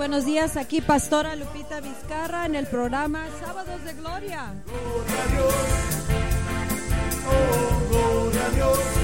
buenos 0.00 0.24
días. 0.24 0.56
Aquí 0.56 0.80
Pastora 0.80 1.36
Lupita 1.36 1.78
Vizcarra 1.82 2.46
en 2.46 2.54
el 2.54 2.66
programa 2.66 3.26
Sábados 3.38 3.84
de 3.84 3.92
Gloria. 3.92 4.54
Gloria 4.64 5.22
a 5.22 5.26
Dios. 5.26 5.54
Oh, 7.28 7.90
gloria 7.90 8.46
a 8.46 8.50
Dios. 8.50 8.99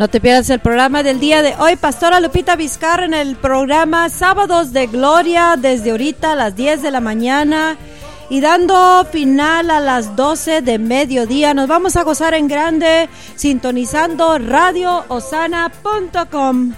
No 0.00 0.08
te 0.08 0.18
pierdas 0.18 0.48
el 0.48 0.60
programa 0.60 1.02
del 1.02 1.20
día 1.20 1.42
de 1.42 1.54
hoy. 1.58 1.76
Pastora 1.76 2.20
Lupita 2.20 2.56
Vizcarra 2.56 3.04
en 3.04 3.12
el 3.12 3.36
programa 3.36 4.08
Sábados 4.08 4.72
de 4.72 4.86
Gloria 4.86 5.56
desde 5.58 5.90
ahorita 5.90 6.32
a 6.32 6.36
las 6.36 6.56
10 6.56 6.80
de 6.80 6.90
la 6.90 7.02
mañana 7.02 7.76
y 8.30 8.40
dando 8.40 9.06
final 9.12 9.70
a 9.70 9.78
las 9.78 10.16
12 10.16 10.62
de 10.62 10.78
mediodía. 10.78 11.52
Nos 11.52 11.68
vamos 11.68 11.96
a 11.96 12.02
gozar 12.02 12.32
en 12.32 12.48
grande 12.48 13.10
sintonizando 13.34 14.38
radioosana.com. 14.38 16.72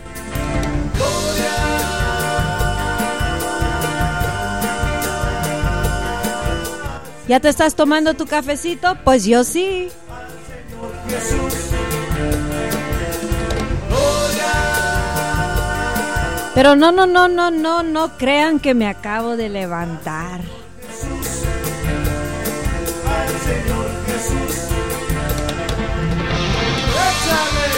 ¿Ya 7.28 7.38
te 7.38 7.48
estás 7.48 7.76
tomando 7.76 8.14
tu 8.14 8.26
cafecito? 8.26 8.98
Pues 9.04 9.24
yo 9.24 9.44
sí. 9.44 9.92
Pero 16.62 16.76
no, 16.76 16.92
no, 16.92 17.08
no, 17.08 17.26
no, 17.26 17.50
no, 17.50 17.82
no 17.82 18.16
crean 18.16 18.60
que 18.60 18.72
me 18.72 18.86
acabo 18.86 19.36
de 19.36 19.48
levantar. 19.48 20.40
al 23.04 23.28
Señor 23.40 23.90
Jesús. 24.06 24.68
Échale. 27.08 27.72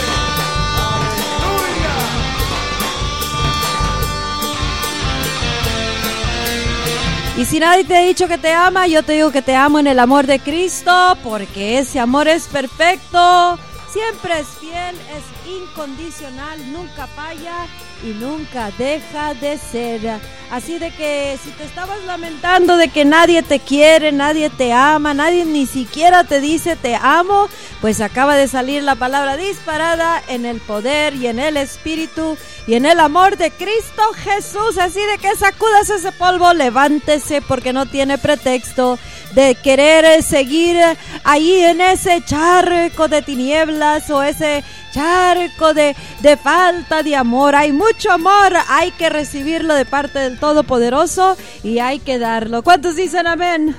Y 7.37 7.45
si 7.45 7.59
nadie 7.59 7.85
te 7.85 7.97
ha 7.97 8.01
dicho 8.01 8.27
que 8.27 8.37
te 8.37 8.53
ama, 8.53 8.85
yo 8.85 9.01
te 9.01 9.13
digo 9.13 9.31
que 9.31 9.41
te 9.41 9.55
amo 9.55 9.79
en 9.79 9.87
el 9.87 9.97
amor 9.97 10.27
de 10.27 10.37
Cristo, 10.37 11.17
porque 11.23 11.79
ese 11.79 11.99
amor 11.99 12.27
es 12.27 12.47
perfecto, 12.47 13.57
siempre 13.91 14.41
es 14.41 14.47
fiel, 14.59 14.95
es 14.95 15.34
incondicional, 15.47 16.71
nunca 16.71 17.07
falla 17.07 17.67
y 18.03 18.07
nunca 18.07 18.71
deja 18.77 19.33
de 19.33 19.57
ser. 19.57 20.19
Así 20.51 20.77
de 20.77 20.91
que 20.91 21.37
si 21.43 21.49
te 21.51 21.63
estabas 21.63 22.03
lamentando 22.05 22.77
de 22.77 22.89
que 22.89 23.03
nadie 23.03 23.41
te 23.41 23.59
quiere, 23.59 24.11
nadie 24.11 24.49
te 24.49 24.73
ama, 24.73 25.13
nadie 25.13 25.43
ni 25.43 25.65
siquiera 25.65 26.23
te 26.23 26.39
dice 26.39 26.75
te 26.75 26.95
amo, 26.95 27.49
pues 27.81 27.99
acaba 27.99 28.35
de 28.35 28.47
salir 28.47 28.83
la 28.83 28.95
palabra 28.95 29.37
disparada 29.37 30.21
en 30.27 30.45
el 30.45 30.59
poder 30.59 31.15
y 31.15 31.27
en 31.27 31.39
el 31.39 31.57
espíritu 31.57 32.37
y 32.67 32.75
en 32.75 32.85
el 32.85 32.99
amor 32.99 33.37
de 33.37 33.51
Cristo 33.51 34.03
Jesús. 34.23 34.77
Así 34.77 34.99
de 34.99 35.17
que 35.17 35.35
sacudas 35.35 35.89
ese 35.89 36.11
polvo, 36.11 36.53
levántese 36.53 37.41
porque 37.41 37.73
no 37.73 37.85
tiene 37.87 38.17
pretexto 38.17 38.99
de 39.33 39.55
querer 39.55 40.23
seguir 40.23 40.77
ahí 41.23 41.61
en 41.61 41.81
ese 41.81 42.23
charco 42.23 43.07
de 43.07 43.21
tinieblas 43.21 44.09
o 44.09 44.23
ese 44.23 44.63
charco 44.95 45.73
de, 45.73 45.93
de 46.21 46.37
falta 46.37 47.03
de 47.03 47.17
amor. 47.17 47.53
Hay 47.53 47.73
mucho 47.73 48.13
amor, 48.13 48.53
hay 48.69 48.91
que 48.91 49.09
recibirlo 49.09 49.73
de 49.73 49.85
parte 49.85 50.19
del 50.19 50.39
Todopoderoso 50.39 51.35
y 51.63 51.79
hay 51.79 51.99
que 51.99 52.17
darlo. 52.17 52.63
¿Cuántos 52.63 52.95
dicen 52.95 53.27
amén? 53.27 53.75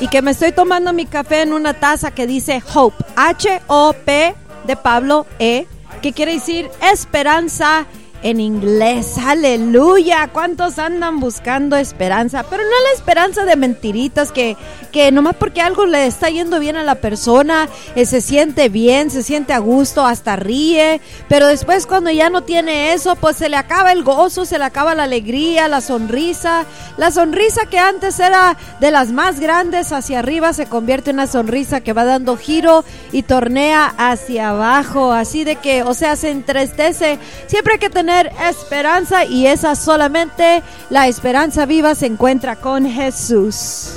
Y 0.00 0.06
que 0.06 0.22
me 0.22 0.30
estoy 0.30 0.52
tomando 0.52 0.92
mi 0.92 1.06
café 1.06 1.42
en 1.42 1.52
una 1.52 1.74
taza 1.74 2.12
que 2.12 2.28
dice 2.28 2.62
Hope, 2.72 3.04
H-O-P 3.16 4.34
de 4.64 4.76
Pablo 4.76 5.26
E, 5.40 5.66
que 6.00 6.12
quiere 6.12 6.34
decir 6.34 6.70
esperanza 6.80 7.86
en 8.22 8.40
inglés. 8.40 9.16
Aleluya. 9.18 10.28
¿Cuántos 10.32 10.78
andan 10.78 11.20
buscando 11.20 11.76
esperanza? 11.76 12.44
Pero 12.48 12.62
no 12.62 12.70
la 12.70 12.94
esperanza 12.94 13.44
de 13.44 13.56
mentiritas 13.56 14.32
que, 14.32 14.56
que 14.92 15.10
nomás 15.12 15.36
porque 15.36 15.60
algo 15.60 15.86
le 15.86 16.06
está 16.06 16.28
yendo 16.28 16.58
bien 16.58 16.76
a 16.76 16.82
la 16.82 16.96
persona, 16.96 17.68
eh, 17.94 18.06
se 18.06 18.20
siente 18.20 18.68
bien, 18.68 19.10
se 19.10 19.22
siente 19.22 19.52
a 19.52 19.58
gusto, 19.58 20.04
hasta 20.04 20.36
ríe. 20.36 21.00
Pero 21.28 21.46
después 21.46 21.86
cuando 21.86 22.10
ya 22.10 22.30
no 22.30 22.42
tiene 22.42 22.92
eso, 22.92 23.16
pues 23.16 23.36
se 23.36 23.48
le 23.48 23.56
acaba 23.56 23.92
el 23.92 24.02
gozo, 24.02 24.44
se 24.44 24.58
le 24.58 24.64
acaba 24.64 24.94
la 24.94 25.04
alegría, 25.04 25.68
la 25.68 25.80
sonrisa. 25.80 26.64
La 26.96 27.10
sonrisa 27.10 27.66
que 27.66 27.78
antes 27.78 28.18
era 28.18 28.56
de 28.80 28.90
las 28.90 29.12
más 29.12 29.40
grandes 29.40 29.92
hacia 29.92 30.18
arriba 30.18 30.52
se 30.52 30.66
convierte 30.66 31.10
en 31.10 31.16
una 31.16 31.26
sonrisa 31.26 31.80
que 31.80 31.92
va 31.92 32.04
dando 32.04 32.36
giro 32.36 32.84
y 33.12 33.22
tornea 33.22 33.94
hacia 33.96 34.50
abajo. 34.50 35.12
Así 35.12 35.44
de 35.44 35.56
que, 35.56 35.82
o 35.82 35.94
sea, 35.94 36.16
se 36.16 36.30
entristece. 36.30 37.18
Siempre 37.46 37.78
que 37.78 37.90
esperanza 38.08 39.24
y 39.24 39.46
esa 39.46 39.74
solamente 39.74 40.62
la 40.90 41.08
esperanza 41.08 41.66
viva 41.66 41.94
se 41.94 42.06
encuentra 42.06 42.56
con 42.56 42.88
Jesús. 42.88 43.92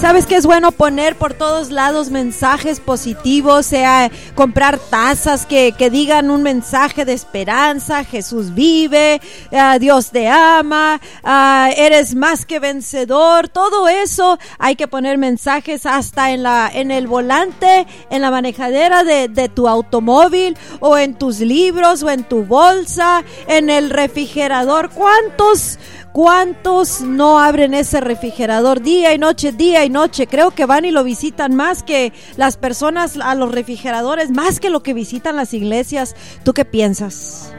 ¿Sabes 0.00 0.26
que 0.26 0.36
es 0.36 0.46
bueno 0.46 0.70
poner 0.70 1.16
por 1.16 1.34
todos 1.34 1.72
lados 1.72 2.10
mensajes 2.10 2.78
positivos? 2.78 3.66
Sea 3.66 4.12
comprar 4.36 4.78
tazas 4.78 5.44
que, 5.44 5.72
que 5.76 5.90
digan 5.90 6.30
un 6.30 6.44
mensaje 6.44 7.04
de 7.04 7.14
esperanza, 7.14 8.04
Jesús 8.04 8.54
vive, 8.54 9.20
ah, 9.50 9.76
Dios 9.80 10.12
te 10.12 10.28
ama, 10.28 11.00
ah, 11.24 11.70
eres 11.76 12.14
más 12.14 12.46
que 12.46 12.60
vencedor, 12.60 13.48
todo 13.48 13.88
eso 13.88 14.38
hay 14.60 14.76
que 14.76 14.86
poner 14.86 15.18
mensajes 15.18 15.84
hasta 15.84 16.30
en, 16.30 16.44
la, 16.44 16.70
en 16.72 16.92
el 16.92 17.08
volante, 17.08 17.84
en 18.08 18.22
la 18.22 18.30
manejadera 18.30 19.02
de, 19.02 19.26
de 19.26 19.48
tu 19.48 19.66
automóvil 19.66 20.56
o 20.78 20.96
en 20.96 21.14
tus 21.14 21.40
libros 21.40 22.04
o 22.04 22.10
en 22.10 22.22
tu 22.22 22.44
bolsa, 22.44 23.24
en 23.48 23.68
el 23.68 23.90
refrigerador. 23.90 24.90
¿Cuántos? 24.90 25.80
¿Cuántos 26.12 27.02
no 27.02 27.38
abren 27.38 27.74
ese 27.74 28.00
refrigerador 28.00 28.80
día 28.80 29.12
y 29.14 29.18
noche, 29.18 29.52
día 29.52 29.84
y 29.84 29.90
noche? 29.90 30.26
Creo 30.26 30.50
que 30.50 30.64
van 30.66 30.84
y 30.84 30.90
lo 30.90 31.04
visitan 31.04 31.54
más 31.54 31.82
que 31.82 32.12
las 32.36 32.56
personas 32.56 33.18
a 33.18 33.34
los 33.34 33.52
refrigeradores, 33.52 34.30
más 34.30 34.58
que 34.58 34.70
lo 34.70 34.82
que 34.82 34.94
visitan 34.94 35.36
las 35.36 35.54
iglesias. 35.54 36.16
¿Tú 36.44 36.54
qué 36.54 36.64
piensas? 36.64 37.52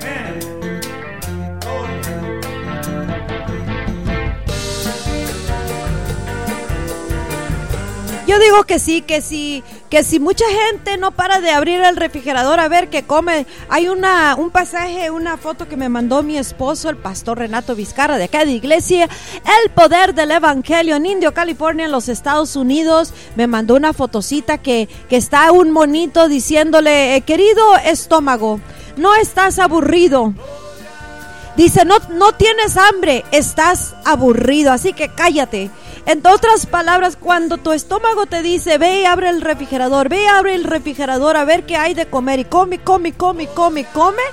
Yo 8.28 8.38
digo 8.38 8.64
que 8.66 8.78
sí, 8.78 9.02
que 9.02 9.22
sí, 9.22 9.64
que 9.90 10.04
si 10.04 10.20
mucha 10.20 10.46
gente 10.48 10.98
no 10.98 11.12
para 11.12 11.42
de 11.42 11.50
abrir 11.50 11.82
el 11.82 11.96
refrigerador 11.96 12.60
a 12.60 12.68
ver 12.68 12.90
qué 12.90 13.04
come. 13.04 13.48
Hay 13.70 13.90
una, 13.90 14.36
un 14.36 14.52
pasaje, 14.52 15.10
una 15.10 15.38
foto 15.38 15.68
que 15.68 15.78
me 15.78 15.90
mandó 15.90 16.22
mi 16.22 16.38
esposo, 16.38 16.90
el 16.90 16.98
pastor 16.98 17.40
Renato 17.40 17.76
Vizcarra 17.76 18.18
de 18.18 18.26
acá 18.26 18.46
de 18.46 18.52
iglesia, 18.52 19.10
El 19.64 19.72
Poder 19.72 20.14
del 20.14 20.32
Evangelio 20.32 20.96
en 20.96 21.06
Indio, 21.06 21.34
California, 21.34 21.86
en 21.86 21.92
los 21.92 22.08
Estados 22.08 22.56
Unidos. 22.56 23.14
Me 23.36 23.48
mandó 23.48 23.76
una 23.76 23.94
fotocita 23.94 24.60
que, 24.60 24.88
que 25.10 25.18
está 25.18 25.52
un 25.52 25.72
monito 25.72 26.28
diciéndole, 26.28 27.16
eh, 27.16 27.22
querido 27.22 27.76
estómago, 27.78 28.60
no 28.96 29.16
estás 29.16 29.58
aburrido. 29.58 30.34
Dice, 31.58 31.84
no, 31.84 31.96
no 32.12 32.32
tienes 32.34 32.78
hambre, 32.78 33.26
estás 33.32 33.96
aburrido, 34.06 34.72
así 34.72 34.94
que 34.94 35.10
cállate. 35.10 35.70
En 36.10 36.26
otras 36.26 36.66
palabras, 36.66 37.16
cuando 37.16 37.60
tu 37.60 37.72
estómago 37.72 38.26
te 38.26 38.42
dice, 38.42 38.80
ve 38.80 39.02
y 39.02 39.06
abre 39.06 39.30
el 39.30 39.42
refrigerador, 39.42 40.10
ve 40.10 40.24
y 40.24 40.26
abre 40.26 40.56
el 40.56 40.64
refrigerador 40.64 41.38
a 41.38 41.46
ver 41.46 41.68
qué 41.68 41.78
hay 41.78 41.94
de 41.94 42.08
comer 42.08 42.40
y 42.40 42.46
come, 42.46 42.80
come, 42.80 43.14
come, 43.14 43.46
come, 43.46 43.86
come, 43.94 44.24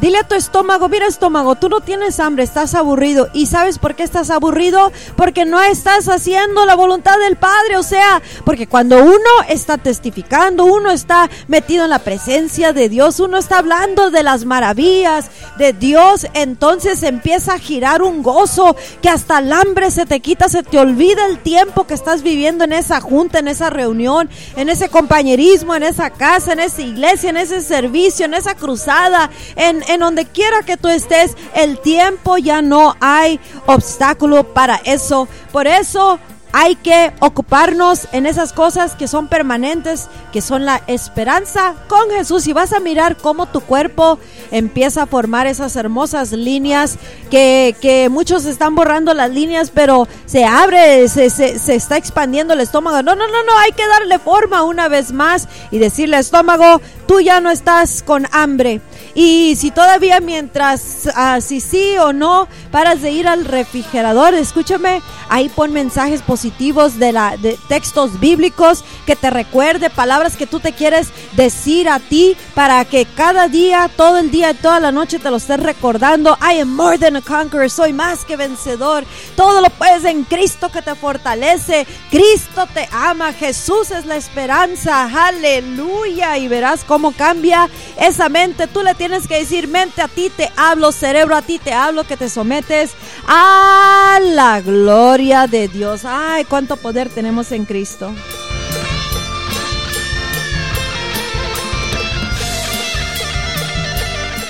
Dile 0.00 0.18
a 0.18 0.24
tu 0.24 0.34
estómago, 0.34 0.88
mira 0.88 1.06
estómago, 1.06 1.56
tú 1.56 1.68
no 1.68 1.80
tienes 1.80 2.20
hambre, 2.20 2.42
estás 2.42 2.74
aburrido. 2.74 3.28
¿Y 3.34 3.46
sabes 3.46 3.78
por 3.78 3.94
qué 3.94 4.02
estás 4.02 4.30
aburrido? 4.30 4.92
Porque 5.16 5.44
no 5.44 5.60
estás 5.60 6.08
haciendo 6.08 6.64
la 6.64 6.74
voluntad 6.74 7.18
del 7.18 7.36
Padre. 7.36 7.76
O 7.76 7.82
sea, 7.82 8.22
porque 8.44 8.66
cuando 8.66 9.02
uno 9.02 9.30
está 9.48 9.76
testificando, 9.76 10.64
uno 10.64 10.90
está 10.90 11.28
metido 11.48 11.84
en 11.84 11.90
la 11.90 11.98
presencia 11.98 12.72
de 12.72 12.88
Dios, 12.88 13.20
uno 13.20 13.36
está 13.36 13.58
hablando 13.58 14.10
de 14.10 14.22
las 14.22 14.44
maravillas 14.44 15.30
de 15.58 15.72
Dios, 15.74 16.26
entonces 16.32 17.02
empieza 17.02 17.54
a 17.54 17.58
girar 17.58 18.00
un 18.00 18.22
gozo 18.22 18.76
que 19.02 19.10
hasta 19.10 19.38
el 19.40 19.52
hambre 19.52 19.90
se 19.90 20.06
te 20.06 20.20
quita, 20.20 20.48
se 20.48 20.62
te 20.62 20.78
olvida 20.78 21.26
el 21.26 21.38
tiempo 21.38 21.86
que 21.86 21.94
estás 21.94 22.22
viviendo 22.22 22.64
en 22.64 22.72
esa 22.72 23.00
junta, 23.00 23.40
en 23.40 23.48
esa 23.48 23.68
reunión, 23.68 24.30
en 24.56 24.70
ese 24.70 24.88
compañerismo, 24.88 25.74
en 25.74 25.82
esa 25.82 26.08
casa, 26.08 26.54
en 26.54 26.60
esa 26.60 26.80
iglesia, 26.80 27.30
en 27.30 27.36
ese 27.36 27.60
servicio, 27.60 28.24
en 28.24 28.34
esa 28.34 28.54
cruzada, 28.54 29.30
en, 29.56 29.82
en 29.94 30.00
donde 30.00 30.26
quiera 30.26 30.62
que 30.62 30.76
tú 30.76 30.88
estés, 30.88 31.36
el 31.54 31.78
tiempo 31.78 32.38
ya 32.38 32.62
no 32.62 32.96
hay 33.00 33.40
obstáculo 33.66 34.54
para 34.54 34.76
eso. 34.84 35.28
Por 35.52 35.66
eso 35.66 36.18
hay 36.52 36.74
que 36.74 37.12
ocuparnos 37.20 38.08
en 38.12 38.26
esas 38.26 38.52
cosas 38.52 38.94
que 38.94 39.06
son 39.06 39.28
permanentes, 39.28 40.08
que 40.32 40.40
son 40.40 40.64
la 40.64 40.82
esperanza 40.86 41.74
con 41.88 42.10
Jesús. 42.10 42.46
Y 42.46 42.52
vas 42.52 42.72
a 42.72 42.80
mirar 42.80 43.16
cómo 43.16 43.46
tu 43.46 43.60
cuerpo 43.60 44.18
empieza 44.50 45.02
a 45.02 45.06
formar 45.06 45.46
esas 45.46 45.76
hermosas 45.76 46.32
líneas, 46.32 46.98
que, 47.30 48.08
muchos 48.10 48.44
están 48.46 48.74
borrando 48.74 49.14
las 49.14 49.30
líneas, 49.30 49.70
pero 49.72 50.08
se 50.26 50.44
abre, 50.44 51.08
se, 51.08 51.30
se, 51.30 51.74
está 51.74 51.96
expandiendo 51.96 52.54
el 52.54 52.60
estómago. 52.60 53.02
No, 53.02 53.14
no, 53.14 53.26
no, 53.28 53.42
no, 53.44 53.58
hay 53.58 53.72
que 53.72 53.86
darle 53.86 54.18
forma 54.18 54.62
una 54.62 54.88
vez 54.88 55.12
más 55.12 55.48
y 55.70 55.78
decirle 55.78 56.18
estómago, 56.18 56.80
tú 57.10 57.20
ya 57.20 57.40
no 57.40 57.50
estás 57.50 58.04
con 58.04 58.28
hambre. 58.30 58.80
Y 59.16 59.56
si 59.56 59.72
todavía 59.72 60.20
mientras, 60.20 61.08
uh, 61.08 61.40
sí 61.40 61.98
o 61.98 62.12
no, 62.12 62.46
paras 62.70 63.02
de 63.02 63.10
ir 63.10 63.26
al 63.26 63.46
refrigerador, 63.46 64.32
escúchame, 64.34 65.02
ahí 65.28 65.48
pon 65.48 65.72
mensajes 65.72 66.22
positivos 66.22 67.00
de, 67.00 67.10
la, 67.10 67.36
de 67.36 67.58
textos 67.68 68.20
bíblicos 68.20 68.84
que 69.06 69.16
te 69.16 69.28
recuerde 69.28 69.90
palabras 69.90 70.36
que 70.36 70.46
tú 70.46 70.60
te 70.60 70.72
quieres 70.72 71.08
decir 71.32 71.88
a 71.88 71.98
ti 71.98 72.36
para 72.54 72.84
que 72.84 73.04
cada 73.06 73.48
día, 73.48 73.90
todo 73.96 74.18
el 74.18 74.30
día, 74.30 74.54
toda 74.54 74.78
la 74.78 74.92
noche 74.92 75.18
te 75.18 75.30
lo 75.30 75.38
estés 75.38 75.60
recordando. 75.60 76.38
I 76.40 76.60
am 76.60 76.76
more 76.76 76.96
than 76.96 77.16
a 77.16 77.22
conqueror, 77.22 77.70
soy 77.70 77.92
más 77.92 78.24
que 78.24 78.36
vencedor. 78.36 79.02
Todo 79.34 79.60
lo 79.60 79.70
puedes 79.70 80.04
en 80.04 80.22
Cristo 80.22 80.70
que 80.70 80.80
te 80.80 80.94
fortalece. 80.94 81.88
Cristo 82.08 82.68
te 82.72 82.88
ama, 82.92 83.32
Jesús 83.32 83.90
es 83.90 84.06
la 84.06 84.14
esperanza. 84.14 85.10
Aleluya. 85.26 86.38
Y 86.38 86.46
verás 86.46 86.84
cómo 86.84 86.99
cambia 87.12 87.68
esa 87.98 88.28
mente. 88.28 88.66
Tú 88.66 88.82
le 88.82 88.94
tienes 88.94 89.26
que 89.26 89.38
decir, 89.38 89.66
mente 89.68 90.02
a 90.02 90.08
ti 90.08 90.30
te 90.30 90.50
hablo, 90.56 90.92
cerebro 90.92 91.34
a 91.34 91.42
ti 91.42 91.58
te 91.58 91.72
hablo, 91.72 92.04
que 92.04 92.16
te 92.16 92.28
sometes 92.28 92.92
a 93.26 94.18
la 94.22 94.60
gloria 94.60 95.46
de 95.46 95.68
Dios. 95.68 96.02
Ay, 96.04 96.44
cuánto 96.44 96.76
poder 96.76 97.08
tenemos 97.08 97.50
en 97.52 97.64
Cristo. 97.64 98.12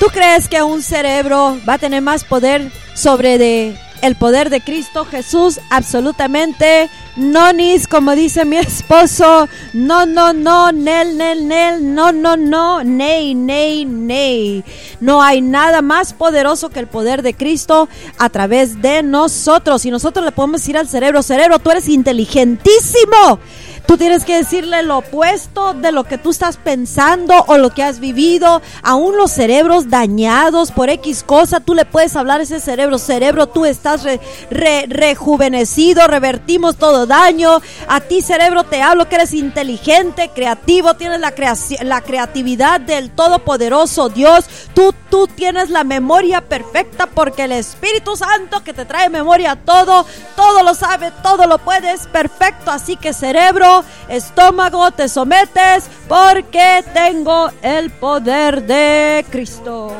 ¿Tú 0.00 0.06
crees 0.06 0.48
que 0.48 0.62
un 0.62 0.82
cerebro 0.82 1.58
va 1.68 1.74
a 1.74 1.78
tener 1.78 2.02
más 2.02 2.24
poder 2.24 2.72
sobre 2.94 3.38
de 3.38 3.78
el 4.02 4.16
poder 4.16 4.50
de 4.50 4.60
Cristo 4.60 5.04
Jesús? 5.04 5.60
Absolutamente 5.70 6.90
no, 7.16 7.52
nis, 7.52 7.86
como 7.86 8.14
dice 8.14 8.44
mi 8.44 8.56
esposo. 8.56 9.48
No, 9.72 10.06
no, 10.06 10.32
no, 10.32 10.72
nel, 10.72 11.16
nel, 11.16 11.46
nel. 11.46 11.94
No, 11.94 12.12
no, 12.12 12.36
no, 12.36 12.82
nei, 12.82 13.34
nei, 13.34 13.84
nei. 13.84 14.64
No 15.00 15.22
hay 15.22 15.40
nada 15.40 15.82
más 15.82 16.12
poderoso 16.12 16.70
que 16.70 16.80
el 16.80 16.86
poder 16.86 17.22
de 17.22 17.34
Cristo 17.34 17.88
a 18.18 18.28
través 18.30 18.80
de 18.80 19.02
nosotros. 19.02 19.84
Y 19.84 19.90
nosotros 19.90 20.24
le 20.24 20.32
podemos 20.32 20.60
decir 20.60 20.78
al 20.78 20.88
cerebro, 20.88 21.22
cerebro, 21.22 21.58
tú 21.58 21.70
eres 21.70 21.88
inteligentísimo. 21.88 23.38
Tú 23.86 23.96
tienes 23.96 24.24
que 24.24 24.36
decirle 24.36 24.82
lo 24.82 24.98
opuesto 24.98 25.74
de 25.74 25.90
lo 25.90 26.04
que 26.04 26.18
tú 26.18 26.30
estás 26.30 26.56
pensando 26.56 27.34
o 27.48 27.58
lo 27.58 27.70
que 27.70 27.82
has 27.82 27.98
vivido. 27.98 28.62
Aún 28.82 29.16
los 29.16 29.32
cerebros 29.32 29.90
dañados 29.90 30.70
por 30.70 30.90
X 30.90 31.24
cosa, 31.24 31.60
tú 31.60 31.74
le 31.74 31.84
puedes 31.84 32.14
hablar 32.14 32.40
a 32.40 32.44
ese 32.44 32.60
cerebro. 32.60 32.98
Cerebro, 32.98 33.48
tú 33.48 33.64
estás 33.64 34.04
re, 34.04 34.20
re, 34.50 34.84
rejuvenecido, 34.88 36.06
revertimos 36.06 36.76
todo 36.76 37.06
daño. 37.06 37.60
A 37.88 38.00
ti, 38.00 38.22
cerebro, 38.22 38.64
te 38.64 38.82
hablo 38.82 39.08
que 39.08 39.16
eres 39.16 39.34
inteligente, 39.34 40.30
creativo, 40.34 40.94
tienes 40.94 41.20
la, 41.20 41.34
la 41.82 42.00
creatividad 42.00 42.80
del 42.80 43.10
Todopoderoso 43.10 44.08
Dios. 44.08 44.44
Tú, 44.74 44.94
tú 45.10 45.26
tienes 45.26 45.70
la 45.70 45.84
memoria 45.84 46.40
perfecta 46.40 47.06
porque 47.06 47.44
el 47.44 47.52
Espíritu 47.52 48.16
Santo 48.16 48.62
que 48.62 48.72
te 48.72 48.84
trae 48.84 49.08
memoria 49.08 49.56
todo, 49.56 50.06
todo 50.36 50.62
lo 50.62 50.74
sabe, 50.74 51.12
todo 51.22 51.46
lo 51.46 51.58
puedes, 51.58 52.06
perfecto. 52.06 52.70
Así 52.70 52.96
que, 52.96 53.12
cerebro, 53.12 53.69
estómago, 54.08 54.90
te 54.90 55.08
sometes 55.08 55.88
porque 56.08 56.84
tengo 56.94 57.50
el 57.62 57.90
poder 57.90 58.62
de 58.64 59.24
Cristo. 59.30 59.92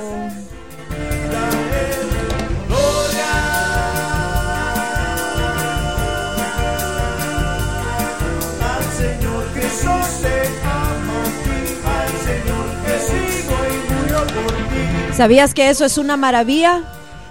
¿Sabías 15.20 15.52
que 15.52 15.68
eso 15.68 15.84
es 15.84 15.98
una 15.98 16.16
maravilla? 16.16 16.82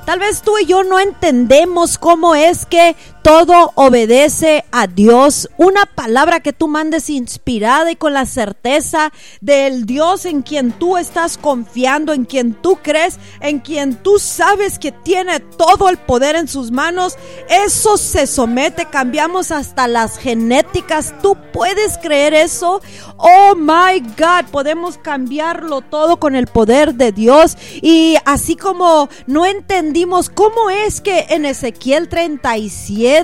Tal 0.06 0.20
vez 0.20 0.44
tú 0.44 0.58
y 0.60 0.68
yo 0.68 0.84
no 0.84 1.00
entendemos 1.00 1.98
cómo 1.98 2.36
es 2.36 2.68
que 2.68 2.96
todo 3.22 3.72
obedece 3.76 4.66
a 4.72 4.88
Dios. 4.88 5.50
Una 5.58 5.86
palabra 5.86 6.40
que 6.40 6.54
tú 6.54 6.68
mandes 6.68 7.10
inspirada 7.10 7.92
y 7.92 7.96
con 7.96 8.14
la 8.14 8.26
certeza 8.26 9.12
del 9.42 9.86
Dios 9.86 10.26
en 10.26 10.42
quien 10.42 10.72
tú 10.72 10.98
estás 10.98 11.38
confiando, 11.38 12.14
en 12.14 12.26
quien 12.26 12.54
tú 12.54 12.80
crees, 12.82 13.20
en 13.42 13.60
quien 13.60 13.96
tú 13.96 14.20
sabes 14.20 14.80
que 14.80 14.92
tiene 14.92 15.40
todo 15.40 15.90
el 15.90 15.98
poder 15.98 16.36
en 16.36 16.48
sus 16.48 16.72
manos. 16.72 17.18
Eso 17.50 17.98
se 17.98 18.28
somete. 18.28 18.86
Cambiamos 18.86 19.52
hasta 19.52 19.88
las 19.88 20.18
genéticas. 20.18 21.14
¿Tú 21.22 21.38
puedes 21.54 21.98
creer 21.98 22.34
eso? 22.34 22.82
Oh 23.18 23.54
my 23.56 24.00
God, 24.18 24.50
podemos 24.52 24.98
cambiarlo 24.98 25.82
todo 25.82 26.20
con 26.20 26.36
el 26.36 26.48
poder 26.48 26.96
de 26.96 27.12
Dios. 27.12 27.58
Y 27.82 28.16
así 28.26 28.56
como 28.56 29.10
no 29.28 29.46
entendimos 29.46 30.30
cómo 30.30 30.70
es 30.70 31.02
que 31.02 31.26
en 31.30 31.46
Ezequiel 31.46 32.08
37, 32.08 33.19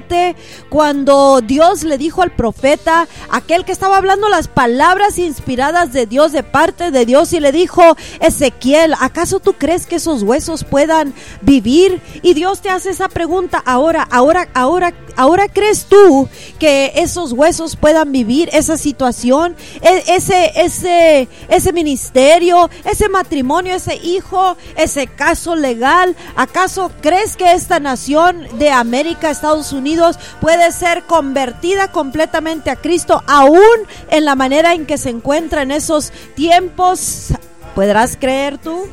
cuando 0.69 1.41
Dios 1.41 1.83
le 1.83 1.97
dijo 1.97 2.21
al 2.21 2.31
profeta, 2.31 3.07
aquel 3.29 3.65
que 3.65 3.71
estaba 3.71 3.97
hablando 3.97 4.29
las 4.29 4.47
palabras 4.47 5.17
inspiradas 5.19 5.93
de 5.93 6.05
Dios, 6.05 6.31
de 6.31 6.43
parte 6.43 6.91
de 6.91 7.05
Dios, 7.05 7.33
y 7.33 7.39
le 7.39 7.51
dijo, 7.51 7.81
Ezequiel, 8.19 8.93
¿acaso 8.99 9.39
tú 9.39 9.53
crees 9.53 9.85
que 9.85 9.95
esos 9.95 10.23
huesos 10.23 10.63
puedan 10.63 11.13
vivir? 11.41 12.01
Y 12.21 12.33
Dios 12.33 12.61
te 12.61 12.69
hace 12.69 12.89
esa 12.89 13.09
pregunta 13.09 13.61
ahora, 13.65 14.07
ahora, 14.09 14.49
ahora, 14.53 14.93
ahora 15.15 15.47
crees 15.47 15.85
tú 15.85 16.27
que 16.59 16.93
esos 16.95 17.31
huesos 17.31 17.75
puedan 17.75 18.11
vivir 18.11 18.49
esa 18.53 18.77
situación, 18.77 19.55
e, 19.81 20.03
ese, 20.07 20.51
ese, 20.55 21.27
ese 21.49 21.73
ministerio, 21.73 22.69
ese 22.83 23.09
matrimonio, 23.09 23.75
ese 23.75 23.95
hijo, 23.95 24.57
ese 24.75 25.07
caso 25.07 25.55
legal. 25.55 26.15
¿Acaso 26.35 26.91
crees 27.01 27.35
que 27.35 27.53
esta 27.53 27.79
nación 27.79 28.47
de 28.57 28.71
América, 28.71 29.29
Estados 29.29 29.73
Unidos, 29.73 30.17
puede 30.41 30.71
ser 30.71 31.03
convertida 31.03 31.91
completamente 31.91 32.69
a 32.69 32.75
Cristo, 32.75 33.23
aún 33.27 33.61
en 34.09 34.25
la 34.25 34.35
manera 34.35 34.73
en 34.73 34.85
que 34.85 34.97
se 34.97 35.09
encuentra 35.09 35.61
en 35.61 35.71
esos 35.71 36.11
tiempos? 36.35 37.33
¿Podrás 37.73 38.15
creer 38.15 38.57
tú? 38.57 38.87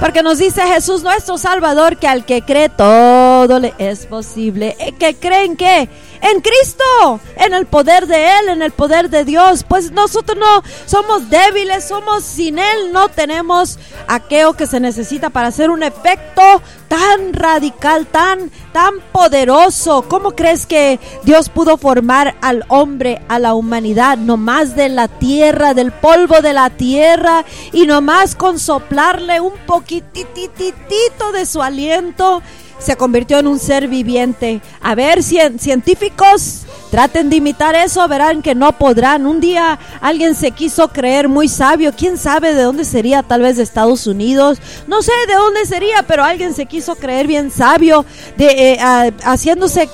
Porque 0.00 0.22
nos 0.22 0.38
dice 0.38 0.62
Jesús 0.62 1.02
nuestro 1.02 1.36
Salvador 1.36 1.98
que 1.98 2.08
al 2.08 2.24
que 2.24 2.40
cree 2.40 2.70
todo 2.70 3.58
le 3.60 3.74
es 3.76 4.06
posible. 4.06 4.74
¿Que 4.98 5.14
creen 5.14 5.58
que 5.58 5.90
en 6.22 6.40
Cristo, 6.40 7.20
en 7.36 7.54
el 7.54 7.66
poder 7.66 8.06
de 8.06 8.38
Él, 8.38 8.48
en 8.50 8.62
el 8.62 8.72
poder 8.72 9.10
de 9.10 9.24
Dios. 9.24 9.64
Pues 9.68 9.90
nosotros 9.90 10.38
no 10.38 10.62
somos 10.86 11.30
débiles, 11.30 11.84
somos 11.84 12.24
sin 12.24 12.58
Él, 12.58 12.92
no 12.92 13.08
tenemos 13.08 13.78
aquello 14.06 14.54
que 14.54 14.66
se 14.66 14.80
necesita 14.80 15.30
para 15.30 15.48
hacer 15.48 15.70
un 15.70 15.82
efecto 15.82 16.42
tan 16.88 17.32
radical, 17.32 18.06
tan, 18.06 18.50
tan 18.72 19.00
poderoso. 19.12 20.04
¿Cómo 20.08 20.32
crees 20.32 20.66
que 20.66 20.98
Dios 21.22 21.48
pudo 21.48 21.76
formar 21.76 22.34
al 22.40 22.64
hombre, 22.68 23.22
a 23.28 23.38
la 23.38 23.54
humanidad, 23.54 24.18
nomás 24.18 24.74
de 24.74 24.88
la 24.88 25.08
tierra, 25.08 25.72
del 25.72 25.92
polvo 25.92 26.40
de 26.40 26.52
la 26.52 26.70
tierra, 26.70 27.44
y 27.72 27.86
nomás 27.86 28.34
con 28.34 28.58
soplarle 28.58 29.40
un 29.40 29.56
poquitititito 29.66 31.32
de 31.32 31.46
su 31.46 31.62
aliento? 31.62 32.42
Se 32.80 32.96
convirtió 32.96 33.38
en 33.38 33.46
un 33.46 33.58
ser 33.58 33.88
viviente. 33.88 34.60
A 34.80 34.94
ver, 34.94 35.22
científicos, 35.22 36.66
traten 36.90 37.30
de 37.30 37.36
imitar 37.36 37.74
eso, 37.74 38.06
verán 38.08 38.42
que 38.42 38.54
no 38.54 38.72
podrán. 38.72 39.26
Un 39.26 39.40
día 39.40 39.78
alguien 40.00 40.34
se 40.34 40.50
quiso 40.50 40.88
creer 40.88 41.28
muy 41.28 41.48
sabio, 41.48 41.92
quién 41.96 42.18
sabe 42.18 42.54
de 42.54 42.62
dónde 42.62 42.84
sería, 42.84 43.22
tal 43.22 43.42
vez 43.42 43.56
de 43.56 43.62
Estados 43.62 44.06
Unidos, 44.06 44.58
no 44.86 45.02
sé 45.02 45.12
de 45.28 45.34
dónde 45.34 45.64
sería, 45.66 46.02
pero 46.06 46.24
alguien 46.24 46.54
se 46.54 46.66
quiso 46.66 46.96
creer 46.96 47.26
bien 47.26 47.50
sabio, 47.50 48.04
de, 48.36 48.72
eh, 48.72 48.78
haciéndose 49.22 49.88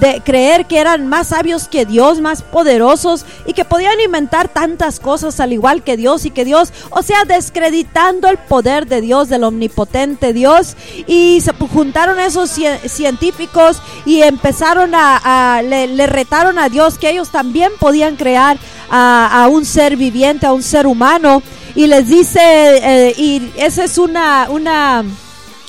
de 0.00 0.22
creer 0.24 0.66
que 0.66 0.78
eran 0.78 1.06
más 1.06 1.28
sabios 1.28 1.68
que 1.68 1.86
Dios, 1.86 2.20
más 2.20 2.42
poderosos 2.42 3.24
y 3.46 3.52
que 3.52 3.64
podían 3.64 4.00
inventar 4.00 4.48
tantas 4.48 4.98
cosas 4.98 5.38
al 5.40 5.52
igual 5.52 5.82
que 5.82 5.96
Dios 5.96 6.24
y 6.24 6.30
que 6.30 6.44
Dios, 6.44 6.72
o 6.90 7.02
sea, 7.02 7.24
descreditando 7.24 8.28
el 8.28 8.38
poder 8.38 8.86
de 8.86 9.00
Dios, 9.00 9.28
del 9.28 9.44
omnipotente 9.44 10.32
Dios, 10.32 10.76
y 11.06 11.40
se 11.40 11.52
juntaron 11.52 12.18
esos 12.26 12.50
científicos 12.50 13.82
y 14.04 14.22
empezaron 14.22 14.92
a, 14.94 15.62
le, 15.62 16.06
retaron 16.06 16.58
a 16.58 16.68
Dios 16.68 16.98
que 16.98 17.10
ellos 17.10 17.30
también 17.30 17.72
podían 17.78 18.16
crear 18.16 18.58
a, 18.90 19.48
un 19.50 19.64
ser 19.64 19.96
viviente, 19.96 20.46
a 20.46 20.52
un 20.52 20.62
ser 20.62 20.86
humano. 20.86 21.42
Y 21.74 21.86
les 21.86 22.08
dice, 22.08 22.40
eh, 22.42 23.14
y 23.16 23.50
esa 23.56 23.84
es 23.84 23.96
una, 23.96 24.48
una, 24.50 25.04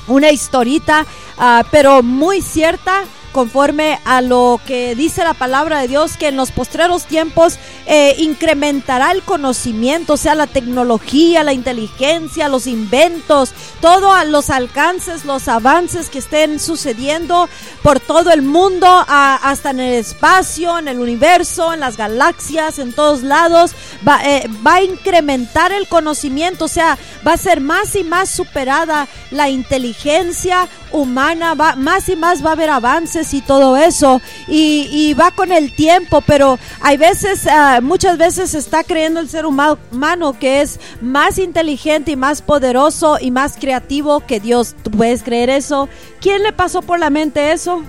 una 0.07 0.31
historita, 0.31 1.05
ah, 1.37 1.63
pero 1.71 2.03
muy 2.03 2.41
cierta 2.41 3.03
conforme 3.33 3.99
a 4.05 4.21
lo 4.21 4.61
que 4.65 4.95
dice 4.95 5.23
la 5.23 5.33
palabra 5.33 5.81
de 5.81 5.89
Dios, 5.89 6.15
que 6.15 6.29
en 6.29 6.37
los 6.37 6.51
postreros 6.51 7.05
tiempos 7.05 7.59
eh, 7.85 8.15
incrementará 8.19 9.11
el 9.11 9.23
conocimiento, 9.23 10.13
o 10.13 10.17
sea, 10.17 10.35
la 10.35 10.47
tecnología, 10.47 11.43
la 11.43 11.51
inteligencia, 11.51 12.47
los 12.47 12.67
inventos, 12.67 13.53
todos 13.81 14.25
los 14.27 14.49
alcances, 14.49 15.25
los 15.25 15.47
avances 15.47 16.09
que 16.09 16.19
estén 16.19 16.59
sucediendo 16.59 17.49
por 17.81 17.99
todo 17.99 18.31
el 18.31 18.43
mundo, 18.43 18.87
hasta 19.07 19.71
en 19.71 19.79
el 19.81 19.95
espacio, 19.95 20.77
en 20.77 20.87
el 20.87 20.99
universo, 20.99 21.73
en 21.73 21.79
las 21.79 21.97
galaxias, 21.97 22.79
en 22.79 22.93
todos 22.93 23.23
lados, 23.23 23.71
va, 24.07 24.23
eh, 24.23 24.47
va 24.65 24.75
a 24.75 24.83
incrementar 24.83 25.71
el 25.71 25.87
conocimiento, 25.87 26.65
o 26.65 26.69
sea, 26.69 26.97
va 27.27 27.33
a 27.33 27.37
ser 27.37 27.59
más 27.59 27.95
y 27.95 28.03
más 28.03 28.29
superada 28.29 29.07
la 29.31 29.49
inteligencia 29.49 30.67
humana, 30.93 31.55
va, 31.55 31.75
más 31.75 32.07
y 32.07 32.15
más 32.15 32.43
va 32.45 32.51
a 32.51 32.53
haber 32.53 32.69
avances 32.69 33.33
y 33.33 33.41
todo 33.41 33.75
eso, 33.75 34.21
y, 34.47 35.13
va 35.15 35.31
con 35.31 35.51
el 35.51 35.75
tiempo, 35.75 36.21
pero 36.25 36.57
hay 36.81 36.97
veces, 36.97 37.45
ah, 37.47 37.79
muchas 37.81 38.17
veces 38.17 38.53
está 38.53 38.83
creyendo 38.83 39.19
el 39.19 39.29
ser 39.29 39.45
humano 39.45 40.39
que 40.39 40.61
es 40.61 40.79
más 41.01 41.37
inteligente 41.37 42.11
y 42.11 42.15
más 42.15 42.41
poderoso 42.41 43.17
y 43.19 43.31
más 43.31 43.57
creativo 43.59 44.21
que 44.21 44.39
Dios. 44.39 44.75
¿Tú 44.83 44.91
puedes 44.91 45.23
creer 45.23 45.49
eso? 45.49 45.89
¿Quién 46.21 46.41
le 46.43 46.53
pasó 46.53 46.81
por 46.81 46.99
la 46.99 47.09
mente 47.09 47.51
eso? 47.51 47.83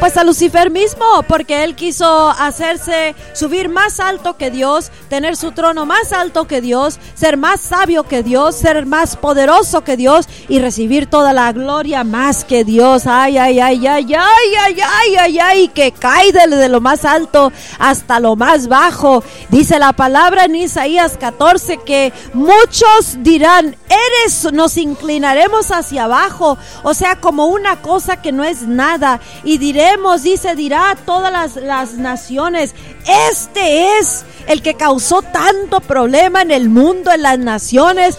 Pues 0.00 0.16
a 0.16 0.22
Lucifer 0.22 0.70
mismo, 0.70 1.24
porque 1.26 1.64
él 1.64 1.74
quiso 1.74 2.28
hacerse 2.28 3.16
subir 3.32 3.68
más 3.68 3.98
alto 3.98 4.36
que 4.36 4.48
Dios, 4.48 4.92
tener 5.08 5.36
su 5.36 5.50
trono 5.50 5.86
más 5.86 6.12
alto 6.12 6.46
que 6.46 6.60
Dios, 6.60 7.00
ser 7.14 7.36
más 7.36 7.60
sabio 7.60 8.04
que 8.04 8.22
Dios, 8.22 8.54
ser 8.54 8.86
más 8.86 9.16
poderoso 9.16 9.82
que 9.82 9.96
Dios 9.96 10.28
y 10.48 10.60
recibir 10.60 11.10
toda 11.10 11.32
la 11.32 11.52
gloria 11.52 12.04
más 12.04 12.44
que 12.44 12.62
Dios. 12.62 13.08
Ay, 13.08 13.38
ay, 13.38 13.58
ay, 13.58 13.84
ay, 13.88 14.14
ay, 14.14 14.54
ay, 14.56 14.80
ay, 14.80 15.16
ay, 15.16 15.38
ay, 15.40 15.68
que 15.68 15.90
cae 15.90 16.30
de, 16.30 16.68
lo 16.68 16.80
más 16.80 17.04
alto 17.04 17.50
hasta 17.80 18.20
lo 18.20 18.36
más 18.36 18.68
bajo. 18.68 19.24
Dice 19.48 19.80
la 19.80 19.94
palabra 19.94 20.44
en 20.44 20.54
Isaías 20.54 21.16
14 21.18 21.78
que 21.78 22.12
muchos 22.34 23.16
dirán, 23.18 23.76
eres, 23.88 24.52
nos 24.52 24.76
inclinaremos 24.76 25.72
hacia 25.72 26.04
abajo, 26.04 26.56
o 26.84 26.94
sea, 26.94 27.16
como 27.16 27.46
una 27.46 27.82
cosa 27.82 28.22
que 28.22 28.30
no 28.30 28.44
es 28.44 28.62
nada, 28.62 29.20
y 29.42 29.58
diré 29.58 29.87
dice, 30.22 30.54
dirá 30.54 30.90
a 30.90 30.96
todas 30.96 31.32
las, 31.32 31.56
las 31.56 31.94
naciones, 31.94 32.74
este 33.06 33.98
es 33.98 34.24
el 34.48 34.62
que 34.62 34.74
causó 34.74 35.22
tanto 35.22 35.80
problema 35.80 36.42
en 36.42 36.50
el 36.50 36.68
mundo, 36.68 37.12
en 37.12 37.22
las 37.22 37.38
naciones. 37.38 38.18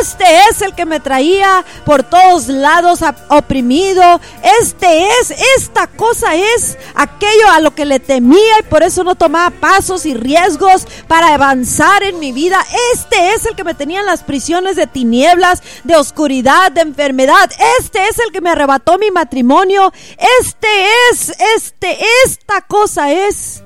Este 0.00 0.24
es 0.48 0.62
el 0.62 0.74
que 0.74 0.86
me 0.86 1.00
traía 1.00 1.64
por 1.84 2.04
todos 2.04 2.48
lados 2.48 3.00
oprimido. 3.28 4.20
Este 4.60 5.08
es, 5.08 5.32
esta 5.56 5.88
cosa 5.88 6.36
es 6.36 6.78
aquello 6.94 7.48
a 7.52 7.60
lo 7.60 7.74
que 7.74 7.84
le 7.84 7.98
temía 7.98 8.60
y 8.60 8.62
por 8.64 8.84
eso 8.84 9.02
no 9.02 9.16
tomaba 9.16 9.50
pasos 9.50 10.06
y 10.06 10.14
riesgos 10.14 10.86
para 11.08 11.34
avanzar 11.34 12.04
en 12.04 12.20
mi 12.20 12.30
vida. 12.30 12.58
Este 12.92 13.34
es 13.34 13.44
el 13.46 13.56
que 13.56 13.64
me 13.64 13.74
tenía 13.74 14.00
en 14.00 14.06
las 14.06 14.22
prisiones 14.22 14.76
de 14.76 14.86
tinieblas, 14.86 15.62
de 15.82 15.96
oscuridad, 15.96 16.70
de 16.70 16.82
enfermedad. 16.82 17.50
Este 17.80 18.06
es 18.08 18.18
el 18.20 18.32
que 18.32 18.40
me 18.40 18.50
arrebató 18.50 18.96
mi 18.98 19.10
matrimonio. 19.10 19.92
Este 20.40 20.68
es, 21.12 21.32
este, 21.56 21.98
esta 22.24 22.60
cosa 22.62 23.12
es. 23.12 23.62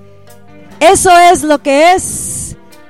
Eso 0.80 1.10
es 1.18 1.42
lo 1.42 1.60
que 1.60 1.92
es 1.92 2.37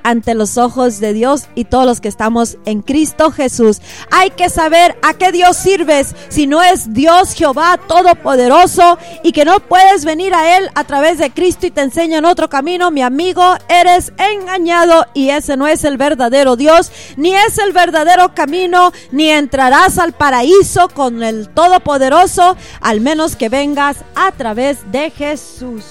ante 0.03 0.33
los 0.33 0.57
ojos 0.57 0.99
de 0.99 1.13
Dios 1.13 1.47
y 1.55 1.65
todos 1.65 1.85
los 1.85 2.01
que 2.01 2.07
estamos 2.07 2.57
en 2.65 2.81
Cristo 2.81 3.31
Jesús. 3.31 3.81
Hay 4.11 4.31
que 4.31 4.49
saber 4.49 4.97
a 5.01 5.13
qué 5.13 5.31
Dios 5.31 5.57
sirves 5.57 6.15
si 6.29 6.47
no 6.47 6.61
es 6.61 6.93
Dios 6.93 7.33
Jehová 7.33 7.79
Todopoderoso 7.87 8.97
y 9.23 9.31
que 9.31 9.45
no 9.45 9.59
puedes 9.59 10.05
venir 10.05 10.33
a 10.33 10.57
Él 10.57 10.69
a 10.75 10.83
través 10.83 11.17
de 11.17 11.31
Cristo 11.31 11.65
y 11.65 11.71
te 11.71 11.81
enseñan 11.81 12.25
otro 12.25 12.49
camino, 12.49 12.91
mi 12.91 13.01
amigo, 13.01 13.43
eres 13.67 14.11
engañado 14.17 15.05
y 15.13 15.29
ese 15.29 15.57
no 15.57 15.67
es 15.67 15.83
el 15.83 15.97
verdadero 15.97 16.55
Dios, 16.55 16.91
ni 17.17 17.35
es 17.35 17.57
el 17.57 17.73
verdadero 17.73 18.33
camino, 18.33 18.91
ni 19.11 19.29
entrarás 19.29 19.97
al 19.97 20.13
paraíso 20.13 20.89
con 20.89 21.23
el 21.23 21.49
Todopoderoso, 21.49 22.55
al 22.81 23.01
menos 23.01 23.35
que 23.35 23.49
vengas 23.49 23.97
a 24.15 24.31
través 24.31 24.91
de 24.91 25.11
Jesús. 25.11 25.83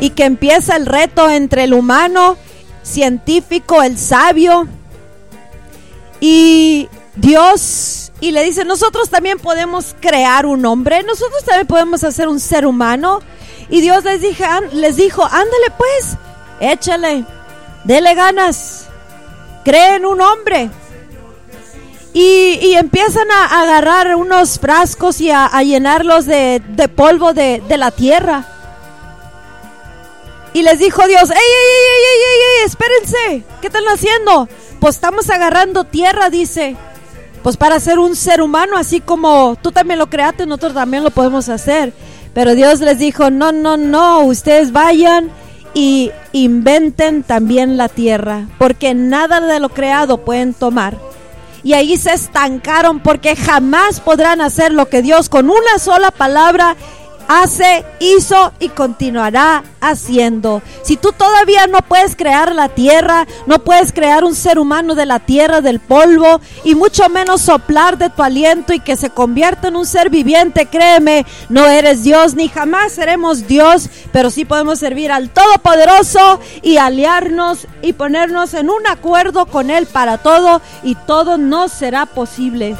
Y 0.00 0.10
que 0.10 0.24
empieza 0.24 0.76
el 0.76 0.86
reto 0.86 1.30
entre 1.30 1.64
el 1.64 1.74
humano, 1.74 2.36
científico, 2.82 3.82
el 3.82 3.98
sabio 3.98 4.68
y 6.20 6.88
Dios. 7.16 8.12
Y 8.20 8.30
le 8.30 8.42
dice, 8.44 8.64
nosotros 8.64 9.10
también 9.10 9.38
podemos 9.38 9.94
crear 10.00 10.46
un 10.46 10.64
hombre, 10.64 11.02
nosotros 11.02 11.44
también 11.44 11.66
podemos 11.66 12.04
hacer 12.04 12.28
un 12.28 12.40
ser 12.40 12.66
humano. 12.66 13.20
Y 13.68 13.80
Dios 13.80 14.04
les, 14.04 14.20
dije, 14.20 14.44
les 14.72 14.96
dijo, 14.96 15.24
ándale 15.24 15.70
pues, 15.76 16.16
échale, 16.60 17.24
dele 17.84 18.14
ganas, 18.14 18.86
creen 19.64 20.06
un 20.06 20.20
hombre. 20.20 20.70
Y, 22.14 22.72
empiezan 22.76 23.30
a 23.30 23.60
agarrar 23.60 24.16
unos 24.16 24.58
frascos 24.58 25.20
y 25.20 25.30
a, 25.30 25.50
llenarlos 25.62 26.24
de, 26.24 26.62
polvo 26.96 27.34
de, 27.34 27.62
de 27.68 27.76
la 27.76 27.90
tierra. 27.90 28.55
Y 30.56 30.62
les 30.62 30.78
dijo 30.78 31.06
Dios, 31.06 31.28
¡ey, 31.28 31.36
ey, 31.36 31.36
ey, 31.36 31.92
ey, 31.92 32.22
ey, 32.24 32.60
ey, 32.60 32.64
espérense! 32.64 33.44
¿Qué 33.60 33.66
están 33.66 33.84
haciendo? 33.92 34.48
Pues 34.80 34.94
estamos 34.94 35.28
agarrando 35.28 35.84
tierra, 35.84 36.30
dice. 36.30 36.76
Pues 37.42 37.58
para 37.58 37.78
ser 37.78 37.98
un 37.98 38.16
ser 38.16 38.40
humano, 38.40 38.78
así 38.78 39.02
como 39.02 39.58
tú 39.60 39.70
también 39.70 39.98
lo 39.98 40.08
creaste, 40.08 40.46
nosotros 40.46 40.72
también 40.72 41.04
lo 41.04 41.10
podemos 41.10 41.50
hacer. 41.50 41.92
Pero 42.32 42.54
Dios 42.54 42.80
les 42.80 42.98
dijo, 42.98 43.30
no, 43.30 43.52
no, 43.52 43.76
no, 43.76 44.20
ustedes 44.20 44.72
vayan 44.72 45.30
y 45.74 46.10
inventen 46.32 47.22
también 47.22 47.76
la 47.76 47.90
tierra, 47.90 48.48
porque 48.58 48.94
nada 48.94 49.42
de 49.42 49.60
lo 49.60 49.68
creado 49.68 50.24
pueden 50.24 50.54
tomar. 50.54 50.96
Y 51.64 51.74
ahí 51.74 51.98
se 51.98 52.14
estancaron 52.14 53.00
porque 53.00 53.36
jamás 53.36 54.00
podrán 54.00 54.40
hacer 54.40 54.72
lo 54.72 54.88
que 54.88 55.02
Dios 55.02 55.28
con 55.28 55.50
una 55.50 55.78
sola 55.78 56.10
palabra 56.10 56.76
hace, 57.28 57.84
hizo 58.00 58.52
y 58.58 58.68
continuará 58.68 59.64
haciendo. 59.80 60.62
Si 60.82 60.96
tú 60.96 61.12
todavía 61.12 61.66
no 61.66 61.78
puedes 61.78 62.16
crear 62.16 62.54
la 62.54 62.68
tierra, 62.68 63.26
no 63.46 63.58
puedes 63.60 63.92
crear 63.92 64.24
un 64.24 64.34
ser 64.34 64.58
humano 64.58 64.94
de 64.94 65.06
la 65.06 65.20
tierra, 65.20 65.60
del 65.60 65.80
polvo, 65.80 66.40
y 66.64 66.74
mucho 66.74 67.08
menos 67.08 67.42
soplar 67.42 67.98
de 67.98 68.10
tu 68.10 68.22
aliento 68.22 68.72
y 68.72 68.80
que 68.80 68.96
se 68.96 69.10
convierta 69.10 69.68
en 69.68 69.76
un 69.76 69.86
ser 69.86 70.10
viviente, 70.10 70.66
créeme, 70.66 71.26
no 71.48 71.66
eres 71.66 72.02
Dios 72.02 72.34
ni 72.34 72.48
jamás 72.48 72.92
seremos 72.92 73.46
Dios, 73.46 73.88
pero 74.12 74.30
sí 74.30 74.44
podemos 74.44 74.78
servir 74.78 75.12
al 75.12 75.30
Todopoderoso 75.30 76.40
y 76.62 76.78
aliarnos 76.78 77.66
y 77.82 77.92
ponernos 77.92 78.54
en 78.54 78.70
un 78.70 78.86
acuerdo 78.86 79.46
con 79.46 79.70
Él 79.70 79.86
para 79.86 80.18
todo 80.18 80.60
y 80.82 80.94
todo 80.94 81.38
no 81.38 81.68
será 81.68 82.06
posible. 82.06 82.76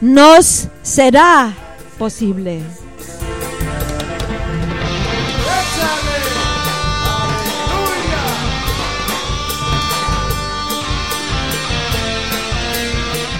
Nos 0.00 0.68
será 0.82 1.52
posible. 1.98 2.62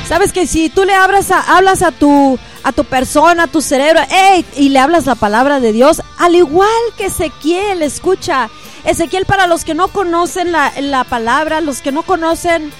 Sabes 0.08 0.32
que 0.32 0.46
si 0.46 0.68
tú 0.68 0.84
le 0.84 0.92
hablas 0.92 1.30
a, 1.30 1.56
hablas 1.56 1.82
a 1.82 1.92
tu 1.92 2.38
a 2.62 2.72
tu 2.72 2.84
persona, 2.84 3.44
a 3.44 3.46
tu 3.46 3.60
cerebro, 3.60 4.00
y 4.56 4.68
le 4.68 4.78
hablas 4.78 5.06
la 5.06 5.14
palabra 5.14 5.60
de 5.60 5.72
Dios, 5.72 6.02
al 6.18 6.34
igual 6.34 6.68
que 6.98 7.06
Ezequiel, 7.06 7.82
escucha, 7.82 8.50
Ezequiel 8.84 9.24
para 9.24 9.46
los 9.46 9.64
que 9.64 9.74
no 9.74 9.88
conocen 9.88 10.52
la, 10.52 10.72
la 10.80 11.04
palabra, 11.04 11.60
los 11.60 11.80
que 11.80 11.92
no 11.92 12.02
conocen 12.02 12.70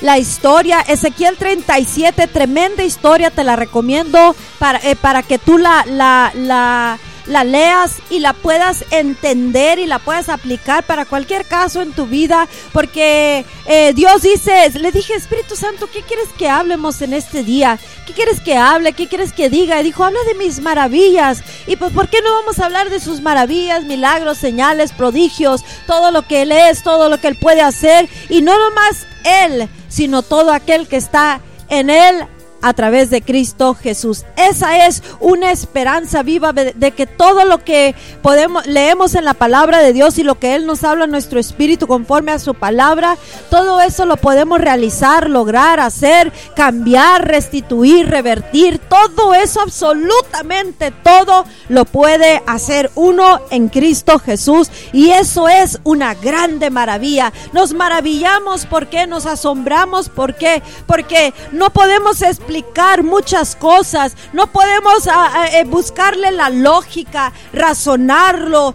la 0.00 0.18
historia. 0.18 0.80
Ezequiel 0.80 1.36
37, 1.36 2.26
tremenda 2.26 2.82
historia, 2.82 3.30
te 3.30 3.44
la 3.44 3.56
recomiendo 3.56 4.34
para, 4.58 4.78
eh, 4.78 4.96
para 4.96 5.22
que 5.22 5.38
tú 5.38 5.58
la, 5.58 5.84
la, 5.86 6.32
la, 6.34 6.98
la, 7.26 7.44
leas 7.44 7.96
y 8.10 8.20
la 8.20 8.32
puedas 8.32 8.84
entender 8.90 9.78
y 9.78 9.86
la 9.86 9.98
puedas 9.98 10.28
aplicar 10.28 10.84
para 10.84 11.04
cualquier 11.04 11.44
caso 11.46 11.82
en 11.82 11.92
tu 11.92 12.06
vida. 12.06 12.48
Porque 12.72 13.44
eh, 13.66 13.92
Dios 13.94 14.22
dice, 14.22 14.70
le 14.78 14.92
dije, 14.92 15.14
Espíritu 15.14 15.56
Santo, 15.56 15.88
¿qué 15.92 16.02
quieres 16.02 16.28
que 16.38 16.48
hablemos 16.48 17.02
en 17.02 17.12
este 17.12 17.42
día? 17.42 17.78
¿Qué 18.06 18.12
quieres 18.12 18.40
que 18.40 18.56
hable? 18.56 18.92
¿Qué 18.92 19.08
quieres 19.08 19.32
que 19.32 19.50
diga? 19.50 19.80
Y 19.80 19.84
dijo, 19.84 20.04
habla 20.04 20.20
de 20.26 20.34
mis 20.34 20.60
maravillas. 20.60 21.42
Y 21.66 21.76
pues, 21.76 21.92
¿por 21.92 22.08
qué 22.08 22.20
no 22.22 22.32
vamos 22.32 22.58
a 22.58 22.66
hablar 22.66 22.90
de 22.90 23.00
sus 23.00 23.20
maravillas, 23.20 23.84
milagros, 23.84 24.38
señales, 24.38 24.92
prodigios, 24.92 25.64
todo 25.86 26.10
lo 26.10 26.22
que 26.26 26.42
Él 26.42 26.52
es, 26.52 26.82
todo 26.82 27.08
lo 27.08 27.18
que 27.18 27.28
Él 27.28 27.38
puede 27.40 27.62
hacer? 27.62 28.08
Y 28.28 28.42
no 28.42 28.58
nomás 28.58 29.06
Él, 29.24 29.68
sino 29.88 30.22
todo 30.22 30.52
aquel 30.52 30.86
que 30.86 30.96
está 30.96 31.40
en 31.68 31.90
Él 31.90 32.26
a 32.62 32.72
través 32.74 33.10
de 33.10 33.22
Cristo 33.22 33.74
Jesús. 33.74 34.24
Esa 34.36 34.86
es 34.86 35.02
una 35.20 35.52
esperanza 35.52 36.22
viva 36.22 36.52
de, 36.52 36.92
que 36.92 37.06
todo 37.06 37.44
lo 37.44 37.62
que 37.62 37.94
podemos 38.22 38.66
leemos 38.66 39.14
en 39.14 39.24
la 39.24 39.34
palabra 39.34 39.78
de 39.78 39.92
Dios 39.92 40.18
y 40.18 40.22
lo 40.22 40.38
que 40.38 40.54
él 40.54 40.66
nos 40.66 40.84
habla 40.84 41.04
en 41.04 41.10
nuestro 41.10 41.38
espíritu 41.38 41.86
conforme 41.86 42.32
a 42.32 42.38
su 42.38 42.54
palabra, 42.54 43.16
todo 43.50 43.80
eso 43.80 44.04
lo 44.04 44.16
podemos 44.16 44.60
realizar, 44.60 45.28
lograr, 45.30 45.80
hacer, 45.80 46.32
cambiar, 46.54 47.26
restituir, 47.26 48.08
revertir, 48.08 48.78
todo 48.78 49.34
eso 49.34 49.60
absolutamente 49.60 50.90
todo 50.90 51.44
lo 51.68 51.84
puede 51.84 52.42
hacer 52.46 52.90
uno 52.94 53.40
en 53.50 53.68
Cristo 53.68 54.18
Jesús 54.18 54.70
y 54.92 55.10
eso 55.10 55.48
es 55.48 55.78
una 55.84 56.14
grande 56.14 56.70
maravilla. 56.70 57.32
Nos 57.52 57.74
maravillamos 57.74 58.66
porque 58.66 59.06
nos 59.06 59.26
asombramos 59.26 60.08
porque 60.08 60.62
porque 60.86 61.32
no 61.52 61.70
podemos 61.70 62.22
explicar 62.22 62.55
muchas 63.02 63.56
cosas, 63.56 64.14
no 64.32 64.46
podemos 64.52 65.06
ah, 65.08 65.30
ah, 65.32 65.46
eh, 65.48 65.64
buscarle 65.64 66.30
la 66.30 66.50
lógica, 66.50 67.32
razonarlo. 67.52 68.74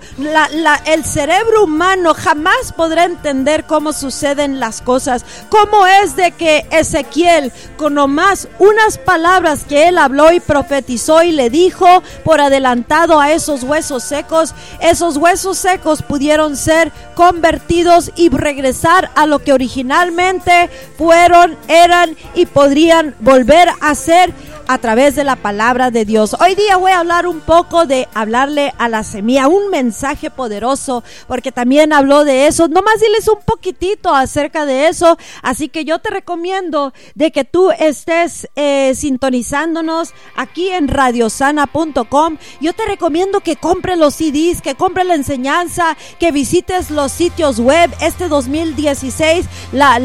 el 0.86 1.06
cerebro 1.06 1.64
humano 1.64 2.14
jamás 2.14 2.74
podrá 2.76 3.06
entender 3.06 3.66
cómo 3.66 3.94
suceden 3.94 4.60
las 4.60 4.82
cosas. 4.82 5.26
¿Cómo 5.50 5.86
es 5.88 6.16
de 6.16 6.32
que 6.32 6.66
Ezequiel, 6.72 7.52
con 7.78 7.94
nomás 7.94 8.48
unas 8.60 8.98
palabras 8.98 9.64
que 9.64 9.88
él 9.88 9.98
habló 9.98 10.32
y 10.32 10.40
profetizó 10.40 11.24
y 11.24 11.32
le 11.32 11.50
dijo 11.50 12.04
por 12.24 12.42
adelantado 12.42 13.20
a 13.20 13.32
esos 13.32 13.64
huesos 13.64 14.04
secos, 14.04 14.54
esos 14.80 15.18
huesos 15.18 15.58
secos 15.58 16.02
pudieron 16.02 16.56
ser 16.56 16.92
convertidos 17.16 18.12
y 18.16 18.30
regresar 18.30 19.12
a 19.16 19.26
lo 19.26 19.40
que 19.40 19.54
originalmente 19.54 20.70
fueron, 20.98 21.58
eran 21.68 22.16
y 22.34 22.46
podrían 22.46 23.16
volver 23.20 23.61
a 23.80 23.96
ser 23.96 24.34
a 24.72 24.78
través 24.78 25.16
de 25.16 25.26
la 25.26 25.36
palabra 25.36 25.92
de 25.92 26.06
Dios. 26.06 26.34
Hoy 26.40 26.56
día 26.56 26.78
voy 26.78 26.94
a 26.94 27.00
hablar 27.00 27.28
un 27.28 27.42
poco 27.42 27.86
de 27.86 28.08
hablarle 28.14 28.74
a 28.78 28.88
la 28.88 29.04
semilla, 29.04 29.50
un 29.50 29.70
mensaje 29.70 30.30
poderoso, 30.30 31.04
porque 31.28 31.52
también 31.52 31.92
habló 31.92 32.24
de 32.24 32.48
eso. 32.48 32.70
Nomás 32.70 33.02
diles 33.02 33.28
un 33.28 33.42
poquitito 33.46 34.16
acerca 34.16 34.66
de 34.66 34.88
eso. 34.88 35.18
Así 35.42 35.68
que 35.68 35.84
yo 35.84 36.00
te 36.00 36.10
recomiendo 36.10 36.94
de 37.16 37.34
que 37.34 37.44
tú 37.44 37.70
estés 37.72 38.48
eh, 38.56 38.94
sintonizándonos 38.96 40.14
aquí 40.38 40.70
en 40.70 40.88
radiosana.com. 40.88 42.38
Yo 42.62 42.72
te 42.72 42.86
recomiendo 42.86 43.42
que 43.42 43.58
compres 43.58 43.98
los 43.98 44.16
CDs, 44.16 44.62
que 44.62 44.76
compres 44.76 45.06
la 45.06 45.16
enseñanza, 45.16 45.98
que 46.18 46.32
visites 46.32 46.92
los 46.92 47.12
sitios 47.12 47.60
web. 47.60 47.92
Este 48.00 48.30
2016, 48.30 49.48
la, 49.74 50.00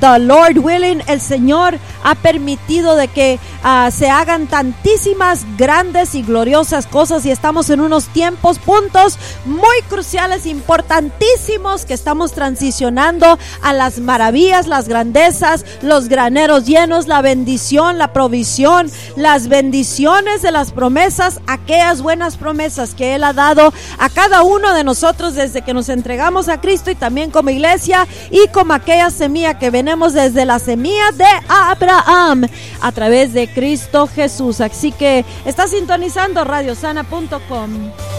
the, 0.00 0.18
Lord 0.20 0.56
willing, 0.58 1.02
el 1.06 1.20
Señor 1.20 1.78
ha 2.02 2.14
permitido 2.14 2.96
de 2.96 3.08
que 3.08 3.38
uh, 3.62 3.90
se 3.90 4.05
hagan 4.08 4.46
tantísimas 4.46 5.44
grandes 5.56 6.14
y 6.14 6.22
gloriosas 6.22 6.86
cosas 6.86 7.24
y 7.26 7.30
estamos 7.30 7.70
en 7.70 7.80
unos 7.80 8.08
tiempos, 8.08 8.58
puntos 8.58 9.18
muy 9.44 9.80
cruciales, 9.88 10.46
importantísimos 10.46 11.84
que 11.84 11.94
estamos 11.94 12.32
transicionando 12.32 13.38
a 13.62 13.72
las 13.72 13.98
maravillas, 13.98 14.66
las 14.66 14.88
grandezas, 14.88 15.64
los 15.82 16.08
graneros 16.08 16.66
llenos, 16.66 17.06
la 17.06 17.22
bendición, 17.22 17.98
la 17.98 18.12
provisión, 18.12 18.90
las 19.16 19.48
bendiciones 19.48 20.42
de 20.42 20.52
las 20.52 20.72
promesas, 20.72 21.40
aquellas 21.46 22.02
buenas 22.02 22.36
promesas 22.36 22.94
que 22.94 23.14
Él 23.14 23.24
ha 23.24 23.32
dado 23.32 23.72
a 23.98 24.08
cada 24.08 24.42
uno 24.42 24.74
de 24.74 24.84
nosotros 24.84 25.34
desde 25.34 25.62
que 25.62 25.74
nos 25.74 25.88
entregamos 25.88 26.48
a 26.48 26.60
Cristo 26.60 26.90
y 26.90 26.94
también 26.94 27.30
como 27.30 27.50
iglesia 27.50 28.06
y 28.30 28.48
como 28.48 28.72
aquella 28.72 29.10
semilla 29.10 29.58
que 29.58 29.70
venimos 29.70 30.12
desde 30.12 30.44
la 30.44 30.58
semilla 30.58 31.10
de 31.12 31.24
Abraham 31.48 32.48
a 32.80 32.92
través 32.92 33.32
de 33.32 33.48
Cristo 33.48 33.85
Jesús. 34.14 34.60
Así 34.60 34.92
que 34.92 35.24
está 35.44 35.68
sintonizando 35.68 36.44
radiosana.com. 36.44 38.15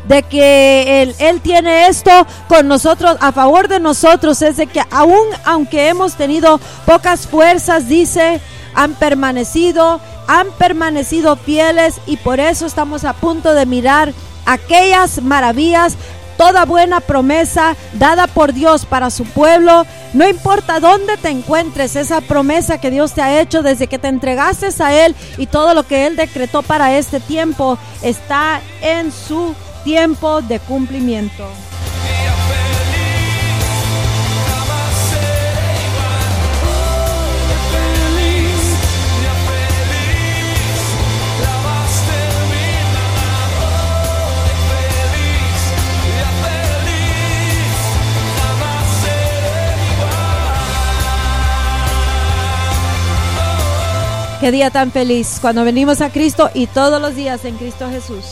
de 0.08 0.24
que 0.24 1.02
él, 1.02 1.16
él 1.20 1.42
tiene 1.42 1.88
esto 1.88 2.12
con 2.48 2.68
nosotros, 2.68 3.18
a 3.20 3.32
favor 3.32 3.68
de 3.68 3.80
nosotros, 3.80 4.42
es 4.42 4.58
de 4.58 4.68
que 4.68 4.82
aún 4.92 5.28
aunque 5.46 5.90
hemos 5.90 6.16
tenido 6.16 6.60
pocas 6.86 7.28
fuerzas, 7.28 7.88
dice, 7.88 8.40
han 8.74 8.94
permanecido, 8.94 10.00
han 10.28 10.52
permanecido 10.52 11.36
fieles 11.36 12.00
y 12.06 12.18
por 12.18 12.40
eso 12.40 12.66
estamos 12.66 13.04
a 13.04 13.14
punto 13.14 13.54
de 13.54 13.66
mirar 13.66 14.14
aquellas 14.46 15.22
maravillas 15.22 15.98
toda 16.38 16.66
buena 16.66 17.00
promesa 17.00 17.76
dada 17.94 18.28
por 18.28 18.54
Dios 18.54 18.86
para 18.86 19.10
su 19.10 19.26
pueblo, 19.26 19.86
no 20.14 20.28
importa 20.28 20.80
dónde 20.80 21.18
te 21.18 21.30
encuentres, 21.30 21.96
esa 21.96 22.22
promesa 22.22 22.80
que 22.80 22.92
Dios 22.92 23.14
te 23.14 23.22
ha 23.22 23.42
hecho 23.42 23.64
desde 23.64 23.88
que 23.88 24.00
te 24.00 24.08
entregaste 24.08 24.68
a 24.80 25.06
Él 25.06 25.16
y 25.38 25.48
todo 25.48 25.74
lo 25.74 25.84
que 25.84 26.08
Él 26.08 26.16
decretó 26.16 26.62
para 26.62 26.98
este 26.98 27.20
tiempo 27.20 27.78
está 28.02 28.62
en 28.82 29.12
su 29.12 29.56
tiempo 29.84 30.42
de 30.42 30.60
cumplimiento. 30.60 31.48
Qué 54.40 54.52
día 54.52 54.70
tan 54.70 54.92
feliz 54.92 55.40
cuando 55.42 55.64
venimos 55.64 56.00
a 56.00 56.12
Cristo 56.12 56.52
y 56.54 56.68
todos 56.68 57.02
los 57.02 57.16
días 57.16 57.44
en 57.44 57.58
Cristo 57.58 57.90
Jesús. 57.90 58.24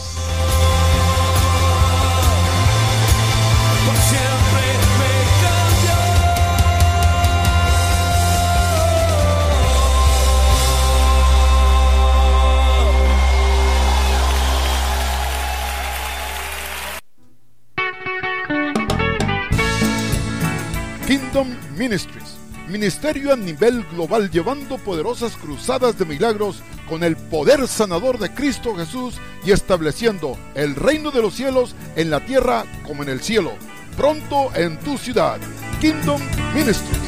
Ministerio 22.76 23.32
a 23.32 23.36
nivel 23.36 23.84
global 23.84 24.30
llevando 24.30 24.76
poderosas 24.76 25.34
cruzadas 25.34 25.98
de 25.98 26.04
milagros 26.04 26.62
con 26.86 27.02
el 27.04 27.16
poder 27.16 27.66
sanador 27.68 28.18
de 28.18 28.34
Cristo 28.34 28.76
Jesús 28.76 29.14
y 29.46 29.52
estableciendo 29.52 30.36
el 30.54 30.74
reino 30.74 31.10
de 31.10 31.22
los 31.22 31.32
cielos 31.32 31.74
en 31.96 32.10
la 32.10 32.20
tierra 32.20 32.66
como 32.86 33.02
en 33.02 33.08
el 33.08 33.22
cielo. 33.22 33.52
Pronto 33.96 34.54
en 34.54 34.78
tu 34.80 34.98
ciudad. 34.98 35.38
Kingdom 35.80 36.20
Ministries. 36.54 37.00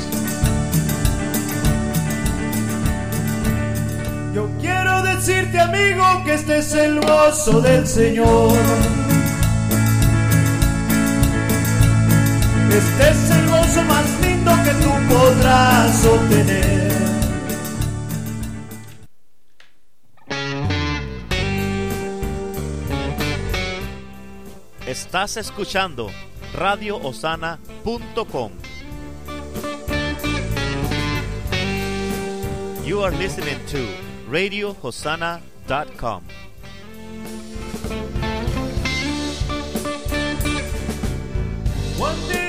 Yo 4.34 4.48
quiero 4.62 5.02
decirte 5.02 5.60
amigo 5.60 6.02
que 6.24 6.32
este 6.32 6.60
es 6.60 6.72
el 6.72 6.98
gozo 7.00 7.60
del 7.60 7.86
Señor. 7.86 8.56
Este 12.70 13.10
es 13.10 13.30
el 13.32 13.50
gozo 13.50 13.82
más 13.82 14.27
que 14.68 14.74
tú 14.84 14.90
podrás 15.08 16.04
obtener. 16.04 16.88
Estás 24.86 25.36
escuchando 25.36 26.10
radioosana.com. 26.54 28.52
You 32.84 33.02
are 33.02 33.16
listening 33.16 33.58
to 33.66 33.86
radiohosana.com. 34.30 36.22
One 41.98 42.28
day 42.28 42.47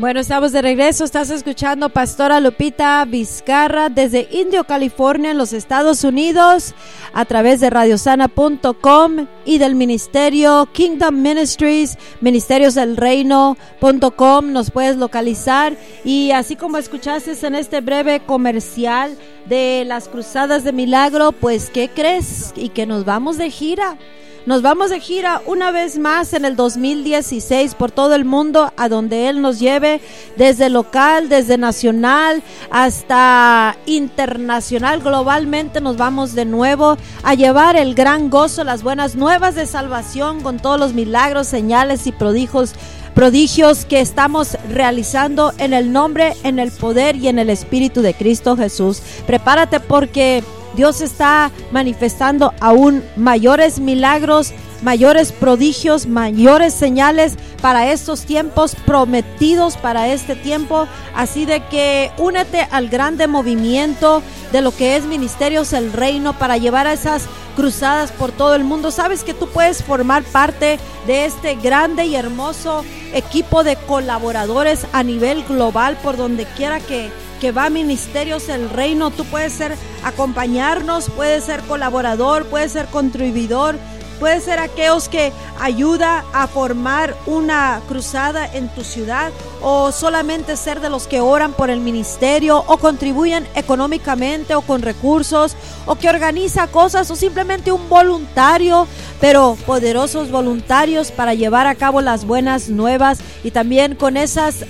Bueno, 0.00 0.18
estamos 0.18 0.52
de 0.52 0.62
regreso. 0.62 1.04
Estás 1.04 1.28
escuchando 1.28 1.90
Pastora 1.90 2.40
Lupita 2.40 3.04
Vizcarra 3.04 3.90
desde 3.90 4.28
Indio, 4.30 4.64
California, 4.64 5.30
en 5.30 5.36
los 5.36 5.52
Estados 5.52 6.04
Unidos, 6.04 6.74
a 7.12 7.26
través 7.26 7.60
de 7.60 7.68
radiosana.com 7.68 9.26
y 9.44 9.58
del 9.58 9.74
ministerio 9.74 10.66
Kingdom 10.72 11.20
Ministries, 11.20 11.98
Ministerios 12.22 12.76
del 12.76 12.96
Reino.com. 12.96 14.52
Nos 14.54 14.70
puedes 14.70 14.96
localizar. 14.96 15.76
Y 16.02 16.30
así 16.30 16.56
como 16.56 16.78
escuchaste 16.78 17.36
en 17.46 17.54
este 17.54 17.82
breve 17.82 18.20
comercial 18.20 19.18
de 19.50 19.84
las 19.86 20.08
Cruzadas 20.08 20.64
de 20.64 20.72
Milagro, 20.72 21.32
pues, 21.32 21.68
¿qué 21.68 21.90
crees? 21.94 22.54
Y 22.56 22.70
que 22.70 22.86
nos 22.86 23.04
vamos 23.04 23.36
de 23.36 23.50
gira. 23.50 23.98
Nos 24.46 24.62
vamos 24.62 24.88
de 24.88 25.00
gira 25.00 25.42
una 25.44 25.70
vez 25.70 25.98
más 25.98 26.32
en 26.32 26.46
el 26.46 26.56
2016 26.56 27.74
por 27.74 27.90
todo 27.90 28.14
el 28.14 28.24
mundo 28.24 28.72
a 28.78 28.88
donde 28.88 29.28
Él 29.28 29.42
nos 29.42 29.60
lleve, 29.60 30.00
desde 30.36 30.70
local, 30.70 31.28
desde 31.28 31.58
nacional 31.58 32.42
hasta 32.70 33.76
internacional, 33.84 35.02
globalmente 35.02 35.82
nos 35.82 35.98
vamos 35.98 36.34
de 36.34 36.46
nuevo 36.46 36.96
a 37.22 37.34
llevar 37.34 37.76
el 37.76 37.94
gran 37.94 38.30
gozo, 38.30 38.64
las 38.64 38.82
buenas 38.82 39.14
nuevas 39.14 39.56
de 39.56 39.66
salvación 39.66 40.40
con 40.40 40.58
todos 40.58 40.80
los 40.80 40.94
milagros, 40.94 41.46
señales 41.46 42.06
y 42.06 42.12
prodigios 42.12 42.74
prodigios 43.14 43.84
que 43.84 44.00
estamos 44.00 44.56
realizando 44.70 45.52
en 45.58 45.74
el 45.74 45.92
nombre, 45.92 46.34
en 46.44 46.58
el 46.58 46.70
poder 46.70 47.16
y 47.16 47.28
en 47.28 47.38
el 47.38 47.50
Espíritu 47.50 48.00
de 48.00 48.14
Cristo 48.14 48.56
Jesús. 48.56 49.02
Prepárate 49.26 49.80
porque 49.80 50.42
Dios 50.74 51.00
está 51.00 51.50
manifestando 51.72 52.54
aún 52.60 53.02
mayores 53.16 53.80
milagros, 53.80 54.52
mayores 54.82 55.32
prodigios, 55.32 56.06
mayores 56.06 56.72
señales 56.72 57.34
para 57.60 57.90
estos 57.90 58.22
tiempos 58.22 58.74
prometidos 58.86 59.76
para 59.76 60.08
este 60.08 60.36
tiempo. 60.36 60.86
Así 61.14 61.44
de 61.44 61.60
que 61.66 62.10
únete 62.18 62.66
al 62.70 62.88
grande 62.88 63.26
movimiento 63.26 64.22
de 64.52 64.62
lo 64.62 64.74
que 64.74 64.96
es 64.96 65.04
Ministerios 65.04 65.72
el 65.72 65.92
Reino 65.92 66.38
para 66.38 66.56
llevar 66.56 66.86
a 66.86 66.92
esas 66.92 67.26
cruzadas 67.56 68.12
por 68.12 68.32
todo 68.32 68.54
el 68.54 68.64
mundo. 68.64 68.90
Sabes 68.90 69.24
que 69.24 69.34
tú 69.34 69.48
puedes 69.48 69.82
formar 69.82 70.22
parte 70.22 70.78
de 71.06 71.24
este 71.24 71.56
grande 71.56 72.06
y 72.06 72.14
hermoso 72.14 72.84
equipo 73.12 73.64
de 73.64 73.76
colaboradores 73.76 74.86
a 74.92 75.02
nivel 75.02 75.44
global 75.44 75.98
por 76.02 76.16
donde 76.16 76.46
quiera 76.46 76.80
que 76.80 77.10
que 77.40 77.52
va 77.52 77.64
a 77.64 77.70
Ministerios 77.70 78.48
el 78.48 78.70
Reino. 78.70 79.10
Tú 79.10 79.24
puedes 79.24 79.52
ser 79.52 79.74
acompañarnos, 80.04 81.10
puedes 81.10 81.44
ser 81.44 81.62
colaborador, 81.62 82.46
puedes 82.46 82.72
ser 82.72 82.86
contribuidor. 82.86 83.76
puede 84.20 84.40
ser 84.42 84.58
aquellos 84.58 85.08
que 85.08 85.32
ayuda 85.58 86.26
a 86.34 86.46
formar 86.46 87.16
una 87.24 87.80
cruzada 87.88 88.46
en 88.52 88.68
tu 88.68 88.84
ciudad 88.84 89.32
o 89.62 89.92
solamente 89.92 90.58
ser 90.58 90.80
de 90.80 90.90
los 90.90 91.06
que 91.06 91.20
oran 91.20 91.54
por 91.54 91.70
el 91.70 91.80
ministerio 91.80 92.62
o 92.66 92.76
contribuyen 92.76 93.48
económicamente 93.54 94.54
o 94.54 94.60
con 94.60 94.82
recursos 94.82 95.56
o 95.86 95.94
que 95.94 96.10
organiza 96.10 96.66
cosas 96.66 97.10
o 97.10 97.16
simplemente 97.16 97.72
un 97.72 97.88
voluntario, 97.88 98.86
pero 99.22 99.56
poderosos 99.64 100.30
voluntarios 100.30 101.10
para 101.10 101.32
llevar 101.32 101.66
a 101.66 101.74
cabo 101.74 102.02
las 102.02 102.26
buenas 102.26 102.68
nuevas 102.68 103.20
y 103.42 103.50
también 103.52 103.96
con 103.96 104.18
esas... 104.18 104.66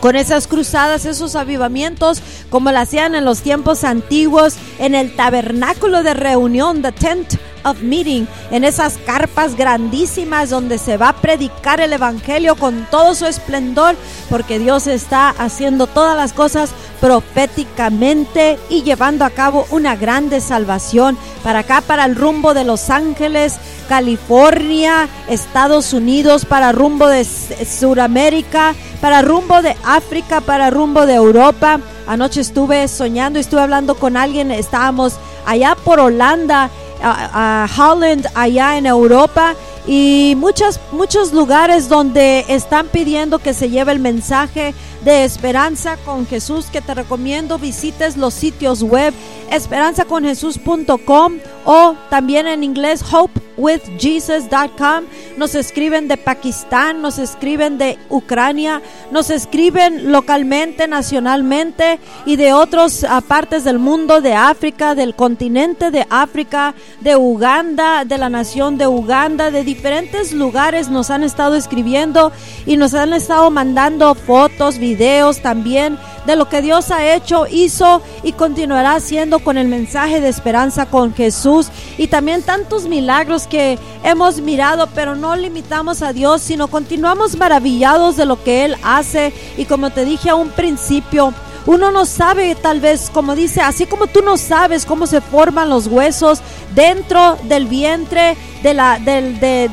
con 0.00 0.16
esas 0.16 0.46
cruzadas, 0.46 1.04
esos 1.04 1.36
avivamientos, 1.36 2.22
como 2.50 2.72
lo 2.72 2.78
hacían 2.78 3.14
en 3.14 3.24
los 3.24 3.40
tiempos 3.40 3.84
antiguos, 3.84 4.56
en 4.78 4.94
el 4.94 5.14
tabernáculo 5.14 6.02
de 6.02 6.14
reunión, 6.14 6.82
the 6.82 6.92
tent 6.92 7.34
of 7.64 7.82
meeting, 7.82 8.26
en 8.50 8.64
esas 8.64 8.98
carpas 9.06 9.56
grandísimas 9.56 10.50
donde 10.50 10.78
se 10.78 10.96
va 10.96 11.10
a 11.10 11.16
predicar 11.16 11.80
el 11.80 11.92
evangelio 11.92 12.56
con 12.56 12.86
todo 12.90 13.14
su 13.14 13.26
esplendor, 13.26 13.96
porque 14.28 14.58
Dios 14.58 14.86
está 14.86 15.30
haciendo 15.30 15.86
todas 15.86 16.16
las 16.16 16.32
cosas 16.32 16.70
proféticamente 17.00 18.58
y 18.68 18.82
llevando 18.82 19.24
a 19.24 19.30
cabo 19.30 19.66
una 19.70 19.96
grande 19.96 20.40
salvación 20.40 21.16
para 21.42 21.60
acá, 21.60 21.80
para 21.80 22.04
el 22.04 22.16
rumbo 22.16 22.54
de 22.54 22.64
Los 22.64 22.90
Ángeles, 22.90 23.56
California, 23.88 25.08
Estados 25.28 25.92
Unidos, 25.92 26.44
para 26.44 26.72
rumbo 26.72 27.06
de 27.06 27.24
Sudamérica, 27.24 28.74
para 29.00 29.22
rumbo 29.22 29.62
de 29.62 29.76
África, 29.84 30.40
para 30.40 30.70
rumbo 30.70 31.06
de 31.06 31.14
Europa. 31.14 31.80
Anoche 32.06 32.40
estuve 32.40 32.88
soñando, 32.88 33.38
estuve 33.38 33.60
hablando 33.60 33.94
con 33.94 34.16
alguien, 34.16 34.50
estábamos 34.50 35.14
allá 35.46 35.76
por 35.76 36.00
Holanda, 36.00 36.70
a, 37.02 37.66
Holland, 37.76 38.26
allá 38.34 38.76
en 38.76 38.86
Europa 38.86 39.54
y 39.88 40.34
muchas, 40.36 40.78
muchos 40.92 41.32
lugares 41.32 41.88
donde 41.88 42.44
están 42.48 42.88
pidiendo 42.88 43.38
que 43.38 43.54
se 43.54 43.70
lleve 43.70 43.92
el 43.92 44.00
mensaje 44.00 44.74
de 45.02 45.24
esperanza 45.24 45.96
con 46.04 46.26
Jesús 46.26 46.66
que 46.66 46.82
te 46.82 46.92
recomiendo 46.94 47.58
visites 47.58 48.18
los 48.18 48.34
sitios 48.34 48.82
web 48.82 49.14
esperanzaconjesús.com 49.50 51.38
o 51.64 51.94
también 52.10 52.46
en 52.46 52.62
inglés 52.64 53.02
hopewithjesus.com 53.10 55.04
nos 55.36 55.54
escriben 55.54 56.08
de 56.08 56.16
Pakistán 56.18 57.00
nos 57.00 57.18
escriben 57.18 57.78
de 57.78 57.96
Ucrania 58.10 58.82
nos 59.10 59.30
escriben 59.30 60.12
localmente 60.12 60.86
nacionalmente 60.88 61.98
y 62.26 62.36
de 62.36 62.52
otras 62.52 63.04
ah, 63.04 63.22
partes 63.22 63.64
del 63.64 63.78
mundo 63.78 64.20
de 64.20 64.34
África 64.34 64.94
del 64.94 65.14
continente 65.14 65.90
de 65.90 66.06
África 66.10 66.74
de 67.00 67.16
Uganda 67.16 68.04
de 68.04 68.18
la 68.18 68.28
nación 68.28 68.76
de 68.76 68.86
Uganda 68.86 69.50
de 69.50 69.64
diferentes 69.78 70.32
lugares 70.32 70.88
nos 70.88 71.08
han 71.08 71.22
estado 71.22 71.54
escribiendo 71.54 72.32
y 72.66 72.76
nos 72.76 72.94
han 72.94 73.12
estado 73.12 73.48
mandando 73.48 74.16
fotos 74.16 74.76
videos 74.78 75.40
también 75.40 75.96
de 76.26 76.34
lo 76.34 76.48
que 76.48 76.62
Dios 76.62 76.90
ha 76.90 77.14
hecho, 77.14 77.46
hizo 77.48 78.02
y 78.24 78.32
continuará 78.32 78.96
haciendo 78.96 79.38
con 79.38 79.56
el 79.56 79.68
mensaje 79.68 80.20
de 80.20 80.28
esperanza 80.28 80.86
con 80.86 81.14
Jesús. 81.14 81.68
Y 81.96 82.08
también 82.08 82.42
tantos 82.42 82.88
milagros 82.88 83.46
que 83.46 83.78
hemos 84.02 84.40
mirado, 84.40 84.88
pero 84.96 85.14
no 85.14 85.36
limitamos 85.36 86.02
a 86.02 86.12
Dios, 86.12 86.42
sino 86.42 86.66
continuamos 86.66 87.36
maravillados 87.36 88.16
de 88.16 88.26
lo 88.26 88.42
que 88.42 88.64
Él 88.64 88.74
hace. 88.82 89.32
Y 89.56 89.66
como 89.66 89.90
te 89.90 90.04
dije 90.04 90.30
a 90.30 90.34
un 90.34 90.48
principio, 90.48 91.32
uno 91.68 91.90
no 91.92 92.06
sabe 92.06 92.54
tal 92.54 92.80
vez, 92.80 93.10
como 93.12 93.34
dice, 93.34 93.60
así 93.60 93.84
como 93.86 94.06
tú 94.06 94.22
no 94.22 94.36
sabes 94.38 94.86
cómo 94.86 95.06
se 95.06 95.20
forman 95.20 95.68
los 95.68 95.86
huesos 95.86 96.40
dentro 96.74 97.36
del 97.44 97.66
vientre 97.66 98.36
de 98.62 98.72
la, 98.74 98.98
del- 98.98 99.38
de, 99.38 99.68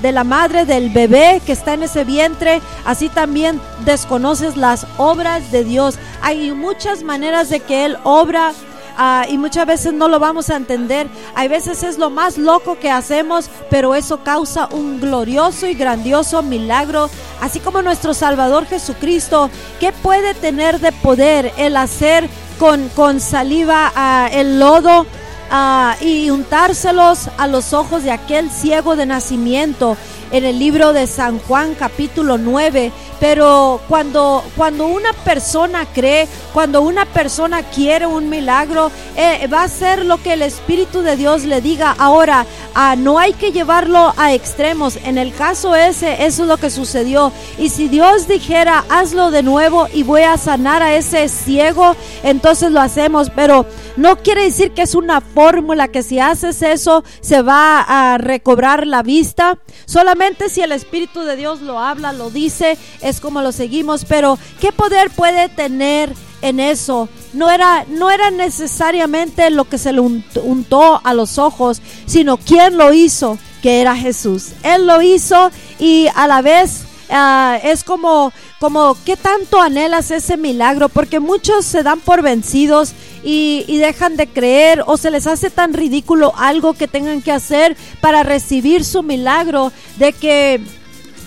de 0.00 0.12
la 0.12 0.24
madre 0.24 0.64
del 0.64 0.88
bebé 0.90 1.42
que 1.44 1.52
está 1.52 1.74
en 1.74 1.82
ese 1.82 2.04
vientre, 2.04 2.60
así 2.86 3.08
también 3.10 3.60
desconoces 3.84 4.56
las 4.56 4.86
obras 4.96 5.52
de 5.52 5.64
Dios. 5.64 5.98
Hay 6.22 6.50
muchas 6.52 7.02
maneras 7.02 7.50
de 7.50 7.60
que 7.60 7.84
Él 7.84 7.98
obra. 8.04 8.52
Ah, 8.96 9.26
y 9.28 9.38
muchas 9.38 9.66
veces 9.66 9.92
no 9.92 10.08
lo 10.08 10.18
vamos 10.18 10.50
a 10.50 10.56
entender. 10.56 11.08
Hay 11.34 11.48
veces 11.48 11.82
es 11.82 11.98
lo 11.98 12.10
más 12.10 12.38
loco 12.38 12.78
que 12.78 12.90
hacemos, 12.90 13.50
pero 13.70 13.94
eso 13.94 14.22
causa 14.22 14.68
un 14.72 15.00
glorioso 15.00 15.66
y 15.66 15.74
grandioso 15.74 16.42
milagro. 16.42 17.10
Así 17.40 17.60
como 17.60 17.82
nuestro 17.82 18.14
Salvador 18.14 18.66
Jesucristo, 18.66 19.50
¿qué 19.80 19.92
puede 19.92 20.34
tener 20.34 20.80
de 20.80 20.92
poder 20.92 21.52
el 21.56 21.76
hacer 21.76 22.28
con, 22.58 22.88
con 22.90 23.20
saliva 23.20 23.92
ah, 23.94 24.28
el 24.32 24.58
lodo? 24.58 25.06
ah, 25.50 25.96
y 26.00 26.30
untárselos 26.30 27.28
a 27.38 27.46
los 27.46 27.72
ojos 27.72 28.02
de 28.02 28.10
aquel 28.10 28.50
ciego 28.50 28.96
de 28.96 29.06
nacimiento 29.06 29.96
en 30.34 30.44
el 30.44 30.58
libro 30.58 30.92
de 30.92 31.06
San 31.06 31.38
Juan 31.38 31.76
capítulo 31.76 32.38
9. 32.38 32.90
Pero 33.20 33.80
cuando, 33.88 34.44
cuando 34.56 34.88
una 34.88 35.12
persona 35.12 35.86
cree, 35.86 36.26
cuando 36.52 36.82
una 36.82 37.06
persona 37.06 37.62
quiere 37.62 38.04
un 38.04 38.28
milagro, 38.28 38.90
eh, 39.16 39.46
va 39.46 39.62
a 39.62 39.68
ser 39.68 40.04
lo 40.04 40.20
que 40.20 40.32
el 40.32 40.42
Espíritu 40.42 41.02
de 41.02 41.16
Dios 41.16 41.44
le 41.44 41.60
diga. 41.60 41.94
Ahora, 41.96 42.46
ah, 42.74 42.96
no 42.96 43.20
hay 43.20 43.32
que 43.32 43.52
llevarlo 43.52 44.12
a 44.16 44.34
extremos. 44.34 44.98
En 45.04 45.18
el 45.18 45.32
caso 45.32 45.76
ese, 45.76 46.26
eso 46.26 46.42
es 46.42 46.48
lo 46.48 46.56
que 46.56 46.68
sucedió. 46.68 47.32
Y 47.56 47.68
si 47.68 47.86
Dios 47.86 48.26
dijera, 48.26 48.84
hazlo 48.88 49.30
de 49.30 49.44
nuevo 49.44 49.86
y 49.92 50.02
voy 50.02 50.22
a 50.22 50.36
sanar 50.36 50.82
a 50.82 50.96
ese 50.96 51.28
ciego, 51.28 51.94
entonces 52.24 52.72
lo 52.72 52.80
hacemos. 52.80 53.30
Pero 53.30 53.66
no 53.96 54.16
quiere 54.16 54.42
decir 54.42 54.72
que 54.72 54.82
es 54.82 54.96
una 54.96 55.20
fórmula 55.20 55.86
que 55.88 56.02
si 56.02 56.18
haces 56.18 56.60
eso 56.62 57.04
se 57.20 57.40
va 57.40 57.80
a 57.80 58.18
recobrar 58.18 58.88
la 58.88 59.04
vista. 59.04 59.58
Solamente 59.86 60.23
si 60.48 60.60
el 60.62 60.72
Espíritu 60.72 61.20
de 61.20 61.36
Dios 61.36 61.60
lo 61.60 61.78
habla, 61.78 62.12
lo 62.12 62.30
dice, 62.30 62.78
es 63.00 63.20
como 63.20 63.42
lo 63.42 63.52
seguimos. 63.52 64.04
Pero 64.04 64.38
¿qué 64.60 64.72
poder 64.72 65.10
puede 65.10 65.48
tener 65.48 66.12
en 66.42 66.60
eso? 66.60 67.08
No 67.32 67.50
era, 67.50 67.84
no 67.88 68.10
era 68.10 68.30
necesariamente 68.30 69.50
lo 69.50 69.64
que 69.64 69.78
se 69.78 69.92
le 69.92 70.00
unt- 70.00 70.40
untó 70.42 71.00
a 71.04 71.14
los 71.14 71.38
ojos, 71.38 71.80
sino 72.06 72.36
quién 72.36 72.76
lo 72.76 72.92
hizo, 72.92 73.38
que 73.62 73.80
era 73.80 73.96
Jesús. 73.96 74.48
Él 74.62 74.86
lo 74.86 75.00
hizo 75.02 75.50
y 75.78 76.06
a 76.14 76.26
la 76.26 76.42
vez 76.42 76.82
ah, 77.10 77.58
es 77.62 77.84
como, 77.84 78.32
como 78.60 78.96
qué 79.04 79.16
tanto 79.16 79.60
anhelas 79.60 80.10
ese 80.10 80.36
milagro, 80.36 80.88
porque 80.88 81.20
muchos 81.20 81.64
se 81.64 81.82
dan 81.82 82.00
por 82.00 82.22
vencidos 82.22 82.92
y, 83.24 83.78
dejan 83.78 84.16
de 84.16 84.26
creer 84.26 84.82
o 84.86 84.96
se 84.96 85.10
les 85.10 85.26
hace 85.26 85.50
tan 85.50 85.72
ridículo 85.72 86.32
algo 86.36 86.74
que 86.74 86.88
tengan 86.88 87.22
que 87.22 87.32
hacer 87.32 87.76
para 88.00 88.22
recibir 88.22 88.84
su 88.84 89.02
milagro, 89.02 89.72
de 89.96 90.12
que 90.12 90.60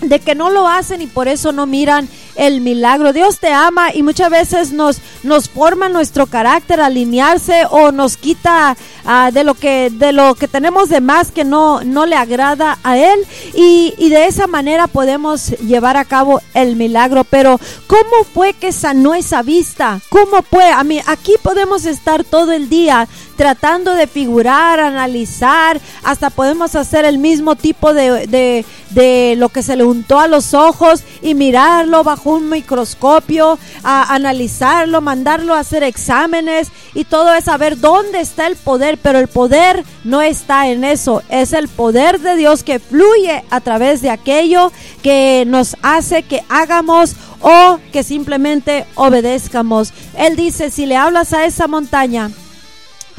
de 0.00 0.20
que 0.20 0.34
no 0.34 0.50
lo 0.50 0.68
hacen 0.68 1.02
y 1.02 1.06
por 1.06 1.28
eso 1.28 1.52
no 1.52 1.66
miran 1.66 2.08
el 2.36 2.60
milagro. 2.60 3.12
Dios 3.12 3.38
te 3.38 3.52
ama 3.52 3.92
y 3.92 4.02
muchas 4.02 4.30
veces 4.30 4.72
nos, 4.72 4.98
nos 5.22 5.48
forma 5.48 5.88
nuestro 5.88 6.26
carácter 6.26 6.80
alinearse 6.80 7.64
o 7.70 7.90
nos 7.90 8.16
quita 8.16 8.76
ah, 9.04 9.30
de 9.32 9.44
lo 9.44 9.54
que 9.54 9.90
de 9.90 10.12
lo 10.12 10.34
que 10.34 10.46
tenemos 10.46 10.88
de 10.88 11.00
más 11.00 11.32
que 11.32 11.44
no, 11.44 11.82
no 11.82 12.06
le 12.06 12.16
agrada 12.16 12.78
a 12.84 12.96
Él 12.96 13.26
y, 13.54 13.94
y 13.98 14.08
de 14.08 14.26
esa 14.26 14.46
manera 14.46 14.86
podemos 14.86 15.50
llevar 15.58 15.96
a 15.96 16.04
cabo 16.04 16.40
el 16.54 16.76
milagro. 16.76 17.24
Pero 17.24 17.60
¿cómo 17.86 18.24
fue 18.32 18.52
que 18.52 18.72
sanó 18.72 19.14
esa 19.14 19.42
vista? 19.42 20.00
¿Cómo 20.08 20.42
fue? 20.42 20.70
A 20.70 20.84
mí, 20.84 21.00
aquí 21.06 21.32
podemos 21.42 21.84
estar 21.86 22.24
todo 22.24 22.52
el 22.52 22.68
día 22.68 23.08
tratando 23.38 23.94
de 23.94 24.08
figurar, 24.08 24.80
analizar, 24.80 25.80
hasta 26.02 26.28
podemos 26.28 26.74
hacer 26.74 27.04
el 27.04 27.18
mismo 27.18 27.54
tipo 27.54 27.94
de, 27.94 28.26
de, 28.26 28.64
de 28.90 29.36
lo 29.38 29.48
que 29.48 29.62
se 29.62 29.76
le 29.76 29.84
untó 29.84 30.18
a 30.18 30.26
los 30.26 30.54
ojos 30.54 31.04
y 31.22 31.36
mirarlo 31.36 32.02
bajo 32.02 32.30
un 32.30 32.48
microscopio, 32.50 33.56
a 33.84 34.12
analizarlo, 34.12 35.00
mandarlo 35.00 35.54
a 35.54 35.60
hacer 35.60 35.84
exámenes 35.84 36.72
y 36.94 37.04
todo 37.04 37.32
es 37.32 37.44
saber 37.44 37.78
dónde 37.78 38.18
está 38.20 38.48
el 38.48 38.56
poder, 38.56 38.98
pero 39.00 39.20
el 39.20 39.28
poder 39.28 39.84
no 40.02 40.20
está 40.20 40.68
en 40.68 40.82
eso, 40.82 41.22
es 41.28 41.52
el 41.52 41.68
poder 41.68 42.18
de 42.18 42.34
Dios 42.34 42.64
que 42.64 42.80
fluye 42.80 43.44
a 43.50 43.60
través 43.60 44.02
de 44.02 44.10
aquello 44.10 44.72
que 45.00 45.44
nos 45.46 45.76
hace 45.82 46.24
que 46.24 46.42
hagamos 46.48 47.14
o 47.40 47.78
que 47.92 48.02
simplemente 48.02 48.84
obedezcamos. 48.96 49.92
Él 50.16 50.34
dice, 50.34 50.72
si 50.72 50.86
le 50.86 50.96
hablas 50.96 51.32
a 51.32 51.44
esa 51.44 51.68
montaña, 51.68 52.32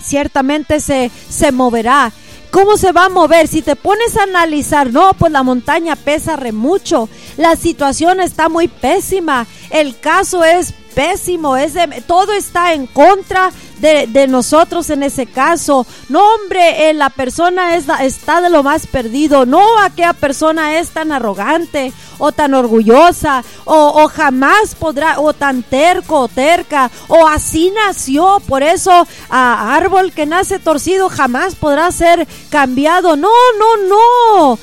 ciertamente 0.03 0.79
se, 0.79 1.11
se 1.29 1.51
moverá. 1.51 2.11
¿Cómo 2.51 2.77
se 2.77 2.91
va 2.91 3.05
a 3.05 3.09
mover? 3.09 3.47
Si 3.47 3.61
te 3.61 3.75
pones 3.75 4.17
a 4.17 4.23
analizar, 4.23 4.91
no, 4.91 5.13
pues 5.13 5.31
la 5.31 5.43
montaña 5.43 5.95
pesa 5.95 6.35
re 6.35 6.51
mucho, 6.51 7.07
la 7.37 7.55
situación 7.55 8.19
está 8.19 8.49
muy 8.49 8.67
pésima, 8.67 9.45
el 9.69 9.99
caso 9.99 10.43
es 10.43 10.73
pésimo, 10.95 11.55
es 11.57 11.75
de- 11.75 12.03
todo 12.07 12.33
está 12.33 12.73
en 12.73 12.87
contra 12.87 13.51
de, 13.77 14.07
de 14.07 14.27
nosotros 14.27 14.89
en 14.89 15.03
ese 15.03 15.27
caso. 15.27 15.85
No, 16.09 16.23
hombre, 16.33 16.89
eh, 16.89 16.93
la 16.95 17.11
persona 17.11 17.75
es, 17.75 17.85
está 18.01 18.41
de 18.41 18.49
lo 18.49 18.63
más 18.63 18.87
perdido. 18.87 19.45
No, 19.45 19.77
aquella 19.79 20.13
persona 20.13 20.79
es 20.79 20.89
tan 20.89 21.11
arrogante 21.11 21.93
o 22.19 22.31
tan 22.31 22.53
orgullosa 22.53 23.43
o, 23.65 24.07
jamás 24.07 24.75
podrá, 24.75 25.19
o 25.19 25.33
tan 25.33 25.63
terco 25.63 26.19
o 26.19 26.27
terca, 26.27 26.91
o 27.07 27.27
así 27.27 27.71
nació. 27.71 28.39
Por 28.47 28.61
eso, 28.61 29.07
árbol 29.29 30.11
que 30.11 30.25
nace 30.25 30.59
torcido 30.59 31.09
jamás 31.09 31.55
podrá 31.55 31.91
ser 31.91 32.27
cambiado. 32.49 33.15
No, 33.15 33.29
no, 33.57 33.87
no. 33.87 34.59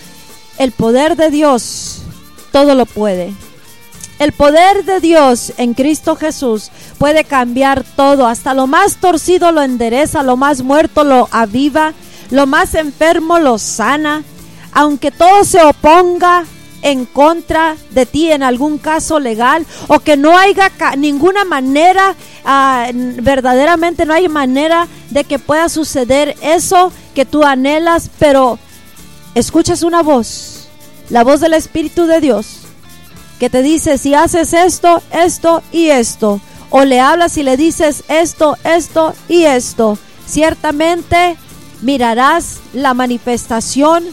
El 0.59 0.73
poder 0.73 1.16
de 1.16 1.31
Dios 1.31 2.03
todo 2.53 2.75
lo 2.75 2.87
puede. 2.87 3.35
El 4.19 4.33
poder 4.33 4.85
de 4.85 5.01
Dios 5.01 5.53
en 5.59 5.75
Cristo 5.75 6.16
Jesús 6.16 6.71
puede 6.97 7.25
cambiar 7.25 7.85
todo, 7.85 8.27
hasta 8.27 8.55
lo 8.55 8.66
más 8.66 8.97
torcido 8.97 9.53
lo 9.53 9.61
endereza, 9.61 10.23
lo 10.23 10.38
más 10.38 10.62
muerto 10.62 11.05
lo 11.05 11.29
aviva, 11.33 11.92
lo 12.31 12.47
más 12.47 12.75
enfermo 12.75 13.38
lo 13.38 13.59
sana, 13.59 14.25
aunque 14.73 15.11
todo 15.11 15.45
se 15.45 15.62
oponga 15.62 16.47
en 16.83 17.05
contra 17.05 17.77
de 17.91 18.07
ti 18.07 18.31
en 18.31 18.43
algún 18.43 18.79
caso 18.79 19.19
legal 19.19 19.67
o 19.89 19.99
que 20.01 20.17
no 20.17 20.37
haya 20.37 20.71
ninguna 20.97 21.45
manera, 21.45 22.15
uh, 22.45 22.93
verdaderamente 23.23 24.07
no 24.07 24.15
hay 24.15 24.29
manera 24.29 24.87
de 25.11 25.25
que 25.25 25.39
pueda 25.39 25.69
suceder 25.69 26.37
eso 26.43 26.93
que 27.15 27.25
tú 27.25 27.45
anhelas, 27.45 28.11
pero 28.19 28.59
escuchas 29.35 29.83
una 29.83 30.03
voz, 30.03 30.69
la 31.11 31.25
voz 31.25 31.41
del 31.41 31.55
Espíritu 31.55 32.07
de 32.07 32.21
Dios 32.21 32.67
que 33.39 33.51
te 33.51 33.62
dice 33.62 33.99
si 33.99 34.15
haces 34.15 34.53
esto, 34.53 35.03
esto 35.12 35.62
y 35.73 35.87
esto. 35.87 36.41
O 36.71 36.85
le 36.85 37.01
hablas 37.01 37.37
y 37.37 37.43
le 37.43 37.57
dices 37.57 38.03
esto, 38.09 38.57
esto 38.65 39.15
y 39.29 39.45
esto. 39.45 39.99
Ciertamente 40.27 41.37
mirarás 41.83 42.59
la 42.73 42.95
manifestación 42.95 44.05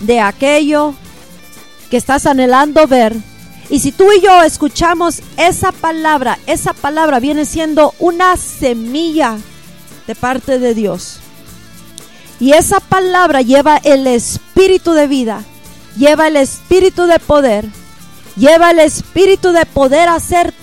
de 0.00 0.20
aquello 0.20 0.94
que 1.92 1.98
estás 1.98 2.24
anhelando 2.24 2.86
ver. 2.86 3.14
Y 3.68 3.80
si 3.80 3.92
tú 3.92 4.10
y 4.12 4.22
yo 4.22 4.42
escuchamos 4.42 5.20
esa 5.36 5.72
palabra, 5.72 6.38
esa 6.46 6.72
palabra 6.72 7.20
viene 7.20 7.44
siendo 7.44 7.92
una 7.98 8.38
semilla 8.38 9.36
de 10.06 10.14
parte 10.14 10.58
de 10.58 10.72
Dios. 10.72 11.18
Y 12.40 12.54
esa 12.54 12.80
palabra 12.80 13.42
lleva 13.42 13.76
el 13.76 14.06
espíritu 14.06 14.94
de 14.94 15.06
vida, 15.06 15.44
lleva 15.98 16.28
el 16.28 16.36
espíritu 16.36 17.04
de 17.04 17.18
poder 17.18 17.66
lleva 18.36 18.70
el 18.70 18.78
espíritu 18.78 19.52
de 19.52 19.66
poder 19.66 20.08
hacer 20.08 20.54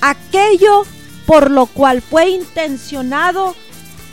aquello 0.00 0.84
por 1.26 1.50
lo 1.50 1.66
cual 1.66 2.00
fue 2.00 2.28
intencionado 2.28 3.56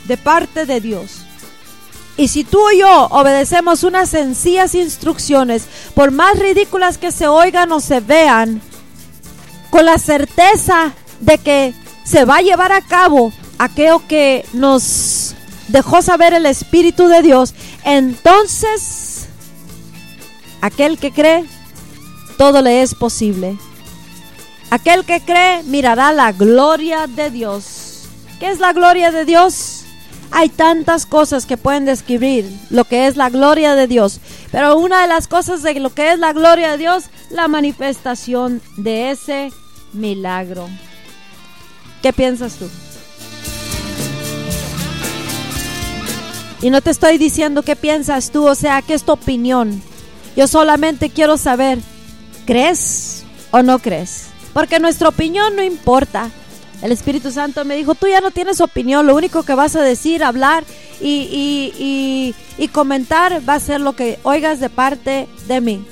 de 0.08 0.16
parte 0.16 0.66
de 0.66 0.80
Dios. 0.80 1.23
Y 2.16 2.28
si 2.28 2.44
tú 2.44 2.60
y 2.70 2.78
yo 2.78 3.08
obedecemos 3.10 3.82
unas 3.82 4.10
sencillas 4.10 4.74
instrucciones, 4.74 5.66
por 5.94 6.12
más 6.12 6.38
ridículas 6.38 6.96
que 6.96 7.10
se 7.10 7.26
oigan 7.26 7.72
o 7.72 7.80
se 7.80 8.00
vean, 8.00 8.60
con 9.70 9.84
la 9.84 9.98
certeza 9.98 10.92
de 11.20 11.38
que 11.38 11.74
se 12.04 12.24
va 12.24 12.36
a 12.36 12.42
llevar 12.42 12.70
a 12.70 12.82
cabo 12.82 13.32
aquello 13.58 14.02
que 14.06 14.44
nos 14.52 15.34
dejó 15.68 16.02
saber 16.02 16.34
el 16.34 16.46
Espíritu 16.46 17.08
de 17.08 17.22
Dios, 17.22 17.54
entonces 17.84 19.26
aquel 20.60 20.98
que 20.98 21.10
cree 21.10 21.44
todo 22.38 22.62
le 22.62 22.82
es 22.82 22.94
posible. 22.94 23.56
Aquel 24.70 25.04
que 25.04 25.20
cree 25.20 25.62
mirará 25.64 26.12
la 26.12 26.32
gloria 26.32 27.06
de 27.06 27.30
Dios. 27.30 28.08
¿Qué 28.40 28.50
es 28.50 28.58
la 28.58 28.72
gloria 28.72 29.10
de 29.10 29.24
Dios? 29.24 29.83
Hay 30.30 30.48
tantas 30.48 31.06
cosas 31.06 31.46
que 31.46 31.56
pueden 31.56 31.84
describir 31.84 32.50
lo 32.70 32.84
que 32.84 33.06
es 33.06 33.16
la 33.16 33.30
gloria 33.30 33.74
de 33.74 33.86
Dios, 33.86 34.20
pero 34.50 34.76
una 34.76 35.02
de 35.02 35.08
las 35.08 35.28
cosas 35.28 35.62
de 35.62 35.78
lo 35.80 35.94
que 35.94 36.12
es 36.12 36.18
la 36.18 36.32
gloria 36.32 36.72
de 36.72 36.78
Dios, 36.78 37.04
la 37.30 37.48
manifestación 37.48 38.60
de 38.76 39.10
ese 39.10 39.52
milagro. 39.92 40.68
¿Qué 42.02 42.12
piensas 42.12 42.54
tú? 42.54 42.68
Y 46.60 46.70
no 46.70 46.80
te 46.80 46.90
estoy 46.90 47.18
diciendo 47.18 47.62
qué 47.62 47.76
piensas 47.76 48.30
tú, 48.30 48.46
o 48.46 48.54
sea, 48.54 48.82
qué 48.82 48.94
es 48.94 49.04
tu 49.04 49.12
opinión. 49.12 49.82
Yo 50.34 50.48
solamente 50.48 51.10
quiero 51.10 51.36
saber 51.36 51.78
¿Crees 52.46 53.24
o 53.52 53.62
no 53.62 53.78
crees? 53.78 54.26
Porque 54.52 54.78
nuestra 54.78 55.08
opinión 55.08 55.56
no 55.56 55.62
importa. 55.62 56.30
El 56.84 56.92
Espíritu 56.92 57.30
Santo 57.30 57.64
me 57.64 57.76
dijo, 57.76 57.94
tú 57.94 58.06
ya 58.06 58.20
no 58.20 58.30
tienes 58.30 58.60
opinión, 58.60 59.06
lo 59.06 59.16
único 59.16 59.42
que 59.42 59.54
vas 59.54 59.74
a 59.74 59.80
decir, 59.80 60.22
hablar 60.22 60.64
y, 61.00 62.34
y, 62.58 62.68
comentar 62.68 63.40
va 63.48 63.54
a 63.54 63.60
ser 63.60 63.80
lo 63.80 63.96
que 63.96 64.18
oigas 64.22 64.60
de 64.60 64.68
parte 64.68 65.26
de 65.48 65.62
mí. 65.62 65.82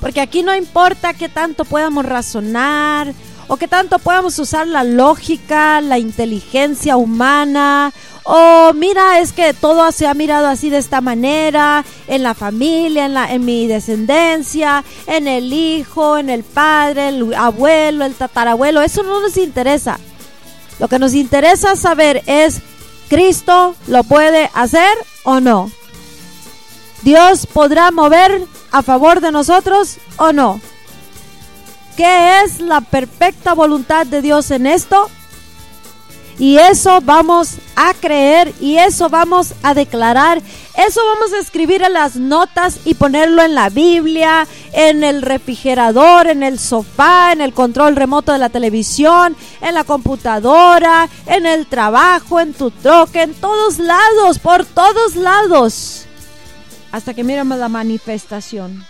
Porque 0.00 0.20
aquí 0.20 0.42
no 0.42 0.52
importa 0.52 1.14
qué 1.14 1.28
tanto 1.28 1.64
podamos 1.64 2.04
razonar 2.04 3.14
o 3.46 3.56
qué 3.56 3.68
tanto 3.68 4.00
podamos 4.00 4.36
usar 4.40 4.66
la 4.66 4.82
lógica, 4.82 5.80
la 5.80 6.00
inteligencia 6.00 6.96
humana 6.96 7.92
o 8.28 8.72
mira, 8.74 9.20
es 9.20 9.32
que 9.32 9.54
todo 9.54 9.92
se 9.92 10.08
ha 10.08 10.12
mirado 10.12 10.48
así 10.48 10.68
de 10.68 10.78
esta 10.78 11.00
manera, 11.00 11.84
en 12.08 12.24
la 12.24 12.34
familia, 12.34 13.06
en, 13.06 13.14
la, 13.14 13.32
en 13.32 13.44
mi 13.44 13.68
descendencia, 13.68 14.82
en 15.06 15.28
el 15.28 15.52
hijo, 15.52 16.18
en 16.18 16.30
el 16.30 16.42
padre, 16.42 17.10
el 17.10 17.32
abuelo, 17.34 18.04
el 18.04 18.14
tatarabuelo, 18.14 18.82
eso 18.82 19.04
no 19.04 19.20
nos 19.20 19.36
interesa. 19.36 20.00
Lo 20.78 20.88
que 20.88 20.98
nos 20.98 21.14
interesa 21.14 21.76
saber 21.76 22.22
es, 22.26 22.60
¿Cristo 23.08 23.74
lo 23.86 24.04
puede 24.04 24.50
hacer 24.54 24.96
o 25.24 25.40
no? 25.40 25.70
¿Dios 27.02 27.46
podrá 27.46 27.90
mover 27.90 28.44
a 28.72 28.82
favor 28.82 29.20
de 29.20 29.32
nosotros 29.32 29.98
o 30.16 30.32
no? 30.32 30.60
¿Qué 31.96 32.42
es 32.42 32.60
la 32.60 32.80
perfecta 32.80 33.54
voluntad 33.54 34.06
de 34.06 34.20
Dios 34.22 34.50
en 34.50 34.66
esto? 34.66 35.08
Y 36.38 36.58
eso 36.58 37.00
vamos 37.00 37.56
a 37.76 37.94
creer 37.94 38.52
y 38.60 38.76
eso 38.76 39.08
vamos 39.08 39.54
a 39.62 39.72
declarar. 39.72 40.42
Eso 40.76 41.00
vamos 41.14 41.32
a 41.32 41.38
escribir 41.38 41.82
en 41.82 41.94
las 41.94 42.16
notas 42.16 42.80
y 42.84 42.94
ponerlo 42.94 43.42
en 43.42 43.54
la 43.54 43.70
Biblia, 43.70 44.46
en 44.72 45.02
el 45.02 45.22
refrigerador, 45.22 46.26
en 46.26 46.42
el 46.42 46.58
sofá, 46.58 47.32
en 47.32 47.40
el 47.40 47.54
control 47.54 47.96
remoto 47.96 48.32
de 48.32 48.38
la 48.38 48.50
televisión, 48.50 49.34
en 49.62 49.74
la 49.74 49.84
computadora, 49.84 51.08
en 51.26 51.46
el 51.46 51.66
trabajo, 51.66 52.38
en 52.40 52.52
tu 52.52 52.70
troque, 52.70 53.22
en 53.22 53.34
todos 53.34 53.78
lados, 53.78 54.38
por 54.38 54.66
todos 54.66 55.16
lados. 55.16 56.06
Hasta 56.92 57.14
que 57.14 57.24
miremos 57.24 57.58
la 57.58 57.70
manifestación. 57.70 58.84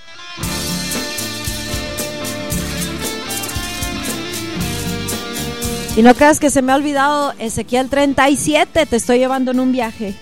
Y 5.97 6.03
no 6.03 6.15
creas 6.15 6.41
que 6.41 6.51
se 6.51 6.61
me 6.61 6.73
ha 6.73 6.77
olvidado 6.77 7.33
Ezequiel 7.39 7.89
37, 7.89 8.85
te 8.85 8.97
estoy 8.97 9.19
llevando 9.19 9.53
en 9.53 9.61
un 9.61 9.73
viaje. 9.73 10.15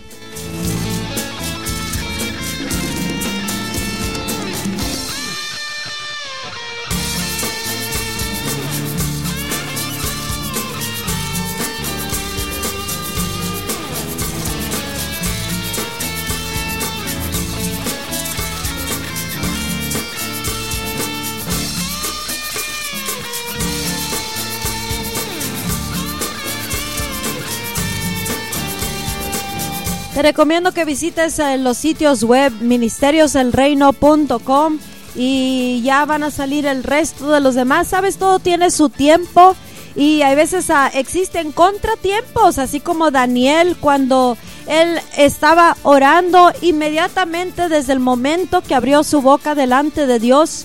Recomiendo 30.25 30.73
que 30.73 30.87
visites 30.87 31.39
eh, 31.39 31.59
los 31.59 31.77
sitios 31.77 32.25
web 32.25 32.51
ministerioselreino.com 32.63 34.79
y 35.15 35.83
ya 35.85 36.07
van 36.07 36.23
a 36.23 36.31
salir 36.31 36.65
el 36.65 36.83
resto 36.83 37.31
de 37.31 37.41
los 37.41 37.55
demás. 37.55 37.89
Sabes, 37.89 38.17
todo 38.17 38.39
tiene 38.39 38.71
su 38.71 38.89
tiempo 38.89 39.55
y 39.95 40.23
a 40.23 40.35
veces 40.35 40.71
ah, 40.71 40.91
existen 40.95 41.53
contratiempos, 41.53 42.57
así 42.57 42.81
como 42.81 43.11
Daniel 43.11 43.77
cuando 43.79 44.39
él 44.67 44.99
estaba 45.19 45.77
orando 45.83 46.51
inmediatamente 46.63 47.69
desde 47.69 47.93
el 47.93 48.01
momento 48.01 48.63
que 48.63 48.75
abrió 48.75 49.05
su 49.05 49.21
boca 49.21 49.55
delante 49.55 50.07
de 50.07 50.21
Dios. 50.21 50.65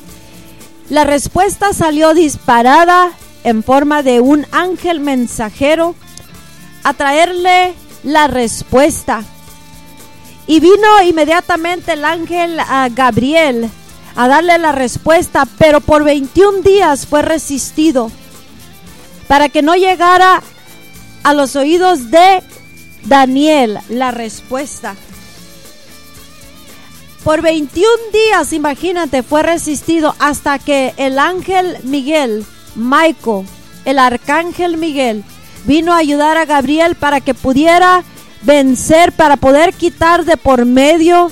La 0.90 1.04
respuesta 1.04 1.74
salió 1.74 2.14
disparada 2.14 3.12
en 3.44 3.62
forma 3.62 4.04
de 4.04 4.22
un 4.22 4.46
ángel 4.54 5.02
mensajero 5.02 5.96
a 6.86 6.94
traerle 6.94 7.74
la 8.04 8.28
respuesta. 8.28 9.26
Y 10.50 10.60
vino 10.60 11.04
inmediatamente 11.04 11.94
el 11.94 12.04
ángel 12.04 12.60
a 12.60 12.90
Gabriel 12.90 13.70
a 14.16 14.28
darle 14.28 14.58
la 14.58 14.72
respuesta, 14.72 15.46
pero 15.60 15.80
por 15.80 16.04
21 16.04 16.64
días 16.64 17.06
fue 17.06 17.22
resistido 17.22 18.10
para 19.28 19.50
que 19.50 19.62
no 19.62 19.76
llegara 19.76 20.42
a 21.22 21.34
los 21.36 21.56
oídos 21.56 22.10
de 22.10 22.42
Daniel 23.04 23.78
la 23.90 24.10
respuesta. 24.10 24.96
Por 27.24 27.44
21 27.44 27.88
días, 28.12 28.52
imagínate, 28.52 29.22
fue 29.22 29.44
resistido 29.44 30.16
hasta 30.18 30.58
que 30.58 30.96
el 30.98 31.20
ángel 31.20 31.78
Miguel, 31.84 32.44
Michael, 32.74 33.46
el 33.86 34.00
arcángel 34.00 34.78
Miguel, 34.78 35.24
vino 35.66 35.94
a 35.94 35.98
ayudar 35.98 36.38
a 36.38 36.46
Gabriel 36.46 36.96
para 36.96 37.22
que 37.22 37.36
pudiera 37.36 38.04
vencer, 38.42 39.12
para 39.12 39.38
poder 39.38 39.74
quitar 39.74 40.26
de 40.26 40.38
por 40.38 40.66
medio 40.66 41.32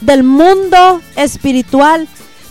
del 0.00 0.22
mundo 0.22 1.00
espiritual 1.16 2.08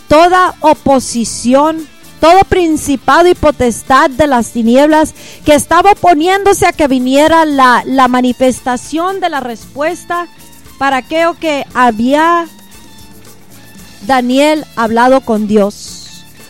toda 0.08 0.54
oposición, 0.60 1.86
todo 2.20 2.40
principado 2.48 3.28
y 3.28 3.34
potestad 3.34 4.10
de 4.10 4.26
las 4.26 4.52
tinieblas 4.52 5.14
que 5.44 5.54
estaba 5.54 5.92
oponiéndose 5.92 6.66
a 6.66 6.72
que 6.72 6.88
viniera 6.88 7.44
la, 7.44 7.82
la 7.84 8.08
manifestación 8.08 9.20
de 9.20 9.30
la 9.30 9.40
respuesta 9.40 10.26
para 10.78 10.98
aquello 10.98 11.36
que 11.38 11.66
había 11.74 12.46
Daniel 14.06 14.64
hablado 14.76 15.20
con 15.20 15.46
Dios. 15.46 15.95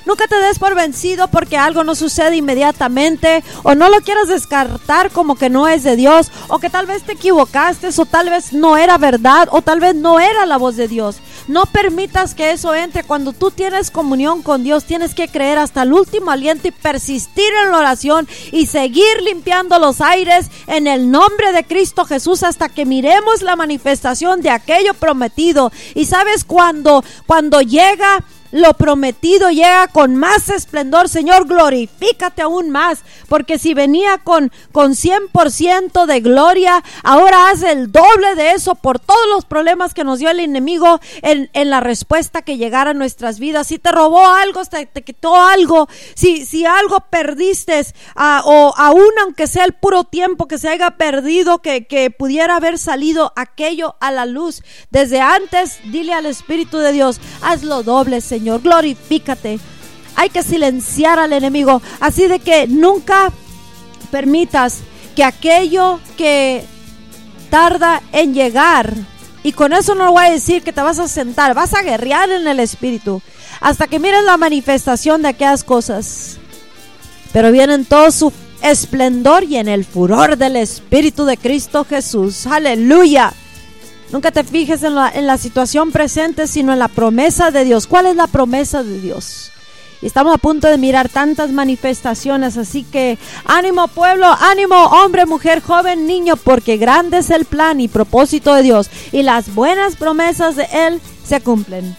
Nunca 0.07 0.29
te 0.29 0.37
des 0.37 0.59
por 0.59 0.75
vencido 0.77 1.29
porque 1.29 1.59
algo 1.59 1.83
no 1.85 1.97
sucede 1.97 2.37
inmediatamente 2.37 3.43
o 3.65 3.75
no 3.75 3.89
lo 3.91 4.01
quieras 4.01 4.29
descartar 4.29 5.11
como 5.11 5.35
que 5.35 5.51
no 5.51 5.67
es 5.67 5.83
de 5.83 5.97
Dios 5.97 6.31
o 6.49 6.61
que 6.61 6.71
tal 6.71 6.87
vez 6.87 7.03
te 7.03 7.13
equivocaste 7.13 7.89
o 7.97 8.07
tal 8.07 8.31
vez 8.31 8.53
no 8.53 8.77
era 8.77 8.99
verdad 8.99 9.49
o 9.51 9.63
tal 9.63 9.81
vez 9.81 9.97
no 9.97 10.21
era 10.21 10.47
la 10.47 10.59
voz 10.59 10.77
de 10.77 10.87
Dios. 10.87 11.17
No 11.49 11.67
permitas 11.67 12.35
que 12.35 12.51
eso 12.53 12.75
entre. 12.75 13.05
Cuando 13.05 13.33
tú 13.33 13.51
tienes 13.51 13.91
comunión 13.91 14.43
con 14.43 14.65
Dios, 14.65 14.85
tienes 14.85 15.15
que 15.15 15.29
creer 15.29 15.59
hasta 15.59 15.83
el 15.83 15.93
último 15.93 16.31
aliento 16.31 16.69
y 16.69 16.73
persistir 16.73 17.53
en 17.63 17.71
la 17.71 17.79
oración 17.79 18.29
y 18.53 18.67
seguir 18.67 19.23
limpiando 19.23 19.79
los 19.79 20.01
aires 20.01 20.47
en 20.67 20.87
el 20.87 21.11
nombre 21.11 21.53
de 21.53 21.65
Cristo 21.65 22.05
Jesús 22.05 22.43
hasta 22.43 22.69
que 22.69 22.85
miremos 22.85 23.43
la 23.43 23.57
manifestación 23.57 24.41
de 24.41 24.51
aquello 24.51 24.95
prometido. 24.95 25.71
Y 25.95 26.07
sabes 26.07 26.45
cuando 26.45 27.05
cuando 27.27 27.61
llega 27.61 28.25
lo 28.53 28.75
prometido 28.75 29.51
llega 29.51 29.89
con 29.89 30.17
más 30.17 30.49
esplendor. 30.49 31.09
Señor, 31.09 31.47
glorifícate 31.47 32.43
aún 32.43 32.71
más. 32.71 33.01
Porque 33.29 33.59
si 33.59 33.75
venía 33.75 34.19
con, 34.19 34.53
con 34.73 34.93
100% 34.93 36.07
de 36.07 36.21
gloria, 36.21 36.83
ahora 37.03 37.49
haz 37.51 37.63
el 37.63 37.91
doble 37.91 38.35
de 38.37 38.53
eso 38.53 38.75
por 38.75 38.99
todos 38.99 39.27
los 39.29 39.45
problemas 39.45 39.95
que 39.95 40.05
nos 40.05 40.19
dio 40.19 40.31
el 40.31 40.41
enemigo 40.41 41.01
en, 41.23 41.51
en 41.53 41.71
la 41.71 41.81
respuesta 41.81 42.43
que 42.43 42.57
llegara 42.57 42.91
a 42.91 42.95
nuestras 42.95 43.39
vidas. 43.39 43.67
Si 43.67 43.79
te 43.79 43.93
robó 43.93 44.25
algo, 44.27 44.65
te, 44.65 44.87
te 44.87 45.03
quitó 45.03 45.37
algo, 45.37 45.89
si, 46.15 46.47
si 46.47 46.65
algo 46.65 47.01
perdiste, 47.01 47.85
ah, 48.15 48.43
o 48.45 48.75
aún 48.77 49.11
aunque 49.23 49.47
sea 49.47 49.65
el 49.65 49.73
puro 49.73 50.05
tiempo 50.05 50.47
que 50.47 50.59
se 50.59 50.69
haya 50.69 50.93
perdido, 50.93 51.61
que, 51.61 51.87
que 51.87 52.11
pudiera 52.11 52.57
haber 52.57 52.79
salido 52.79 53.33
aquello 53.37 53.97
a 54.01 54.11
la 54.11 54.27
luz 54.27 54.63
desde 54.91 55.21
antes, 55.21 55.79
dile 55.91 56.13
al 56.13 56.27
Espíritu 56.27 56.79
de 56.79 56.93
Dios, 56.93 57.21
hazlo 57.43 57.83
doble, 57.83 58.21
Señor. 58.21 58.36
Señor, 58.37 58.61
glorifícate. 58.61 59.59
Hay 60.14 60.28
que 60.28 60.43
silenciar 60.43 61.18
al 61.18 61.32
enemigo. 61.32 61.80
Así 62.01 62.28
de 62.28 62.39
que 62.39 62.66
nunca 62.66 63.32
permitas 64.11 64.80
que 65.14 65.24
aquello 65.24 66.01
que 66.18 66.62
tarda 67.49 68.03
en 68.12 68.34
llegar, 68.34 68.93
y 69.43 69.53
con 69.53 69.72
eso 69.72 69.95
no 69.95 70.12
voy 70.12 70.26
a 70.26 70.30
decir 70.30 70.62
que 70.62 70.74
te 70.74 70.82
vas 70.82 70.99
a 70.99 71.09
sentar, 71.09 71.55
vas 71.55 71.72
a 71.72 71.80
guerrear 71.80 72.28
en 72.28 72.47
el 72.47 72.61
espíritu, 72.61 73.22
hasta 73.59 73.87
que 73.87 73.99
mires 73.99 74.22
la 74.24 74.37
manifestación 74.37 75.22
de 75.22 75.28
aquellas 75.28 75.64
cosas. 75.64 76.37
Pero 77.32 77.51
viene 77.51 77.72
en 77.72 77.87
todo 77.87 78.11
su 78.11 78.34
esplendor 78.61 79.45
y 79.45 79.57
en 79.57 79.68
el 79.68 79.87
furor 79.87 80.37
del 80.37 80.57
Espíritu 80.57 81.24
de 81.24 81.39
Cristo 81.39 81.87
Jesús. 81.89 82.47
Aleluya. 82.47 83.32
Nunca 84.11 84.31
te 84.31 84.45
fijes 84.45 84.83
en 84.83 84.95
la, 84.95 85.39
situación 85.39 85.91
presente, 85.91 86.47
sino 86.47 86.73
en 86.73 86.79
la 86.79 86.89
promesa 86.89 87.51
de 87.51 87.65
Dios. 87.65 87.87
¿Cuál 87.87 88.07
es 88.07 88.17
la 88.17 88.27
promesa 88.29 88.83
de 88.83 89.01
Dios? 89.01 89.51
Estamos 90.01 90.35
a 90.35 90.39
punto 90.39 90.69
de 90.69 90.79
mirar 90.79 91.09
tantas 91.09 91.51
manifestaciones, 91.51 92.57
así 92.57 92.85
que 92.85 93.19
ánimo 93.47 93.89
pueblo, 93.89 94.27
ánimo 94.27 94.77
hombre, 94.77 95.27
mujer, 95.27 95.63
joven, 95.63 96.07
niño, 96.07 96.37
porque 96.37 96.77
grande 96.77 97.19
es 97.19 97.31
el 97.31 97.47
plan 97.47 97.81
y 97.81 97.89
propósito 97.89 98.55
de 98.55 98.63
Dios 98.63 98.91
y 99.11 99.23
las 99.23 99.55
buenas 99.55 99.97
promesas 99.97 100.55
de 100.55 100.69
Él 100.73 101.01
se 101.25 101.41
cumplen. 101.41 101.97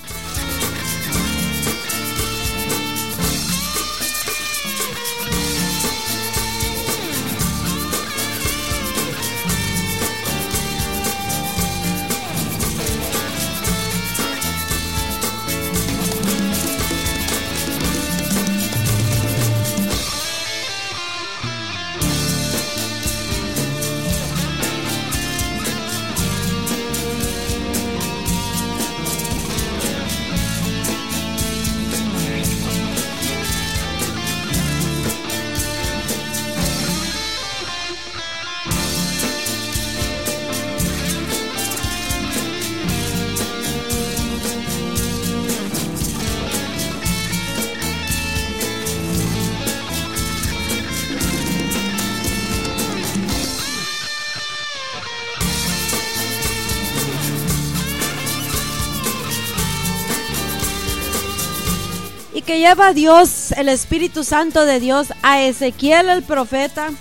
Que 62.47 62.59
lleva 62.59 62.93
Dios, 62.93 63.51
el 63.57 63.67
Espíritu 63.67 64.23
Santo 64.23 64.65
de 64.65 64.79
Dios, 64.79 65.09
a 65.21 65.43
Ezequiel 65.43 66.07
el 66.07 66.23
profeta, 66.23 66.91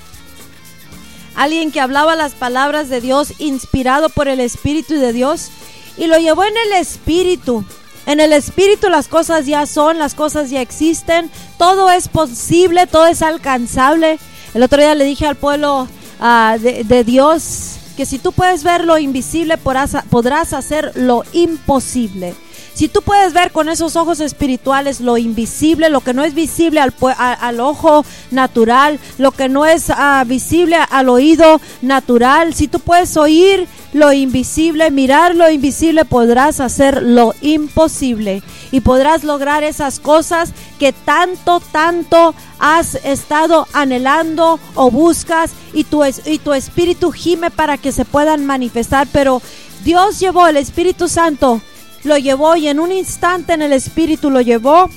alguien 1.37 1.71
que 1.71 1.81
hablaba 1.81 2.17
las 2.17 2.33
palabras 2.33 2.89
de 2.89 3.01
Dios, 3.01 3.33
inspirado 3.39 4.09
por 4.09 4.27
el 4.27 4.41
Espíritu 4.41 4.95
de 4.95 5.13
Dios, 5.13 5.51
y 5.97 6.09
lo 6.09 6.19
llevó 6.19 6.43
en 6.43 6.55
el 6.67 6.73
Espíritu. 6.73 7.65
En 8.07 8.19
el 8.19 8.33
Espíritu 8.33 8.89
las 8.89 9.07
cosas 9.07 9.47
ya 9.47 9.67
son, 9.67 10.01
las 10.01 10.15
cosas 10.15 10.51
ya 10.51 10.61
existen, 10.61 11.31
todo 11.59 11.93
es 11.93 12.09
posible, 12.09 12.89
todo 12.89 13.07
es 13.07 13.23
alcanzable. 13.23 14.19
El 14.53 14.65
otro 14.65 14.81
día 14.81 14.97
le 14.97 15.05
dije 15.05 15.29
al 15.29 15.37
pueblo 15.37 15.87
ah, 16.19 16.57
de, 16.61 16.83
de 16.83 17.05
Dios 17.05 17.77
que 17.97 18.05
si 18.05 18.19
tú 18.19 18.33
puedes 18.33 18.65
ver 18.65 18.85
lo 18.85 18.99
invisible, 18.99 19.59
podrás 19.59 20.53
hacer 20.53 20.91
lo 20.97 21.23
imposible. 21.33 22.35
Si 22.77 22.89
tú 22.89 23.01
puedes 23.01 23.33
ver 23.33 23.53
con 23.53 23.70
esos 23.70 23.97
ojos 23.97 24.20
espirituales 24.20 25.01
lo 25.01 25.16
invisible, 25.16 25.89
lo 25.89 26.03
que 26.03 26.12
no 26.12 26.22
es 26.24 26.35
visible 26.35 26.79
al, 26.79 26.93
al 27.16 27.59
ojo 27.61 28.05
natural, 28.31 29.01
lo 29.16 29.33
que 29.33 29.49
no 29.49 29.64
es 29.64 29.87
ah, 29.89 30.22
visible 30.27 30.77
al 30.91 31.09
oído 31.09 31.59
natural, 31.81 32.53
si 32.53 32.68
tú 32.68 32.79
puedes 32.81 33.16
oír 33.16 33.66
lo 33.95 34.12
invisible, 34.12 34.91
mirar 34.91 35.35
lo 35.35 35.49
invisible, 35.49 36.05
podrás 36.05 36.61
hacer 36.61 37.03
lo 37.03 37.33
imposible 37.41 38.43
y 38.70 38.81
podrás 38.83 39.24
lograr 39.24 39.64
esas 39.64 39.99
cosas 39.99 40.51
que 40.79 40.93
tanto, 40.93 41.61
tanto 41.72 42.35
has 42.59 42.97
estado 42.97 43.66
anhelando 43.72 44.61
o 44.74 44.91
buscas 44.91 45.53
y 45.72 45.85
tu, 45.85 46.05
y 46.05 46.39
tu 46.41 46.53
espíritu 46.53 47.11
gime 47.11 47.51
para 47.51 47.79
que 47.79 47.91
se 47.91 48.05
puedan 48.05 48.45
manifestar. 48.45 49.09
Pero 49.11 49.41
Dios 49.83 50.20
llevó 50.20 50.47
el 50.47 50.59
Espíritu 50.59 51.09
Santo, 51.09 51.62
lo 52.05 52.17
llevó 52.19 52.57
y 52.57 52.69
en 52.69 52.81
un 52.81 52.93
instante 52.93 53.53
en 53.55 53.63
el 53.63 53.73
Espíritu 53.73 54.31
lo 54.31 54.41
llevó 54.41 54.89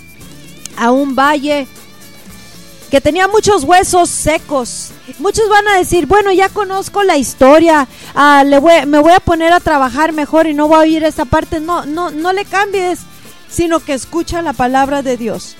a 0.77 0.91
un 0.91 1.15
valle 1.15 1.67
que 2.91 3.01
tenía 3.01 3.27
muchos 3.27 3.63
huesos 3.63 4.09
secos. 4.09 4.89
Muchos 5.19 5.47
van 5.49 5.67
a 5.67 5.77
decir, 5.77 6.05
bueno, 6.07 6.31
ya 6.31 6.49
conozco 6.49 7.03
la 7.03 7.17
historia, 7.17 7.87
ah, 8.15 8.43
me 8.45 8.99
voy 8.99 9.13
a 9.13 9.19
poner 9.19 9.53
a 9.53 9.59
trabajar 9.59 10.11
mejor 10.11 10.47
y 10.47 10.53
no 10.53 10.67
voy 10.67 10.77
a 10.77 10.81
oír 10.81 11.03
esta 11.03 11.25
parte. 11.25 11.59
No, 11.59 11.85
no, 11.85 12.09
no 12.11 12.33
le 12.33 12.45
cambies, 12.45 12.99
sino 13.49 13.79
que 13.79 13.93
escucha 13.93 14.41
la 14.41 14.53
palabra 14.53 15.01
de 15.01 15.17
Dios. 15.17 15.55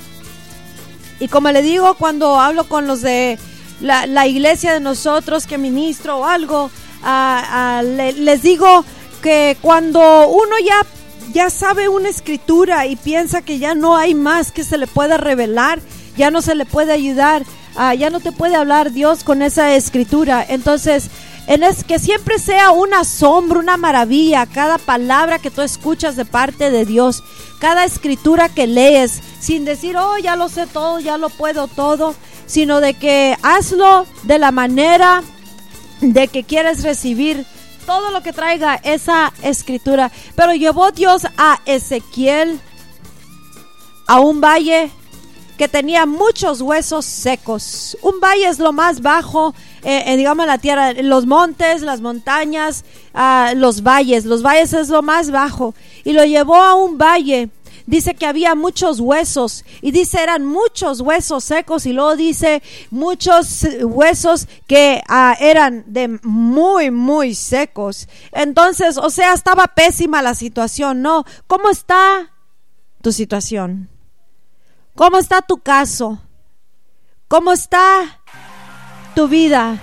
Y 1.19 1.27
como 1.27 1.51
le 1.51 1.61
digo 1.61 1.95
cuando 1.95 2.39
hablo 2.39 2.63
con 2.63 2.87
los 2.87 3.01
de 3.01 3.37
la, 3.81 4.25
iglesia 4.27 4.73
de 4.73 4.79
nosotros 4.79 5.45
que 5.45 5.57
ministro 5.57 6.19
o 6.19 6.25
algo, 6.25 6.71
ah, 7.03 7.77
ah, 7.79 7.83
le- 7.83 8.13
les 8.13 8.41
digo 8.41 8.85
que 9.21 9.57
cuando 9.61 10.27
uno 10.29 10.55
ya, 10.65 10.85
ya 11.33 11.49
sabe 11.49 11.89
una 11.89 12.09
escritura 12.09 12.85
y 12.85 12.95
piensa 12.95 13.41
que 13.41 13.59
ya 13.59 13.75
no 13.75 13.95
hay 13.97 14.15
más 14.15 14.51
que 14.51 14.63
se 14.63 14.77
le 14.77 14.87
pueda 14.87 15.17
revelar, 15.17 15.79
ya 16.17 16.31
no 16.31 16.41
se 16.41 16.55
le 16.55 16.65
puede 16.65 16.91
ayudar, 16.91 17.43
ah, 17.75 17.93
ya 17.93 18.09
no 18.09 18.19
te 18.19 18.31
puede 18.31 18.55
hablar 18.55 18.91
Dios 18.91 19.23
con 19.23 19.41
esa 19.41 19.75
escritura. 19.75 20.45
Entonces, 20.47 21.09
en 21.47 21.63
es 21.63 21.83
que 21.83 21.97
siempre 21.97 22.37
sea 22.37 22.71
un 22.71 22.93
asombro, 22.93 23.59
una 23.59 23.77
maravilla, 23.77 24.45
cada 24.45 24.77
palabra 24.77 25.39
que 25.39 25.49
tú 25.49 25.61
escuchas 25.61 26.15
de 26.15 26.25
parte 26.25 26.69
de 26.69 26.85
Dios, 26.85 27.23
cada 27.59 27.85
escritura 27.85 28.49
que 28.49 28.67
lees, 28.67 29.19
sin 29.39 29.65
decir, 29.65 29.97
oh, 29.97 30.17
ya 30.17 30.35
lo 30.35 30.49
sé 30.49 30.67
todo, 30.67 30.99
ya 30.99 31.17
lo 31.17 31.29
puedo 31.29 31.67
todo, 31.67 32.15
sino 32.45 32.81
de 32.81 32.93
que 32.93 33.35
hazlo 33.41 34.05
de 34.23 34.39
la 34.39 34.51
manera 34.51 35.23
de 36.01 36.27
que 36.27 36.43
quieres 36.43 36.83
recibir 36.83 37.45
todo 37.89 38.11
lo 38.11 38.21
que 38.21 38.33
traiga 38.33 38.75
esa 38.83 39.33
escritura. 39.41 40.11
Pero 40.35 40.53
llevó 40.53 40.91
Dios 40.91 41.23
a 41.37 41.59
Ezequiel 41.65 42.59
a 44.05 44.19
un 44.19 44.39
valle 44.39 44.91
que 45.57 45.67
tenía 45.67 46.05
muchos 46.05 46.61
huesos 46.61 47.03
secos. 47.03 47.97
Un 48.03 48.19
valle 48.19 48.47
es 48.47 48.59
lo 48.59 48.73
más 48.73 49.01
bajo, 49.01 49.55
eh, 49.81 50.03
eh, 50.05 50.17
digamos, 50.17 50.45
la 50.45 50.59
tierra, 50.59 50.93
los 50.93 51.25
montes, 51.25 51.81
las 51.81 51.99
montañas, 51.99 52.85
ah, 53.15 53.53
los 53.55 53.81
valles. 53.81 54.23
Los 54.23 54.43
valles 54.43 54.71
es 54.73 54.89
lo 54.89 55.01
más 55.01 55.31
bajo. 55.31 55.73
Y 56.03 56.13
lo 56.13 56.23
llevó 56.25 56.57
a 56.57 56.75
un 56.75 56.99
valle. 56.99 57.49
Dice 57.89 58.13
que 58.13 58.27
había 58.27 58.53
muchos 58.53 58.99
huesos 58.99 59.65
y 59.81 59.89
dice 59.89 60.21
eran 60.21 60.45
muchos 60.45 61.01
huesos 61.01 61.43
secos 61.43 61.87
y 61.87 61.91
luego 61.91 62.15
dice 62.15 62.61
muchos 62.91 63.65
huesos 63.81 64.47
que 64.67 65.01
ah, 65.07 65.35
eran 65.39 65.85
de 65.87 66.19
muy, 66.21 66.91
muy 66.91 67.33
secos. 67.33 68.07
Entonces, 68.31 68.99
o 68.99 69.09
sea, 69.09 69.33
estaba 69.33 69.65
pésima 69.65 70.21
la 70.21 70.35
situación, 70.35 71.01
¿no? 71.01 71.25
¿Cómo 71.47 71.71
está 71.71 72.31
tu 73.01 73.11
situación? 73.11 73.89
¿Cómo 74.93 75.17
está 75.17 75.41
tu 75.41 75.57
caso? 75.57 76.21
¿Cómo 77.27 77.51
está 77.53 78.21
tu 79.15 79.27
vida? 79.27 79.81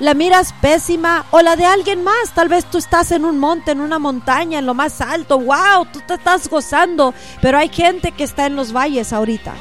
¿La 0.00 0.14
miras 0.14 0.52
pésima 0.60 1.26
o 1.30 1.40
la 1.42 1.56
de 1.56 1.66
alguien 1.66 2.02
más? 2.02 2.30
Tal 2.34 2.48
vez 2.48 2.64
tú 2.64 2.78
estás 2.78 3.12
en 3.12 3.24
un 3.24 3.38
monte, 3.38 3.70
en 3.70 3.80
una 3.80 3.98
montaña, 3.98 4.58
en 4.58 4.66
lo 4.66 4.74
más 4.74 5.00
alto. 5.00 5.38
¡Wow! 5.38 5.86
Tú 5.92 6.00
te 6.00 6.14
estás 6.14 6.48
gozando. 6.48 7.14
Pero 7.40 7.58
hay 7.58 7.68
gente 7.68 8.10
que 8.12 8.24
está 8.24 8.46
en 8.46 8.56
los 8.56 8.72
valles 8.72 9.12
ahorita. 9.12 9.54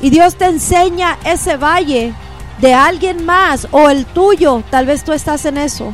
Y 0.00 0.10
Dios 0.10 0.36
te 0.36 0.46
enseña 0.46 1.18
ese 1.24 1.56
valle 1.56 2.14
de 2.58 2.74
alguien 2.74 3.26
más 3.26 3.68
o 3.72 3.90
el 3.90 4.06
tuyo. 4.06 4.62
Tal 4.70 4.86
vez 4.86 5.04
tú 5.04 5.12
estás 5.12 5.44
en 5.44 5.58
eso. 5.58 5.92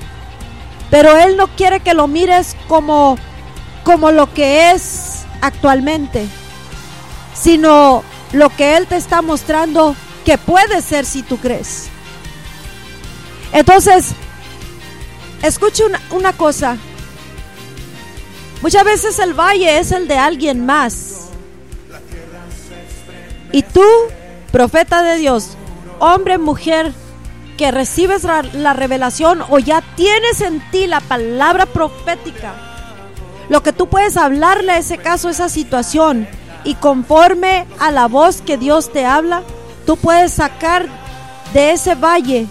Pero 0.91 1.17
Él 1.17 1.37
no 1.37 1.49
quiere 1.49 1.81
que 1.81 1.95
lo 1.95 2.07
mires 2.07 2.57
como, 2.69 3.17
como 3.83 4.13
lo 4.13 4.33
que 4.33 4.71
es 4.71 5.25
actualmente 5.41 6.29
sino 7.37 8.03
lo 8.33 8.49
que 8.51 8.77
Él 8.77 8.87
te 8.87 8.97
está 8.97 9.23
mostrando 9.23 9.95
que 10.25 10.39
puede 10.39 10.83
ser 10.83 11.05
si 11.05 11.23
tú 11.23 11.37
crees. 11.37 11.89
Entonces, 13.53 14.13
escuche 15.43 15.85
una, 16.11 16.33
cosa. 16.33 16.77
Muchas 18.63 18.85
veces 18.85 19.19
el 19.19 19.35
valle 19.35 19.79
es 19.79 19.93
el 19.93 20.09
de 20.09 20.19
alguien 20.19 20.67
más. 20.67 21.29
Y 23.53 23.63
tú, 23.63 23.85
profeta 24.53 25.03
de 25.03 25.17
Dios, 25.17 25.57
hombre, 25.99 26.39
mujer, 26.39 26.93
que 27.57 27.71
recibes 27.71 28.25
la, 28.25 28.43
la, 28.43 28.75
revelación 28.75 29.43
o 29.49 29.59
ya 29.59 29.83
tienes 29.95 30.43
en 30.43 30.61
ti 30.71 30.87
la 30.87 31.01
palabra 31.01 31.65
profética, 31.65 32.55
lo 33.49 33.63
que 33.63 33.73
tú 33.73 33.87
puedes 33.89 34.19
hablarle 34.19 34.73
a 34.73 34.79
ese 34.79 34.99
caso, 34.99 35.31
esa 35.31 35.49
situación, 35.49 36.29
y 36.65 36.75
conforme 36.75 37.65
a 37.79 37.91
la 37.93 38.09
voz 38.09 38.43
que 38.43 38.59
Dios 38.59 38.93
te 38.93 39.07
habla, 39.07 39.43
tú 39.87 39.97
puedes 39.97 40.33
sacar 40.33 40.87
de 41.55 41.71
ese 41.71 41.95
valle 41.95 42.47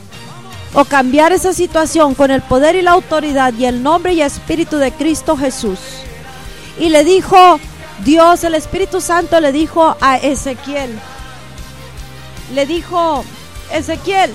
o 0.75 0.85
cambiar 0.85 1.31
esa 1.31 1.53
situación 1.53 2.13
con 2.13 2.29
el 2.29 2.41
poder 2.41 2.75
y 2.75 2.81
la 2.83 2.91
autoridad 2.91 3.53
y 3.53 3.65
el 3.65 3.81
nombre 3.81 4.13
y 4.13 4.21
espíritu 4.21 4.77
de 4.77 4.91
Cristo 4.91 5.35
Jesús. 5.35 5.79
Y 6.77 6.89
le 6.89 7.03
dijo 7.03 7.59
Dios, 8.03 8.43
el 8.43 8.53
Espíritu 8.53 9.01
Santo 9.01 9.39
le 9.39 9.51
dijo 9.51 9.95
a 10.01 10.17
Ezequiel, 10.17 10.99
le 12.53 12.65
dijo, 12.65 13.23
Ezequiel, 13.71 14.31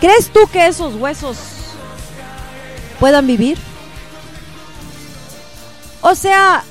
¿crees 0.00 0.28
tú 0.30 0.40
que 0.52 0.66
esos 0.66 0.94
huesos 0.94 1.38
puedan 3.00 3.26
vivir? 3.26 3.58
O 6.02 6.14
sea, 6.14 6.62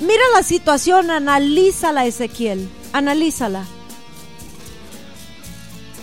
Mira 0.00 0.22
la 0.34 0.42
situación, 0.42 1.10
analízala 1.10 2.04
Ezequiel, 2.04 2.68
analízala. 2.92 3.64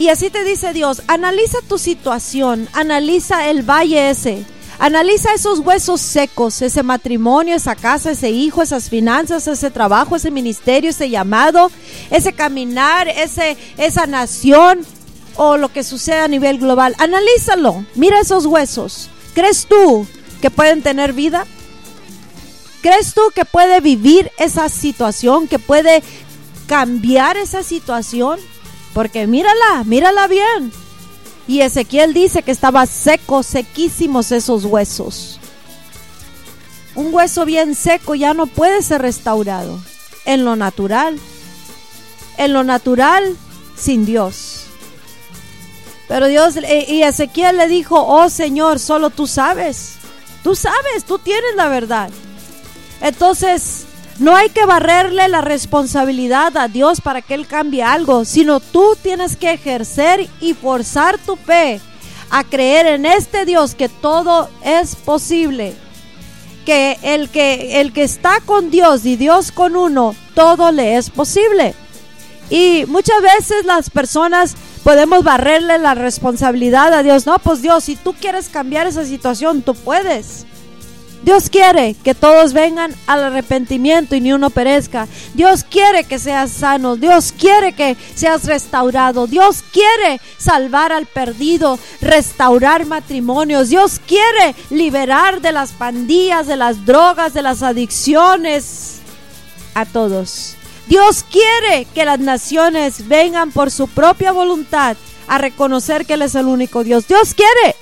Y 0.02 0.10
así 0.10 0.32
te 0.32 0.43
dice 0.43 0.74
Dios, 0.74 1.04
analiza 1.06 1.60
tu 1.70 1.78
situación, 1.78 2.68
analiza 2.74 3.49
el 3.49 3.62
valle 3.62 4.10
ese, 4.10 4.43
analiza 4.80 5.32
esos 5.32 5.60
huesos 5.60 6.02
secos, 6.02 6.64
ese 6.64 6.82
matrimonio, 6.82 7.56
esa 7.56 7.76
casa, 7.76 8.10
ese 8.10 8.32
hijo, 8.32 8.64
esas 8.64 8.89
finanzas, 8.89 9.45
ese 9.45 9.70
trabajo, 9.70 10.16
ese 10.16 10.32
ministerio, 10.32 10.89
ese 10.89 11.12
llamado, 11.12 11.70
ese 12.10 12.34
caminar, 12.34 13.10
ese, 13.10 13.56
esa 13.78 14.08
nación 14.08 14.80
o 15.36 15.58
lo 15.58 15.72
que 15.72 15.84
sucede 15.84 16.22
a 16.22 16.28
nivel 16.28 16.58
global. 16.58 16.95
Analízalo, 16.97 17.86
mira 17.93 18.22
esos 18.22 18.47
huesos. 18.47 19.08
¿Crees 19.36 19.68
tú 19.68 20.08
que 20.41 20.49
pueden 20.49 20.82
tener 20.82 21.14
vida? 21.14 21.45
¿Crees 22.82 23.14
tú 23.14 23.22
que 23.36 23.45
puede 23.45 23.82
vivir 23.82 24.32
esa 24.39 24.68
situación, 24.68 25.47
que 25.47 25.60
puede 25.60 26.02
cambiar 26.66 27.38
esa 27.38 27.62
situación? 27.62 28.39
Porque 28.93 29.27
mírala, 29.27 29.83
mírala 29.85 30.27
bien. 30.27 30.71
Y 31.47 31.61
Ezequiel 31.61 32.13
dice 32.13 32.43
que 32.43 32.51
estaba 32.51 32.85
seco, 32.85 33.43
sequísimos 33.43 34.31
esos 34.31 34.65
huesos. 34.65 35.39
Un 36.95 37.13
hueso 37.13 37.45
bien 37.45 37.75
seco 37.75 38.15
ya 38.15 38.33
no 38.33 38.47
puede 38.47 38.81
ser 38.81 39.01
restaurado 39.01 39.79
en 40.25 40.45
lo 40.45 40.55
natural. 40.55 41.19
En 42.37 42.53
lo 42.53 42.63
natural, 42.63 43.35
sin 43.77 44.05
Dios. 44.05 44.65
Pero 46.07 46.27
Dios 46.27 46.55
y 46.89 47.03
Ezequiel 47.03 47.57
le 47.57 47.67
dijo, 47.67 48.05
oh 48.05 48.29
Señor, 48.29 48.79
solo 48.79 49.09
tú 49.09 49.27
sabes. 49.27 49.93
Tú 50.43 50.55
sabes, 50.55 51.05
tú 51.05 51.19
tienes 51.19 51.55
la 51.55 51.69
verdad. 51.69 52.09
Entonces, 52.99 53.85
no 54.22 54.36
hay 54.36 54.49
que 54.49 54.67
barrerle 54.67 55.28
la 55.28 55.41
responsabilidad 55.41 56.55
a 56.55 56.67
Dios 56.67 57.01
para 57.01 57.24
que 57.24 57.34
Él 57.34 57.47
cambie 57.47 57.82
algo, 57.82 58.24
sino 58.24 58.59
tú 58.59 58.95
tienes 59.01 59.36
que 59.36 59.51
ejercer 59.51 60.30
y 60.39 60.53
forzar 60.53 61.17
tu 61.17 61.36
fe 61.36 61.82
a 62.30 62.43
creer 62.43 62.86
en 62.86 63.07
este 63.07 63.45
Dios 63.45 63.74
que 63.74 63.89
todo 63.89 64.47
es 64.63 64.95
posible. 64.95 65.74
Que 66.67 66.99
el 67.03 67.32
que 67.32 68.03
está 68.03 68.39
con 68.45 68.69
Dios 68.69 69.05
y 69.07 69.15
Dios 69.15 69.51
con 69.51 69.76
uno, 69.76 70.15
todo 70.36 70.72
le 70.72 70.97
es 70.97 71.09
posible. 71.09 71.74
Y 72.51 72.86
muchas 72.88 73.19
veces 73.24 73.65
las 73.65 73.89
personas 73.89 74.55
podemos 74.84 75.24
barrerle 75.24 75.80
la 75.80 75.95
responsabilidad 75.95 76.93
a 76.93 77.01
Dios. 77.01 77.26
No, 77.26 77.39
pues 77.39 77.63
Dios, 77.63 77.86
si 77.86 77.95
tú 77.95 78.13
quieres 78.13 78.49
cambiar 78.49 78.86
esa 78.86 79.03
situación, 79.03 79.63
tú 79.63 79.74
puedes. 79.74 80.45
Dios 81.24 81.49
quiere 81.49 81.95
que 82.03 82.15
todos 82.15 82.53
vengan 82.53 82.95
al 83.05 83.24
arrepentimiento 83.24 84.15
y 84.15 84.22
ni 84.22 84.34
uno 84.34 84.49
perezca. 84.49 85.07
Dios 85.36 85.63
quiere 85.63 86.03
que 86.03 86.17
seas 86.17 86.51
sano. 86.51 86.95
Dios 86.95 87.32
quiere 87.38 87.74
que 87.74 87.95
seas 88.15 88.45
restaurado. 88.45 89.28
Dios 89.28 89.63
quiere 89.72 90.19
salvar 90.38 90.91
al 90.91 91.05
perdido, 91.05 91.78
restaurar 92.01 92.88
matrimonios. 92.88 93.69
Dios 93.69 94.01
quiere 94.05 94.55
liberar 94.72 95.41
de 95.41 95.51
las 95.51 95.74
pandillas, 95.74 96.47
de 96.47 96.57
las 96.57 96.86
drogas, 96.86 97.34
de 97.34 97.43
las 97.43 97.61
adicciones 97.61 98.99
a 99.76 99.86
todos. 99.86 100.55
Dios 100.88 101.24
quiere 101.30 101.86
que 101.93 102.03
las 102.03 102.19
naciones 102.19 103.07
vengan 103.07 103.51
por 103.51 103.69
su 103.69 103.88
propia 103.88 104.32
voluntad 104.32 104.97
a 105.28 105.38
reconocer 105.38 106.05
que 106.07 106.15
Él 106.15 106.24
es 106.24 106.34
el 106.34 106.47
único 106.47 106.84
Dios. 106.84 107.07
Dios 107.07 107.36
quiere. 107.36 107.76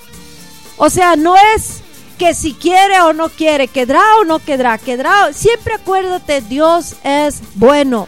O 0.76 0.90
sea, 0.90 1.16
no 1.16 1.36
es 1.56 1.79
que 2.20 2.36
si 2.36 2.54
quiere 2.54 3.00
o 3.02 3.14
no 3.14 3.30
quiere, 3.30 3.70
quedará 3.70 4.04
o 4.22 4.26
no 4.26 4.40
quedará, 4.40 4.78
quedará. 4.78 5.34
Siempre 5.34 5.74
acuérdate, 5.76 6.42
Dios 6.42 6.96
es 7.04 7.42
bueno. 7.56 8.08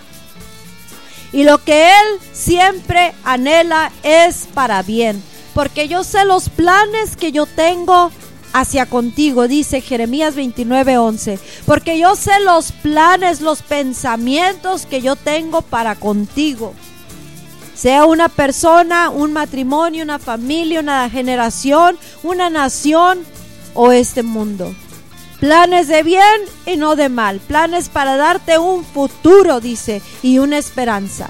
Y 1.31 1.45
lo 1.45 1.63
que 1.63 1.89
Él 1.89 2.19
siempre 2.33 3.13
anhela 3.23 3.91
es 4.03 4.47
para 4.53 4.83
bien. 4.83 5.23
Porque 5.53 5.87
yo 5.87 6.03
sé 6.03 6.25
los 6.25 6.49
planes 6.49 7.15
que 7.15 7.31
yo 7.31 7.45
tengo 7.45 8.11
hacia 8.53 8.85
contigo, 8.85 9.47
dice 9.47 9.79
Jeremías 9.79 10.35
29:11. 10.35 11.39
Porque 11.65 11.97
yo 11.97 12.15
sé 12.17 12.37
los 12.41 12.73
planes, 12.73 13.39
los 13.39 13.61
pensamientos 13.61 14.85
que 14.85 15.01
yo 15.01 15.15
tengo 15.15 15.61
para 15.61 15.95
contigo. 15.95 16.73
Sea 17.75 18.05
una 18.05 18.27
persona, 18.27 19.09
un 19.09 19.31
matrimonio, 19.31 20.03
una 20.03 20.19
familia, 20.19 20.81
una 20.81 21.09
generación, 21.09 21.97
una 22.23 22.49
nación, 22.49 23.25
o 23.73 23.91
este 23.91 24.23
mundo. 24.23 24.73
Planes 25.39 25.87
de 25.87 26.03
bien 26.03 26.41
y 26.65 26.77
no 26.77 26.95
de 26.95 27.09
mal. 27.09 27.39
Planes 27.39 27.89
para 27.89 28.15
darte 28.15 28.59
un 28.59 28.85
futuro, 28.85 29.59
dice, 29.59 30.01
y 30.21 30.37
una 30.37 30.57
esperanza. 30.57 31.29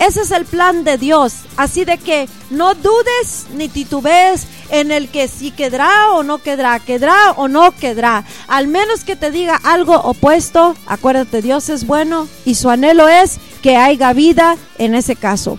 Ese 0.00 0.22
es 0.22 0.32
el 0.32 0.44
plan 0.44 0.82
de 0.82 0.98
Dios. 0.98 1.34
Así 1.56 1.84
de 1.84 1.98
que 1.98 2.28
no 2.50 2.74
dudes 2.74 3.46
ni 3.54 3.68
titubees 3.68 4.46
en 4.70 4.90
el 4.90 5.08
que 5.08 5.28
si 5.28 5.52
quedará 5.52 6.10
o 6.10 6.22
no 6.24 6.38
quedará, 6.38 6.80
quedará 6.80 7.32
o 7.36 7.46
no 7.46 7.70
quedará. 7.70 8.24
Al 8.48 8.66
menos 8.66 9.04
que 9.04 9.16
te 9.16 9.30
diga 9.30 9.60
algo 9.62 9.94
opuesto, 9.94 10.74
acuérdate, 10.86 11.42
Dios 11.42 11.68
es 11.68 11.86
bueno 11.86 12.28
y 12.44 12.56
su 12.56 12.70
anhelo 12.70 13.08
es 13.08 13.38
que 13.62 13.76
haya 13.76 14.12
vida 14.12 14.56
en 14.78 14.94
ese 14.94 15.14
caso, 15.14 15.58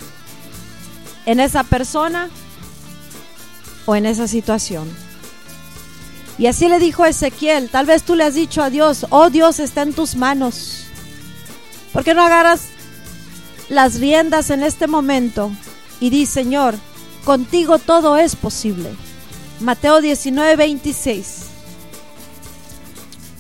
en 1.26 1.40
esa 1.40 1.64
persona 1.64 2.30
o 3.86 3.96
en 3.96 4.06
esa 4.06 4.28
situación. 4.28 5.05
Y 6.38 6.48
así 6.48 6.68
le 6.68 6.80
dijo 6.80 7.06
Ezequiel, 7.06 7.70
tal 7.70 7.86
vez 7.86 8.04
tú 8.04 8.16
le 8.16 8.26
has 8.26 8.34
dicho 8.34 8.62
a 8.62 8.70
Dios, 8.70 9.06
oh 9.10 9.30
Dios 9.30 9.60
está 9.60 9.84
en 9.84 9.94
tus 9.94 10.16
manos. 10.16 10.86
¿Por 11.94 12.04
qué 12.04 12.14
no 12.14 12.24
agarras 12.24 12.64
las 13.70 14.00
riendas 14.00 14.50
en 14.50 14.64
este 14.64 14.88
momento 14.88 15.52
y 16.02 16.10
di, 16.10 16.26
Señor, 16.26 16.76
contigo 17.24 17.80
todo 17.80 18.18
es 18.18 18.36
posible? 18.36 18.90
Mateo 19.62 20.02
19, 20.02 20.58
26. 20.58 21.46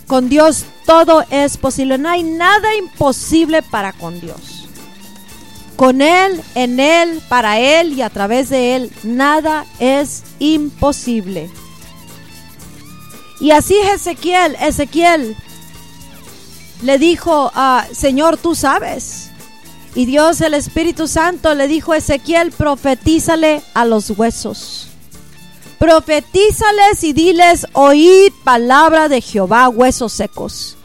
Con 0.08 0.30
Dios 0.30 0.66
todo 0.86 1.26
es 1.30 1.58
posible. 1.58 1.98
No 1.98 2.10
hay 2.10 2.24
nada 2.24 2.76
imposible 2.78 3.62
para 3.62 3.92
con 3.92 4.22
Dios. 4.22 4.70
Con 5.76 6.02
Él, 6.02 6.42
en 6.54 6.80
Él, 6.80 7.22
para 7.28 7.60
Él 7.60 7.92
y 7.94 8.02
a 8.02 8.10
través 8.10 8.48
de 8.50 8.78
Él, 8.78 8.92
nada 9.04 9.66
es 9.80 10.24
imposible. 10.40 11.50
Y 13.40 13.52
así 13.52 13.76
Ezequiel, 13.78 14.56
Ezequiel 14.62 15.36
le 16.82 16.98
dijo, 16.98 17.52
ah, 17.56 17.86
Señor, 17.92 18.38
tú 18.38 18.56
sabes. 18.56 19.30
Y 19.94 20.06
Dios, 20.06 20.42
el 20.42 20.54
Espíritu 20.54 21.08
Santo, 21.08 21.54
le 21.54 21.68
dijo 21.68 21.94
a 21.94 21.98
Ezequiel, 21.98 22.52
profetízale 22.52 23.62
a 23.74 23.86
los 23.86 24.12
huesos. 24.12 24.88
Profetízales 25.80 27.04
y 27.04 27.14
diles, 27.14 27.68
oíd 27.74 28.32
palabra 28.44 29.10
de 29.10 29.22
Jehová, 29.22 29.70
huesos 29.70 30.14
secos. 30.14 30.78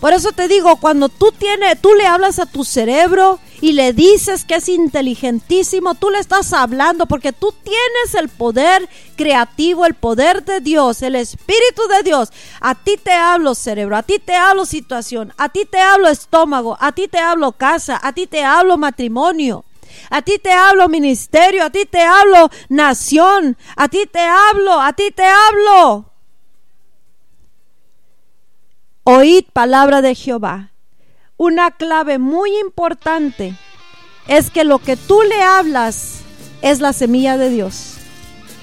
Por 0.00 0.12
eso 0.12 0.30
te 0.30 0.46
digo, 0.46 0.76
cuando 0.76 1.08
tú 1.08 1.32
tienes, 1.32 1.80
tú 1.80 1.92
le 1.94 2.06
hablas 2.06 2.38
a 2.38 2.46
tu 2.46 2.62
cerebro 2.62 3.40
y 3.60 3.72
le 3.72 3.92
dices 3.92 4.44
que 4.44 4.54
es 4.54 4.68
inteligentísimo, 4.68 5.96
tú 5.96 6.10
le 6.10 6.20
estás 6.20 6.52
hablando 6.52 7.06
porque 7.06 7.32
tú 7.32 7.52
tienes 7.64 8.14
el 8.14 8.28
poder 8.28 8.88
creativo, 9.16 9.86
el 9.86 9.94
poder 9.94 10.44
de 10.44 10.60
Dios, 10.60 11.02
el 11.02 11.16
Espíritu 11.16 11.82
de 11.88 12.04
Dios. 12.04 12.28
A 12.60 12.76
ti 12.76 12.96
te 12.96 13.10
hablo 13.10 13.56
cerebro, 13.56 13.96
a 13.96 14.04
ti 14.04 14.20
te 14.20 14.36
hablo 14.36 14.66
situación, 14.66 15.32
a 15.36 15.48
ti 15.48 15.64
te 15.64 15.80
hablo 15.80 16.08
estómago, 16.08 16.76
a 16.80 16.92
ti 16.92 17.08
te 17.08 17.18
hablo 17.18 17.50
casa, 17.50 17.98
a 18.00 18.12
ti 18.12 18.28
te 18.28 18.44
hablo 18.44 18.76
matrimonio. 18.76 19.64
A 20.10 20.22
ti 20.22 20.38
te 20.38 20.52
hablo 20.52 20.88
ministerio, 20.88 21.64
a 21.64 21.70
ti 21.70 21.86
te 21.86 22.02
hablo 22.02 22.50
nación, 22.68 23.56
a 23.74 23.88
ti 23.88 24.06
te 24.06 24.20
hablo, 24.20 24.80
a 24.80 24.92
ti 24.92 25.10
te 25.10 25.24
hablo. 25.24 26.04
Oíd 29.10 29.46
palabra 29.54 30.02
de 30.02 30.14
Jehová. 30.14 30.68
Una 31.38 31.70
clave 31.70 32.18
muy 32.18 32.54
importante 32.58 33.56
es 34.26 34.50
que 34.50 34.64
lo 34.64 34.80
que 34.80 34.98
tú 34.98 35.22
le 35.22 35.40
hablas 35.40 36.16
es 36.60 36.80
la 36.80 36.92
semilla 36.92 37.38
de 37.38 37.48
Dios. 37.48 37.94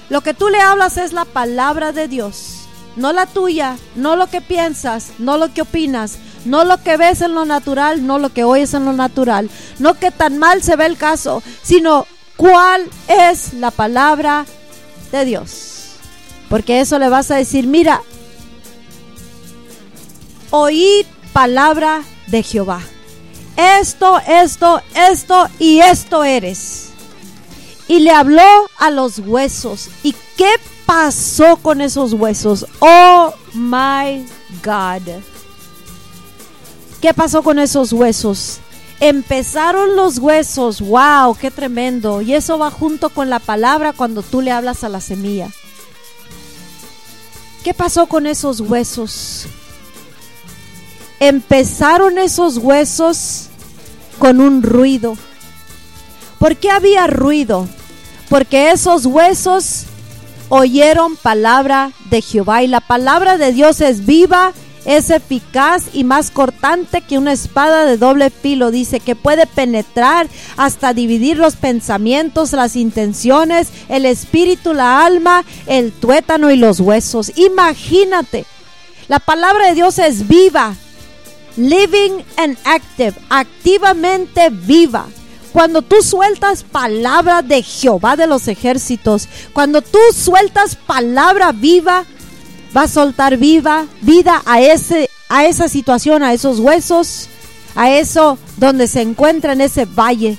Lo 0.08 0.20
que 0.20 0.34
tú 0.34 0.48
le 0.48 0.60
hablas 0.60 0.98
es 0.98 1.12
la 1.12 1.24
palabra 1.24 1.90
de 1.90 2.06
Dios, 2.06 2.68
no 2.94 3.12
la 3.12 3.26
tuya, 3.26 3.76
no 3.96 4.14
lo 4.14 4.28
que 4.28 4.40
piensas, 4.40 5.14
no 5.18 5.36
lo 5.36 5.52
que 5.52 5.62
opinas, 5.62 6.16
no 6.44 6.62
lo 6.64 6.80
que 6.80 6.96
ves 6.96 7.22
en 7.22 7.34
lo 7.34 7.44
natural, 7.44 8.06
no 8.06 8.20
lo 8.20 8.28
que 8.28 8.44
oyes 8.44 8.72
en 8.72 8.84
lo 8.84 8.92
natural, 8.92 9.50
no 9.80 9.94
que 9.94 10.12
tan 10.12 10.38
mal 10.38 10.62
se 10.62 10.76
ve 10.76 10.86
el 10.86 10.96
caso, 10.96 11.42
sino 11.62 12.06
cuál 12.36 12.88
es 13.08 13.52
la 13.52 13.72
palabra 13.72 14.46
de 15.10 15.24
Dios. 15.24 15.96
Porque 16.48 16.78
eso 16.78 17.00
le 17.00 17.08
vas 17.08 17.32
a 17.32 17.36
decir, 17.36 17.66
mira, 17.66 18.00
oíd 20.50 21.06
palabra 21.32 22.02
de 22.26 22.42
Jehová. 22.42 22.80
Esto, 23.56 24.20
esto, 24.26 24.82
esto 24.94 25.48
y 25.58 25.80
esto 25.80 26.24
eres. 26.24 26.90
Y 27.88 28.00
le 28.00 28.10
habló 28.10 28.42
a 28.78 28.90
los 28.90 29.20
huesos. 29.20 29.88
¿Y 30.02 30.14
qué 30.36 30.50
pasó 30.84 31.56
con 31.56 31.80
esos 31.80 32.12
huesos? 32.12 32.66
Oh 32.80 33.32
my 33.54 34.26
God. 34.64 35.22
¿Qué 37.00 37.14
pasó 37.14 37.42
con 37.42 37.58
esos 37.58 37.92
huesos? 37.92 38.58
Empezaron 38.98 39.94
los 39.94 40.18
huesos, 40.18 40.80
wow, 40.80 41.36
qué 41.36 41.50
tremendo. 41.50 42.22
Y 42.22 42.34
eso 42.34 42.58
va 42.58 42.70
junto 42.70 43.10
con 43.10 43.28
la 43.30 43.38
palabra 43.38 43.92
cuando 43.92 44.22
tú 44.22 44.40
le 44.40 44.50
hablas 44.50 44.84
a 44.84 44.88
la 44.88 45.00
semilla. 45.00 45.50
¿Qué 47.62 47.74
pasó 47.74 48.06
con 48.06 48.26
esos 48.26 48.60
huesos? 48.60 49.46
Empezaron 51.20 52.18
esos 52.18 52.58
huesos 52.58 53.46
con 54.18 54.40
un 54.40 54.62
ruido. 54.62 55.16
¿Por 56.38 56.56
qué 56.56 56.70
había 56.70 57.06
ruido? 57.06 57.66
Porque 58.28 58.70
esos 58.70 59.06
huesos 59.06 59.84
oyeron 60.48 61.16
palabra 61.16 61.92
de 62.10 62.22
Jehová 62.22 62.62
y 62.62 62.66
la 62.66 62.80
palabra 62.80 63.38
de 63.38 63.52
Dios 63.52 63.80
es 63.80 64.04
viva, 64.04 64.52
es 64.84 65.10
eficaz 65.10 65.84
y 65.92 66.04
más 66.04 66.30
cortante 66.30 67.00
que 67.00 67.18
una 67.18 67.32
espada 67.32 67.84
de 67.84 67.96
doble 67.96 68.30
filo. 68.30 68.70
Dice 68.70 69.00
que 69.00 69.16
puede 69.16 69.46
penetrar 69.46 70.28
hasta 70.56 70.92
dividir 70.92 71.38
los 71.38 71.56
pensamientos, 71.56 72.52
las 72.52 72.76
intenciones, 72.76 73.68
el 73.88 74.04
espíritu, 74.04 74.74
la 74.74 75.04
alma, 75.04 75.44
el 75.66 75.92
tuétano 75.92 76.50
y 76.50 76.56
los 76.56 76.80
huesos. 76.80 77.32
Imagínate, 77.36 78.44
la 79.08 79.18
palabra 79.18 79.68
de 79.68 79.74
Dios 79.74 79.98
es 79.98 80.28
viva, 80.28 80.76
living 81.56 82.22
and 82.36 82.56
active, 82.64 83.14
activamente 83.28 84.50
viva. 84.50 85.06
Cuando 85.52 85.80
tú 85.82 86.02
sueltas 86.02 86.62
palabra 86.64 87.42
de 87.42 87.62
Jehová 87.62 88.16
de 88.16 88.26
los 88.26 88.46
ejércitos, 88.46 89.28
cuando 89.52 89.80
tú 89.80 89.98
sueltas 90.14 90.76
palabra 90.76 91.52
viva, 91.52 92.04
va 92.76 92.82
a 92.82 92.88
soltar 92.88 93.38
viva 93.38 93.86
vida 94.02 94.42
a 94.44 94.60
ese 94.60 95.08
a 95.28 95.46
esa 95.46 95.68
situación, 95.68 96.22
a 96.22 96.32
esos 96.32 96.60
huesos, 96.60 97.28
a 97.74 97.90
eso 97.90 98.38
donde 98.58 98.86
se 98.86 99.00
encuentra 99.00 99.54
en 99.54 99.60
ese 99.60 99.84
valle. 99.86 100.38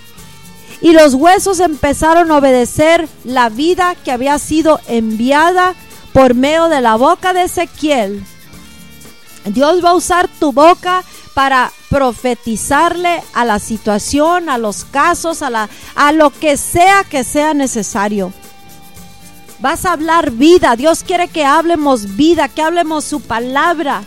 Y 0.81 0.93
los 0.93 1.15
huesos 1.15 1.59
empezaron 1.59 2.31
a 2.31 2.37
obedecer 2.37 3.09
la 3.23 3.49
vida 3.49 3.95
que 4.05 4.11
había 4.11 4.37
sido 4.39 4.79
enviada 4.87 5.73
por 6.13 6.35
medio 6.35 6.69
de 6.69 6.81
la 6.81 6.95
boca 6.95 7.33
de 7.33 7.43
Ezequiel 7.43 8.23
Dios 9.49 9.83
va 9.83 9.91
a 9.91 9.95
usar 9.95 10.27
tu 10.27 10.51
boca 10.51 11.03
para 11.33 11.71
profetizarle 11.89 13.21
a 13.33 13.45
la 13.45 13.59
situación, 13.59 14.49
a 14.49 14.57
los 14.57 14.85
casos, 14.85 15.41
a, 15.41 15.49
la, 15.49 15.69
a 15.95 16.11
lo 16.11 16.31
que 16.31 16.57
sea 16.57 17.03
que 17.03 17.23
sea 17.23 17.53
necesario. 17.53 18.33
Vas 19.59 19.85
a 19.85 19.93
hablar 19.93 20.31
vida. 20.31 20.75
Dios 20.75 21.03
quiere 21.03 21.27
que 21.27 21.45
hablemos 21.45 22.15
vida, 22.15 22.47
que 22.47 22.61
hablemos 22.61 23.05
su 23.05 23.21
palabra. 23.21 24.03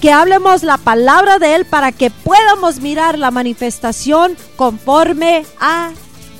Que 0.00 0.12
hablemos 0.12 0.62
la 0.62 0.78
palabra 0.78 1.38
de 1.38 1.56
Él 1.56 1.66
para 1.66 1.92
que 1.92 2.10
podamos 2.10 2.80
mirar 2.80 3.18
la 3.18 3.30
manifestación 3.30 4.36
conforme 4.56 5.44
a 5.60 5.90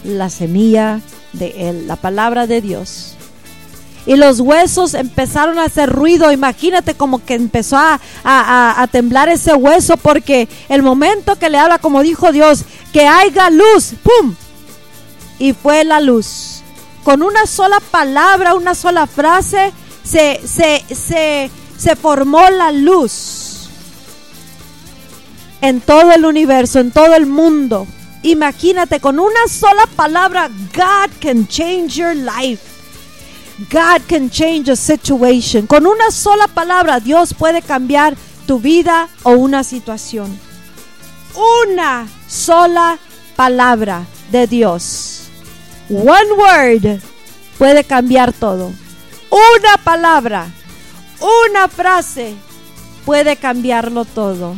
la 0.03 0.31
semilla 0.31 1.01
de 1.35 1.69
Él, 1.69 1.87
la 1.87 1.97
palabra 1.97 2.47
de 2.47 2.63
Dios 2.63 3.17
y 4.07 4.17
los 4.17 4.41
huesos 4.41 4.95
empezaron 4.95 5.59
a 5.59 5.65
hacer 5.65 5.91
ruido. 5.91 6.33
Imagínate 6.33 6.95
como 6.95 7.25
que 7.25 7.35
empezó 7.35 7.77
a, 7.79 8.89
temblar 8.91 9.29
ese 9.29 9.55
hueso 9.55 9.97
porque 9.97 10.49
el 10.69 10.83
momento 10.83 11.37
que 11.37 11.51
le 11.51 11.59
habla, 11.59 11.79
como 11.79 12.03
dijo 12.03 12.33
Dios, 12.33 12.65
que 12.93 13.07
haya 13.07 13.51
luz, 13.51 13.93
¡pum! 14.03 14.35
Y 15.39 15.53
fue 15.53 15.85
la 15.85 16.01
luz. 16.01 16.63
Con 17.05 17.23
una 17.23 17.47
sola 17.47 17.81
palabra, 17.91 18.55
una 18.55 18.75
sola 18.75 19.07
frase, 19.07 19.73
se, 20.03 20.41
se, 20.47 20.85
se, 20.95 21.51
se 21.79 21.97
formó 21.97 22.49
la 22.51 22.73
luz 22.73 23.69
en 25.61 25.81
todo 25.81 26.13
el 26.13 26.25
universo, 26.25 26.81
en 26.81 26.91
todo 26.91 27.15
el 27.15 27.27
mundo. 27.27 27.87
Imagínate, 28.23 29.01
con 29.01 29.19
una 29.19 29.49
sola 29.49 29.87
palabra, 29.97 30.49
God 30.49 31.11
can 31.21 31.47
change 31.49 31.95
your 31.97 32.15
life. 32.15 32.70
God 33.69 34.03
can 34.09 34.31
change 34.31 34.71
a 34.71 34.77
situation. 34.77 35.67
Con 35.67 35.87
una 35.87 36.11
sola 36.11 36.49
palabra 36.49 36.99
Dios 37.01 37.35
puede 37.35 37.61
cambiar 37.61 38.17
tu 38.47 38.59
vida 38.59 39.09
o 39.23 39.33
una 39.33 39.65
situación. 39.65 40.39
Una 41.65 42.09
sola 42.27 42.99
palabra 43.37 44.07
de 44.33 44.47
Dios. 44.47 45.25
One 45.91 46.33
word 46.37 47.01
puede 47.59 47.85
cambiar 47.85 48.33
todo. 48.33 48.73
Una 49.31 49.77
palabra, 49.85 50.47
una 51.21 51.69
frase 51.69 52.35
puede 53.05 53.37
cambiarlo 53.37 54.05
todo. 54.05 54.57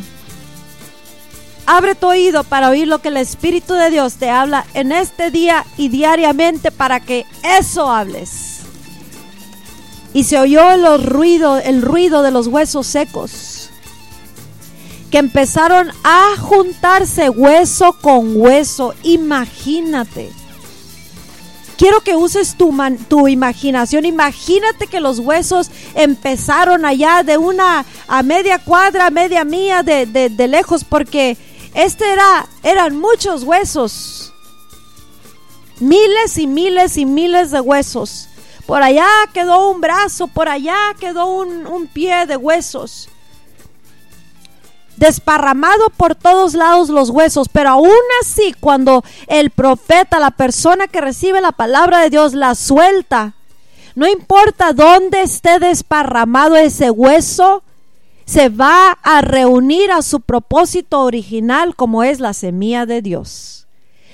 abre 1.65 1.95
tu 1.95 2.07
oído 2.07 2.43
para 2.43 2.69
oír 2.69 2.87
lo 2.87 2.99
que 2.99 3.09
el 3.09 3.17
Espíritu 3.17 3.73
de 3.73 3.89
Dios 3.89 4.15
te 4.15 4.29
habla 4.29 4.65
en 4.73 4.91
este 4.91 5.31
día 5.31 5.65
y 5.77 5.89
diariamente 5.89 6.71
para 6.71 6.99
que 6.99 7.25
eso 7.43 7.89
hables. 7.89 8.52
Y 10.13 10.23
se 10.25 10.39
oyó 10.39 10.71
el 10.71 11.03
ruido, 11.03 11.57
el 11.57 11.81
ruido 11.81 12.21
de 12.21 12.31
los 12.31 12.47
huesos 12.47 12.85
secos 12.87 13.69
que 15.09 15.19
empezaron 15.19 15.91
a 16.03 16.35
juntarse 16.39 17.29
hueso 17.29 17.93
con 18.01 18.33
hueso. 18.35 18.95
Imagínate. 19.03 20.31
Quiero 21.77 22.01
que 22.01 22.15
uses 22.15 22.55
tu, 22.57 22.75
tu 23.07 23.27
imaginación. 23.27 24.05
Imagínate 24.05 24.87
que 24.87 24.99
los 24.99 25.19
huesos 25.19 25.69
empezaron 25.93 26.83
allá 26.85 27.21
de 27.23 27.37
una 27.37 27.85
a 28.07 28.23
media 28.23 28.57
cuadra, 28.57 29.11
media 29.11 29.43
mía 29.43 29.83
de, 29.83 30.05
de- 30.07 30.29
de 30.29 30.47
lejos, 30.47 30.83
porque 30.83 31.37
este 31.75 32.11
era, 32.11 32.47
eran 32.63 32.97
muchos 32.97 33.43
huesos. 33.43 34.33
Miles 35.79 36.37
y 36.37 36.47
miles 36.47 36.97
y 36.97 37.05
miles 37.05 37.51
de 37.51 37.59
huesos. 37.59 38.29
Por 38.65 38.81
allá 38.81 39.07
quedó 39.33 39.69
un 39.71 39.81
brazo, 39.81 40.27
por 40.27 40.49
allá 40.49 40.77
quedó 40.99 41.25
un, 41.25 41.67
un 41.67 41.87
pie 41.87 42.25
de 42.25 42.37
huesos 42.37 43.09
desparramado 44.95 45.89
por 45.97 46.15
todos 46.15 46.53
lados 46.53 46.89
los 46.89 47.09
huesos, 47.09 47.49
pero 47.49 47.69
aún 47.69 47.91
así 48.21 48.53
cuando 48.59 49.03
el 49.27 49.49
profeta, 49.49 50.19
la 50.19 50.31
persona 50.31 50.87
que 50.87 51.01
recibe 51.01 51.41
la 51.41 51.51
palabra 51.51 51.99
de 51.99 52.09
Dios, 52.09 52.33
la 52.33 52.55
suelta, 52.55 53.33
no 53.95 54.07
importa 54.07 54.73
dónde 54.73 55.21
esté 55.21 55.59
desparramado 55.59 56.55
ese 56.55 56.89
hueso, 56.89 57.63
se 58.25 58.49
va 58.49 58.91
a 59.03 59.21
reunir 59.21 59.91
a 59.91 60.01
su 60.01 60.21
propósito 60.21 61.01
original 61.01 61.75
como 61.75 62.03
es 62.03 62.19
la 62.19 62.33
semilla 62.33 62.85
de 62.85 63.01
Dios. 63.01 63.62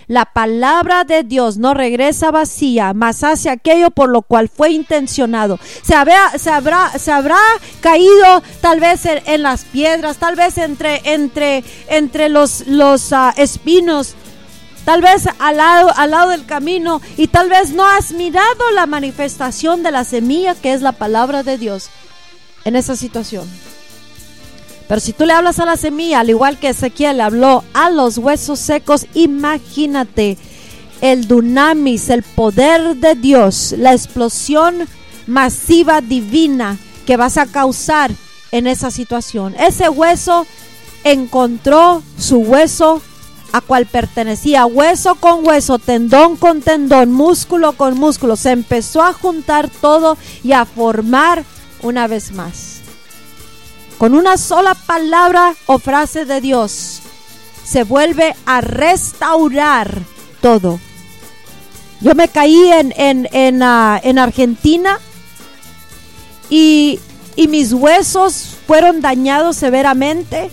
La 0.10 0.26
palabra 0.26 1.04
de 1.04 1.22
Dios 1.22 1.58
no 1.58 1.76
regresa 1.76 2.32
vacía, 2.32 2.96
mas 2.96 3.24
hace 3.24 3.48
aquello 3.48 3.92
por 3.92 4.10
lo 4.10 4.24
cual 4.24 4.50
fue 4.50 4.72
intencionado. 4.72 5.60
Se 5.84 5.94
habrá, 5.94 6.32
se 6.40 6.50
habrá, 6.50 6.98
se 6.98 7.12
habrá 7.12 7.38
caído 7.80 8.42
tal 8.60 8.80
vez 8.80 9.06
en, 9.06 9.44
las 9.44 9.66
piedras, 9.66 10.18
tal 10.18 10.36
vez 10.36 10.58
entre, 10.58 11.64
los, 12.28 13.14
ah, 13.14 13.36
espinos, 13.38 14.16
tal 14.84 15.04
vez 15.04 15.26
lado, 15.54 15.92
al 15.96 16.10
lado 16.10 16.32
del 16.32 16.48
camino 16.48 17.04
y 17.16 17.28
tal 17.28 17.48
vez 17.48 17.74
no 17.74 17.86
has 17.86 18.12
mirado 18.12 18.72
la 18.74 18.88
manifestación 18.88 19.84
de 19.84 19.92
la 19.92 20.06
semilla 20.06 20.56
que 20.56 20.74
es 20.74 20.82
la 20.82 20.94
palabra 20.94 21.44
de 21.44 21.60
Dios 21.60 21.92
en 22.66 22.76
esa 22.76 22.96
situación. 22.96 23.48
Pero 24.90 25.02
si 25.02 25.14
tú 25.14 25.28
le 25.28 25.34
hablas 25.34 25.60
a 25.60 25.66
la 25.66 25.78
semilla, 25.78 26.20
al 26.20 26.32
igual 26.32 26.58
que 26.58 26.70
Ezequiel 26.70 27.22
habló 27.22 27.64
a 27.74 27.92
los 27.92 28.18
huesos 28.18 28.58
secos, 28.58 29.06
imagínate 29.14 30.36
el 31.00 31.28
dunamis, 31.28 32.10
el 32.10 32.24
poder 32.24 32.96
de 32.96 33.14
Dios, 33.14 33.76
la 33.78 33.94
explosión 33.94 34.88
masiva 35.28 36.02
divina 36.02 36.80
que 37.06 37.18
vas 37.18 37.38
a 37.38 37.46
causar 37.46 38.10
en 38.52 38.66
esa 38.66 38.90
situación. 38.90 39.54
Ese 39.60 39.90
hueso 39.90 40.48
encontró 41.04 42.02
su 42.18 42.38
hueso 42.40 43.00
a 43.52 43.62
cual 43.62 43.86
pertenecía, 43.86 44.66
hueso 44.66 45.14
con 45.14 45.46
hueso, 45.46 45.78
tendón 45.78 46.36
con 46.36 46.62
tendón, 46.62 47.12
músculo 47.12 47.74
con 47.74 47.96
músculo. 47.96 48.36
Se 48.36 48.50
empezó 48.50 49.04
a 49.04 49.14
juntar 49.14 49.70
todo 49.70 50.18
y 50.44 50.54
a 50.54 50.66
formar 50.66 51.44
una 51.84 52.08
vez 52.08 52.32
más 52.32 52.79
con 54.00 54.16
una 54.16 54.38
sola 54.38 54.76
palabra 54.76 55.54
o 55.66 55.78
frase 55.78 56.24
de 56.24 56.40
Dios, 56.40 57.02
se 57.66 57.84
vuelve 57.84 58.34
a 58.46 58.62
restaurar 58.62 59.94
todo. 60.42 60.80
Yo 62.00 62.16
me 62.16 62.30
caí 62.30 62.72
en, 62.72 62.94
en, 62.96 63.28
en, 63.34 63.62
ah, 63.62 64.00
en 64.02 64.18
Argentina 64.18 65.00
y, 66.50 66.98
y 67.36 67.50
mis 67.50 67.74
huesos 67.74 68.56
fueron 68.66 69.02
dañados 69.02 69.58
severamente. 69.58 70.50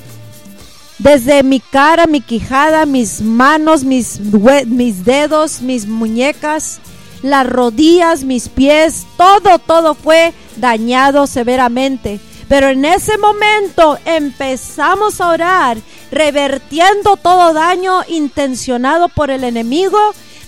Desde 0.98 1.44
mi 1.44 1.60
cara, 1.60 2.08
mi 2.08 2.22
quijada, 2.22 2.84
mis 2.84 3.20
manos, 3.20 3.84
mis, 3.84 4.18
mis 4.66 5.04
dedos, 5.04 5.60
mis 5.60 5.86
muñecas, 5.86 6.80
las 7.22 7.46
rodillas, 7.46 8.24
mis 8.24 8.48
pies, 8.48 9.06
todo, 9.16 9.60
todo 9.60 9.94
fue 9.94 10.34
dañado 10.56 11.28
severamente. 11.28 12.18
Pero 12.48 12.68
en 12.68 12.84
ese 12.84 13.18
momento 13.18 13.98
empezamos 14.04 15.20
a 15.20 15.30
orar, 15.30 15.78
revertiendo 16.12 17.16
todo 17.16 17.52
daño 17.52 18.02
intencionado 18.08 19.08
por 19.08 19.30
el 19.30 19.42
enemigo, 19.42 19.98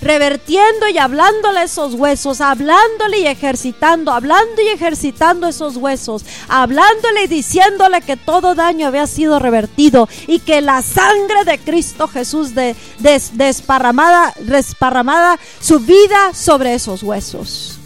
revertiendo 0.00 0.86
y 0.88 0.96
hablándole 0.98 1.64
esos 1.64 1.94
huesos, 1.94 2.40
hablándole 2.40 3.18
y 3.18 3.26
ejercitando, 3.26 4.12
hablando 4.12 4.62
y 4.62 4.68
ejercitando 4.68 5.48
esos 5.48 5.76
huesos, 5.76 6.24
hablándole 6.48 7.24
y 7.24 7.26
diciéndole 7.26 8.00
que 8.02 8.16
todo 8.16 8.54
daño 8.54 8.86
había 8.86 9.08
sido 9.08 9.40
revertido 9.40 10.08
y 10.28 10.38
que 10.38 10.60
la 10.60 10.82
sangre 10.82 11.42
de 11.44 11.58
Cristo 11.58 12.06
Jesús 12.06 12.54
de, 12.54 12.76
des- 13.00 13.36
desparramada, 13.36 14.32
desparramada 14.38 15.36
su 15.60 15.80
vida 15.80 16.32
sobre 16.32 16.74
esos 16.74 17.02
huesos. 17.02 17.77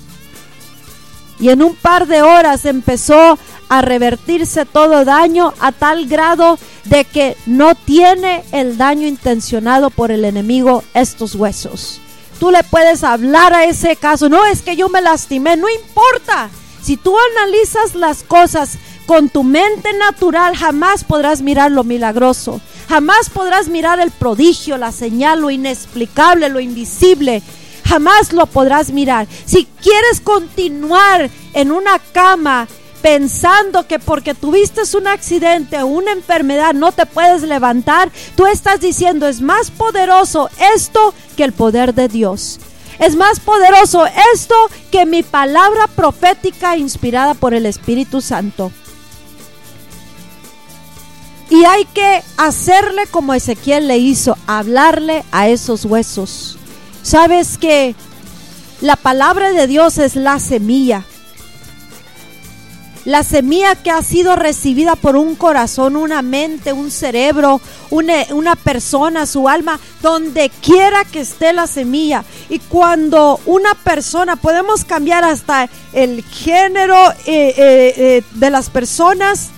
Y 1.43 1.49
en 1.49 1.61
un 1.61 1.74
par 1.74 2.07
de 2.07 2.22
horas 2.22 2.64
empezó 2.66 3.36
a 3.68 3.82
revertirse 3.82 4.64
todo 4.64 5.05
daño 5.05 5.53
a 5.59 5.72
tal 5.72 6.07
grado 6.07 6.57
de 6.84 7.05
que 7.05 7.36
no 7.47 7.74
tiene 7.74 8.45
el 8.53 8.78
daño 8.78 9.09
intencionado 9.09 9.90
por 9.90 10.12
el 10.12 10.24
enemigo 10.24 10.84
estos 10.95 11.34
huesos. 11.34 12.01
Tú 12.38 12.53
le 12.53 12.62
puedes 12.62 13.03
hablar 13.03 13.55
a 13.55 13.64
ese 13.64 13.97
caso, 13.97 14.28
no 14.28 14.45
es 14.45 14.62
que 14.62 14.76
yo 14.76 14.88
me 14.88 15.01
lastimé, 15.01 15.57
no 15.57 15.68
importa. 15.68 16.49
Si 16.80 16.97
tú 16.97 17.12
analizas 17.32 17.97
las 17.97 18.22
cosas 18.22 18.78
con 19.07 19.28
tu 19.28 19.43
mente 19.43 19.93
natural, 19.95 20.57
jamás 20.57 21.03
podrás 21.03 21.43
mirar 21.43 21.72
lo 21.72 21.82
milagroso, 21.82 22.61
jamás 22.88 23.30
podrás 23.30 23.66
mirar 23.66 23.99
el 23.99 24.12
prodigio, 24.12 24.78
la 24.78 24.93
señal, 24.93 25.40
lo 25.40 25.51
inexplicable, 25.51 26.49
lo 26.51 26.61
invisible 26.61 27.43
jamás 27.93 28.32
lo 28.32 28.47
podrás 28.47 28.90
mirar. 28.90 29.26
Si 29.45 29.66
quieres 29.82 30.22
continuar 30.22 31.28
en 31.53 31.70
una 31.70 31.99
cama 31.99 32.66
pensando 33.03 33.86
que 33.86 33.99
porque 33.99 34.32
tuviste 34.32 34.80
un 34.97 35.09
accidente 35.09 35.82
o 35.82 35.86
una 35.86 36.12
enfermedad 36.12 36.72
no 36.72 36.93
te 36.93 37.05
puedes 37.05 37.43
levantar, 37.43 38.11
tú 38.34 38.47
estás 38.47 38.80
diciendo 38.80 39.28
es 39.28 39.43
más 39.43 39.70
poderoso 39.70 40.49
esto 40.74 41.12
que 41.36 41.45
el 41.45 41.53
poder 41.53 41.93
de 41.93 42.09
Dios. 42.09 42.61
Es 42.99 43.14
más 43.14 43.40
poderoso 43.40 44.07
esto 44.32 44.55
que 44.90 45.05
mi 45.05 45.22
palabra 45.22 45.86
profética 45.86 46.78
inspirada 46.78 47.34
por 47.34 47.53
el 47.53 47.66
Espíritu 47.66 48.22
Santo. 48.22 48.72
Y 51.51 51.62
hay 51.66 51.84
que 51.84 52.22
hacerle 52.38 53.07
como 53.11 53.34
Ezequiel 53.34 53.86
le 53.86 53.99
hizo, 53.99 54.38
hablarle 54.47 55.24
a 55.30 55.49
esos 55.49 55.84
huesos. 55.84 56.57
Sabes 57.03 57.59
que 57.59 57.94
la 58.80 58.96
palabra 58.96 59.53
de 59.53 59.66
Dios 59.66 59.98
es 59.98 60.16
la 60.16 60.38
semilla. 60.38 61.05
La 63.05 63.24
semilla 63.24 63.74
que 63.74 63.90
ha 63.90 64.00
sido 64.03 64.36
recibida 64.36 64.94
por 64.94 65.16
un 65.16 65.34
corazón, 65.34 65.96
una 65.96 66.22
mente, 66.22 66.72
un 66.72 66.92
cerebro, 66.92 67.61
una, 67.90 68.14
una 68.30 68.55
persona, 68.55 69.26
su 69.26 69.48
alma, 69.48 69.80
donde 70.03 70.50
quiera 70.50 71.05
que 71.05 71.20
esté 71.20 71.53
la 71.53 71.66
semilla. 71.66 72.24
Y 72.48 72.61
cuando 72.61 73.40
una 73.46 73.74
persona, 73.74 74.36
podemos 74.36 74.84
cambiar 74.84 75.24
hasta 75.24 75.68
el 75.92 76.22
género 76.22 76.96
eh, 77.26 77.55
eh, 77.57 77.94
eh, 77.96 78.22
de 78.34 78.50
las 78.50 78.70
personas, 78.70 79.50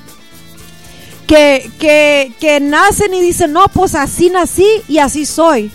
que, 1.27 1.71
que, 1.79 2.33
que 2.41 2.61
nacen 2.61 3.13
y 3.13 3.21
dicen, 3.21 3.53
no, 3.53 3.67
pues 3.69 3.95
así 3.95 4.31
nací 4.31 4.67
y 4.89 4.99
así 4.99 5.27
soy. 5.27 5.71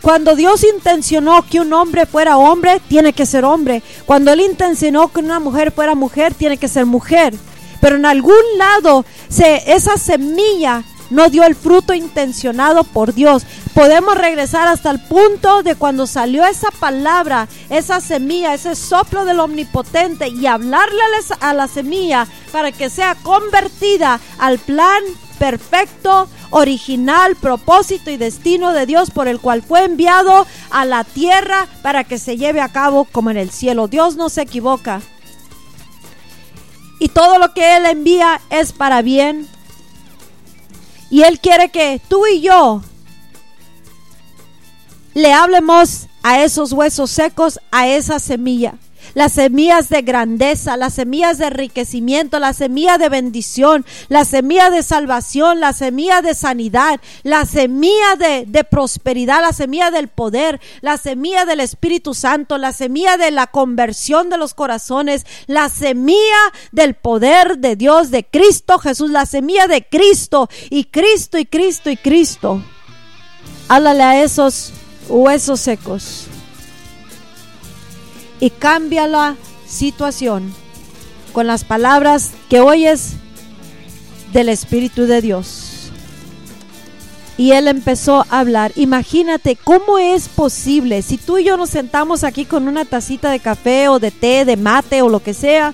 Cuando 0.00 0.36
Dios 0.36 0.64
intencionó 0.64 1.42
que 1.42 1.60
un 1.60 1.72
hombre 1.72 2.06
fuera 2.06 2.36
hombre, 2.36 2.80
tiene 2.88 3.12
que 3.12 3.26
ser 3.26 3.44
hombre. 3.44 3.82
Cuando 4.06 4.32
Él 4.32 4.40
intencionó 4.40 5.08
que 5.08 5.20
una 5.20 5.40
mujer 5.40 5.72
fuera 5.72 5.94
mujer, 5.94 6.34
tiene 6.34 6.56
que 6.56 6.68
ser 6.68 6.86
mujer. 6.86 7.34
Pero 7.80 7.96
en 7.96 8.06
algún 8.06 8.34
lado 8.58 9.04
se, 9.28 9.72
esa 9.72 9.96
semilla 9.96 10.84
no 11.10 11.28
dio 11.28 11.44
el 11.44 11.54
fruto 11.54 11.92
intencionado 11.92 12.84
por 12.84 13.12
Dios. 13.12 13.44
Podemos 13.74 14.16
regresar 14.16 14.66
hasta 14.66 14.90
el 14.90 15.00
punto 15.00 15.62
de 15.62 15.74
cuando 15.74 16.06
salió 16.06 16.44
esa 16.44 16.70
palabra, 16.70 17.48
esa 17.68 18.00
semilla, 18.00 18.54
ese 18.54 18.74
soplo 18.74 19.24
del 19.24 19.40
omnipotente 19.40 20.28
y 20.28 20.46
hablarle 20.46 21.00
a 21.02 21.08
la, 21.08 21.48
a 21.50 21.54
la 21.54 21.68
semilla 21.68 22.26
para 22.50 22.72
que 22.72 22.88
sea 22.88 23.14
convertida 23.16 24.20
al 24.38 24.58
plan 24.58 25.02
perfecto, 25.38 26.28
original, 26.52 27.34
propósito 27.34 28.10
y 28.10 28.18
destino 28.18 28.72
de 28.72 28.86
Dios 28.86 29.10
por 29.10 29.26
el 29.26 29.40
cual 29.40 29.62
fue 29.62 29.84
enviado 29.84 30.46
a 30.70 30.84
la 30.84 31.02
tierra 31.02 31.66
para 31.82 32.04
que 32.04 32.18
se 32.18 32.36
lleve 32.36 32.60
a 32.60 32.68
cabo 32.68 33.04
como 33.04 33.30
en 33.30 33.38
el 33.38 33.50
cielo. 33.50 33.88
Dios 33.88 34.16
no 34.16 34.28
se 34.28 34.42
equivoca. 34.42 35.00
Y 37.00 37.08
todo 37.08 37.38
lo 37.38 37.52
que 37.52 37.76
Él 37.76 37.86
envía 37.86 38.40
es 38.50 38.72
para 38.72 39.02
bien. 39.02 39.48
Y 41.10 41.22
Él 41.22 41.40
quiere 41.40 41.70
que 41.70 42.00
tú 42.08 42.26
y 42.26 42.42
yo 42.42 42.82
le 45.14 45.32
hablemos 45.32 46.06
a 46.22 46.42
esos 46.42 46.72
huesos 46.72 47.10
secos, 47.10 47.60
a 47.70 47.88
esa 47.88 48.18
semilla. 48.18 48.74
Las 49.14 49.32
semillas 49.32 49.88
de 49.88 50.02
grandeza, 50.02 50.76
las 50.76 50.94
semillas 50.94 51.38
de 51.38 51.46
enriquecimiento, 51.46 52.38
la 52.38 52.52
semilla 52.54 52.98
de 52.98 53.08
bendición, 53.08 53.84
la 54.08 54.24
semilla 54.24 54.70
de 54.70 54.82
salvación, 54.82 55.60
la 55.60 55.72
semilla 55.72 56.22
de 56.22 56.34
sanidad, 56.34 57.00
la 57.22 57.44
semilla 57.44 58.16
de, 58.16 58.64
prosperidad, 58.64 59.42
la 59.42 59.52
semilla 59.52 59.90
del 59.90 60.08
poder, 60.08 60.60
la 60.80 60.96
semilla 60.96 61.44
del 61.44 61.60
Espíritu 61.60 62.14
Santo, 62.14 62.56
la 62.58 62.72
semilla 62.72 63.16
de 63.16 63.30
la 63.30 63.48
conversión 63.48 64.30
de 64.30 64.38
los 64.38 64.54
corazones, 64.54 65.26
la 65.46 65.68
semilla 65.68 66.18
del 66.70 66.94
poder 66.94 67.58
de 67.58 67.76
Dios, 67.76 68.10
de 68.10 68.24
Cristo 68.24 68.78
Jesús, 68.78 69.10
la 69.10 69.26
semilla 69.26 69.66
de 69.66 69.86
Cristo 69.86 70.48
y 70.70 70.84
Cristo 70.84 71.38
y 71.38 71.44
Cristo 71.44 71.90
y 71.90 71.96
Cristo. 71.96 72.62
Háblale 73.68 74.02
a 74.02 74.22
esos 74.22 74.72
huesos 75.08 75.60
secos 75.60 76.28
y 78.42 78.50
cambia 78.50 79.06
la 79.06 79.36
situación 79.68 80.52
con 81.32 81.46
las 81.46 81.62
palabras 81.62 82.32
que 82.50 82.58
oyes 82.58 83.12
del 84.32 84.48
Espíritu 84.48 85.06
de 85.06 85.22
Dios. 85.22 85.92
Y 87.38 87.52
él 87.52 87.68
empezó 87.68 88.26
a 88.28 88.40
hablar. 88.40 88.72
Imagínate 88.74 89.54
cómo 89.54 89.96
es 89.96 90.28
posible 90.28 91.02
si 91.02 91.18
tú 91.18 91.38
y 91.38 91.44
yo 91.44 91.56
nos 91.56 91.70
sentamos 91.70 92.24
aquí 92.24 92.44
con 92.44 92.66
una 92.66 92.84
tacita 92.84 93.30
de 93.30 93.38
café 93.38 93.86
o 93.86 94.00
de 94.00 94.10
té, 94.10 94.44
de 94.44 94.56
mate 94.56 95.02
o 95.02 95.08
lo 95.08 95.22
que 95.22 95.34
sea, 95.34 95.72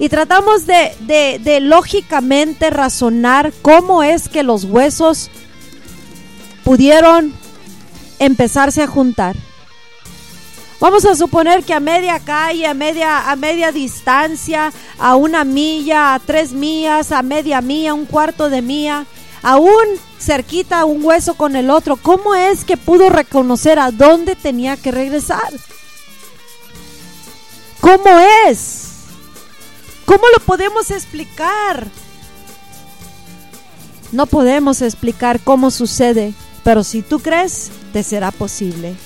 y 0.00 0.08
tratamos 0.08 0.66
de, 0.66 1.38
de, 1.44 1.60
lógicamente 1.60 2.70
razonar 2.70 3.52
cómo 3.62 4.02
es 4.02 4.28
que 4.28 4.42
los 4.42 4.64
huesos 4.64 5.30
pudieron 6.64 7.32
empezarse 8.18 8.82
a 8.82 8.88
juntar. 8.88 9.36
Vamos 10.82 11.04
a 11.04 11.14
suponer 11.14 11.62
que 11.62 11.72
a 11.72 11.78
media 11.78 12.18
calle, 12.18 12.66
a 12.66 12.74
media, 12.74 13.30
a 13.30 13.36
media 13.36 13.70
distancia, 13.70 14.72
a 14.98 15.14
una 15.14 15.44
milla, 15.44 16.12
a 16.12 16.18
tres 16.18 16.50
millas, 16.52 17.12
a 17.12 17.22
media 17.22 17.60
milla, 17.60 17.94
un 17.94 18.04
cuarto 18.04 18.50
de 18.50 18.62
milla, 18.62 19.06
aún 19.42 19.84
cerquita 20.18 20.84
un 20.84 21.04
hueso 21.04 21.34
con 21.34 21.54
el 21.54 21.70
otro, 21.70 21.94
¿cómo 21.94 22.34
es 22.34 22.64
que 22.64 22.76
pudo 22.76 23.10
reconocer 23.10 23.78
a 23.78 23.92
dónde 23.92 24.34
tenía 24.34 24.76
que 24.76 24.90
regresar? 24.90 25.52
¿Cómo 27.80 28.18
es? 28.48 28.88
¿Cómo 30.04 30.24
lo 30.36 30.44
podemos 30.44 30.90
explicar? 30.90 31.86
No 34.10 34.26
podemos 34.26 34.82
explicar 34.82 35.38
cómo 35.38 35.70
sucede, 35.70 36.34
pero 36.64 36.82
si 36.82 37.02
tú 37.02 37.20
crees, 37.20 37.70
te 37.92 38.02
será 38.02 38.32
posible. 38.32 38.96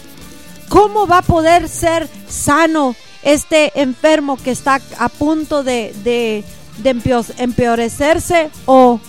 ¿Cómo 0.69 1.07
va 1.07 1.19
a 1.19 1.23
poder 1.23 1.69
ser 1.69 2.09
sano 2.29 2.95
este 3.23 3.81
enfermo 3.81 4.37
que 4.37 4.51
está 4.51 4.81
a 4.99 5.09
punto 5.09 5.63
de, 5.63 5.95
de, 6.05 6.45
de 6.79 6.91
empeo- 6.95 7.25
empeorecerse 7.39 8.51
o, 8.67 9.01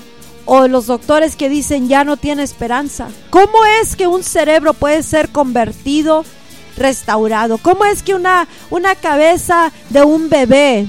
o 0.46 0.68
los 0.68 0.88
doctores 0.88 1.36
que 1.36 1.50
dicen 1.50 1.88
ya 1.88 2.04
no 2.04 2.18
tiene 2.18 2.44
esperanza? 2.44 3.08
¿Cómo 3.30 3.66
es 3.82 3.96
que 3.96 4.08
un 4.08 4.24
cerebro 4.24 4.74
puede 4.74 5.04
ser 5.04 5.30
convertido, 5.30 6.26
restaurado? 6.78 7.58
¿Cómo 7.58 7.86
es 7.86 8.04
que 8.04 8.14
una, 8.16 8.48
una 8.70 8.96
cabeza 8.96 9.72
de 9.90 10.04
un 10.04 10.30
bebé 10.30 10.88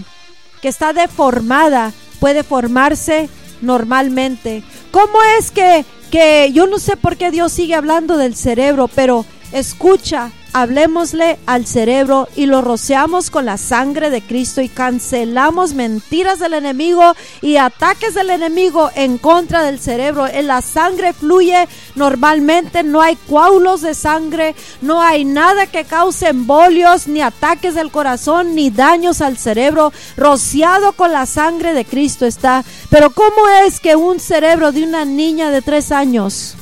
que 0.60 0.68
está 0.68 0.92
deformada 0.92 1.92
puede 2.20 2.42
formarse 2.42 3.28
normalmente? 3.62 4.62
¿Cómo 4.90 5.22
es 5.38 5.50
que, 5.50 5.84
que 6.10 6.50
yo 6.52 6.66
no 6.66 6.78
sé 6.78 6.96
por 6.96 7.16
qué 7.16 7.30
Dios 7.30 7.52
sigue 7.52 7.74
hablando 7.74 8.16
del 8.16 8.34
cerebro, 8.36 8.88
pero 8.88 9.24
escucha, 9.52 10.30
hablemosle 10.62 11.38
al 11.46 11.66
cerebro 11.66 12.28
y 12.36 12.46
lo 12.46 12.62
rociamos 12.62 13.30
con 13.30 13.46
la 13.46 13.56
sangre 13.56 14.10
de 14.10 14.22
Cristo 14.22 14.60
y 14.60 14.68
cancelamos 14.68 15.74
mentiras 15.74 16.38
del 16.38 16.54
enemigo 16.54 17.14
y 17.40 17.56
ataques 17.56 18.14
del 18.14 18.30
enemigo 18.30 18.90
en 18.94 19.18
contra 19.18 19.62
del 19.62 19.78
cerebro. 19.78 20.26
En 20.26 20.46
la 20.46 20.60
sangre 20.60 21.12
fluye 21.12 21.68
normalmente, 21.94 22.82
no 22.82 23.00
hay 23.00 23.16
coágulos 23.28 23.80
de 23.80 23.94
sangre, 23.94 24.54
no 24.82 25.00
hay 25.00 25.24
nada 25.24 25.66
que 25.66 25.84
cause 25.84 26.28
embolios, 26.28 27.06
ni 27.06 27.20
ataques 27.20 27.74
del 27.74 27.90
corazón, 27.90 28.54
ni 28.54 28.70
daños 28.70 29.20
al 29.20 29.38
cerebro. 29.38 29.92
Rociado 30.16 30.92
con 30.92 31.12
la 31.12 31.26
sangre 31.26 31.72
de 31.72 31.84
Cristo 31.84 32.26
está. 32.26 32.64
Pero 32.90 33.10
¿cómo 33.10 33.48
es 33.64 33.80
que 33.80 33.96
un 33.96 34.20
cerebro 34.20 34.72
de 34.72 34.82
una 34.82 35.04
niña 35.04 35.50
de 35.50 35.62
tres 35.62 35.92
años 35.92 36.57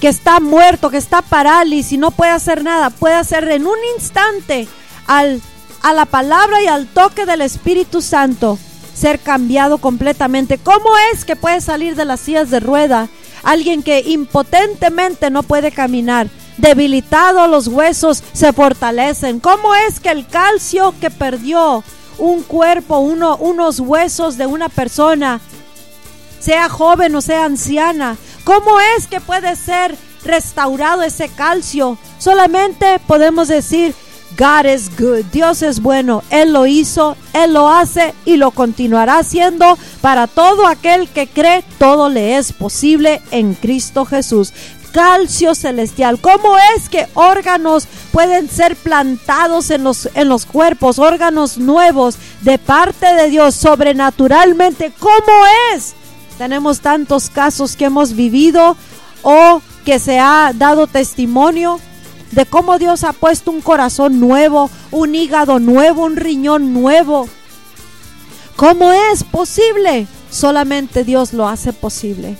que 0.00 0.08
está 0.08 0.40
muerto, 0.40 0.90
que 0.90 0.96
está 0.96 1.22
parálisis 1.22 1.92
y 1.92 1.98
no 1.98 2.10
puede 2.10 2.30
hacer 2.30 2.62
nada, 2.62 2.90
puede 2.90 3.14
hacer 3.14 3.48
en 3.50 3.66
un 3.66 3.78
instante 3.96 4.68
al, 5.06 5.40
a 5.82 5.92
la 5.92 6.06
palabra 6.06 6.62
y 6.62 6.66
al 6.66 6.86
toque 6.86 7.26
del 7.26 7.40
Espíritu 7.40 8.00
Santo 8.00 8.58
ser 8.94 9.20
cambiado 9.20 9.78
completamente. 9.78 10.58
¿Cómo 10.58 10.90
es 11.12 11.24
que 11.24 11.36
puede 11.36 11.60
salir 11.60 11.94
de 11.94 12.04
las 12.04 12.20
sillas 12.20 12.50
de 12.50 12.60
rueda 12.60 13.08
alguien 13.42 13.82
que 13.82 14.00
impotentemente 14.00 15.30
no 15.30 15.42
puede 15.42 15.72
caminar? 15.72 16.28
Debilitado 16.56 17.46
los 17.46 17.68
huesos 17.68 18.22
se 18.32 18.52
fortalecen. 18.52 19.38
¿Cómo 19.38 19.74
es 19.74 20.00
que 20.00 20.10
el 20.10 20.26
calcio 20.26 20.94
que 21.00 21.10
perdió 21.10 21.84
un 22.18 22.42
cuerpo, 22.42 22.98
uno, 22.98 23.36
unos 23.36 23.78
huesos 23.78 24.36
de 24.36 24.46
una 24.46 24.68
persona, 24.68 25.40
sea 26.40 26.68
joven 26.68 27.14
o 27.14 27.20
sea 27.20 27.44
anciana, 27.44 28.16
¿cómo 28.44 28.78
es 28.96 29.06
que 29.06 29.20
puede 29.20 29.56
ser 29.56 29.96
restaurado 30.24 31.02
ese 31.02 31.28
calcio? 31.28 31.98
Solamente 32.18 33.00
podemos 33.06 33.48
decir, 33.48 33.94
God 34.36 34.66
is 34.66 34.90
good, 34.96 35.24
Dios 35.32 35.62
es 35.62 35.80
bueno, 35.80 36.22
Él 36.30 36.52
lo 36.52 36.66
hizo, 36.66 37.16
Él 37.32 37.54
lo 37.54 37.68
hace 37.68 38.14
y 38.24 38.36
lo 38.36 38.52
continuará 38.52 39.18
haciendo 39.18 39.76
para 40.00 40.26
todo 40.26 40.66
aquel 40.66 41.08
que 41.08 41.26
cree, 41.26 41.64
todo 41.78 42.08
le 42.08 42.36
es 42.36 42.52
posible 42.52 43.20
en 43.30 43.54
Cristo 43.54 44.04
Jesús. 44.04 44.52
Calcio 44.92 45.54
celestial, 45.54 46.20
¿cómo 46.20 46.56
es 46.76 46.88
que 46.88 47.06
órganos 47.14 47.86
pueden 48.10 48.48
ser 48.48 48.74
plantados 48.76 49.70
en 49.70 49.84
los, 49.84 50.08
en 50.14 50.28
los 50.28 50.46
cuerpos, 50.46 50.98
órganos 50.98 51.58
nuevos 51.58 52.16
de 52.40 52.58
parte 52.58 53.14
de 53.14 53.28
Dios 53.28 53.54
sobrenaturalmente? 53.54 54.92
¿Cómo 54.98 55.44
es? 55.74 55.94
Tenemos 56.38 56.80
tantos 56.80 57.28
casos 57.30 57.76
que 57.76 57.86
hemos 57.86 58.14
vivido 58.14 58.76
o 59.22 59.60
que 59.84 59.98
se 59.98 60.20
ha 60.20 60.52
dado 60.54 60.86
testimonio 60.86 61.80
de 62.30 62.46
cómo 62.46 62.78
Dios 62.78 63.04
ha 63.04 63.12
puesto 63.12 63.50
un 63.50 63.60
corazón 63.60 64.20
nuevo, 64.20 64.70
un 64.92 65.14
hígado 65.14 65.58
nuevo, 65.58 66.04
un 66.04 66.16
riñón 66.16 66.72
nuevo. 66.72 67.28
¿Cómo 68.54 68.92
es 68.92 69.24
posible? 69.24 70.06
Solamente 70.30 71.04
Dios 71.04 71.32
lo 71.32 71.48
hace 71.48 71.72
posible. 71.72 72.36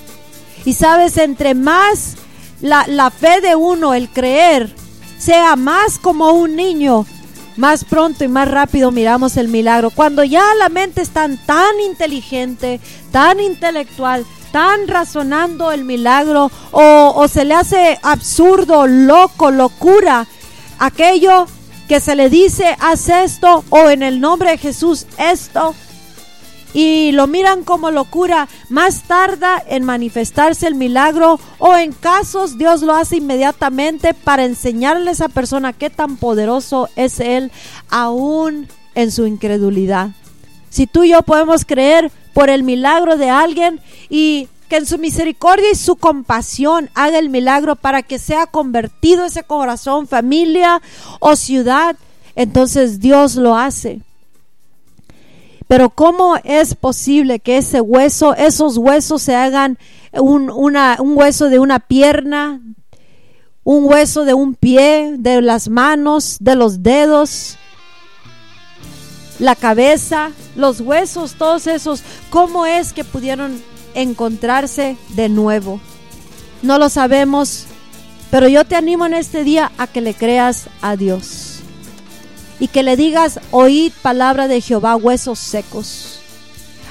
Y 0.65 0.75
sabes, 0.75 1.17
entre 1.17 1.55
más 1.55 2.17
la, 2.61 3.11
fe 3.11 3.41
de 3.41 3.57
uno, 3.57 3.95
el 3.95 4.09
creer, 4.09 4.73
sea 5.19 5.57
más 5.57 5.99
como 5.99 6.33
un 6.33 6.57
niño, 6.57 7.07
más 7.59 7.85
pronto 7.85 8.25
y 8.25 8.29
más 8.29 8.49
rápido 8.49 8.93
miramos 8.93 9.37
el 9.37 9.49
milagro. 9.49 9.91
Cuando 9.91 10.23
ya 10.23 10.45
la 10.59 10.69
mente 10.69 11.03
es 11.03 11.11
tan, 11.11 11.39
inteligente, 11.85 12.81
tan 13.11 13.41
intelectual, 13.41 14.25
tan 14.53 14.87
razonando 14.87 15.73
el 15.73 15.85
milagro, 15.85 16.51
o, 16.71 17.13
o 17.15 17.29
se 17.29 17.45
le 17.45 17.55
hace 17.55 17.99
absurdo, 18.03 18.87
loco, 18.87 19.51
locura, 19.51 20.27
aquello 20.79 21.47
que 21.89 22.01
se 22.01 22.15
le 22.15 22.31
dice, 22.31 22.77
haz 22.79 23.09
esto, 23.09 23.65
o 23.71 23.91
en 23.91 24.05
el 24.05 24.21
nombre 24.21 24.53
de 24.53 24.59
Jesús, 24.59 25.07
esto, 25.19 25.75
y 26.75 27.13
lo 27.13 27.27
miran 27.27 27.65
como 27.65 27.91
locura, 27.91 28.49
más 28.69 29.03
tarda 29.03 29.63
en 29.69 29.85
manifestarse 29.85 30.67
el 30.67 30.75
milagro 30.75 31.41
o 31.59 31.77
en 31.77 31.93
casos 31.93 32.59
Dios 32.59 32.83
lo 32.83 32.95
hace 32.95 33.17
inmediatamente 33.17 34.15
para 34.15 34.45
enseñarle 34.45 35.11
a 35.11 35.13
esa 35.13 35.29
persona 35.29 35.73
qué 35.73 35.91
tan 35.91 36.17
poderoso 36.17 36.89
es 36.97 37.21
Él 37.21 37.51
aún 37.89 38.69
en 38.95 39.11
su 39.11 39.27
incredulidad. 39.27 40.11
Si 40.71 40.87
tú 40.87 41.05
y 41.05 41.11
yo 41.11 41.23
podemos 41.23 41.65
creer 41.65 42.11
por 42.35 42.51
el 42.51 42.63
milagro 42.63 43.17
de 43.17 43.31
alguien 43.31 43.81
y 44.11 44.49
que 44.69 44.77
en 44.77 44.87
su 44.87 44.99
misericordia 44.99 45.71
y 45.73 45.77
su 45.77 45.97
compasión 45.97 46.91
haga 46.95 47.19
el 47.19 47.31
milagro 47.31 47.75
para 47.75 48.03
que 48.03 48.19
sea 48.19 48.47
convertido 48.47 49.25
ese 49.25 49.43
corazón, 49.43 50.07
familia 50.07 50.83
o 51.21 51.37
ciudad, 51.37 51.97
entonces 52.37 53.01
Dios 53.01 53.37
lo 53.37 53.57
hace. 53.57 54.01
Pero 55.69 55.91
¿cómo 55.91 56.37
es 56.43 56.75
posible 56.75 57.39
que 57.39 57.59
ese 57.59 57.81
hueso, 57.81 58.35
esos 58.35 58.77
huesos 58.79 59.23
se 59.23 59.37
hagan 59.37 59.79
un, 60.13 60.51
un 60.51 61.17
hueso 61.17 61.49
de 61.49 61.59
una 61.59 61.79
pierna, 61.79 62.61
un 63.63 63.85
hueso 63.85 64.25
de 64.25 64.35
un 64.35 64.55
pie, 64.55 65.15
de 65.19 65.41
las 65.43 65.69
manos, 65.69 66.39
de 66.41 66.57
los 66.57 66.83
dedos, 66.83 67.59
la 69.39 69.55
cabeza, 69.55 70.33
los 70.57 70.81
huesos, 70.81 71.35
todos 71.35 71.67
esos? 71.67 72.03
¿Cómo 72.31 72.67
es 72.67 72.93
que 72.93 73.05
pudieron 73.05 73.63
encontrarse 73.95 74.97
de 75.11 75.29
nuevo. 75.29 75.81
No 76.63 76.79
lo 76.79 76.89
sabemos, 76.89 77.67
pero 78.31 78.49
yo 78.49 78.65
te 78.65 78.77
animo 78.77 79.07
en 79.07 79.15
este 79.15 79.45
día 79.45 79.73
a 79.79 79.87
que 79.87 80.01
le 80.01 80.15
creas 80.15 80.69
a 80.83 80.97
Dios 80.97 81.48
y 82.61 82.69
que 82.69 82.83
le 82.83 82.97
digas, 82.97 83.41
oíd 83.51 83.93
palabra 84.03 84.49
de 84.49 84.61
Jehová, 84.61 84.97
huesos 84.97 85.39
secos. 85.39 86.18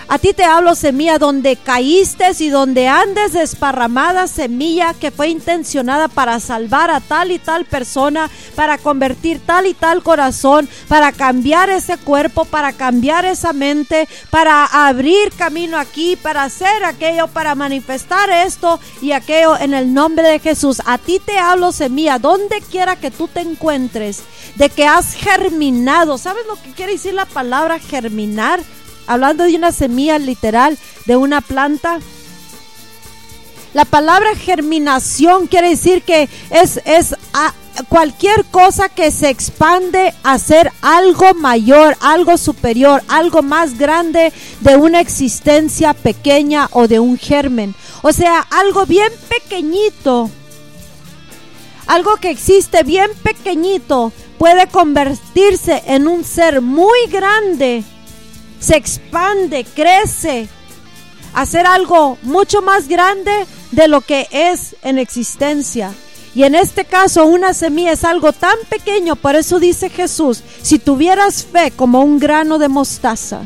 A 0.09 0.19
ti 0.19 0.31
te 0.33 0.45
hablo 0.45 0.73
semilla 0.73 1.17
donde 1.17 1.57
caíste 1.57 2.31
y 2.39 2.47
donde 2.47 2.87
andes 2.87 3.33
desparramada 3.33 4.27
semilla 4.27 4.93
que 4.93 5.11
fue 5.11 5.27
intencionada 5.27 6.07
para 6.07 6.39
salvar 6.39 6.89
a 6.89 7.01
tal 7.01 7.31
y 7.31 7.39
tal 7.39 7.65
persona, 7.65 8.29
para 8.55 8.77
convertir 8.77 9.41
tal 9.45 9.65
y 9.65 9.73
tal 9.73 10.03
corazón, 10.03 10.69
para 10.87 11.11
cambiar 11.11 11.69
ese 11.69 11.97
cuerpo, 11.97 12.45
para 12.45 12.71
cambiar 12.71 13.25
esa 13.25 13.51
mente, 13.51 14.07
para 14.29 14.63
abrir 14.65 15.33
camino 15.37 15.77
aquí, 15.77 16.15
para 16.15 16.43
hacer 16.43 16.85
aquello, 16.85 17.27
para 17.27 17.53
manifestar 17.55 18.29
esto 18.29 18.79
y 19.01 19.11
aquello 19.11 19.57
en 19.57 19.73
el 19.73 19.93
nombre 19.93 20.29
de 20.29 20.39
Jesús. 20.39 20.81
A 20.85 20.97
ti 20.99 21.19
te 21.19 21.37
hablo 21.37 21.73
semilla, 21.73 22.17
donde 22.17 22.61
quiera 22.61 22.95
que 22.95 23.11
tú 23.11 23.27
te 23.27 23.41
encuentres, 23.41 24.21
de 24.55 24.69
que 24.69 24.87
has 24.87 25.15
germinado. 25.15 26.17
¿Sabes 26.17 26.45
lo 26.47 26.55
que 26.61 26.71
quiere 26.71 26.93
decir 26.93 27.13
la 27.13 27.25
palabra 27.25 27.77
germinar? 27.77 28.61
Hablando 29.07 29.45
de 29.45 29.55
una 29.55 29.71
semilla 29.71 30.19
literal 30.19 30.77
de 31.05 31.15
una 31.15 31.41
planta. 31.41 31.99
La 33.73 33.85
palabra 33.85 34.35
germinación 34.35 35.47
quiere 35.47 35.69
decir 35.69 36.01
que 36.01 36.29
es, 36.49 36.81
es 36.85 37.15
cualquier 37.89 38.45
cosa 38.45 38.89
que 38.89 39.11
se 39.11 39.29
expande 39.29 40.13
a 40.23 40.39
ser 40.39 40.71
algo 40.81 41.33
mayor, 41.35 41.95
algo 42.01 42.37
superior, 42.37 43.03
algo 43.07 43.41
más 43.41 43.77
grande 43.77 44.33
de 44.61 44.75
una 44.75 44.99
existencia 44.99 45.93
pequeña 45.93 46.69
o 46.71 46.87
de 46.87 46.99
un 46.99 47.17
germen. 47.17 47.75
O 48.01 48.11
sea, 48.13 48.39
algo 48.49 48.85
bien 48.85 49.11
pequeñito, 49.29 50.29
algo 51.85 52.17
que 52.17 52.31
existe 52.31 52.83
bien 52.83 53.11
pequeñito, 53.23 54.11
puede 54.37 54.67
convertirse 54.67 55.83
en 55.87 56.07
un 56.07 56.23
ser 56.23 56.61
muy 56.61 57.07
grande 57.09 57.83
se 58.59 58.75
expande, 58.75 59.63
crece, 59.63 60.47
hacer 61.33 61.65
algo 61.65 62.17
mucho 62.23 62.61
más 62.61 62.87
grande 62.87 63.45
de 63.71 63.87
lo 63.87 64.01
que 64.01 64.27
es 64.31 64.75
en 64.83 64.97
existencia. 64.97 65.93
Y 66.35 66.43
en 66.43 66.55
este 66.55 66.85
caso 66.85 67.25
una 67.25 67.53
semilla 67.53 67.93
es 67.93 68.03
algo 68.03 68.31
tan 68.31 68.57
pequeño, 68.69 69.15
por 69.15 69.35
eso 69.35 69.59
dice 69.59 69.89
Jesús, 69.89 70.43
si 70.61 70.77
tuvieras 70.77 71.45
fe 71.45 71.71
como 71.71 72.01
un 72.01 72.19
grano 72.19 72.59
de 72.59 72.67
mostaza, 72.67 73.41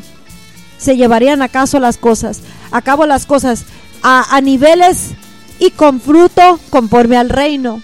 se 0.78 0.96
llevarían 0.96 1.42
a 1.42 1.48
caso 1.48 1.80
las 1.80 1.96
cosas, 1.96 2.40
a 2.70 2.82
cabo 2.82 3.06
las 3.06 3.24
cosas 3.24 3.64
a 4.02 4.40
niveles 4.40 5.12
y 5.58 5.70
con 5.70 6.00
fruto 6.00 6.58
conforme 6.70 7.16
al 7.16 7.28
reino. 7.28 7.80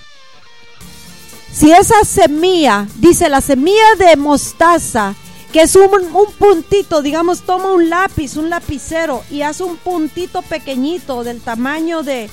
Si 1.52 1.70
esa 1.70 2.04
semilla, 2.04 2.86
dice 2.96 3.28
la 3.28 3.40
semilla 3.40 3.94
de 3.98 4.16
mostaza, 4.16 5.14
que 5.52 5.62
es 5.62 5.76
un, 5.76 5.90
puntito, 6.38 7.00
digamos, 7.02 7.42
toma 7.42 7.72
un 7.72 7.88
lápiz, 7.88 8.36
un 8.36 8.50
lapicero 8.50 9.24
y 9.30 9.42
hace 9.42 9.62
un 9.62 9.76
puntito 9.76 10.42
pequeñito 10.42 11.24
del 11.24 11.40
tamaño 11.40 12.02
de, 12.02 12.28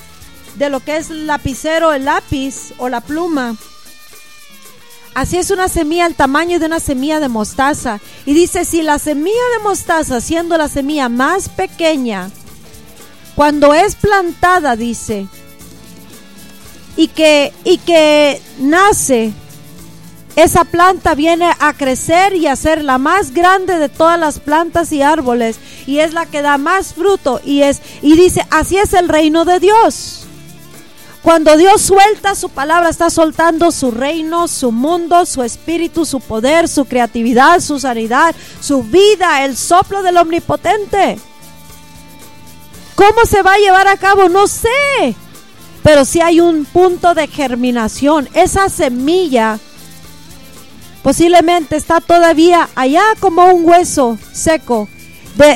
de 0.56 0.70
lo 0.70 0.82
que 0.82 0.98
es 0.98 1.10
el 1.10 1.28
lapicero, 1.28 1.94
el 1.94 2.06
lápiz 2.06 2.74
o 2.78 2.90
la 2.90 3.02
pluma. 3.02 3.56
Así 5.14 5.38
es 5.38 5.50
una 5.50 5.70
semilla 5.70 6.08
el 6.08 6.16
tamaño 6.16 6.60
de 6.60 6.66
una 6.66 6.82
semilla 6.82 7.22
de 7.22 7.30
mostaza. 7.30 8.02
Y 8.26 8.34
dice, 8.34 8.66
si 8.66 8.82
la 8.82 9.00
semilla 9.00 9.36
de 9.58 9.64
mostaza, 9.64 10.20
siendo 10.20 10.58
la 10.58 10.68
semilla 10.68 11.08
más 11.08 11.48
pequeña, 11.48 12.30
cuando 13.34 13.74
es 13.74 13.96
plantada, 13.96 14.76
dice, 14.76 15.28
y 16.98 17.08
que, 17.08 17.54
y 17.64 17.78
que 17.78 18.42
nace, 18.60 19.32
esa 20.36 20.66
planta 20.66 21.16
viene 21.16 21.50
a 21.60 21.74
crecer 21.74 22.36
y 22.36 22.48
a 22.48 22.56
ser 22.56 22.84
la 22.84 22.98
más 22.98 23.34
grande 23.34 23.80
de 23.80 23.88
todas 23.88 24.20
las 24.20 24.40
plantas 24.40 24.92
y 24.92 25.02
árboles 25.02 25.58
y 25.88 26.00
es 26.00 26.14
la 26.14 26.26
que 26.26 26.42
da 26.42 26.58
más 26.58 26.94
fruto 26.94 27.40
y 27.44 27.62
es 27.62 27.82
y 28.02 28.16
dice, 28.18 28.46
así 28.50 28.78
es 28.78 28.94
el 28.94 29.08
reino 29.08 29.46
de 29.46 29.60
Dios. 29.60 30.26
Cuando 31.22 31.58
Dios 31.58 31.82
suelta 31.82 32.36
su 32.36 32.50
palabra, 32.50 32.90
está 32.90 33.10
soltando 33.10 33.72
su 33.72 33.90
reino, 33.90 34.48
su 34.48 34.72
mundo, 34.72 35.26
su 35.26 35.42
espíritu, 35.42 36.06
su 36.06 36.20
poder, 36.20 36.68
su 36.68 36.86
creatividad, 36.86 37.62
su 37.62 37.80
sanidad, 37.80 38.36
su 38.60 38.84
vida, 38.84 39.44
el 39.44 39.58
soplo 39.58 40.04
del 40.04 40.18
omnipotente. 40.18 41.18
¿Cómo 42.94 43.26
se 43.28 43.42
va 43.42 43.54
a 43.54 43.58
llevar 43.58 43.88
a 43.88 43.98
cabo? 43.98 44.30
No 44.30 44.46
sé. 44.46 45.16
Pero 45.82 46.06
si 46.06 46.22
hay 46.22 46.42
un 46.42 46.64
punto 46.66 47.16
de 47.16 47.28
germinación, 47.28 48.30
esa 48.34 48.70
semilla 48.70 49.60
Posiblemente 51.06 51.76
está 51.76 52.02
todavía 52.02 52.68
allá 52.74 53.04
como 53.20 53.46
un 53.46 53.64
hueso 53.64 54.18
seco, 54.32 54.88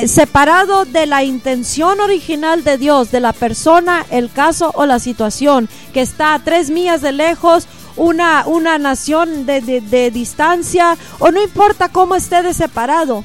separado 0.06 0.84
de 0.84 1.06
la 1.06 1.24
intención 1.24 1.98
original 1.98 2.62
de 2.62 2.78
Dios, 2.78 3.10
de 3.10 3.18
la 3.18 3.32
persona, 3.32 4.06
el 4.10 4.30
caso 4.30 4.70
o 4.76 4.86
la 4.86 5.00
situación, 5.00 5.68
que 5.92 6.02
está 6.02 6.34
a 6.34 6.44
tres 6.44 6.70
millas 6.70 7.00
de 7.00 7.10
lejos, 7.10 7.66
una, 7.96 8.46
una 8.46 8.78
nación 8.78 9.44
de, 9.44 10.12
distancia, 10.14 10.96
o 11.18 11.32
no 11.32 11.42
importa 11.42 11.88
cómo 11.88 12.14
esté 12.14 12.44
de 12.44 12.54
separado. 12.54 13.24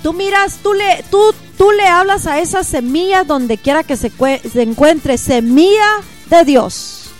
Tú 0.00 0.12
miras, 0.12 0.58
tú 0.62 0.74
le, 0.74 1.04
tú, 1.10 1.34
tú 1.58 1.72
le 1.72 1.88
hablas 1.88 2.28
a 2.28 2.38
esa 2.38 2.62
semilla 2.62 3.24
donde 3.24 3.58
quiera 3.58 3.82
que 3.82 3.96
se, 3.96 4.12
se 4.12 4.62
encuentre, 4.62 5.18
semilla 5.18 6.04
de 6.30 6.44
Dios. 6.44 7.10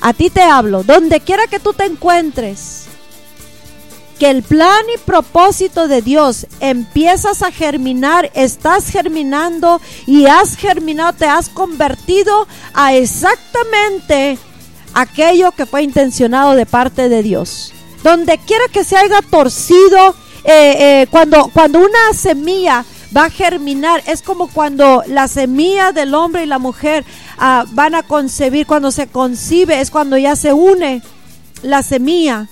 A 0.00 0.12
ti 0.12 0.30
te 0.30 0.42
hablo, 0.42 0.84
donde 0.84 1.18
quiera 1.18 1.48
que 1.48 1.58
tú 1.58 1.72
te 1.72 1.86
encuentres 1.86 2.80
que 4.20 4.28
el 4.28 4.42
plan 4.42 4.84
y 4.94 4.98
propósito 4.98 5.88
de 5.88 6.02
Dios 6.02 6.46
empiezas 6.60 7.42
a 7.42 7.50
germinar, 7.50 8.30
estás 8.34 8.90
germinando 8.90 9.80
y 10.06 10.26
has 10.26 10.56
germinado, 10.56 11.14
te 11.14 11.24
has 11.24 11.48
convertido 11.48 12.46
a 12.74 12.92
exactamente 12.92 14.38
aquello 14.92 15.52
que 15.52 15.64
fue 15.64 15.82
intencionado 15.82 16.54
de 16.54 16.66
parte 16.66 17.08
de 17.08 17.22
Dios. 17.22 17.72
Donde 18.04 18.36
quiera 18.36 18.64
que 18.70 18.84
se 18.84 18.98
haya 18.98 19.22
torcido, 19.22 20.14
eh, 20.44 20.76
eh, 20.78 21.06
cuando, 21.10 21.50
cuando 21.54 21.78
una 21.78 22.12
semilla 22.12 22.84
va 23.16 23.24
a 23.24 23.30
germinar, 23.30 24.02
es 24.06 24.20
como 24.20 24.48
cuando 24.48 25.02
la 25.06 25.28
semilla 25.28 25.92
del 25.92 26.14
hombre 26.14 26.42
y 26.42 26.46
la 26.46 26.58
mujer 26.58 27.06
ah, 27.38 27.64
van 27.70 27.94
a 27.94 28.02
concebir, 28.02 28.66
cuando 28.66 28.90
se 28.90 29.06
concibe, 29.06 29.80
es 29.80 29.90
cuando 29.90 30.18
ya 30.18 30.36
se 30.36 30.52
une 30.52 31.00
la 31.62 31.82
semilla 31.82 32.48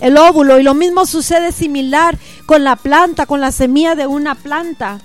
el 0.00 0.16
óvulo 0.16 0.58
y 0.58 0.62
lo 0.62 0.74
mismo 0.74 1.06
sucede 1.06 1.52
similar 1.52 2.16
con 2.46 2.64
la 2.64 2.76
planta, 2.76 3.26
con 3.26 3.40
la 3.40 3.52
semilla 3.52 3.94
de 3.94 4.06
una 4.06 4.34
planta. 4.34 5.00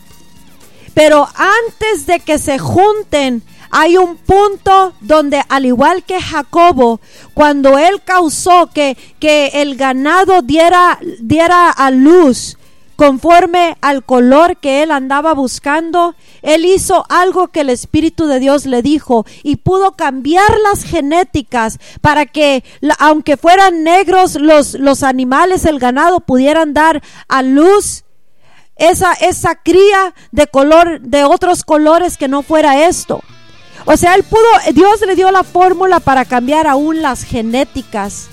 Pero 0.94 1.28
antes 1.36 2.06
de 2.06 2.20
que 2.20 2.38
se 2.38 2.60
junten, 2.60 3.44
hay 3.72 3.98
un 3.98 4.18
punto 4.18 4.94
donde, 5.02 5.41
al 5.50 5.66
igual 5.66 6.04
que 6.04 6.22
Jacobo, 6.22 7.02
cuando 7.34 7.80
él 7.80 8.02
causó 8.06 8.70
que, 8.72 8.96
que 9.20 9.48
el 9.56 9.76
ganado 9.76 10.44
diera, 10.44 11.00
diera 11.20 11.72
a 11.72 11.89
luz, 11.89 12.58
conforme 12.96 13.78
al 13.82 14.04
color 14.04 14.58
que 14.58 14.84
él 14.84 14.91
andaba 14.91 15.34
buscando, 15.34 16.16
él 16.41 16.66
hizo 16.66 17.06
algo 17.10 17.50
que 17.50 17.62
el 17.62 17.70
Espíritu 17.70 18.28
de 18.28 18.39
Dios 18.39 18.66
le 18.66 18.82
dijo 18.82 19.26
y 19.44 19.58
pudo 19.58 19.94
cambiar 19.94 20.50
las 20.60 20.84
genéticas 20.84 21.80
para 22.02 22.26
que, 22.26 22.64
aunque 23.00 23.38
fueran 23.38 23.84
negros 23.84 24.36
los, 24.36 24.76
los 24.76 25.04
animales, 25.04 25.66
el 25.66 25.80
ganado, 25.80 26.20
pudieran 26.20 26.74
dar 26.74 27.02
a 27.28 27.41
luz 27.41 28.04
esa, 28.76 29.14
esa 29.14 29.56
cría 29.56 30.14
de 30.32 30.48
color, 30.48 31.02
de 31.02 31.24
otros 31.24 31.64
colores 31.64 32.18
que 32.18 32.28
no 32.28 32.41
fuera 32.44 32.88
esto. 32.88 33.22
O 33.86 33.98
sea, 33.98 34.16
él 34.16 34.24
pudo, 34.24 34.41
Dios 34.74 35.02
le 35.06 35.16
dio 35.16 35.30
la 35.32 35.44
fórmula 35.44 36.00
para 36.00 36.26
cambiar 36.26 36.68
aún 36.68 37.02
las 37.02 37.24
genéticas 37.24 38.30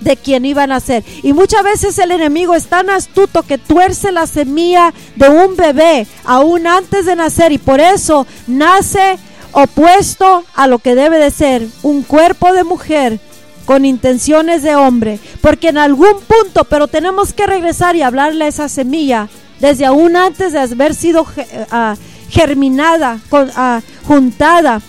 de 0.00 0.16
quien 0.16 0.44
iban 0.44 0.72
a 0.72 0.80
ser. 0.80 1.04
Y 1.22 1.32
muchas 1.32 1.62
veces 1.62 1.98
el 1.98 2.10
enemigo 2.10 2.54
es 2.54 2.66
tan 2.66 2.90
astuto 2.90 3.42
que 3.42 3.58
tuerce 3.58 4.12
la 4.12 4.26
semilla 4.26 4.92
de 5.16 5.28
un 5.28 5.56
bebé 5.56 6.06
aún 6.24 6.66
antes 6.66 7.06
de 7.06 7.16
nacer 7.16 7.52
y 7.52 7.58
por 7.58 7.80
eso 7.80 8.26
nace 8.46 9.18
opuesto 9.52 10.44
a 10.54 10.66
lo 10.66 10.78
que 10.78 10.94
debe 10.94 11.18
de 11.18 11.30
ser 11.30 11.66
un 11.82 12.02
cuerpo 12.02 12.52
de 12.52 12.64
mujer 12.64 13.18
con 13.64 13.84
intenciones 13.84 14.62
de 14.62 14.74
hombre, 14.76 15.20
porque 15.42 15.68
en 15.68 15.76
algún 15.76 16.14
punto, 16.26 16.64
pero 16.64 16.88
tenemos 16.88 17.34
que 17.34 17.46
regresar 17.46 17.96
y 17.96 18.02
hablarle 18.02 18.46
a 18.46 18.48
esa 18.48 18.68
semilla 18.68 19.28
desde 19.60 19.84
aún 19.84 20.16
antes 20.16 20.52
de 20.52 20.60
haber 20.60 20.94
sido 20.94 21.26
ah, 21.70 21.94
germinada, 22.30 23.18
ah, 23.32 23.82
juntada 24.06 24.80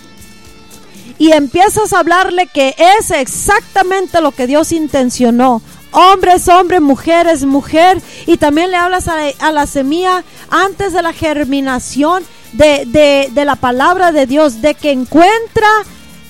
y 1.20 1.32
empiezas 1.32 1.92
a 1.92 1.98
hablarle 1.98 2.46
que 2.46 2.74
es 2.98 3.10
exactamente 3.10 4.22
lo 4.22 4.32
que 4.32 4.46
Dios 4.46 4.72
intencionó. 4.72 5.60
Hombres, 5.92 6.48
hombre, 6.48 6.80
mujeres, 6.80 7.44
mujer. 7.44 8.00
Y 8.26 8.38
también 8.38 8.70
le 8.70 8.78
hablas 8.78 9.06
a, 9.06 9.52
la 9.52 9.66
semilla 9.66 10.24
antes 10.48 10.94
de 10.94 11.02
la 11.02 11.12
germinación 11.12 12.24
de, 12.54 13.28
de 13.30 13.44
la 13.44 13.56
palabra 13.56 14.12
de 14.12 14.24
Dios, 14.24 14.62
de 14.62 14.74
que 14.74 14.92
encuentra 14.92 15.68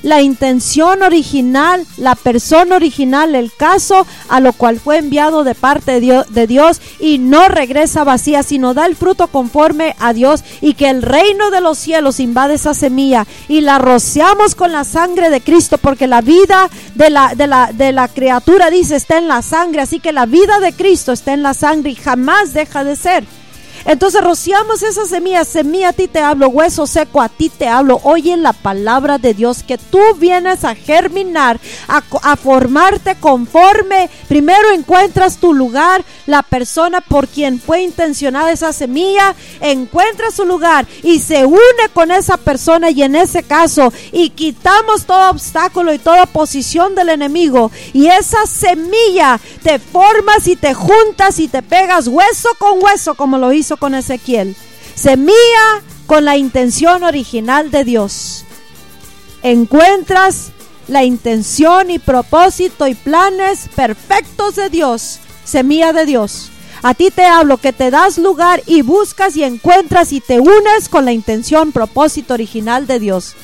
la 0.02 0.22
intención 0.22 1.02
original, 1.02 1.86
la 1.96 2.14
persona 2.14 2.76
original, 2.76 3.34
el 3.34 3.52
caso 3.52 4.06
a 4.28 4.40
lo 4.40 4.52
cual 4.52 4.80
fue 4.80 4.98
enviado 4.98 5.44
de 5.44 5.54
parte 5.54 6.00
de 6.00 6.46
Dios, 6.46 6.80
y 6.98 7.18
no 7.18 7.48
regresa 7.48 8.04
vacía, 8.04 8.42
sino 8.42 8.74
da 8.74 8.86
el 8.86 8.96
fruto 8.96 9.28
conforme 9.28 9.96
a 9.98 10.12
Dios 10.12 10.42
y 10.60 10.74
que 10.74 10.90
el 10.90 11.02
reino 11.02 11.50
de 11.50 11.60
los 11.60 11.78
cielos 11.78 12.20
invade 12.20 12.54
esa 12.54 12.74
semilla 12.74 13.26
y 13.48 13.60
la 13.60 13.78
rociamos 13.78 14.54
con 14.54 14.72
la 14.72 14.84
sangre 14.84 15.30
de 15.30 15.40
Cristo 15.40 15.78
porque 15.78 16.06
la 16.06 16.20
vida 16.20 16.68
de 16.94 17.10
la, 17.10 17.34
de 17.34 17.46
la, 17.46 17.72
de 17.72 17.92
la 17.92 18.08
criatura 18.08 18.70
dice 18.70 18.96
está 18.96 19.18
en 19.18 19.28
la 19.28 19.42
sangre, 19.42 19.82
así 19.82 20.00
que 20.00 20.12
la 20.12 20.26
vida 20.26 20.60
de 20.60 20.72
Cristo 20.72 21.12
está 21.12 21.32
en 21.32 21.42
la 21.42 21.54
sangre 21.54 21.90
y 21.90 21.94
jamás 21.96 22.52
deja 22.52 22.84
de 22.84 22.96
ser. 22.96 23.24
Entonces 23.84 24.22
rociamos 24.22 24.82
esa 24.82 25.06
semilla, 25.06 25.44
semilla 25.44 25.90
a 25.90 25.92
ti 25.92 26.08
te 26.08 26.20
hablo, 26.20 26.48
hueso 26.48 26.86
seco 26.86 27.20
a 27.20 27.28
ti 27.28 27.48
te 27.48 27.68
hablo. 27.68 28.00
Oye 28.04 28.36
la 28.36 28.52
palabra 28.52 29.18
de 29.18 29.34
Dios 29.34 29.62
que 29.62 29.78
tú 29.78 30.00
vienes 30.18 30.64
a 30.64 30.74
germinar, 30.74 31.60
a, 31.88 32.02
a, 32.22 32.36
formarte 32.36 33.16
conforme. 33.16 34.10
Primero 34.28 34.70
encuentras 34.72 35.38
tu 35.38 35.54
lugar, 35.54 36.04
la 36.26 36.42
persona 36.42 37.00
por 37.00 37.28
quien 37.28 37.60
fue 37.60 37.82
intencionada 37.82 38.52
esa 38.52 38.72
semilla, 38.72 39.34
encuentra 39.60 40.30
su 40.30 40.44
lugar 40.44 40.86
y 41.02 41.18
se 41.18 41.44
une 41.44 41.60
con 41.92 42.10
esa 42.10 42.36
persona 42.36 42.90
y 42.90 43.02
en 43.02 43.16
ese 43.16 43.42
caso 43.42 43.92
y 44.12 44.30
quitamos 44.30 45.04
todo 45.04 45.30
obstáculo 45.30 45.92
y 45.92 45.98
toda 45.98 46.26
posición 46.26 46.94
del 46.94 47.10
enemigo 47.10 47.70
y 47.92 48.06
esa 48.06 48.46
semilla 48.46 49.40
te 49.62 49.78
formas 49.78 50.46
y 50.46 50.56
te 50.56 50.74
juntas 50.74 51.38
y 51.38 51.48
te 51.48 51.62
pegas 51.62 52.08
hueso 52.08 52.48
con 52.58 52.82
hueso 52.82 53.14
como 53.14 53.38
lo 53.38 53.52
hizo 53.52 53.69
con 53.76 53.94
Ezequiel. 53.94 54.56
Semilla 54.94 55.82
con 56.06 56.24
la 56.24 56.36
intención 56.36 57.02
original 57.04 57.70
de 57.70 57.84
Dios. 57.84 58.44
Encuentras 59.42 60.52
la 60.88 61.04
intención 61.04 61.90
y 61.90 61.98
propósito 61.98 62.86
y 62.86 62.94
planes 62.94 63.68
perfectos 63.74 64.56
de 64.56 64.68
Dios. 64.68 65.20
Semilla 65.44 65.92
de 65.92 66.06
Dios. 66.06 66.50
A 66.82 66.94
ti 66.94 67.10
te 67.10 67.24
hablo 67.24 67.58
que 67.58 67.72
te 67.72 67.90
das 67.90 68.16
lugar 68.18 68.62
y 68.66 68.82
buscas 68.82 69.36
y 69.36 69.44
encuentras 69.44 70.12
y 70.12 70.20
te 70.20 70.40
unes 70.40 70.88
con 70.88 71.04
la 71.04 71.12
intención, 71.12 71.72
propósito 71.72 72.34
original 72.34 72.86
de 72.86 72.98
Dios. 72.98 73.34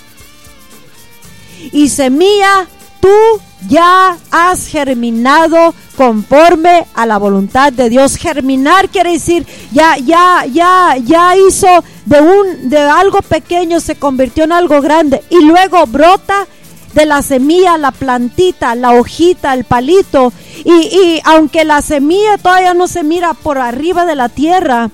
Y 1.73 1.89
semilla, 1.91 2.67
tú 3.07 3.41
ya 3.69 4.17
has 4.33 4.67
germinado 4.67 5.75
conforme 5.97 6.87
a 6.95 7.07
la 7.07 7.19
voluntad 7.19 7.73
de 7.73 7.89
Dios. 7.89 8.17
Germinar 8.17 8.89
quiere 8.89 9.13
decir 9.13 9.47
ya 9.73 9.97
ya 9.97 10.45
ya 10.53 10.97
ya 10.97 11.37
hizo 11.37 11.85
de 12.05 12.21
un 12.21 12.69
de 12.69 12.79
algo 12.79 13.23
pequeño 13.23 13.79
se 13.79 13.95
convirtió 13.95 14.45
en 14.45 14.53
algo 14.53 14.81
grande 14.81 15.23
y 15.31 15.45
luego 15.45 15.87
brota 15.87 16.47
de 16.95 17.07
la 17.07 17.23
semilla, 17.23 17.77
la 17.77 17.93
plantita, 17.93 18.75
la 18.75 18.93
hojita, 18.93 19.53
el 19.53 19.65
palito. 19.65 20.33
Y, 20.65 20.73
y, 20.73 21.21
aunque 21.25 21.63
la 21.65 21.83
semilla 21.83 22.39
todavía 22.39 22.73
no 22.73 22.89
se 22.89 23.03
mira 23.03 23.35
por 23.35 23.59
arriba 23.59 24.07
de 24.07 24.15
la 24.15 24.31
tierra, 24.31 24.89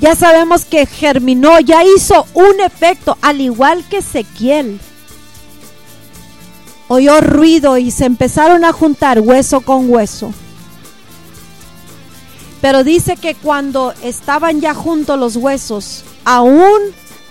ya 0.00 0.16
sabemos 0.16 0.64
que 0.64 0.86
germinó, 0.86 1.60
ya 1.60 1.84
hizo 1.84 2.26
un 2.32 2.58
efecto, 2.64 3.18
al 3.20 3.42
igual 3.42 3.84
que 3.90 3.98
Ezequiel 3.98 4.80
oyó 6.88 7.20
ruido 7.20 7.78
y 7.78 7.90
se 7.90 8.04
empezaron 8.04 8.64
a 8.64 8.72
juntar 8.72 9.20
hueso 9.20 9.60
con 9.60 9.90
hueso. 9.90 10.32
Pero 12.60 12.84
dice 12.84 13.16
que 13.16 13.34
cuando 13.34 13.92
estaban 14.02 14.60
ya 14.60 14.74
juntos 14.74 15.18
los 15.18 15.36
huesos, 15.36 16.04
aún 16.24 16.80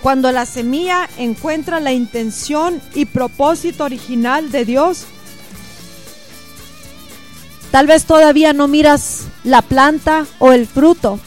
cuando 0.02 0.30
la 0.30 0.46
semilla 0.46 1.08
encuentra 1.18 1.80
la 1.80 1.92
intención 1.92 2.80
y 2.94 3.06
propósito 3.06 3.84
original 3.84 4.52
de 4.52 4.64
Dios, 4.64 5.04
tal 7.70 7.86
vez 7.86 8.04
todavía 8.04 8.52
no 8.52 8.68
miras 8.68 9.24
la 9.42 9.62
planta 9.62 10.26
o 10.38 10.52
el 10.52 10.66
fruto, 10.66 11.18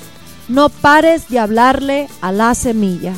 no 0.48 0.70
pares 0.70 1.30
de 1.30 1.40
hablarle 1.40 2.08
a 2.22 2.32
la 2.32 2.56
semilla. 2.56 3.14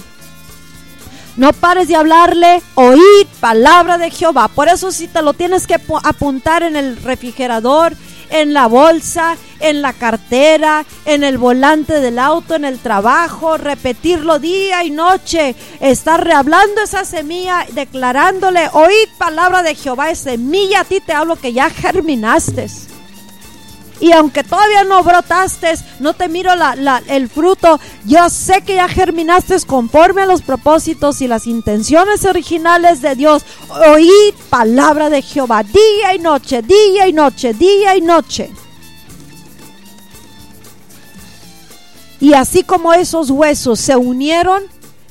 No 1.37 1.53
pares 1.53 1.87
de 1.87 1.95
hablarle, 1.95 2.61
oíd 2.75 3.27
palabra 3.39 3.97
de 3.97 4.11
Jehová. 4.11 4.49
Por 4.49 4.67
eso 4.67 4.91
si 4.91 5.07
te 5.07 5.21
lo 5.21 5.33
tienes 5.33 5.65
que 5.65 5.75
apuntar 6.03 6.63
en 6.63 6.75
el 6.75 6.97
refrigerador, 6.97 7.93
en 8.29 8.53
la 8.53 8.67
bolsa, 8.67 9.37
en 9.59 9.81
la 9.81 9.93
cartera, 9.93 10.85
en 11.05 11.23
el 11.23 11.37
volante 11.37 11.99
del 11.99 12.19
auto, 12.19 12.55
en 12.55 12.65
el 12.65 12.79
trabajo, 12.79 13.57
repetirlo 13.57 14.39
día 14.39 14.83
y 14.83 14.91
noche, 14.91 15.55
estar 15.79 16.23
rehablando 16.23 16.81
esa 16.81 17.05
semilla, 17.05 17.65
declarándole, 17.71 18.69
oíd 18.73 19.09
palabra 19.17 19.63
de 19.63 19.75
Jehová, 19.75 20.09
es 20.09 20.19
semilla, 20.19 20.81
a 20.81 20.85
ti 20.85 20.99
te 20.99 21.13
hablo 21.13 21.35
que 21.35 21.53
ya 21.53 21.69
germinaste. 21.69 22.67
Y 24.01 24.11
aunque 24.13 24.43
todavía 24.43 24.83
no 24.83 25.03
brotaste, 25.03 25.75
no 25.99 26.13
te 26.13 26.27
miro 26.27 26.51
el 27.07 27.29
fruto, 27.29 27.79
yo 28.03 28.29
sé 28.31 28.63
que 28.63 28.75
ya 28.75 28.87
germinaste 28.87 29.55
conforme 29.67 30.23
a 30.23 30.25
los 30.25 30.41
propósitos 30.41 31.21
y 31.21 31.27
las 31.27 31.45
intenciones 31.45 32.25
originales 32.25 33.03
de 33.03 33.15
Dios. 33.15 33.43
Oíd 33.93 34.33
palabra 34.49 35.11
de 35.11 35.21
Jehová 35.21 35.61
día 35.63 36.15
y 36.15 36.19
noche, 36.19 36.63
día 36.63 37.07
y 37.07 37.13
noche, 37.13 37.53
día 37.53 37.95
y 37.95 38.01
noche. 38.01 38.49
Y 42.19 42.33
así 42.33 42.63
como 42.63 42.93
esos 42.93 43.29
huesos 43.29 43.79
se 43.79 43.95
unieron, 43.95 44.63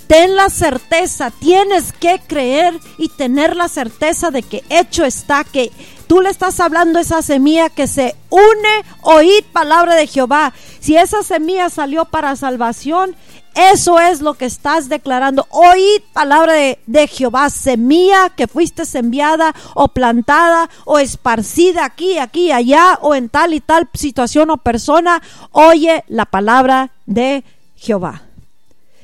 ten 0.09 0.35
la 0.35 0.51
certeza, 0.51 1.31
tienes 1.31 1.93
que 1.93 2.21
creer 2.27 2.79
y 2.99 3.09
tener 3.09 3.55
la 3.55 3.69
certeza 3.69 4.33
de 4.33 4.43
que 4.43 4.65
hecho 4.69 5.05
está, 5.05 5.45
que 5.45 5.71
tú 6.11 6.21
le 6.21 6.29
estás 6.29 6.59
hablando 6.59 6.99
esa 6.99 7.23
semilla 7.23 7.69
que 7.69 7.87
se 7.87 8.17
une, 8.31 8.85
oíd 9.03 9.45
palabra 9.53 9.95
de 9.95 10.09
Jehová. 10.09 10.53
Si 10.81 10.97
esa 10.97 11.23
semilla 11.23 11.71
salió 11.71 12.05
para 12.05 12.35
salvación, 12.35 13.15
eso 13.55 14.01
es 14.01 14.21
lo 14.21 14.35
que 14.35 14.45
estás 14.45 14.89
declarando. 14.89 15.47
Oíd 15.51 16.03
palabra 16.13 16.55
de, 16.55 16.81
de, 16.89 17.07
Jehová, 17.07 17.49
semilla 17.49 18.29
que 18.31 18.49
fuiste 18.49 18.83
enviada 18.99 19.55
o 19.75 19.87
plantada 19.87 20.69
o 20.85 20.99
esparcida 20.99 21.85
aquí, 21.85 22.19
aquí, 22.19 22.51
allá 22.51 22.99
o 23.03 23.15
en 23.15 23.29
tal 23.29 23.55
y 23.55 23.61
tal 23.61 23.89
situación 23.95 24.51
o 24.51 24.57
persona. 24.57 25.23
Oye 25.53 26.03
la 26.09 26.25
palabra 26.25 26.91
de 27.07 27.45
Jehová. 27.77 28.30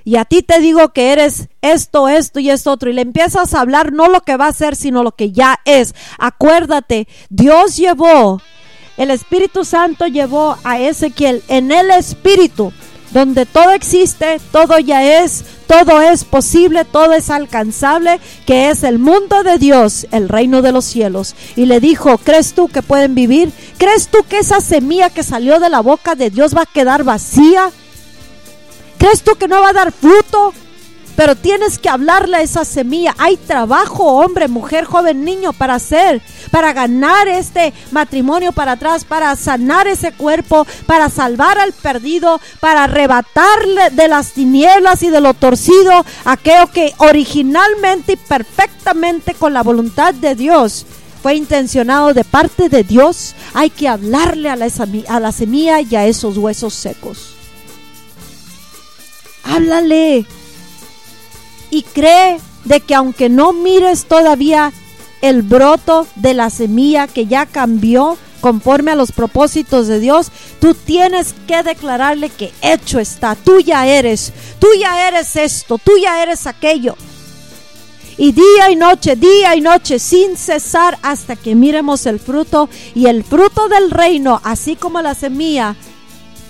Y 0.07 0.19
a 0.19 0.25
ti 0.25 0.43
te 0.43 0.61
digo 0.61 0.91
que 0.93 1.11
eres 1.11 1.49
esto, 1.63 2.09
esto 2.09 2.39
y 2.39 2.49
esto 2.49 2.71
otro. 2.71 2.89
Y 2.89 2.93
le 2.93 3.03
empiezas 3.03 3.53
a 3.53 3.61
hablar 3.61 3.93
no 3.93 4.07
lo 4.07 4.21
que 4.21 4.37
va 4.37 4.47
a 4.47 4.53
ser, 4.53 4.77
sino 4.77 5.03
lo 5.03 5.11
que 5.11 5.33
ya 5.33 5.59
es. 5.65 5.97
Acuérdate, 6.17 7.09
Dios 7.29 7.77
llevó, 7.77 8.41
el 8.97 9.11
Espíritu 9.11 9.65
Santo 9.65 10.07
llevó 10.07 10.59
a 10.63 10.79
Ezequiel 10.79 11.43
en 11.49 11.73
el 11.73 11.91
Espíritu 11.91 12.73
donde 13.11 13.47
todo 13.47 13.73
existe, 13.73 14.41
todo 14.53 14.79
ya 14.79 15.23
es, 15.23 15.45
todo 15.67 16.01
es 16.01 16.23
posible, 16.23 16.85
todo 16.85 17.13
es 17.13 17.29
alcanzable, 17.29 18.21
que 18.47 18.71
es 18.71 18.85
el 18.85 19.01
mundo 19.01 19.43
de 19.43 19.59
Dios, 19.59 20.07
el 20.13 20.29
reino 20.29 20.63
de 20.63 20.71
los 20.71 20.85
cielos. 20.85 21.35
Y 21.57 21.67
le 21.67 21.81
dijo, 21.81 22.19
¿crees 22.19 22.53
tú 22.53 22.69
que 22.69 22.83
pueden 22.83 23.17
vivir? 23.17 23.51
¿Crees 23.79 24.07
tú 24.07 24.19
que 24.29 24.39
esa 24.39 24.61
semilla 24.61 25.11
que 25.11 25.25
salió 25.25 25.59
de 25.59 25.71
la 25.71 25.81
boca 25.81 26.15
de 26.15 26.31
Dios 26.31 26.55
va 26.57 26.63
a 26.63 26.73
quedar 26.73 27.03
vacía? 27.03 27.73
¿Crees 28.99 29.23
tú 29.23 29.35
que 29.37 29.49
no 29.49 29.61
va 29.61 29.71
a 29.71 29.75
dar 29.75 29.93
fruto? 29.93 30.53
Pero 31.17 31.35
tienes 31.35 31.79
que 31.79 31.89
hablarle 31.89 32.37
a 32.37 32.43
esa 32.43 32.65
semilla. 32.67 33.15
Hay 33.17 33.39
trabajo, 33.39 34.05
hombre, 34.05 34.49
mujer, 34.49 34.85
joven, 34.85 35.25
niño, 35.25 35.55
para 35.55 35.77
hacer, 35.77 36.21
para 36.51 36.75
ganar 36.75 37.27
este 37.27 37.73
matrimonio 37.91 38.53
para 38.53 38.73
atrás, 38.73 39.05
para 39.07 39.35
sanar 39.35 39.87
ese 39.87 40.13
cuerpo, 40.13 40.67
para 40.85 41.09
salvar 41.09 41.59
al 41.59 41.73
perdido, 41.73 42.39
para 42.61 42.85
arrebatarle 42.85 43.91
de 43.91 44.09
las 44.09 44.33
tinieblas 44.33 45.03
y 45.03 45.09
de 45.09 45.23
lo 45.23 45.33
torcido 45.33 46.05
aquello 46.27 46.67
que 46.71 46.93
originalmente 46.99 48.13
y 48.13 48.17
perfectamente 48.17 49.33
con 49.33 49.55
la 49.55 49.63
voluntad 49.63 50.13
de 50.13 50.35
Dios 50.35 50.85
fue 51.23 51.35
intencionado 51.35 52.13
de 52.13 52.25
parte 52.25 52.69
de 52.69 52.85
Dios. 52.85 53.35
Hay 53.55 53.71
que 53.71 53.89
hablarle 53.89 54.51
a 54.51 54.57
la, 54.57 54.69
a 55.09 55.21
la 55.21 55.33
semilla 55.33 55.81
y 55.81 55.97
a 55.97 56.07
esos 56.07 56.37
huesos 56.37 56.75
secos. 56.75 57.36
Háblale. 59.47 60.27
Y 61.71 61.83
cree 61.83 62.39
de 62.65 62.81
que 62.81 62.95
aunque 62.95 63.29
no 63.29 63.53
mires 63.53 64.07
todavía 64.07 64.73
el 65.23 65.43
broto 65.43 66.07
de 66.17 66.35
la 66.35 66.51
semilla 66.51 67.07
que 67.07 67.27
ya 67.27 67.47
cambió 67.47 68.19
conforme 68.41 68.93
a 68.93 68.97
los 68.97 69.13
propósitos 69.13 69.87
de 69.87 69.99
Dios, 69.99 70.31
tú 70.61 70.75
tienes 70.75 71.35
que 71.47 71.63
declararle 71.63 72.29
que 72.29 72.53
hecho 72.63 73.01
está, 73.01 73.35
tú 73.35 73.61
ya 73.61 73.87
eres, 73.87 74.33
tú 74.59 74.69
ya 74.79 75.09
eres 75.09 75.37
esto, 75.37 75.79
tú 75.79 75.93
ya 76.01 76.23
eres 76.23 76.47
aquello. 76.47 76.97
Y 78.19 78.33
día 78.33 78.71
y 78.71 78.77
noche, 78.77 79.15
día 79.17 79.55
y 79.57 79.61
noche, 79.61 79.99
sin 79.99 80.37
cesar 80.37 80.99
hasta 81.03 81.37
que 81.37 81.55
miremos 81.55 82.07
el 82.07 82.19
fruto. 82.19 82.71
Y 82.95 83.07
el 83.07 83.25
fruto 83.25 83.69
del 83.69 83.91
reino, 83.91 84.41
así 84.43 84.75
como 84.75 85.03
la 85.03 85.15
semilla 85.15 85.77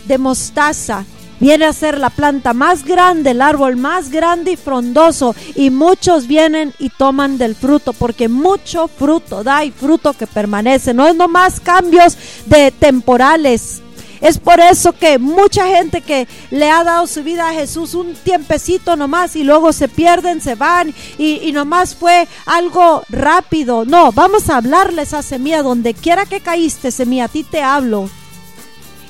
de 0.07 0.19
mostaza 0.19 1.05
viene 1.41 1.65
a 1.65 1.73
ser 1.73 1.99
la 1.99 2.11
planta 2.11 2.53
más 2.53 2.85
grande, 2.85 3.31
el 3.31 3.43
árbol 3.43 3.77
más 3.77 4.11
grande 4.11 4.53
y 4.53 4.57
frondoso, 4.57 5.35
y 5.55 5.71
muchos 5.71 6.27
vienen 6.27 6.73
y 6.79 6.91
toman 6.91 7.39
del 7.39 7.55
fruto, 7.55 7.93
porque 7.93 8.29
mucho 8.29 8.89
fruto 8.89 9.43
da 9.43 9.65
y 9.65 9.71
fruto 9.71 10.13
que 10.13 10.27
permanece. 10.27 10.95
No 10.95 11.07
es 11.07 11.15
nomás 11.15 11.61
cambios 11.61 12.17
de 12.47 12.71
temporales. 12.71 13.83
Es 14.21 14.39
por 14.39 14.61
eso 14.61 14.93
que 14.93 15.19
mucha 15.19 15.67
gente 15.67 16.01
que 16.01 16.27
le 16.51 16.71
ha 16.71 16.85
dado 16.85 17.07
su 17.07 17.23
vida 17.23 17.49
a 17.49 17.53
Jesús 17.53 17.95
un 17.95 18.15
tiempecito 18.15 18.97
nomás 18.97 19.37
y 19.37 19.45
luego 19.45 19.73
se 19.73 19.89
pierden, 19.89 20.41
se 20.41 20.55
van 20.55 20.95
y, 21.19 21.53
nomás 21.53 21.95
fue 21.95 22.27
algo 22.47 23.03
rápido. 23.09 23.85
No, 23.85 24.13
vamos 24.13 24.49
a 24.49 24.57
hablarle 24.57 25.03
esa 25.03 25.23
semilla 25.23 25.63
donde 25.63 25.95
quiera 25.95 26.27
que 26.27 26.41
caíste, 26.41 26.91
semilla, 26.91 27.25
a 27.25 27.29
ti 27.29 27.45
te 27.45 27.63
hablo. 27.63 28.09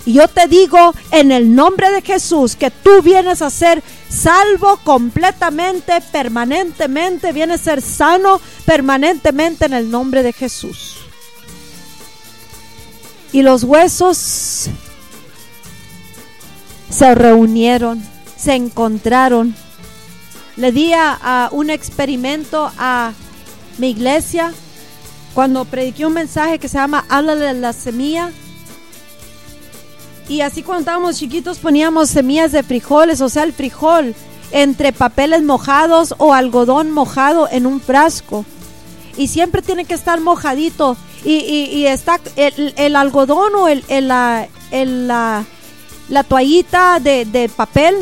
Y 0.07 0.13
yo 0.13 0.29
te 0.29 0.47
digo 0.47 0.95
en 1.11 1.33
el 1.33 1.53
nombre 1.53 1.91
de 1.91 2.01
Jesús 2.01 2.55
que 2.55 2.71
tú 2.71 3.03
vienes 3.03 3.43
a 3.43 3.51
ser 3.51 3.83
salvo 4.09 4.79
completamente, 4.85 6.01
permanentemente, 6.13 7.33
vienes 7.33 7.63
a 7.63 7.65
ser 7.65 7.83
sano 7.83 8.41
permanentemente 8.65 9.67
en 9.67 9.75
el 9.75 9.91
nombre 9.91 10.23
de 10.23 10.33
Jesús. 10.33 10.99
Y 13.33 13.43
los 13.43 13.65
huesos 13.65 14.71
se 16.89 17.15
reunieron, 17.17 18.01
se 18.37 18.55
encontraron. 18.55 19.57
Le 20.57 20.71
di 20.71 20.93
a, 20.95 21.49
un 21.51 21.69
experimento 21.69 22.71
a 22.79 23.13
mi 23.79 23.91
iglesia 23.91 24.53
cuando 25.35 25.65
prediqué 25.65 26.07
un 26.07 26.15
mensaje 26.15 26.61
que 26.61 26.69
se 26.69 26.79
llama 26.79 27.05
Háblale 27.09 27.55
la 27.55 27.73
semilla. 27.73 28.31
Y 30.29 30.41
así 30.41 30.63
cuando 30.63 30.81
estábamos 30.81 31.19
chiquitos 31.19 31.59
poníamos 31.59 32.11
semillas 32.11 32.53
de 32.53 32.63
frijoles, 32.63 33.21
o 33.21 33.29
sea, 33.29 33.45
el 33.45 33.53
frijol 33.53 34.15
entre 34.53 34.93
papeles 34.93 35.43
mojados 35.43 36.15
o 36.19 36.33
algodón 36.35 36.91
mojado 36.91 37.49
en 37.51 37.67
un 37.67 37.81
frasco. 37.81 38.45
Y 39.17 39.29
siempre 39.29 39.63
tiene 39.63 39.85
que 39.85 39.95
estar 39.95 40.21
mojadito. 40.21 40.97
Y, 41.25 41.35
y- 41.37 41.65
y 41.77 41.87
está 41.87 42.21
el, 42.37 42.75
el 42.77 42.97
algodón 42.97 43.55
o 43.55 43.69
el, 43.69 43.85
el- 43.89 44.09
la, 44.09 44.47
la, 44.71 45.45
la 46.09 46.23
toallita 46.25 47.01
de, 47.01 47.25
de 47.25 47.49
papel 47.49 47.95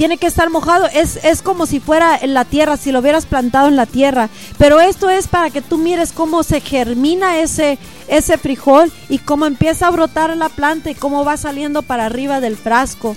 tiene 0.00 0.16
que 0.16 0.28
estar 0.28 0.48
mojado. 0.48 0.86
Es, 0.94 1.22
es 1.26 1.42
como 1.42 1.66
si 1.66 1.78
fuera 1.78 2.16
en 2.16 2.32
la 2.32 2.46
tierra, 2.46 2.78
si 2.78 2.90
lo 2.90 3.00
hubieras 3.00 3.26
plantado 3.26 3.68
en 3.68 3.76
la 3.76 3.84
tierra. 3.84 4.30
Pero 4.56 4.80
esto 4.80 5.10
es 5.10 5.28
para 5.28 5.50
que 5.50 5.60
tú 5.60 5.76
mires 5.76 6.12
cómo 6.12 6.42
se 6.42 6.62
germina 6.62 7.36
ese, 7.40 7.76
ese 8.08 8.38
frijol 8.38 8.90
y 9.10 9.18
cómo 9.18 9.44
empieza 9.44 9.86
a 9.86 9.90
brotar 9.90 10.34
la 10.38 10.48
planta 10.48 10.90
y 10.90 10.94
cómo 10.94 11.22
va 11.22 11.36
saliendo 11.36 11.82
para 11.82 12.06
arriba 12.06 12.40
del 12.40 12.56
frasco. 12.56 13.14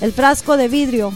El 0.00 0.12
frasco 0.12 0.56
de 0.56 0.68
vidrio. 0.68 1.12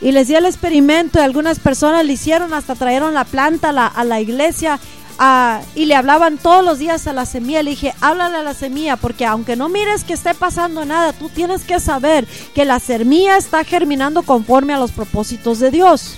Y 0.00 0.12
les 0.12 0.28
di 0.28 0.36
el 0.36 0.46
experimento 0.46 1.18
y 1.18 1.22
algunas 1.22 1.58
personas 1.58 2.04
le 2.04 2.12
hicieron, 2.12 2.54
hasta 2.54 2.76
trajeron 2.76 3.14
la 3.14 3.24
planta 3.24 3.72
la, 3.72 3.88
a 3.88 4.04
la 4.04 4.20
iglesia 4.20 4.78
ah, 5.18 5.60
y 5.74 5.86
le 5.86 5.94
hablaban 5.94 6.38
todos 6.38 6.64
los 6.64 6.78
días 6.78 7.06
a 7.06 7.12
la 7.12 7.26
semilla. 7.26 7.62
Le 7.62 7.70
dije, 7.70 7.94
háblale 8.00 8.36
a 8.36 8.42
la 8.42 8.54
semilla, 8.54 8.96
porque 8.96 9.26
aunque 9.26 9.56
no 9.56 9.68
mires 9.68 10.04
que 10.04 10.14
esté 10.14 10.34
pasando 10.34 10.84
nada, 10.84 11.12
tú 11.12 11.28
tienes 11.28 11.64
que 11.64 11.80
saber 11.80 12.26
que 12.54 12.64
la 12.64 12.80
semilla 12.80 13.36
está 13.36 13.64
germinando 13.64 14.22
conforme 14.22 14.74
a 14.74 14.78
los 14.78 14.92
propósitos 14.92 15.58
de 15.58 15.70
Dios. 15.70 16.16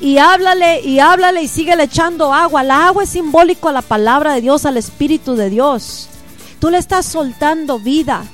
Y 0.00 0.16
háblale 0.16 0.80
y 0.80 0.98
háblale 0.98 1.42
y 1.42 1.48
sigue 1.48 1.74
echando 1.82 2.32
agua. 2.32 2.62
La 2.62 2.86
agua 2.86 3.04
es 3.04 3.10
simbólico 3.10 3.68
a 3.68 3.72
la 3.72 3.82
palabra 3.82 4.32
de 4.32 4.40
Dios, 4.40 4.64
al 4.64 4.78
Espíritu 4.78 5.36
de 5.36 5.50
Dios. 5.50 6.08
Tú 6.58 6.70
le 6.70 6.78
estás 6.78 7.04
soltando 7.06 7.78
vida. 7.78 8.24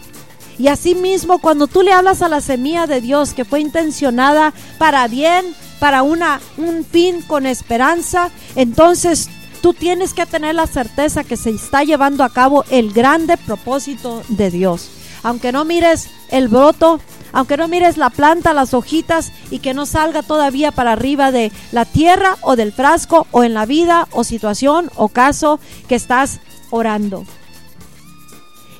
Y 0.58 0.68
así 0.68 0.94
mismo 0.94 1.38
cuando 1.38 1.66
tú 1.66 1.82
le 1.82 1.92
hablas 1.92 2.22
a 2.22 2.28
la 2.28 2.40
semilla 2.40 2.86
de 2.86 3.00
Dios 3.00 3.34
que 3.34 3.44
fue 3.44 3.60
intencionada 3.60 4.54
para 4.78 5.06
bien, 5.08 5.44
para 5.78 6.03
una, 6.03 6.40
un 6.57 6.85
fin 6.85 7.23
con 7.23 7.47
esperanza, 7.47 8.31
entonces 8.55 9.28
tú 9.61 9.74
tienes 9.74 10.15
que 10.15 10.27
tener 10.27 10.55
la 10.55 10.66
certeza 10.66 11.24
que 11.24 11.36
se 11.36 11.51
está 11.51 11.85
llevando 11.85 12.24
a 12.24 12.31
cabo 12.31 12.65
el 12.70 12.93
grande 12.93 13.36
propósito 13.36 14.23
de 14.28 14.51
Dios. 14.51 14.90
Aunque 15.23 15.53
no 15.53 15.65
mires 15.65 16.09
el 16.31 16.48
broto, 16.48 17.01
aunque 17.32 17.57
no 17.57 17.69
mires 17.69 17.97
la 17.97 18.11
planta, 18.11 18.55
las 18.55 18.74
hojitas 18.74 19.32
y 19.51 19.59
que 19.59 19.74
no 19.74 19.85
salga 19.85 20.23
todavía 20.23 20.73
para 20.73 20.93
arriba 20.93 21.32
de 21.32 21.53
la 21.73 21.85
tierra 21.85 22.36
o 22.43 22.57
del 22.57 22.73
frasco 22.73 23.27
o 23.31 23.44
en 23.44 23.55
la 23.55 23.66
vida 23.66 24.09
o 24.12 24.24
situación 24.24 24.90
o 24.94 25.09
caso 25.09 25.59
que 25.89 25.97
estás 25.97 26.40
orando. 26.70 27.24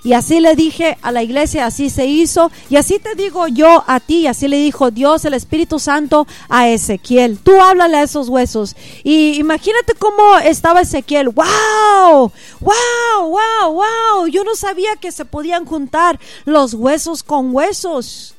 Y 0.06 0.12
así 0.12 0.38
le 0.38 0.54
dije 0.54 0.96
a 1.02 1.10
la 1.10 1.24
iglesia, 1.24 1.66
así 1.66 1.90
se 1.90 2.06
hizo. 2.06 2.52
Y 2.70 2.76
así 2.76 3.00
te 3.00 3.16
digo 3.16 3.48
yo 3.48 3.82
a 3.88 3.98
ti, 3.98 4.28
así 4.28 4.46
le 4.46 4.56
dijo 4.56 4.92
Dios, 4.92 5.24
el 5.24 5.34
Espíritu 5.34 5.80
Santo, 5.80 6.28
a 6.48 6.68
Ezequiel. 6.68 7.40
Tú 7.40 7.60
háblale 7.60 7.96
a 7.96 8.02
esos 8.04 8.28
huesos. 8.28 8.76
Y 9.02 9.32
imagínate 9.40 9.94
cómo 9.94 10.38
estaba 10.38 10.82
Ezequiel. 10.82 11.30
¡Wow! 11.30 12.30
¡Wow! 12.60 13.30
¡Wow! 13.30 13.72
¡Wow! 13.72 14.28
Yo 14.28 14.44
no 14.44 14.54
sabía 14.54 14.94
que 14.94 15.10
se 15.10 15.24
podían 15.24 15.64
juntar 15.64 16.20
los 16.44 16.74
huesos 16.74 17.24
con 17.24 17.52
huesos. 17.52 18.36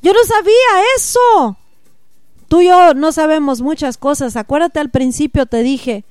Yo 0.00 0.14
no 0.14 0.24
sabía 0.24 0.54
eso. 0.96 1.58
Tú 2.48 2.62
y 2.62 2.68
yo 2.68 2.94
no 2.94 3.12
sabemos 3.12 3.60
muchas 3.60 3.98
cosas. 3.98 4.34
Acuérdate 4.34 4.80
al 4.80 4.88
principio 4.88 5.44
te 5.44 5.62
dije 5.62 6.06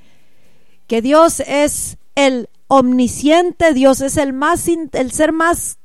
que 0.85 1.01
Dios 1.01 1.39
es 1.39 1.97
el 2.14 2.49
omnisciente, 2.68 3.73
Dios 3.73 4.02
es 4.02 4.18
el 4.18 4.34
más 4.34 4.68
el 4.68 5.11
ser 5.11 5.31
más 5.34 5.77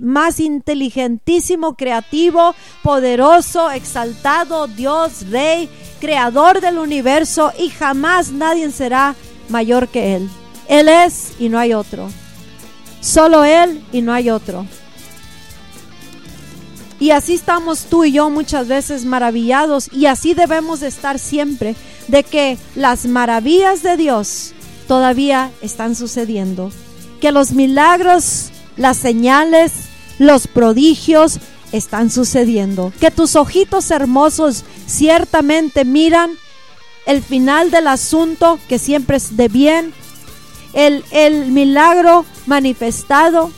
más 0.00 0.40
inteligentísimo, 0.40 1.76
creativo, 1.76 2.54
poderoso, 2.82 3.70
exaltado, 3.70 4.66
Dios, 4.66 5.30
rey, 5.30 5.68
creador 6.00 6.60
del 6.60 6.78
universo 6.78 7.52
y 7.56 7.68
jamás 7.68 8.32
nadie 8.32 8.70
será 8.72 9.14
mayor 9.48 9.86
que 9.88 10.16
él. 10.16 10.28
Él 10.68 10.88
es 10.88 11.34
y 11.38 11.48
no 11.48 11.58
hay 11.58 11.74
otro. 11.74 12.08
Solo 13.00 13.44
él 13.44 13.84
y 13.92 14.02
no 14.02 14.12
hay 14.12 14.30
otro. 14.30 14.66
Y 16.98 17.10
así 17.10 17.34
estamos 17.34 17.86
tú 17.86 18.04
y 18.04 18.12
yo 18.12 18.30
muchas 18.30 18.68
veces 18.68 19.04
maravillados 19.04 19.92
y 19.92 20.06
así 20.06 20.34
debemos 20.34 20.80
de 20.80 20.88
estar 20.88 21.18
siempre 21.18 21.74
de 22.06 22.22
que 22.22 22.58
las 22.76 23.06
maravillas 23.06 23.82
de 23.82 23.96
Dios 23.96 24.54
todavía 24.86 25.50
están 25.62 25.94
sucediendo. 25.94 26.70
Que 27.20 27.32
los 27.32 27.52
milagros, 27.52 28.50
las 28.76 28.96
señales, 28.96 29.72
los 30.18 30.46
prodigios 30.46 31.38
están 31.72 32.10
sucediendo. 32.10 32.92
Que 33.00 33.10
tus 33.10 33.36
ojitos 33.36 33.90
hermosos 33.90 34.64
ciertamente 34.86 35.84
miran 35.84 36.30
el 37.06 37.22
final 37.22 37.70
del 37.70 37.88
asunto 37.88 38.58
que 38.68 38.78
siempre 38.78 39.16
es 39.16 39.36
de 39.36 39.48
bien. 39.48 39.92
El, 40.74 41.04
el 41.10 41.52
milagro 41.52 42.24
manifestado 42.46 43.50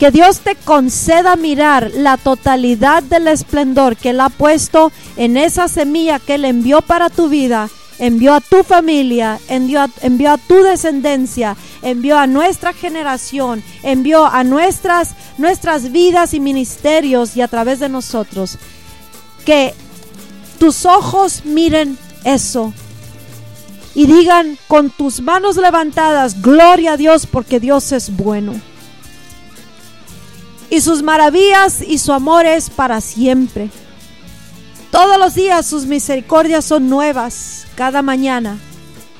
que 0.00 0.10
Dios 0.10 0.40
te 0.40 0.56
conceda 0.56 1.36
mirar 1.36 1.90
la 1.94 2.16
totalidad 2.16 3.02
del 3.02 3.28
esplendor 3.28 3.96
que 3.96 4.10
Él 4.10 4.20
ha 4.20 4.30
puesto 4.30 4.90
en 5.16 5.36
esa 5.36 5.68
semilla 5.68 6.18
que 6.18 6.36
Él 6.36 6.46
envió 6.46 6.80
para 6.80 7.10
tu 7.10 7.28
vida, 7.28 7.68
envió 8.00 8.34
a 8.34 8.40
tu 8.40 8.64
familia, 8.64 9.38
envió 9.48 9.82
a, 9.82 9.90
envió 10.02 10.32
a 10.32 10.38
tu 10.38 10.62
descendencia, 10.62 11.56
envió 11.82 12.18
a 12.18 12.26
nuestra 12.26 12.72
generación, 12.72 13.62
envió 13.84 14.26
a 14.26 14.42
nuestras, 14.42 15.14
nuestras 15.38 15.92
vidas 15.92 16.34
y 16.34 16.40
ministerios 16.40 17.36
y 17.36 17.42
a 17.42 17.48
través 17.48 17.78
de 17.78 17.88
nosotros. 17.88 18.58
Que 19.44 19.74
tus 20.58 20.84
ojos 20.84 21.42
miren 21.44 21.96
eso 22.24 22.72
y 23.94 24.06
digan 24.06 24.58
con 24.66 24.90
tus 24.90 25.20
manos 25.20 25.56
levantadas, 25.56 26.42
gloria 26.42 26.94
a 26.94 26.96
Dios 26.96 27.26
porque 27.26 27.60
Dios 27.60 27.92
es 27.92 28.16
bueno 28.16 28.54
y 30.70 30.80
sus 30.80 31.02
maravillas 31.02 31.82
y 31.82 31.98
su 31.98 32.12
amor 32.12 32.46
es 32.46 32.70
para 32.70 33.00
siempre. 33.00 33.68
Todos 34.90 35.18
los 35.18 35.34
días 35.34 35.66
sus 35.66 35.86
misericordias 35.86 36.64
son 36.64 36.88
nuevas, 36.88 37.66
cada 37.74 38.02
mañana. 38.02 38.58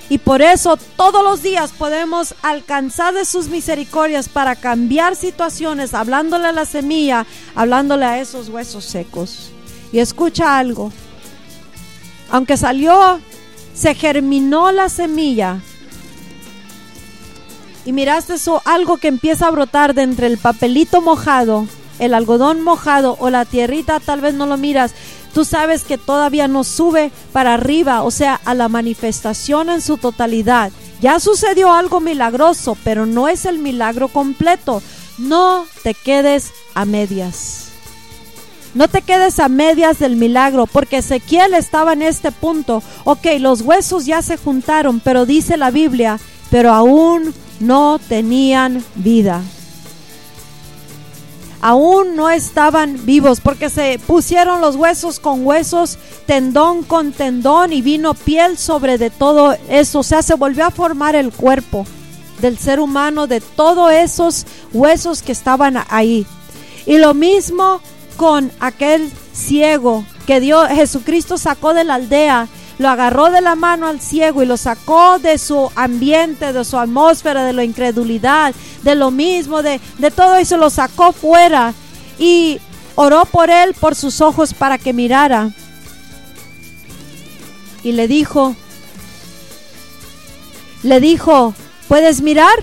Y 0.09 0.19
por 0.19 0.43
eso 0.43 0.77
todos 0.97 1.23
los 1.23 1.43
días 1.43 1.71
podemos 1.71 2.35
alcanzar 2.43 3.15
de 3.15 3.25
sus 3.25 3.49
misericordias 3.49 4.29
para 4.29 4.57
cambiar 4.57 5.15
situaciones, 5.15 5.95
hablándole 5.95 6.49
a 6.49 6.53
la 6.53 6.65
semilla, 6.65 7.27
hablándole 7.55 8.05
a 8.05 8.19
esos 8.19 8.49
huesos 8.49 8.85
secos. 8.85 9.53
Y 9.93 10.01
escucha 10.01 10.59
algo. 10.59 10.93
Aunque 12.31 12.57
salió, 12.57 13.21
se 13.73 13.95
germinó 13.95 14.73
la 14.73 14.89
semilla, 14.89 15.61
y 17.85 17.93
miraste 17.93 18.35
eso, 18.35 18.63
algo 18.65 18.99
que 18.99 19.09
empieza 19.09 19.47
a 19.47 19.51
brotar 19.51 19.95
de 19.95 20.03
entre 20.03 20.27
el 20.27 20.39
papelito 20.39 21.01
mojado, 21.01 21.67
el 22.01 22.15
algodón 22.15 22.63
mojado 22.63 23.17
o 23.21 23.31
la 23.31 23.45
tierrita, 23.45 24.01
tal 24.01 24.21
vez 24.21 24.35
no 24.35 24.47
lo 24.47 24.57
miras, 24.57 24.93
tú 25.33 25.45
sabes 25.45 25.85
que 25.85 25.99
todavía 25.99 26.49
no 26.49 26.65
sube 26.65 27.13
para 27.33 27.55
arriba, 27.55 28.03
o 28.03 28.11
sea, 28.11 28.41
a 28.45 28.55
la 28.55 28.69
manifestación 28.69 29.71
en 29.71 29.81
su 29.81 29.99
totalidad. 29.99 30.73
Ya 31.01 31.21
sucedió 31.21 31.73
algo 31.73 32.01
milagroso, 32.01 32.77
pero 32.83 33.07
no 33.07 33.29
es 33.29 33.45
el 33.45 33.59
milagro 33.59 34.09
completo. 34.09 34.83
no 35.19 35.67
te 35.83 35.93
quedes 35.93 36.51
a 36.75 36.87
medias. 36.87 37.69
No 38.73 38.89
te 38.89 39.03
quedes 39.03 39.39
a 39.39 39.49
medias 39.49 39.99
del 39.99 40.17
milagro, 40.17 40.67
porque 40.67 40.99
Ezequiel 40.99 41.55
estaba 41.55 41.93
en 41.93 42.03
este 42.03 42.33
punto. 42.33 42.83
Ok, 43.05 43.27
los 43.39 43.61
huesos 43.61 44.07
ya 44.07 44.23
se 44.23 44.39
juntaron, 44.39 45.01
pero 45.01 45.27
dice 45.27 45.57
la 45.57 45.71
Biblia, 45.71 46.19
pero 46.51 46.73
aún 46.73 47.35
no 47.59 48.01
tenían 48.09 48.83
vida. 48.95 49.43
Aún 51.63 52.17
no 52.17 52.31
estaban 52.31 53.05
vivos, 53.05 53.41
porque 53.41 53.69
se 53.69 53.99
pusieron 54.07 54.61
los 54.61 54.77
huesos 54.77 55.21
con 55.21 55.47
huesos, 55.47 55.99
tendón 56.27 56.83
con 56.83 57.13
tendón, 57.13 57.73
y 57.73 57.83
vino 57.83 58.15
piel 58.15 58.57
sobre 58.57 58.97
de 58.97 59.11
todo 59.11 59.57
eso. 59.69 59.99
O 59.99 60.03
sea, 60.03 60.23
se 60.23 60.35
volvió 60.35 60.65
a 60.67 60.71
formar 60.71 61.15
el 61.15 61.33
cuerpo 61.33 61.87
del 62.41 62.59
ser 62.59 62.81
humano, 62.81 63.27
de 63.27 63.41
todos 63.41 63.93
esos 63.93 64.47
huesos 64.73 65.23
que 65.23 65.33
estaban 65.33 65.85
ahí. 65.91 66.27
Y 66.87 66.99
lo 66.99 67.13
mismo 67.13 67.81
con 68.17 68.51
aquel 68.61 69.11
ciego 69.33 70.05
que 70.27 70.41
Dios, 70.41 70.69
Jesucristo 70.69 71.39
sacó 71.39 71.75
de 71.75 71.85
la 71.85 71.95
aldea, 71.95 72.49
lo 72.81 72.89
agarró 72.89 73.31
de 73.31 73.43
la 73.43 73.57
mano 73.57 73.89
al 73.89 74.01
ciego 74.01 74.43
y 74.43 74.47
lo 74.47 74.57
sacó 74.57 75.19
de 75.19 75.37
su 75.37 75.71
ambiente, 75.75 76.55
de 76.55 76.65
su 76.65 76.79
atmósfera, 76.79 77.45
de 77.45 77.53
la 77.53 77.63
incredulidad, 77.63 78.55
de 78.83 78.95
lo 78.95 79.11
mismo, 79.11 79.63
de, 79.63 79.83
de 79.99 80.11
todo 80.11 80.37
eso, 80.37 80.57
lo 80.57 80.71
sacó 80.71 81.13
fuera 81.13 81.75
y 82.19 82.59
oró 82.95 83.27
por 83.27 83.51
él, 83.51 83.75
por 83.79 83.95
sus 83.95 84.23
ojos, 84.23 84.55
para 84.55 84.79
que 84.79 84.95
mirara. 84.95 85.51
Y 87.83 87.93
le 87.93 88.09
dijo, 88.09 88.57
le 90.83 91.01
dijo, 91.01 91.53
¿puedes 91.87 92.23
mirar? 92.23 92.63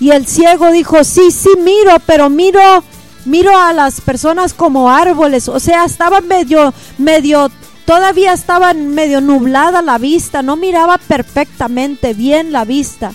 Y 0.00 0.12
el 0.12 0.26
ciego 0.26 0.70
dijo, 0.70 1.04
sí, 1.04 1.30
sí 1.30 1.50
miro, 1.58 1.98
pero 2.06 2.30
miro 2.30 2.82
miro 3.24 3.56
a 3.56 3.72
las 3.72 4.00
personas 4.00 4.54
como 4.54 4.90
árboles, 4.90 5.48
o 5.48 5.60
sea, 5.60 5.84
estaba 5.84 6.20
medio, 6.20 6.72
medio, 6.98 7.50
todavía 7.90 8.32
estaba 8.32 8.72
medio 8.72 9.20
nublada 9.20 9.82
la 9.82 9.98
vista, 9.98 10.42
no 10.42 10.54
miraba 10.54 10.96
perfectamente 10.96 12.14
bien 12.14 12.52
la 12.52 12.64
vista. 12.64 13.10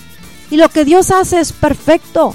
Y 0.50 0.58
lo 0.58 0.68
que 0.68 0.84
Dios 0.84 1.10
hace 1.10 1.40
es 1.40 1.54
perfecto. 1.54 2.34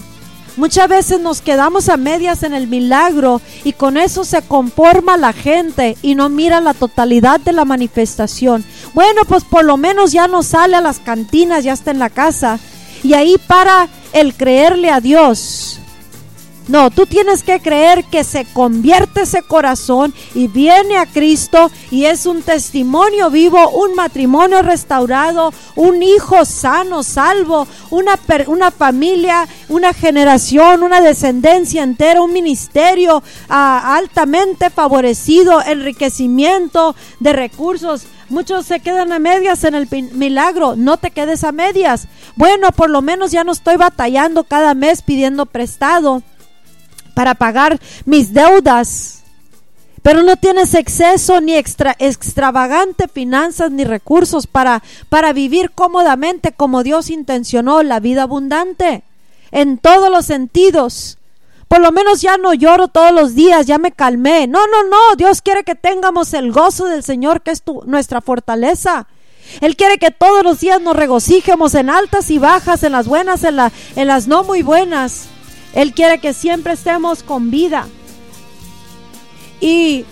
Muchas 0.57 0.89
veces 0.89 1.19
nos 1.19 1.39
quedamos 1.41 1.87
a 1.87 1.97
medias 1.97 2.41
en 2.41 2.55
el 2.55 2.65
milagro 2.65 3.41
y 3.63 3.73
con 3.73 3.95
eso 3.95 4.23
se 4.23 4.41
conforma 4.41 5.17
la 5.17 5.33
gente 5.33 5.95
y 6.01 6.15
no 6.15 6.29
mira 6.29 6.61
la 6.61 6.73
totalidad 6.73 7.39
de 7.39 7.53
la 7.53 7.63
manifestación. 7.63 8.65
Bueno, 8.95 9.21
pues 9.27 9.43
por 9.43 9.63
lo 9.63 9.77
menos 9.77 10.11
ya 10.11 10.27
no 10.27 10.41
sale 10.41 10.75
a 10.75 10.81
las 10.81 10.97
cantinas, 10.97 11.63
ya 11.63 11.73
está 11.73 11.91
en 11.91 11.99
la 11.99 12.09
casa. 12.09 12.57
Y 13.03 13.13
ahí 13.13 13.37
para 13.45 13.87
el 14.13 14.33
creerle 14.33 14.89
a 14.89 14.99
Dios. 14.99 15.80
No, 16.67 16.91
tú 16.91 17.07
tienes 17.07 17.41
que 17.43 17.59
creer 17.59 18.05
que 18.05 18.23
se 18.23 18.45
convierte 18.45 19.21
ese 19.23 19.41
corazón 19.41 20.13
y 20.35 20.47
viene 20.47 20.97
a 20.97 21.07
Cristo 21.07 21.71
y 21.89 22.05
es 22.05 22.27
un 22.27 22.43
testimonio 22.43 23.31
vivo, 23.31 23.69
un 23.69 23.95
matrimonio 23.95 24.61
restaurado, 24.61 25.53
un 25.75 26.03
hijo 26.03 26.45
sano, 26.45 27.01
salvo, 27.01 27.67
una, 27.89 28.17
una 28.47 28.69
familia, 28.69 29.47
una 29.69 29.93
generación, 29.93 30.83
una 30.83 31.01
descendencia 31.01 31.81
entera, 31.81 32.21
un 32.21 32.31
ministerio 32.31 33.23
ah, 33.49 33.95
altamente 33.97 34.69
favorecido, 34.69 35.61
enriquecimiento 35.65 36.95
de 37.19 37.33
recursos. 37.33 38.03
Muchos 38.29 38.65
se 38.65 38.79
quedan 38.79 39.11
a 39.11 39.19
medias 39.19 39.65
en 39.65 39.75
el 39.75 39.89
milagro. 40.13 40.77
No 40.77 40.95
te 40.95 41.11
quedes 41.11 41.43
a 41.43 41.51
medias. 41.51 42.07
Bueno, 42.37 42.71
por 42.71 42.89
lo 42.89 43.01
menos 43.01 43.31
ya 43.31 43.43
no 43.43 43.51
estoy 43.51 43.75
batallando 43.75 44.45
cada 44.45 44.73
mes 44.73 45.01
pidiendo 45.01 45.45
prestado 45.45 46.23
para 47.13 47.35
pagar 47.35 47.79
mis 48.05 48.33
deudas. 48.33 49.21
Pero 50.01 50.23
no 50.23 50.35
tienes 50.35 50.73
exceso 50.73 51.41
ni 51.41 51.55
extra, 51.55 51.95
extravagante 51.99 53.07
finanzas 53.07 53.71
ni 53.71 53.83
recursos 53.83 54.47
para, 54.47 54.81
para 55.09 55.31
vivir 55.31 55.71
cómodamente 55.71 56.53
como 56.53 56.83
Dios 56.83 57.09
intencionó 57.09 57.83
la 57.83 57.99
vida 57.99 58.23
abundante. 58.23 59.03
En 59.51 59.77
todos 59.77 60.09
los 60.09 60.25
sentidos. 60.25 61.17
Por 61.67 61.81
lo 61.81 61.91
menos 61.91 62.21
ya 62.21 62.37
no 62.37 62.53
lloro 62.53 62.87
todos 62.87 63.13
los 63.13 63.35
días, 63.35 63.67
ya 63.67 63.77
me 63.77 63.91
calmé. 63.91 64.47
No, 64.47 64.59
no, 64.67 64.83
no. 64.89 65.15
Dios 65.17 65.41
quiere 65.41 65.63
que 65.63 65.75
tengamos 65.75 66.33
el 66.33 66.51
gozo 66.51 66.85
del 66.85 67.03
Señor, 67.03 67.41
que 67.41 67.51
es 67.51 67.63
nuestra 67.85 68.21
fortaleza. 68.21 69.07
Él 69.59 69.75
quiere 69.75 69.97
que 69.97 70.11
todos 70.11 70.43
los 70.43 70.59
días 70.59 70.81
nos 70.81 70.95
regocijemos 70.95 71.75
en 71.75 71.89
altas 71.89 72.31
y 72.31 72.39
bajas, 72.39 72.83
en 72.83 72.93
las 72.93 73.07
buenas, 73.07 73.43
en, 73.43 73.57
en 73.95 74.07
las 74.07 74.27
no 74.27 74.43
muy 74.43 74.63
buenas. 74.63 75.27
Él 75.73 75.93
quiere 75.93 76.19
que 76.19 76.33
siempre 76.33 76.73
estemos 76.73 77.23
con 77.23 77.51
vida. 77.51 77.87
Y 79.59 80.05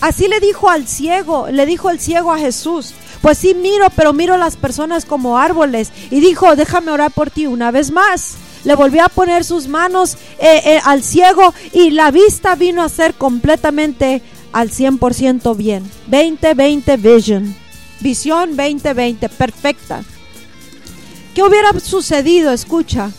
así 0.00 0.28
le 0.28 0.40
dijo 0.40 0.68
al 0.68 0.86
ciego, 0.86 1.48
le 1.50 1.66
dijo 1.66 1.90
el 1.90 1.98
ciego 1.98 2.32
a 2.32 2.38
Jesús, 2.38 2.94
pues 3.22 3.38
sí 3.38 3.54
miro, 3.54 3.88
pero 3.94 4.12
miro 4.12 4.34
a 4.34 4.38
las 4.38 4.56
personas 4.56 5.04
como 5.04 5.38
árboles. 5.38 5.92
Y 6.10 6.20
dijo, 6.20 6.56
déjame 6.56 6.90
orar 6.90 7.10
por 7.10 7.30
ti 7.30 7.46
una 7.46 7.70
vez 7.70 7.90
más. 7.90 8.34
Le 8.64 8.74
volvió 8.74 9.04
a 9.04 9.08
poner 9.08 9.44
sus 9.44 9.66
manos 9.66 10.14
eh, 10.38 10.60
eh, 10.64 10.80
al 10.84 11.02
ciego 11.02 11.52
y 11.72 11.90
la 11.90 12.10
vista 12.10 12.54
vino 12.54 12.82
a 12.82 12.88
ser 12.88 13.14
completamente 13.14 14.22
al 14.52 14.70
100% 14.70 15.56
bien. 15.56 15.88
2020 16.06 16.96
vision. 16.96 17.56
Visión 18.00 18.56
2020, 18.56 19.28
perfecta. 19.28 20.02
¿Qué 21.34 21.42
hubiera 21.42 21.78
sucedido? 21.80 22.52
Escucha. 22.52 23.10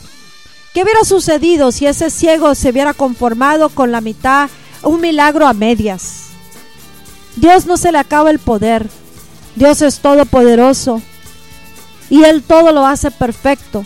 ¿Qué 0.74 0.82
hubiera 0.82 1.04
sucedido 1.04 1.72
si 1.72 1.86
ese 1.86 2.10
ciego 2.10 2.56
se 2.56 2.72
hubiera 2.72 2.96
conformado 2.96 3.70
con 3.70 3.92
la 3.92 4.02
mitad, 4.02 4.50
un 4.82 5.02
milagro 5.02 5.46
a 5.46 5.54
medias? 5.54 6.30
Dios 7.36 7.68
no 7.68 7.78
se 7.78 7.92
le 7.92 8.00
acaba 8.00 8.32
el 8.32 8.40
poder. 8.40 8.90
Dios 9.56 9.84
es 9.84 10.00
todopoderoso. 10.00 11.00
Y 12.10 12.24
Él 12.24 12.42
todo 12.42 12.72
lo 12.72 12.88
hace 12.88 13.12
perfecto. 13.12 13.86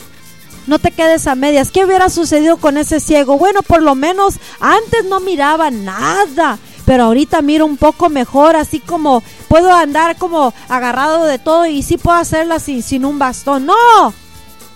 No 0.66 0.80
te 0.80 0.92
quedes 0.92 1.28
a 1.28 1.36
medias. 1.36 1.72
¿Qué 1.72 1.84
hubiera 1.84 2.10
sucedido 2.10 2.56
con 2.56 2.78
ese 2.78 3.02
ciego? 3.02 3.38
Bueno, 3.38 3.64
por 3.64 3.82
lo 3.82 3.94
menos 3.94 4.36
antes 4.62 5.06
no 5.06 5.20
miraba 5.20 5.70
nada. 5.72 6.58
Pero 6.86 7.04
ahorita 7.04 7.42
miro 7.42 7.66
un 7.66 7.76
poco 7.76 8.10
mejor, 8.10 8.56
así 8.56 8.80
como 8.80 9.22
puedo 9.50 9.74
andar 9.74 10.16
como 10.18 10.54
agarrado 10.70 11.26
de 11.26 11.38
todo 11.38 11.66
y 11.66 11.84
sí 11.84 11.98
puedo 11.98 12.18
hacerla 12.18 12.60
sin, 12.60 12.82
sin 12.82 13.04
un 13.04 13.20
bastón. 13.20 13.66
No, 13.66 14.14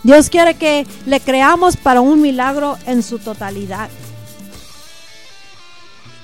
Dios 0.04 0.30
quiere 0.30 0.56
que 0.56 0.88
le 1.06 1.20
creamos 1.20 1.78
para 1.78 2.02
un 2.02 2.22
milagro 2.22 2.78
en 2.86 3.04
su 3.04 3.20
totalidad. 3.20 3.90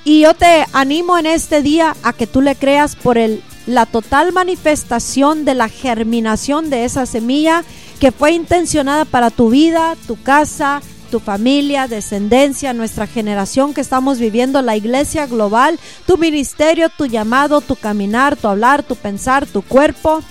Y 0.04 0.22
yo 0.22 0.34
te 0.34 0.66
animo 0.74 1.18
en 1.18 1.26
este 1.26 1.62
día 1.62 1.95
a 2.02 2.14
que 2.14 2.28
tú 2.28 2.41
le 2.41 2.56
creas 2.56 2.95
por 2.95 3.18
el, 3.18 3.44
la 3.66 3.86
total 3.86 4.32
manifestación 4.32 5.45
de 5.45 5.54
la 5.54 5.70
germinación 5.70 6.70
de 6.70 6.86
esa 6.86 7.06
semilla 7.06 7.64
que 7.99 8.12
fue 8.12 8.32
intencionada 8.32 9.06
para 9.06 9.30
tu 9.30 9.49
vida, 9.49 9.95
tu 10.08 10.22
casa, 10.22 10.82
tu 11.12 11.20
familia, 11.20 11.88
descendencia, 11.88 12.74
nuestra 12.74 13.06
generación 13.06 13.74
que 13.74 13.82
estamos 13.82 14.18
viviendo, 14.18 14.62
la 14.62 14.78
iglesia 14.78 15.28
global, 15.28 15.80
tu 16.06 16.18
ministerio, 16.18 16.90
tu 16.90 17.06
llamado, 17.06 17.62
tu 17.62 17.76
caminar, 17.76 18.38
tu 18.38 18.48
hablar, 18.48 18.84
tu 18.84 18.95
pensar, 18.95 19.45
tu 19.45 19.62
cuerpo 19.62 20.22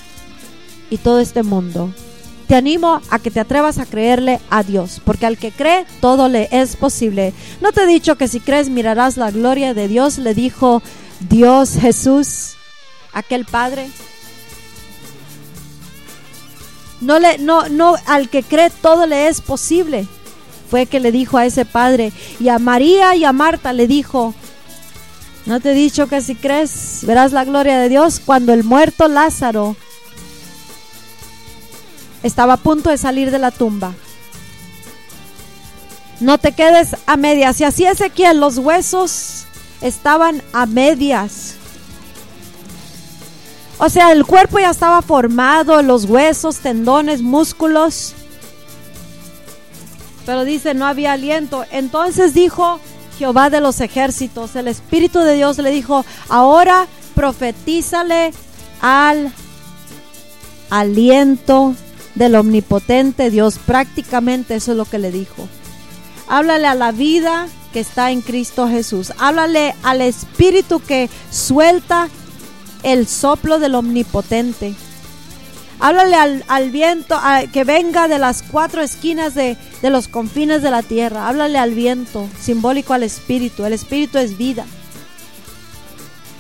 y 0.91 0.97
todo 0.99 1.21
este 1.21 1.43
mundo 1.43 1.93
te 2.47 2.55
animo 2.55 3.01
a 3.11 3.19
que 3.19 3.31
te 3.31 3.41
atrevas 3.41 3.79
a 3.79 3.87
creerle 3.87 4.41
a 4.51 4.63
Dios, 4.63 5.01
porque 5.05 5.27
al 5.27 5.37
que 5.37 5.51
cree 5.51 5.85
todo 6.01 6.29
le 6.29 6.49
es 6.53 6.77
posible. 6.77 7.33
¿No 7.61 7.73
te 7.73 7.83
he 7.83 7.87
dicho 7.87 8.17
que 8.17 8.29
si 8.29 8.41
crees 8.41 8.69
mirarás 8.69 9.17
la 9.17 9.31
gloria 9.31 9.75
de 9.75 9.89
Dios? 9.89 10.19
Le 10.19 10.35
dijo 10.35 10.83
Dios 11.29 11.77
Jesús, 11.81 12.55
aquel 13.13 13.45
Padre. 13.45 13.89
No 17.01 17.19
le 17.19 17.39
no 17.39 17.69
no 17.69 17.97
al 18.07 18.31
que 18.31 18.43
cree 18.43 18.71
todo 18.71 19.07
le 19.07 19.29
es 19.29 19.41
posible. 19.41 20.07
Fue 20.71 20.87
que 20.87 21.01
le 21.01 21.13
dijo 21.13 21.39
a 21.39 21.47
ese 21.47 21.65
padre 21.65 22.13
y 22.41 22.49
a 22.49 22.59
María 22.59 23.15
y 23.15 23.25
a 23.25 23.33
Marta 23.33 23.73
le 23.73 23.87
dijo, 23.87 24.35
¿no 25.45 25.61
te 25.61 25.71
he 25.71 25.75
dicho 25.75 26.09
que 26.09 26.21
si 26.21 26.35
crees 26.35 27.03
verás 27.03 27.33
la 27.33 27.45
gloria 27.45 27.79
de 27.79 27.89
Dios 27.89 28.21
cuando 28.25 28.53
el 28.53 28.65
muerto 28.65 29.07
Lázaro 29.07 29.77
estaba 32.27 32.55
a 32.55 32.59
punto 32.59 32.91
de 32.91 32.99
salir 32.99 33.31
de 33.31 33.39
la 33.39 33.51
tumba. 33.51 33.93
No 36.21 36.39
te 36.39 36.53
quedes 36.53 36.97
a 37.07 37.17
medias. 37.17 37.61
Y 37.61 37.65
así 37.65 37.85
Ezequiel, 37.85 38.41
los 38.41 38.59
huesos 38.59 39.45
estaban 39.81 40.43
a 40.53 40.67
medias. 40.67 41.55
O 43.79 43.91
sea, 43.91 44.13
el 44.13 44.25
cuerpo 44.25 44.59
ya 44.59 44.71
estaba 44.71 45.03
formado, 45.03 45.83
los 45.83 46.07
huesos, 46.07 46.59
tendones, 46.59 47.21
músculos. 47.21 48.15
Pero 50.25 50.45
dice, 50.45 50.73
no 50.73 50.87
había 50.87 51.13
aliento. 51.13 51.65
Entonces 51.71 52.33
dijo 52.33 52.81
Jehová 53.19 53.51
de 53.51 53.61
los 53.61 53.81
ejércitos, 53.81 54.57
el 54.57 54.69
Espíritu 54.69 55.21
de 55.21 55.35
Dios 55.35 55.59
le 55.59 55.71
dijo, 55.71 56.05
ahora 56.29 56.87
profetízale 57.15 58.33
al 58.81 59.33
aliento 60.71 61.75
del 62.17 62.35
omnipotente 62.35 63.31
Dios. 63.31 63.59
Prácticamente 63.65 64.57
eso 64.57 64.73
es 64.73 64.77
lo 64.77 64.85
que 64.85 64.99
le 64.99 65.13
dijo. 65.13 65.49
Háblale 66.29 66.67
a 66.67 66.75
la 66.75 66.91
vida 66.91 67.47
que 67.73 67.79
está 67.81 68.11
en 68.11 68.21
Cristo 68.23 68.69
Jesús. 68.69 69.13
Háblale 69.19 69.75
al 69.85 70.01
Espíritu 70.01 70.81
que 70.81 71.09
suelta 71.31 72.09
el 72.83 73.07
soplo 73.07 73.59
del 73.61 73.77
Omnipotente. 73.77 74.75
Háblale 75.79 76.17
al, 76.17 76.45
al 76.49 76.71
viento 76.71 77.15
a- 77.17 77.43
que 77.53 77.63
venga 77.65 78.09
de 78.09 78.19
las 78.19 78.43
cuatro 78.43 78.81
esquinas 78.83 79.35
de, 79.35 79.57
de 79.83 79.91
los 79.91 80.09
confines 80.09 80.63
de 80.63 80.71
la 80.71 80.83
tierra. 80.83 81.29
Háblale 81.29 81.59
al 81.59 81.75
viento, 81.75 82.29
simbólico 82.41 82.95
al 82.95 83.03
Espíritu. 83.03 83.65
El 83.65 83.75
Espíritu 83.75 84.19
es 84.19 84.39
vida. 84.39 84.65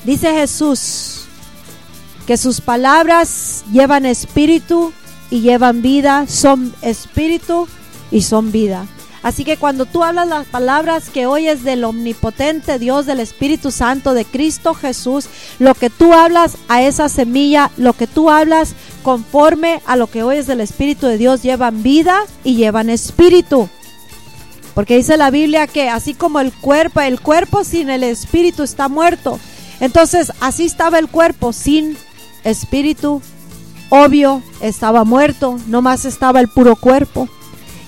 Dice 0.05 0.32
Jesús 0.32 1.23
que 2.27 2.36
sus 2.36 2.61
palabras 2.61 3.65
llevan 3.73 4.07
espíritu 4.07 4.93
y 5.31 5.40
llevan 5.40 5.82
vida, 5.82 6.27
son 6.28 6.74
espíritu 6.82 7.69
y 8.11 8.23
son 8.23 8.53
vida. 8.53 8.86
Así 9.23 9.44
que 9.44 9.57
cuando 9.57 9.86
tú 9.86 10.05
hablas 10.05 10.28
las 10.28 10.47
palabras 10.47 11.11
que 11.11 11.27
oyes 11.27 11.65
del 11.65 11.82
omnipotente 11.82 12.78
Dios, 12.78 13.07
del 13.07 13.19
Espíritu 13.19 13.73
Santo, 13.73 14.15
de 14.15 14.24
Cristo 14.24 14.73
Jesús, 14.73 15.27
lo 15.59 15.74
que 15.74 15.90
tú 15.90 16.12
hablas 16.12 16.57
a 16.69 16.82
esa 16.82 17.09
semilla, 17.09 17.73
lo 17.77 17.93
que 17.94 18.07
tú 18.07 18.31
hablas 18.31 18.74
conforme 19.03 19.82
a 19.85 19.97
lo 19.97 20.07
que 20.07 20.23
oyes 20.23 20.47
del 20.47 20.61
Espíritu 20.61 21.09
de 21.09 21.19
Dios, 21.19 21.43
llevan 21.43 21.82
vida 21.82 22.23
y 22.44 22.55
llevan 22.55 22.89
espíritu. 22.89 23.69
Porque 24.77 24.97
dice 24.97 25.16
la 25.16 25.31
Biblia 25.31 25.66
que 25.66 25.89
así 25.89 26.15
como 26.15 26.39
el 26.39 26.53
cuerpo, 26.53 27.01
el 27.01 27.20
cuerpo 27.20 27.65
sin 27.65 27.90
el 27.90 28.05
espíritu 28.05 28.62
está 28.62 28.89
muerto. 28.89 29.40
Entonces 29.81 30.31
así 30.40 30.66
estaba 30.66 30.98
el 30.98 31.09
cuerpo 31.09 31.53
sin 31.53 31.97
espíritu. 32.44 33.23
Obvio, 33.89 34.43
estaba 34.61 35.05
muerto, 35.05 35.59
nomás 35.67 36.05
estaba 36.05 36.41
el 36.41 36.49
puro 36.49 36.77
cuerpo. 36.77 37.29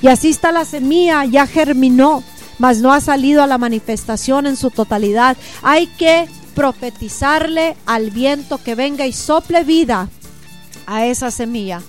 Y 0.01 0.09
así 0.09 0.31
está 0.31 0.53
la 0.53 0.65
semilla, 0.65 1.25
ya 1.25 1.47
germinó, 1.47 2.23
mas 2.59 2.79
no 2.79 2.93
ha 2.93 3.01
salido 3.01 3.43
a 3.43 3.49
la 3.49 3.59
manifestación 3.59 4.47
en 4.47 4.57
su 4.57 4.71
totalidad. 4.71 5.37
Hay 5.63 5.87
que 5.87 6.29
profetizarle 6.55 7.77
al 7.87 8.11
viento 8.11 8.59
que 8.59 8.75
venga 8.75 9.07
y 9.07 9.13
sople 9.13 9.65
vida 9.65 10.09
a 10.87 11.07
esa 11.07 11.31
semilla. 11.31 11.83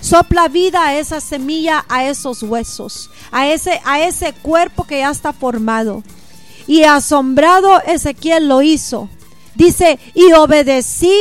Sopla 0.00 0.48
vida 0.48 0.86
a 0.86 0.96
esa 0.96 1.20
semilla, 1.20 1.84
a 1.88 2.04
esos 2.04 2.42
huesos, 2.42 3.10
a 3.32 3.48
ese, 3.48 3.80
a 3.84 4.00
ese 4.00 4.32
cuerpo 4.32 4.84
que 4.84 5.00
ya 5.00 5.10
está 5.10 5.32
formado. 5.32 6.04
Y 6.66 6.84
asombrado 6.84 7.80
Ezequiel 7.82 8.48
lo 8.48 8.62
hizo. 8.62 9.08
Dice, 9.54 9.98
y 10.14 10.32
obedecí 10.34 11.14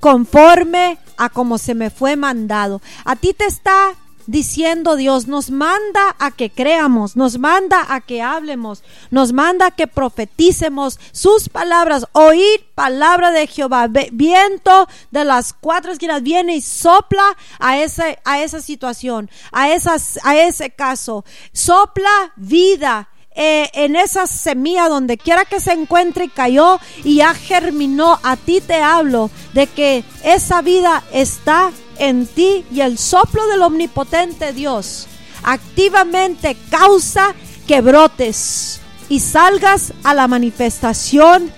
conforme 0.00 0.98
a 1.18 1.28
como 1.28 1.58
se 1.58 1.74
me 1.74 1.90
fue 1.90 2.16
mandado. 2.16 2.80
A 3.04 3.16
ti 3.16 3.34
te 3.34 3.44
está 3.44 3.94
diciendo 4.28 4.96
Dios, 4.96 5.26
nos 5.26 5.50
manda 5.50 6.14
a 6.18 6.30
que 6.30 6.50
creamos, 6.50 7.16
nos 7.16 7.38
manda 7.38 7.86
a 7.88 8.02
que 8.02 8.20
hablemos, 8.20 8.84
nos 9.10 9.32
manda 9.32 9.66
a 9.66 9.70
que 9.70 9.86
profeticemos 9.86 11.00
sus 11.12 11.48
palabras, 11.48 12.06
oír 12.12 12.66
palabra 12.74 13.30
de 13.30 13.46
Jehová, 13.46 13.88
viento 14.12 14.86
de 15.10 15.24
las 15.24 15.54
cuatro 15.54 15.92
esquinas 15.92 16.22
viene 16.22 16.56
y 16.56 16.60
sopla 16.60 17.36
a 17.58 17.78
ese 17.78 18.18
a 18.26 18.42
esa 18.42 18.60
situación, 18.60 19.30
a 19.50 19.70
esas 19.70 20.18
a 20.22 20.36
ese 20.36 20.70
caso, 20.70 21.24
sopla 21.52 22.34
vida 22.36 23.08
eh, 23.40 23.70
en 23.72 23.94
esa 23.94 24.26
semilla 24.26 24.88
donde 24.88 25.16
quiera 25.16 25.44
que 25.44 25.60
se 25.60 25.72
encuentre 25.72 26.24
y 26.24 26.28
cayó 26.28 26.80
y 27.04 27.18
ya 27.18 27.34
germinó, 27.34 28.18
a 28.24 28.36
ti 28.36 28.60
te 28.60 28.82
hablo 28.82 29.30
de 29.52 29.68
que 29.68 30.02
esa 30.24 30.60
vida 30.60 31.04
está 31.12 31.70
en 31.98 32.26
ti 32.26 32.64
y 32.72 32.80
el 32.80 32.98
soplo 32.98 33.46
del 33.46 33.62
omnipotente 33.62 34.52
Dios 34.52 35.06
activamente 35.44 36.56
causa 36.68 37.32
que 37.68 37.80
brotes 37.80 38.80
y 39.08 39.20
salgas 39.20 39.92
a 40.02 40.14
la 40.14 40.26
manifestación 40.26 41.52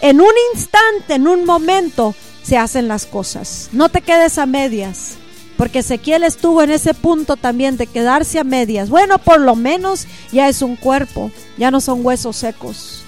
en 0.00 0.20
un 0.20 0.32
instante, 0.54 1.14
en 1.14 1.28
un 1.28 1.44
momento, 1.44 2.14
se 2.42 2.56
hacen 2.56 2.88
las 2.88 3.04
cosas. 3.04 3.68
No 3.72 3.90
te 3.90 4.00
quedes 4.00 4.38
a 4.38 4.46
medias. 4.46 5.18
Porque 5.62 5.78
Ezequiel 5.78 6.24
estuvo 6.24 6.60
en 6.64 6.72
ese 6.72 6.92
punto 6.92 7.36
también 7.36 7.76
de 7.76 7.86
quedarse 7.86 8.40
a 8.40 8.42
medias. 8.42 8.90
Bueno, 8.90 9.18
por 9.18 9.40
lo 9.40 9.54
menos 9.54 10.08
ya 10.32 10.48
es 10.48 10.60
un 10.60 10.74
cuerpo, 10.74 11.30
ya 11.56 11.70
no 11.70 11.80
son 11.80 12.04
huesos 12.04 12.34
secos. 12.34 13.04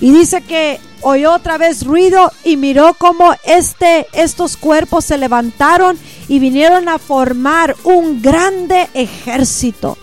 Y 0.00 0.10
dice 0.10 0.40
que 0.40 0.80
oyó 1.02 1.34
otra 1.34 1.58
vez 1.58 1.84
ruido 1.84 2.32
y 2.44 2.56
miró 2.56 2.94
cómo 2.94 3.34
este, 3.44 4.06
estos 4.14 4.56
cuerpos 4.56 5.04
se 5.04 5.18
levantaron 5.18 5.98
y 6.28 6.38
vinieron 6.38 6.88
a 6.88 6.96
formar 6.96 7.76
un 7.84 8.22
grande 8.22 8.88
ejército. 8.94 9.98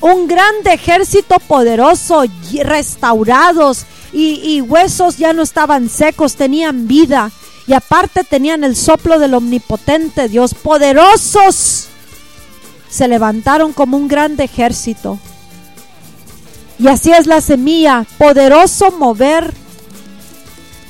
Un 0.00 0.26
grande 0.26 0.72
ejército 0.72 1.36
poderoso, 1.40 2.24
restaurados 2.62 3.84
y 4.10 4.58
huesos 4.62 5.18
ya 5.18 5.34
no 5.34 5.42
estaban 5.42 5.90
secos, 5.90 6.36
tenían 6.36 6.88
vida. 6.88 7.30
Y 7.66 7.72
aparte 7.72 8.22
tenían 8.22 8.64
el 8.64 8.76
soplo 8.76 9.18
del 9.18 9.34
omnipotente 9.34 10.28
Dios, 10.28 10.54
poderosos. 10.54 11.88
Se 12.88 13.08
levantaron 13.08 13.72
como 13.72 13.96
un 13.96 14.08
grande 14.08 14.44
ejército. 14.44 15.18
Y 16.78 16.88
así 16.88 17.10
es 17.10 17.26
la 17.26 17.40
semilla, 17.40 18.04
poderoso 18.18 18.92
mover 18.92 19.52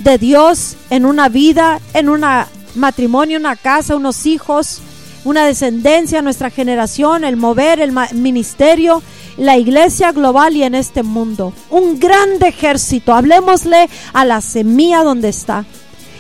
de 0.01 0.19
Dios 0.19 0.77
en 0.91 1.07
una 1.07 1.29
vida, 1.29 1.81
en 1.95 2.09
un 2.09 2.25
matrimonio, 2.75 3.39
una 3.39 3.57
casa, 3.57 3.97
unos 3.97 4.27
hijos, 4.27 4.81
una 5.25 5.47
descendencia, 5.47 6.23
nuestra 6.23 6.51
generación, 6.51 7.25
el 7.25 7.37
mover, 7.37 7.81
el 7.81 7.93
ministerio, 8.13 9.03
la 9.37 9.57
iglesia 9.57 10.13
global 10.13 10.57
y 10.57 10.65
en 10.65 10.75
este 10.75 11.03
mundo. 11.03 11.53
Un 11.71 11.99
grande 11.99 12.49
ejército. 12.49 13.15
Hablemosle 13.15 13.89
a 14.13 14.25
la 14.25 14.41
semilla 14.41 15.03
donde 15.03 15.29
está. 15.29 15.65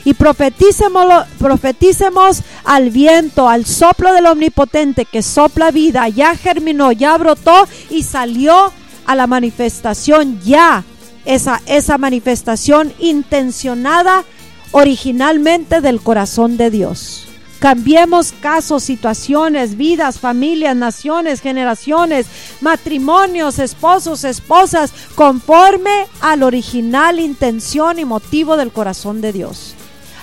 Y 0.06 0.14
profeticemos 0.14 2.42
al 2.62 2.90
viento, 2.90 3.48
al 3.48 3.66
soplo 3.66 4.12
del 4.12 4.26
omnipotente 4.26 5.04
que 5.04 5.20
sopla 5.20 5.72
vida, 5.72 6.08
ya 6.08 6.36
germinó, 6.36 6.92
ya 6.92 7.18
brotó 7.18 7.66
y 7.90 8.04
salió 8.04 8.72
a 9.04 9.16
la 9.16 9.26
manifestación 9.26 10.40
ya. 10.44 10.84
Esa, 11.24 11.60
esa 11.66 11.98
manifestación 11.98 12.92
intencionada 13.00 14.22
originalmente 14.70 15.80
del 15.80 16.00
corazón 16.00 16.56
de 16.56 16.70
Dios. 16.70 17.26
Cambiemos 17.58 18.30
casos, 18.30 18.84
situaciones, 18.84 19.76
vidas, 19.76 20.20
familias, 20.20 20.76
naciones, 20.76 21.40
generaciones, 21.40 22.26
matrimonios, 22.60 23.58
esposos, 23.58 24.22
esposas, 24.22 24.92
conforme 25.16 26.06
a 26.20 26.36
la 26.36 26.46
original 26.46 27.18
intención 27.18 27.98
y 27.98 28.04
motivo 28.04 28.56
del 28.56 28.70
corazón 28.70 29.20
de 29.20 29.32
Dios. 29.32 29.74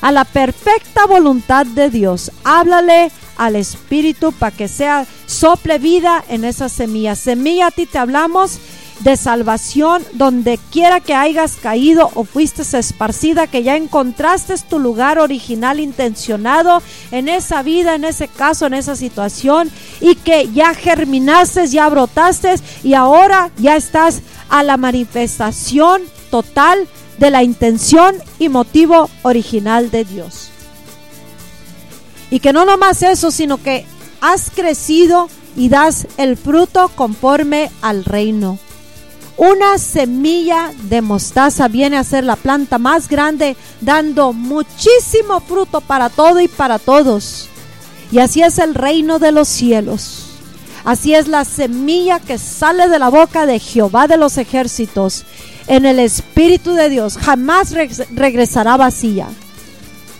A 0.03 0.11
la 0.11 0.25
perfecta 0.25 1.05
voluntad 1.05 1.65
de 1.65 1.89
Dios. 1.89 2.29
Háblale 2.43 3.09
al 3.37 3.55
Espíritu 3.55 4.33
para 4.33 4.53
que 4.53 4.67
sea 4.67 5.07
sople 5.27 5.79
vida 5.79 6.21
en 6.27 6.43
esa 6.43 6.67
semilla. 6.67 7.15
Semilla 7.15 7.67
a 7.67 7.71
ti 7.71 7.85
te 7.85 7.99
hablamos 7.99 8.59
de 8.99 9.15
salvación 9.15 10.03
donde 10.11 10.59
quiera 10.71 10.99
que 10.99 11.13
hayas 11.13 11.55
caído 11.55 12.11
o 12.15 12.25
fuiste 12.25 12.63
esparcida, 12.77 13.47
que 13.47 13.63
ya 13.63 13.77
encontraste 13.77 14.55
tu 14.69 14.77
lugar 14.77 15.19
original 15.19 15.79
intencionado 15.79 16.83
en 17.11 17.29
esa 17.29 17.63
vida, 17.63 17.95
en 17.95 18.03
ese 18.03 18.27
caso, 18.27 18.65
en 18.65 18.73
esa 18.73 18.97
situación 18.97 19.71
y 20.01 20.15
que 20.15 20.49
ya 20.51 20.73
germinaste, 20.73 21.65
ya 21.67 21.87
brotaste 21.87 22.55
y 22.83 22.93
ahora 22.93 23.51
ya 23.55 23.77
estás 23.77 24.21
a 24.49 24.63
la 24.63 24.75
manifestación 24.75 26.01
total 26.29 26.89
de 27.17 27.31
la 27.31 27.43
intención 27.43 28.15
y 28.39 28.49
motivo 28.49 29.09
original 29.21 29.91
de 29.91 30.05
Dios. 30.05 30.49
Y 32.29 32.39
que 32.39 32.53
no 32.53 32.65
nomás 32.65 33.03
eso, 33.03 33.31
sino 33.31 33.61
que 33.61 33.85
has 34.21 34.49
crecido 34.49 35.29
y 35.55 35.69
das 35.69 36.07
el 36.17 36.37
fruto 36.37 36.89
conforme 36.95 37.69
al 37.81 38.05
reino. 38.05 38.57
Una 39.37 39.77
semilla 39.77 40.71
de 40.83 41.01
mostaza 41.01 41.67
viene 41.67 41.97
a 41.97 42.03
ser 42.03 42.23
la 42.23 42.35
planta 42.35 42.77
más 42.77 43.07
grande, 43.07 43.55
dando 43.81 44.31
muchísimo 44.31 45.39
fruto 45.39 45.81
para 45.81 46.09
todo 46.09 46.39
y 46.39 46.47
para 46.47 46.77
todos. 46.77 47.49
Y 48.11 48.19
así 48.19 48.43
es 48.43 48.59
el 48.59 48.75
reino 48.75 49.17
de 49.17 49.31
los 49.31 49.47
cielos. 49.47 50.32
Así 50.85 51.13
es 51.15 51.27
la 51.27 51.45
semilla 51.45 52.19
que 52.19 52.37
sale 52.37 52.89
de 52.89 52.99
la 52.99 53.09
boca 53.09 53.45
de 53.45 53.59
Jehová 53.59 54.07
de 54.07 54.17
los 54.17 54.37
ejércitos 54.37 55.23
en 55.67 55.85
el 55.85 55.99
Espíritu 55.99 56.73
de 56.73 56.89
Dios. 56.89 57.17
Jamás 57.17 57.71
re- 57.71 57.89
regresará 58.11 58.75
vacía. 58.75 59.27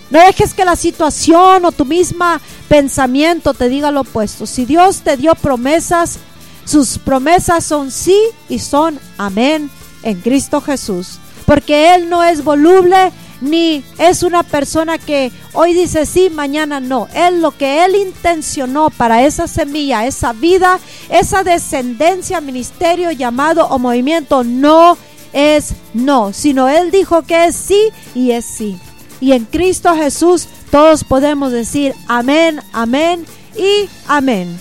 No 0.09 0.19
dejes 0.19 0.53
que 0.53 0.63
la 0.63 0.75
situación 0.75 1.65
o 1.65 1.71
tu 1.71 1.85
misma 1.85 2.39
pensamiento 2.69 3.53
te 3.53 3.67
diga 3.67 3.91
lo 3.91 4.01
opuesto. 4.01 4.45
Si 4.45 4.65
Dios 4.65 5.01
te 5.01 5.17
dio 5.17 5.33
promesas, 5.35 6.19
sus 6.65 6.97
promesas 6.97 7.65
son 7.65 7.91
sí 7.91 8.17
y 8.47 8.59
son 8.59 8.99
amén 9.17 9.69
en 10.03 10.21
Cristo 10.21 10.61
Jesús. 10.61 11.17
Porque 11.45 11.93
Él 11.95 12.09
no 12.09 12.23
es 12.23 12.43
voluble 12.43 13.11
ni 13.43 13.83
es 13.97 14.23
una 14.23 14.41
persona 14.41 14.97
que 14.97 15.31
hoy 15.51 15.73
dice 15.73 16.05
sí, 16.05 16.29
mañana 16.29 16.79
no. 16.79 17.07
Él 17.13 17.41
lo 17.41 17.51
que 17.51 17.83
él 17.85 17.95
intencionó 17.95 18.89
para 18.89 19.23
esa 19.23 19.47
semilla, 19.47 20.07
esa 20.07 20.33
vida, 20.33 20.79
esa 21.09 21.43
descendencia, 21.43 22.41
ministerio 22.41 23.11
llamado 23.11 23.67
o 23.67 23.77
movimiento 23.77 24.43
no 24.43 24.97
es 25.33 25.73
no, 25.93 26.31
sino 26.31 26.69
él 26.69 26.89
dijo 26.89 27.23
que 27.23 27.45
es 27.45 27.55
sí 27.55 27.89
y 28.15 28.31
es 28.31 28.45
sí. 28.45 28.77
Y 29.19 29.33
en 29.33 29.45
Cristo 29.45 29.93
Jesús 29.95 30.47
todos 30.71 31.03
podemos 31.03 31.51
decir 31.51 31.93
amén, 32.07 32.61
amén 32.71 33.25
y 33.57 33.89
amén. 34.07 34.57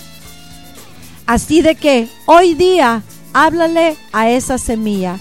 Así 1.25 1.61
de 1.61 1.75
que 1.75 2.09
hoy 2.25 2.53
día 2.53 3.01
háblale 3.33 3.95
a 4.11 4.29
esa 4.29 4.57
semilla 4.57 5.19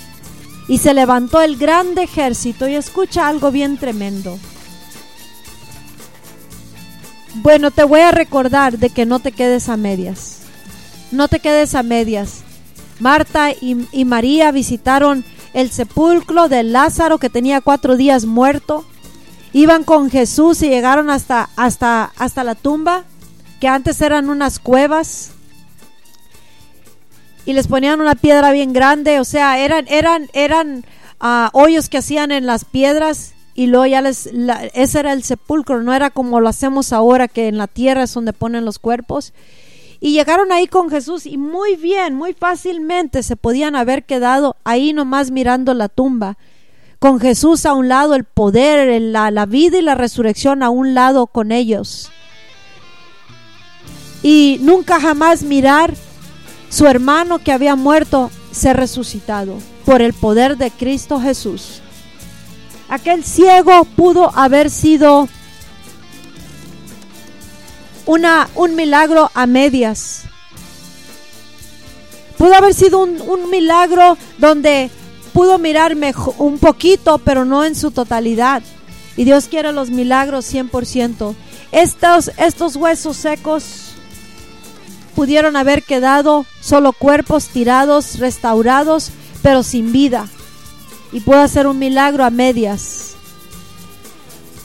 y 0.68 0.78
se 0.78 0.94
levantó 0.94 1.40
el 1.42 1.56
grande 1.56 2.04
ejército 2.04 2.68
y 2.68 2.74
escucha 2.74 3.28
algo 3.28 3.50
bien 3.50 3.76
tremendo. 3.76 4.38
Bueno, 7.36 7.70
te 7.70 7.84
voy 7.84 8.00
a 8.00 8.10
recordar 8.10 8.78
de 8.78 8.90
que 8.90 9.06
no 9.06 9.18
te 9.18 9.32
quedes 9.32 9.68
a 9.68 9.76
medias. 9.76 10.40
No 11.10 11.28
te 11.28 11.40
quedes 11.40 11.74
a 11.74 11.82
medias. 11.82 12.42
Marta 13.00 13.52
y, 13.52 13.88
y 13.90 14.04
María 14.04 14.52
visitaron 14.52 15.24
el 15.54 15.70
sepulcro 15.70 16.48
de 16.48 16.62
Lázaro 16.62 17.18
que 17.18 17.30
tenía 17.30 17.60
cuatro 17.60 17.96
días 17.96 18.26
muerto. 18.26 18.84
Iban 19.52 19.84
con 19.84 20.10
Jesús 20.10 20.62
y 20.62 20.68
llegaron 20.68 21.10
hasta, 21.10 21.50
hasta, 21.56 22.12
hasta 22.16 22.44
la 22.44 22.54
tumba, 22.54 23.04
que 23.60 23.68
antes 23.68 24.00
eran 24.00 24.30
unas 24.30 24.58
cuevas 24.58 25.31
y 27.44 27.52
les 27.52 27.66
ponían 27.66 28.00
una 28.00 28.14
piedra 28.14 28.52
bien 28.52 28.72
grande, 28.72 29.20
o 29.20 29.24
sea, 29.24 29.58
eran, 29.58 29.86
eran, 29.88 30.28
eran 30.32 30.84
uh, 31.20 31.48
hoyos 31.52 31.88
que 31.88 31.98
hacían 31.98 32.30
en 32.30 32.46
las 32.46 32.64
piedras 32.64 33.34
y 33.54 33.66
luego 33.66 33.86
ya 33.86 34.00
les, 34.00 34.30
ese 34.74 35.00
era 35.00 35.12
el 35.12 35.22
sepulcro, 35.22 35.82
no 35.82 35.92
era 35.92 36.10
como 36.10 36.40
lo 36.40 36.48
hacemos 36.48 36.92
ahora 36.92 37.28
que 37.28 37.48
en 37.48 37.58
la 37.58 37.66
tierra 37.66 38.04
es 38.04 38.14
donde 38.14 38.32
ponen 38.32 38.64
los 38.64 38.78
cuerpos. 38.78 39.32
Y 40.00 40.14
llegaron 40.14 40.50
ahí 40.50 40.66
con 40.66 40.90
Jesús 40.90 41.26
y 41.26 41.36
muy 41.36 41.76
bien, 41.76 42.14
muy 42.14 42.32
fácilmente 42.32 43.22
se 43.22 43.36
podían 43.36 43.76
haber 43.76 44.04
quedado 44.04 44.56
ahí 44.64 44.92
nomás 44.92 45.30
mirando 45.30 45.74
la 45.74 45.88
tumba. 45.88 46.38
Con 46.98 47.20
Jesús 47.20 47.66
a 47.66 47.72
un 47.72 47.88
lado, 47.88 48.14
el 48.14 48.24
poder, 48.24 49.00
la, 49.00 49.30
la 49.30 49.46
vida 49.46 49.78
y 49.78 49.82
la 49.82 49.94
resurrección 49.94 50.62
a 50.62 50.70
un 50.70 50.94
lado 50.94 51.26
con 51.26 51.52
ellos. 51.52 52.10
Y 54.24 54.58
nunca 54.62 55.00
jamás 55.00 55.42
mirar 55.42 55.94
su 56.72 56.86
hermano 56.86 57.38
que 57.38 57.52
había 57.52 57.76
muerto 57.76 58.30
ser 58.50 58.78
resucitado 58.78 59.58
por 59.84 60.00
el 60.00 60.14
poder 60.14 60.56
de 60.56 60.70
Cristo 60.70 61.20
Jesús. 61.20 61.82
Aquel 62.88 63.24
ciego 63.24 63.84
pudo 63.84 64.34
haber 64.34 64.70
sido 64.70 65.28
una, 68.06 68.48
un 68.54 68.74
milagro 68.74 69.30
a 69.34 69.46
medias. 69.46 70.22
Pudo 72.38 72.54
haber 72.54 72.72
sido 72.72 73.00
un, 73.00 73.20
un 73.20 73.50
milagro 73.50 74.16
donde 74.38 74.90
pudo 75.34 75.58
mirar 75.58 75.94
mejor, 75.94 76.34
un 76.38 76.58
poquito, 76.58 77.18
pero 77.18 77.44
no 77.44 77.64
en 77.64 77.74
su 77.74 77.90
totalidad. 77.90 78.62
Y 79.16 79.24
Dios 79.24 79.44
quiere 79.46 79.72
los 79.72 79.90
milagros 79.90 80.52
100%. 80.52 81.34
Estos, 81.70 82.30
estos 82.38 82.76
huesos 82.76 83.18
secos 83.18 83.81
pudieron 85.22 85.54
haber 85.54 85.84
quedado 85.84 86.46
solo 86.60 86.92
cuerpos 86.92 87.46
tirados, 87.46 88.18
restaurados, 88.18 89.12
pero 89.40 89.62
sin 89.62 89.92
vida. 89.92 90.26
Y 91.12 91.20
puede 91.20 91.42
hacer 91.42 91.68
un 91.68 91.78
milagro 91.78 92.24
a 92.24 92.30
medias. 92.30 93.14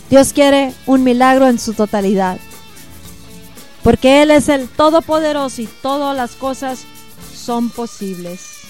Dios 0.09 0.33
quiere 0.33 0.73
un 0.87 1.03
milagro 1.03 1.47
en 1.47 1.59
su 1.59 1.75
totalidad. 1.75 2.39
Porque 3.83 4.23
Él 4.23 4.31
es 4.31 4.49
el 4.49 4.67
Todopoderoso 4.67 5.61
y 5.61 5.67
todas 5.67 6.17
las 6.17 6.31
cosas 6.31 6.85
son 7.35 7.69
posibles. 7.69 8.61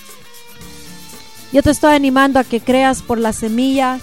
Yo 1.54 1.64
te 1.64 1.72
estoy 1.72 1.96
animando 1.96 2.38
a 2.38 2.44
que 2.44 2.60
creas 2.60 3.02
por 3.02 3.18
la 3.18 3.32
semilla 3.32 4.00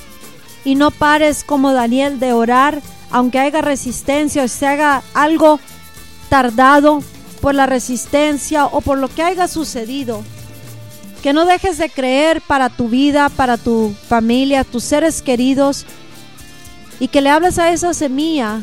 y 0.65 0.74
no 0.74 0.90
pares 0.90 1.44
como 1.44 1.74
Daniel 1.74 2.19
de 2.19 2.32
orar, 2.32 2.81
aunque 3.11 3.40
haya 3.40 3.61
resistencia 3.61 4.43
o 4.43 4.48
se 4.48 4.66
haga 4.66 5.02
algo 5.12 5.61
tardado, 6.31 7.02
por 7.44 7.54
la 7.54 7.66
resistencia 7.66 8.64
o 8.64 8.80
por 8.80 8.96
lo 8.96 9.08
que 9.08 9.22
haya 9.22 9.48
sucedido. 9.48 10.24
Que 11.22 11.34
no 11.34 11.44
dejes 11.44 11.76
de 11.76 11.90
creer 11.90 12.40
para 12.40 12.70
tu 12.70 12.88
vida, 12.88 13.28
para 13.28 13.58
tu 13.58 13.94
familia, 14.08 14.64
tus 14.64 14.82
seres 14.82 15.20
queridos 15.20 15.84
y 16.98 17.08
que 17.08 17.20
le 17.20 17.28
hables 17.28 17.58
a 17.58 17.70
esa 17.70 17.92
semilla 17.92 18.62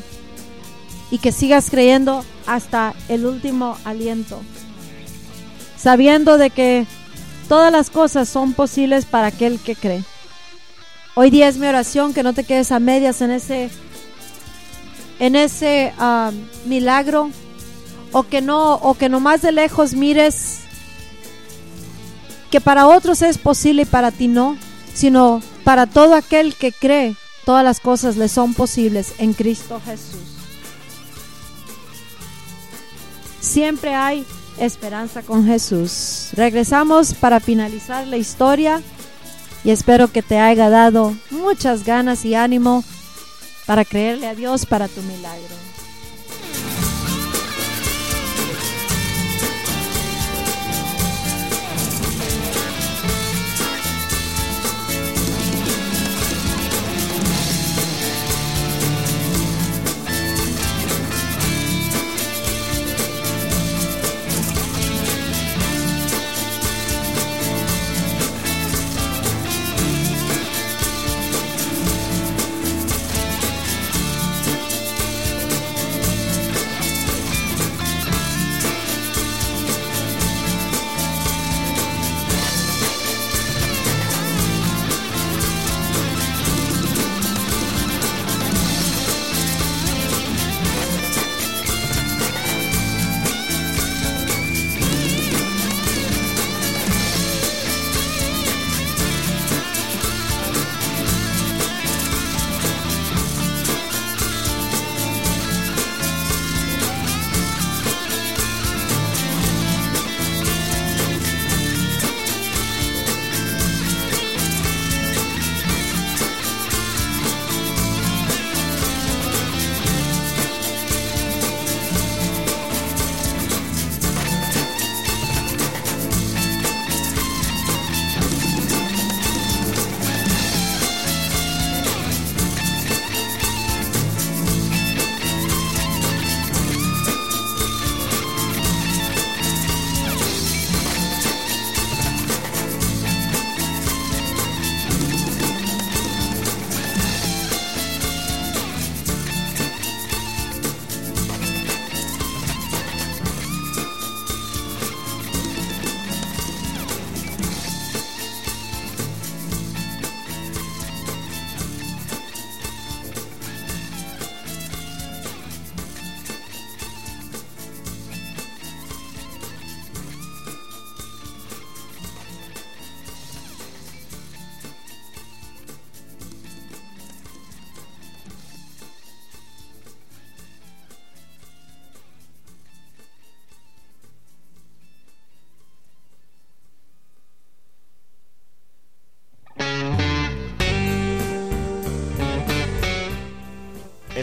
y 1.11 1.19
que 1.19 1.31
sigas 1.31 1.69
creyendo 1.69 2.25
hasta 2.47 2.95
el 3.07 3.27
último 3.27 3.77
aliento. 3.85 4.41
Sabiendo 5.77 6.39
de 6.39 6.49
que 6.49 6.87
todas 7.47 7.71
las 7.71 7.91
cosas 7.91 8.29
son 8.29 8.53
posibles 8.53 9.05
para 9.05 9.27
aquel 9.27 9.59
que 9.59 9.75
cree. 9.75 10.03
Hoy 11.13 11.29
día 11.29 11.47
es 11.47 11.57
mi 11.57 11.67
oración 11.67 12.15
que 12.15 12.23
no 12.23 12.33
te 12.33 12.45
quedes 12.45 12.71
a 12.71 12.79
medias 12.79 13.21
en 13.21 13.29
ese 13.29 13.69
en 15.19 15.35
ese 15.35 15.93
uh, 15.99 16.31
milagro 16.67 17.29
o 18.11 18.23
que 18.23 18.41
no 18.41 18.75
o 18.75 18.93
que 18.93 19.09
nomás 19.09 19.41
de 19.41 19.51
lejos 19.51 19.93
mires 19.93 20.59
que 22.51 22.59
para 22.59 22.87
otros 22.87 23.21
es 23.21 23.37
posible 23.37 23.83
y 23.83 23.85
para 23.85 24.11
ti 24.11 24.27
no, 24.27 24.57
sino 24.93 25.41
para 25.63 25.87
todo 25.87 26.15
aquel 26.15 26.53
que 26.53 26.73
cree, 26.73 27.15
todas 27.45 27.63
las 27.63 27.79
cosas 27.79 28.17
le 28.17 28.27
son 28.27 28.53
posibles 28.53 29.13
en 29.19 29.33
Cristo 29.33 29.81
Jesús. 29.85 30.19
Siempre 33.39 33.95
hay 33.95 34.25
esperanza 34.59 35.21
con 35.23 35.45
Jesús. 35.45 36.29
Regresamos 36.33 37.13
para 37.13 37.39
finalizar 37.39 38.05
la 38.05 38.17
historia 38.17 38.81
y 39.63 39.71
espero 39.71 40.11
que 40.11 40.21
te 40.21 40.37
haya 40.37 40.69
dado 40.69 41.15
muchas 41.29 41.85
ganas 41.85 42.25
y 42.25 42.35
ánimo 42.35 42.83
para 43.65 43.85
creerle 43.85 44.27
a 44.27 44.35
Dios 44.35 44.65
para 44.65 44.87
tu 44.87 45.01
milagro. 45.01 45.70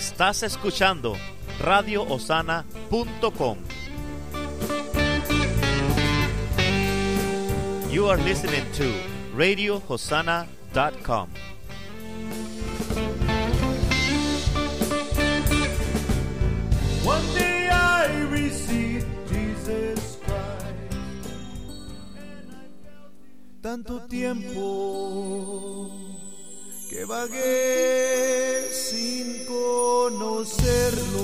Estás 0.08 0.42
escuchando 0.42 1.16
radioosana.com. 1.60 3.58
You 7.90 8.08
are 8.08 8.16
listening 8.16 8.64
to 8.72 8.90
radiohosanna.com. 9.36 11.28
One 17.04 17.34
day 17.34 17.68
I 17.70 18.06
received 18.30 19.06
Jesus 19.28 20.16
Christ. 20.24 20.94
Tanto 23.60 24.00
tiempo 24.08 25.90
que 26.88 27.04
vagué 27.04 28.57
conocerlo. 30.08 31.22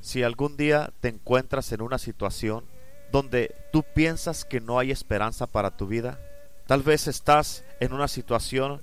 Si 0.00 0.22
algún 0.22 0.56
día 0.56 0.92
te 1.00 1.08
encuentras 1.08 1.72
en 1.72 1.82
una 1.82 1.98
situación 1.98 2.64
donde 3.10 3.54
tú 3.72 3.82
piensas 3.82 4.44
que 4.44 4.60
no 4.60 4.78
hay 4.78 4.90
esperanza 4.92 5.46
para 5.46 5.76
tu 5.76 5.86
vida, 5.86 6.20
tal 6.66 6.82
vez 6.82 7.08
estás 7.08 7.64
en 7.80 7.92
una 7.92 8.06
situación 8.06 8.82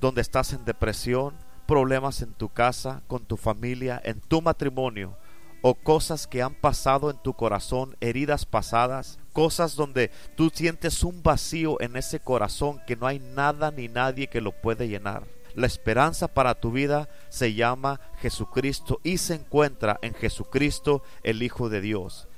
donde 0.00 0.20
estás 0.20 0.52
en 0.52 0.64
depresión, 0.64 1.34
problemas 1.66 2.20
en 2.20 2.34
tu 2.34 2.50
casa, 2.50 3.02
con 3.06 3.24
tu 3.24 3.36
familia, 3.36 4.00
en 4.04 4.20
tu 4.20 4.42
matrimonio, 4.42 5.16
o 5.62 5.74
cosas 5.74 6.26
que 6.26 6.42
han 6.42 6.54
pasado 6.54 7.10
en 7.10 7.18
tu 7.18 7.32
corazón, 7.34 7.96
heridas 8.00 8.44
pasadas, 8.44 9.18
cosas 9.32 9.76
donde 9.76 10.10
tú 10.36 10.50
sientes 10.52 11.02
un 11.02 11.22
vacío 11.22 11.80
en 11.80 11.96
ese 11.96 12.20
corazón 12.20 12.80
que 12.86 12.96
no 12.96 13.06
hay 13.06 13.18
nada 13.18 13.70
ni 13.70 13.88
nadie 13.88 14.28
que 14.28 14.40
lo 14.40 14.52
puede 14.52 14.88
llenar. 14.88 15.37
La 15.58 15.66
esperanza 15.66 16.28
para 16.28 16.54
tu 16.54 16.70
vida 16.70 17.08
se 17.30 17.52
llama 17.52 18.00
Jesucristo 18.20 19.00
y 19.02 19.18
se 19.18 19.34
encuentra 19.34 19.98
en 20.02 20.14
Jesucristo 20.14 21.02
el 21.24 21.42
Hijo 21.42 21.68
de 21.68 21.80
Dios. 21.80 22.28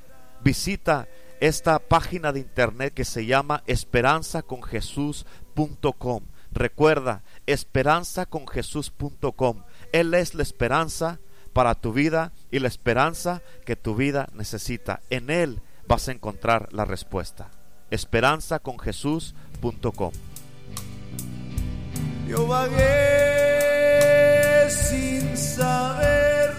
Visita 0.43 1.07
esta 1.39 1.81
página 1.81 2.33
de 2.33 2.41
internet 2.41 2.95
que 2.95 3.05
se 3.05 3.27
llama 3.27 3.63
esperanzaconjesús.com. 3.67 6.23
Recuerda, 6.51 7.23
esperanzaconjesús.com. 7.45 9.65
Él 9.93 10.15
es 10.15 10.35
la 10.35 10.43
esperanza 10.43 11.21
para 11.53 11.75
tu 11.75 11.93
vida 11.93 12.33
y 12.51 12.61
la 12.61 12.69
esperanza 12.69 13.43
que 13.67 13.77
tu 13.77 13.97
vida 13.97 14.31
necesita. 14.33 15.03
En 15.11 15.29
Él 15.29 15.61
vas 15.87 16.09
a 16.09 16.13
encontrar 16.13 16.73
la 16.73 16.87
respuesta. 16.87 17.51
esperanzaconjesús.com. 17.91 20.30
Yo 22.31 22.47
vagué 22.47 22.81
sin 24.71 25.37
saber 25.37 26.53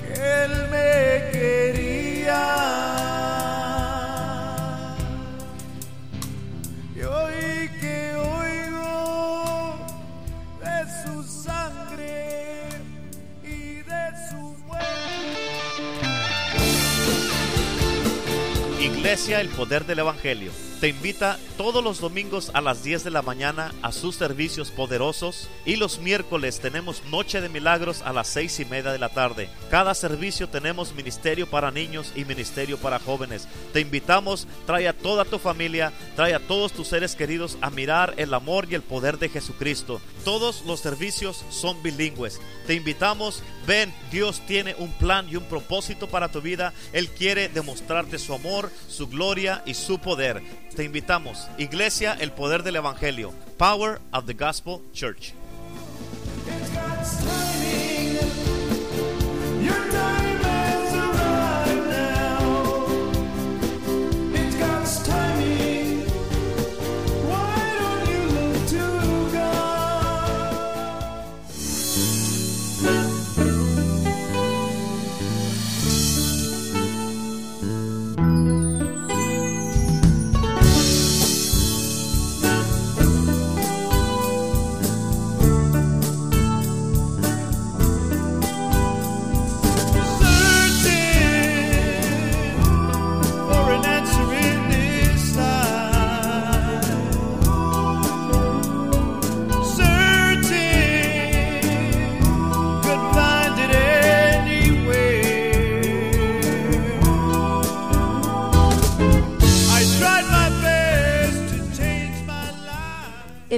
que 0.00 0.12
él 0.44 0.52
me 0.70 1.30
quería. 1.32 2.44
Y 6.94 7.00
hoy 7.00 7.68
que 7.80 8.14
oigo 8.14 9.78
de 10.62 10.76
su 11.02 11.24
sangre 11.24 12.68
y 13.42 13.82
de 13.82 14.02
su 14.30 14.40
muerte. 14.68 15.42
Iglesia 18.80 19.40
El 19.40 19.48
Poder 19.48 19.84
del 19.86 19.98
Evangelio 19.98 20.67
te 20.80 20.88
invita 20.88 21.38
todos 21.56 21.82
los 21.82 22.00
domingos 22.00 22.52
a 22.54 22.60
las 22.60 22.84
10 22.84 23.02
de 23.02 23.10
la 23.10 23.22
mañana 23.22 23.74
a 23.82 23.90
sus 23.90 24.14
servicios 24.14 24.70
poderosos 24.70 25.48
y 25.64 25.74
los 25.74 25.98
miércoles 25.98 26.60
tenemos 26.60 27.02
Noche 27.10 27.40
de 27.40 27.48
Milagros 27.48 28.02
a 28.02 28.12
las 28.12 28.28
6 28.28 28.60
y 28.60 28.64
media 28.66 28.92
de 28.92 28.98
la 29.00 29.08
tarde. 29.08 29.48
Cada 29.70 29.92
servicio 29.94 30.48
tenemos 30.48 30.94
ministerio 30.94 31.50
para 31.50 31.72
niños 31.72 32.12
y 32.14 32.24
ministerio 32.24 32.78
para 32.78 33.00
jóvenes. 33.00 33.48
Te 33.72 33.80
invitamos, 33.80 34.46
trae 34.66 34.86
a 34.86 34.92
toda 34.92 35.24
tu 35.24 35.40
familia, 35.40 35.92
trae 36.14 36.34
a 36.34 36.46
todos 36.46 36.72
tus 36.72 36.86
seres 36.86 37.16
queridos 37.16 37.58
a 37.60 37.70
mirar 37.70 38.14
el 38.16 38.32
amor 38.32 38.68
y 38.70 38.76
el 38.76 38.82
poder 38.82 39.18
de 39.18 39.30
Jesucristo. 39.30 40.00
Todos 40.24 40.62
los 40.64 40.78
servicios 40.78 41.44
son 41.50 41.82
bilingües. 41.82 42.40
Te 42.68 42.74
invitamos, 42.74 43.42
ven, 43.66 43.92
Dios 44.12 44.42
tiene 44.46 44.76
un 44.78 44.92
plan 44.92 45.28
y 45.28 45.36
un 45.36 45.44
propósito 45.44 46.08
para 46.08 46.30
tu 46.30 46.40
vida. 46.40 46.72
Él 46.92 47.08
quiere 47.08 47.48
demostrarte 47.48 48.18
su 48.18 48.32
amor, 48.32 48.70
su 48.88 49.08
gloria 49.08 49.62
y 49.66 49.74
su 49.74 49.98
poder. 49.98 50.42
Te 50.78 50.84
invitamos, 50.84 51.48
Iglesia, 51.58 52.16
el 52.20 52.30
poder 52.30 52.62
del 52.62 52.76
Evangelio, 52.76 53.34
Power 53.56 54.00
of 54.12 54.26
the 54.26 54.32
Gospel 54.32 54.80
Church. 54.92 55.34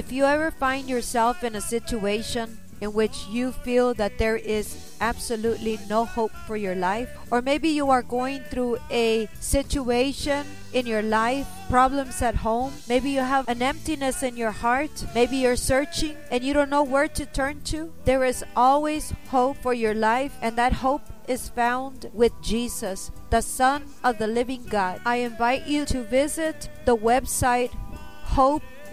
If 0.01 0.11
you 0.11 0.25
ever 0.25 0.49
find 0.49 0.89
yourself 0.89 1.43
in 1.43 1.53
a 1.55 1.61
situation 1.61 2.57
in 2.81 2.91
which 2.91 3.27
you 3.29 3.51
feel 3.51 3.93
that 3.93 4.17
there 4.17 4.35
is 4.35 4.97
absolutely 4.99 5.77
no 5.87 6.05
hope 6.05 6.31
for 6.47 6.57
your 6.57 6.73
life, 6.73 7.07
or 7.29 7.39
maybe 7.39 7.69
you 7.69 7.91
are 7.91 8.01
going 8.01 8.41
through 8.49 8.79
a 8.89 9.29
situation 9.39 10.47
in 10.73 10.87
your 10.87 11.03
life, 11.03 11.45
problems 11.69 12.19
at 12.23 12.33
home, 12.33 12.73
maybe 12.89 13.11
you 13.11 13.19
have 13.19 13.47
an 13.47 13.61
emptiness 13.61 14.23
in 14.23 14.35
your 14.35 14.49
heart, 14.49 15.05
maybe 15.13 15.37
you're 15.37 15.55
searching 15.55 16.17
and 16.31 16.43
you 16.43 16.51
don't 16.51 16.71
know 16.71 16.81
where 16.81 17.07
to 17.07 17.23
turn 17.27 17.61
to, 17.65 17.93
there 18.03 18.25
is 18.25 18.43
always 18.55 19.13
hope 19.29 19.57
for 19.57 19.75
your 19.75 19.93
life, 19.93 20.33
and 20.41 20.57
that 20.57 20.73
hope 20.73 21.03
is 21.27 21.49
found 21.49 22.09
with 22.11 22.33
Jesus, 22.41 23.11
the 23.29 23.41
Son 23.41 23.83
of 24.03 24.17
the 24.17 24.25
living 24.25 24.65
God. 24.65 24.99
I 25.05 25.17
invite 25.17 25.67
you 25.67 25.85
to 25.85 26.01
visit 26.01 26.71
the 26.85 26.97
website 26.97 27.69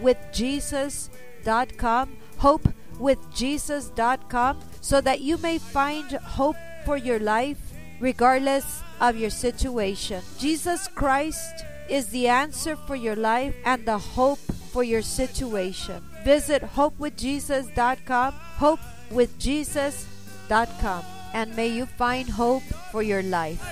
hopewithjesus.com, 0.01 2.17
hopewithjesus.com, 2.41 4.61
so 4.81 5.01
that 5.01 5.21
you 5.21 5.39
may 5.39 5.59
find 5.59 6.13
hope 6.13 6.57
for 6.85 6.97
your 6.97 7.19
life 7.19 7.59
regardless 8.01 8.83
of 9.01 9.17
your 9.17 9.31
situation. 9.31 10.23
Jesus 10.39 10.87
Christ 10.89 11.65
is 11.89 12.09
the 12.09 12.29
answer 12.29 12.77
for 12.77 12.97
your 12.97 13.17
life 13.17 13.55
and 13.65 13.87
the 13.87 13.97
hope 13.99 14.39
for 14.73 14.85
your 14.85 15.03
situation. 15.03 16.03
Visit 16.25 16.63
hopewithjesus.com, 16.63 18.35
hopewithjesus.com, 18.59 21.05
and 21.35 21.57
may 21.57 21.69
you 21.69 21.87
find 21.87 22.29
hope 22.29 22.63
for 22.93 23.03
your 23.03 23.23
life. 23.23 23.63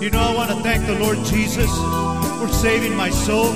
You 0.00 0.10
know, 0.10 0.20
I 0.20 0.32
want 0.32 0.48
to 0.50 0.62
thank 0.62 0.86
the 0.86 0.96
Lord 0.96 1.18
Jesus 1.24 1.68
for 2.38 2.46
saving 2.46 2.94
my 2.94 3.10
soul. 3.10 3.50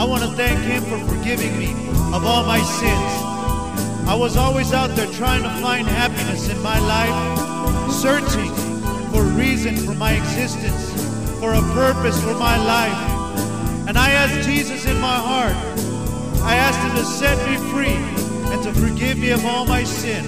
I 0.00 0.04
want 0.04 0.22
to 0.22 0.30
thank 0.30 0.58
Him 0.60 0.82
for 0.84 0.98
forgiving 1.14 1.58
me 1.58 1.72
of 2.16 2.24
all 2.24 2.46
my 2.46 2.62
sins. 2.62 4.08
I 4.08 4.16
was 4.18 4.38
always 4.38 4.72
out 4.72 4.96
there 4.96 5.12
trying 5.12 5.42
to 5.42 5.50
find 5.60 5.86
happiness 5.86 6.48
in 6.48 6.58
my 6.62 6.78
life, 6.78 7.92
searching 7.92 8.50
for 9.12 9.20
a 9.20 9.34
reason 9.36 9.76
for 9.76 9.92
my 9.92 10.12
existence, 10.14 10.90
for 11.38 11.52
a 11.52 11.60
purpose 11.74 12.18
for 12.22 12.32
my 12.32 12.56
life. 12.56 13.86
And 13.86 13.98
I 13.98 14.08
asked 14.10 14.48
Jesus 14.48 14.86
in 14.86 14.98
my 15.02 15.16
heart, 15.16 15.54
I 16.44 16.56
asked 16.56 16.80
Him 16.80 16.96
to 16.96 17.04
set 17.04 17.36
me 17.46 17.58
free 17.70 18.00
and 18.52 18.62
to 18.62 18.72
forgive 18.72 19.18
me 19.18 19.32
of 19.32 19.44
all 19.44 19.66
my 19.66 19.84
sin. 19.84 20.24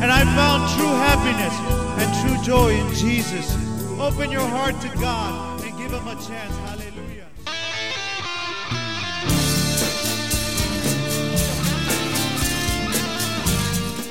And 0.00 0.12
I 0.12 0.22
found 0.36 0.70
true 0.78 0.94
happiness 0.94 1.54
and 1.98 2.08
true 2.22 2.44
joy 2.44 2.70
in 2.70 2.94
Jesus. 2.94 3.73
Open 4.00 4.30
your 4.30 4.42
heart 4.42 4.80
to 4.80 4.88
God 4.98 5.64
and 5.64 5.78
give 5.78 5.92
Him 5.92 6.08
a 6.08 6.14
chance. 6.16 6.54
Hallelujah. 6.66 7.28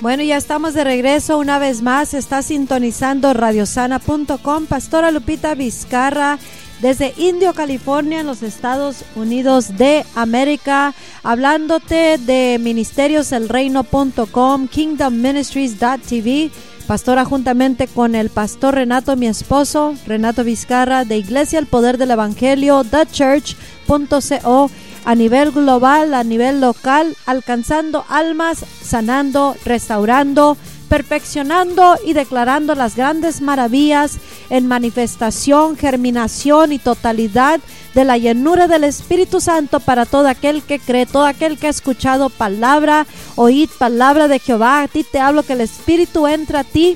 Bueno, 0.01 0.23
ya 0.23 0.35
estamos 0.35 0.73
de 0.73 0.84
regreso 0.84 1.38
una 1.38 1.60
vez 1.60 1.81
más. 1.81 2.14
Está 2.14 2.41
sintonizando 2.41 3.34
radiosana.com. 3.34 4.65
Pastora 4.65 5.11
Lupita 5.11 5.55
Vizcarra 5.55 6.39
desde 6.81 7.14
Indio, 7.18 7.53
California, 7.53 8.19
en 8.19 8.27
los 8.27 8.43
Estados 8.43 9.05
Unidos 9.15 9.77
de 9.77 10.05
América, 10.15 10.93
hablándote 11.23 12.18
de 12.18 12.60
ministerios 12.60 13.31
ministeriosdelreino.com, 13.31 14.68
kingdomministries.tv 14.68 16.51
Pastora 16.88 17.23
juntamente 17.23 17.88
con 17.88 18.14
el 18.14 18.30
pastor 18.30 18.76
Renato, 18.76 19.15
mi 19.15 19.27
esposo, 19.27 19.95
Renato 20.05 20.43
Vizcarra, 20.43 21.05
de 21.05 21.18
Iglesia 21.18 21.60
El 21.60 21.65
Poder 21.65 21.97
del 21.97 22.11
Evangelio, 22.11 22.84
thechurch.co 22.84 24.69
a 25.05 25.15
nivel 25.15 25.51
global, 25.51 26.14
a 26.14 26.23
nivel 26.23 26.61
local, 26.61 27.15
alcanzando 27.26 28.05
almas, 28.10 28.65
sanando, 28.84 29.55
restaurando, 29.65 30.57
perfeccionando 30.94 31.95
y 32.06 32.14
declarando 32.14 32.76
las 32.76 32.95
grandes 32.95 33.41
maravillas 33.41 34.20
en 34.52 34.68
manifestación, 34.68 35.76
germinación 35.76 36.72
y 36.72 36.78
totalidad 36.78 37.60
de 37.95 38.06
la 38.06 38.20
llenura 38.20 38.68
del 38.68 38.84
Espíritu 38.84 39.41
Santo 39.41 39.80
para 39.80 40.06
todo 40.06 40.28
aquel 40.28 40.61
que 40.61 40.78
cree, 40.78 41.07
todo 41.07 41.26
aquel 41.26 41.57
que 41.57 41.65
ha 41.65 41.72
escuchado 41.72 42.30
palabra, 42.30 43.07
oíd 43.36 43.72
palabra 43.80 44.28
de 44.28 44.38
Jehová. 44.38 44.84
A 44.84 44.88
ti 44.88 45.03
te 45.03 45.20
hablo 45.20 45.41
que 45.41 45.53
el 45.53 45.61
Espíritu 45.61 46.28
entra 46.28 46.60
a 46.60 46.64
ti 46.64 46.95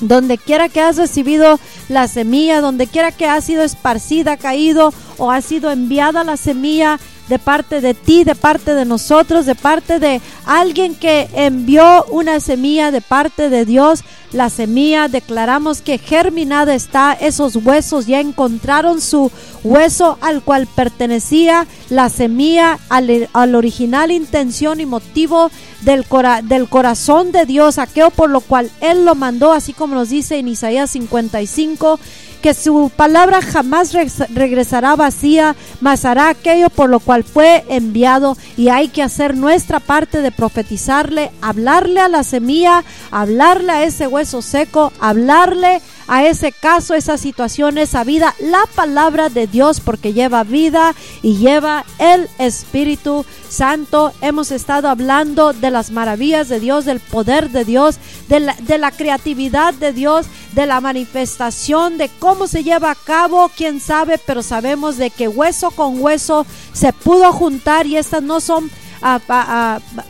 donde 0.00 0.38
quiera 0.38 0.70
que 0.70 0.80
has 0.80 0.96
recibido 0.96 1.60
la 1.90 2.08
semilla, 2.08 2.62
donde 2.62 2.86
quiera 2.86 3.12
que 3.12 3.26
ha 3.26 3.38
sido 3.42 3.62
esparcida, 3.62 4.38
caído 4.38 4.94
o 5.18 5.30
ha 5.30 5.42
sido 5.42 5.70
enviada 5.70 6.24
la 6.24 6.38
semilla, 6.38 6.98
de 7.28 7.38
parte 7.38 7.80
de 7.80 7.94
ti, 7.94 8.24
de 8.24 8.34
parte 8.34 8.74
de 8.74 8.84
nosotros, 8.84 9.46
de 9.46 9.54
parte 9.54 9.98
de 9.98 10.20
alguien 10.46 10.94
que 10.94 11.28
envió 11.34 12.04
una 12.06 12.40
semilla 12.40 12.90
de 12.90 13.00
parte 13.00 13.50
de 13.50 13.64
Dios. 13.64 14.02
La 14.32 14.50
semilla 14.50 15.08
declaramos 15.08 15.80
que 15.80 15.96
germinada 15.96 16.74
está, 16.74 17.14
esos 17.14 17.56
huesos 17.56 18.06
ya 18.06 18.20
encontraron 18.20 19.00
su 19.00 19.30
hueso 19.64 20.18
al 20.20 20.42
cual 20.42 20.66
pertenecía 20.66 21.66
la 21.88 22.10
semilla, 22.10 22.78
al, 22.90 23.54
original 23.54 24.10
intención 24.10 24.80
y 24.80 24.86
motivo 24.86 25.50
del, 25.80 26.04
del 26.44 26.68
corazón 26.68 27.32
de 27.32 27.46
Dios, 27.46 27.78
aquello 27.78 28.10
por 28.10 28.28
lo 28.28 28.40
cual 28.40 28.70
Él 28.80 29.06
lo 29.06 29.14
mandó, 29.14 29.52
así 29.52 29.72
como 29.72 29.94
nos 29.94 30.10
dice 30.10 30.36
en 30.36 30.48
Isaías 30.48 30.90
55 30.90 31.98
que 32.40 32.54
su 32.54 32.90
palabra 32.94 33.42
jamás 33.42 33.92
regresará 33.92 34.94
vacía, 34.96 35.56
mas 35.80 36.04
hará 36.04 36.28
aquello 36.28 36.70
por 36.70 36.88
lo 36.88 37.00
cual 37.00 37.24
fue 37.24 37.64
enviado. 37.68 38.36
Y 38.56 38.68
hay 38.68 38.88
que 38.88 39.02
hacer 39.02 39.36
nuestra 39.36 39.80
parte 39.80 40.22
de 40.22 40.30
profetizarle, 40.30 41.30
hablarle 41.42 42.00
a 42.00 42.08
la 42.08 42.22
semilla, 42.22 42.84
hablarle 43.10 43.72
a 43.72 43.82
ese 43.84 44.06
hueso 44.06 44.17
seco, 44.24 44.92
hablarle 45.00 45.80
a 46.08 46.24
ese 46.24 46.52
caso, 46.52 46.94
esa 46.94 47.18
situación, 47.18 47.76
esa 47.76 48.02
vida, 48.02 48.34
la 48.40 48.64
palabra 48.74 49.28
de 49.28 49.46
Dios 49.46 49.80
porque 49.80 50.14
lleva 50.14 50.42
vida 50.42 50.94
y 51.22 51.36
lleva 51.36 51.84
el 51.98 52.28
Espíritu 52.38 53.26
Santo. 53.48 54.12
Hemos 54.22 54.50
estado 54.50 54.88
hablando 54.88 55.52
de 55.52 55.70
las 55.70 55.90
maravillas 55.90 56.48
de 56.48 56.60
Dios, 56.60 56.86
del 56.86 57.00
poder 57.00 57.50
de 57.50 57.64
Dios, 57.64 57.98
de 58.28 58.78
la, 58.78 58.90
creatividad 58.90 59.74
de 59.74 59.92
Dios, 59.92 60.26
de 60.52 60.66
la 60.66 60.80
manifestación, 60.80 61.98
de 61.98 62.08
cómo 62.18 62.46
se 62.46 62.64
lleva 62.64 62.90
a 62.90 62.94
cabo, 62.94 63.50
quién 63.54 63.80
sabe, 63.80 64.18
pero 64.26 64.42
sabemos 64.42 64.96
de 64.96 65.10
que 65.10 65.28
hueso 65.28 65.70
con 65.70 66.00
hueso 66.00 66.46
se 66.72 66.92
pudo 66.92 67.32
juntar 67.32 67.86
y 67.86 67.96
estas 67.96 68.22
no 68.22 68.40
son 68.40 68.70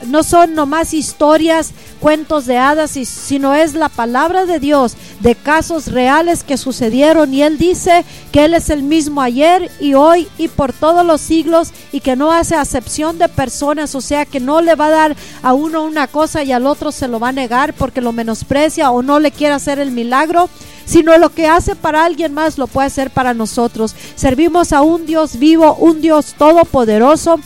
no 0.06 0.22
son 0.22 0.55
nomás 0.55 0.94
historias, 0.94 1.72
cuentos 2.00 2.46
de 2.46 2.56
hadas, 2.56 2.92
sino 2.92 3.54
es 3.54 3.74
la 3.74 3.88
palabra 3.88 4.46
de 4.46 4.58
Dios 4.58 4.96
de 5.20 5.34
casos 5.34 5.88
reales 5.88 6.42
que 6.42 6.56
sucedieron. 6.56 7.34
Y 7.34 7.42
Él 7.42 7.58
dice 7.58 8.04
que 8.32 8.44
Él 8.44 8.54
es 8.54 8.70
el 8.70 8.82
mismo 8.82 9.20
ayer 9.20 9.70
y 9.80 9.94
hoy 9.94 10.28
y 10.38 10.48
por 10.48 10.72
todos 10.72 11.04
los 11.04 11.20
siglos 11.20 11.72
y 11.92 12.00
que 12.00 12.16
no 12.16 12.32
hace 12.32 12.54
acepción 12.54 13.18
de 13.18 13.28
personas, 13.28 13.94
o 13.94 14.00
sea 14.00 14.24
que 14.24 14.40
no 14.40 14.60
le 14.60 14.74
va 14.74 14.86
a 14.86 14.90
dar 14.90 15.16
a 15.42 15.52
uno 15.52 15.84
una 15.84 16.06
cosa 16.06 16.42
y 16.42 16.52
al 16.52 16.66
otro 16.66 16.92
se 16.92 17.08
lo 17.08 17.20
va 17.20 17.28
a 17.28 17.32
negar 17.32 17.74
porque 17.74 18.00
lo 18.00 18.12
menosprecia 18.12 18.90
o 18.90 19.02
no 19.02 19.20
le 19.20 19.30
quiere 19.30 19.54
hacer 19.54 19.78
el 19.78 19.90
milagro 19.90 20.48
sino 20.88 21.16
lo 21.18 21.28
que 21.28 21.46
hace 21.46 21.76
para 21.76 22.06
alguien 22.06 22.32
más 22.32 22.56
lo 22.56 22.66
puede 22.66 22.86
hacer 22.86 23.10
para 23.10 23.34
nosotros. 23.34 23.94
Servimos 24.14 24.72
a 24.72 24.80
un 24.80 25.04
Dios 25.04 25.38
vivo, 25.38 25.74
un 25.74 26.00
Dios 26.00 26.34
todopoderoso 26.38 27.38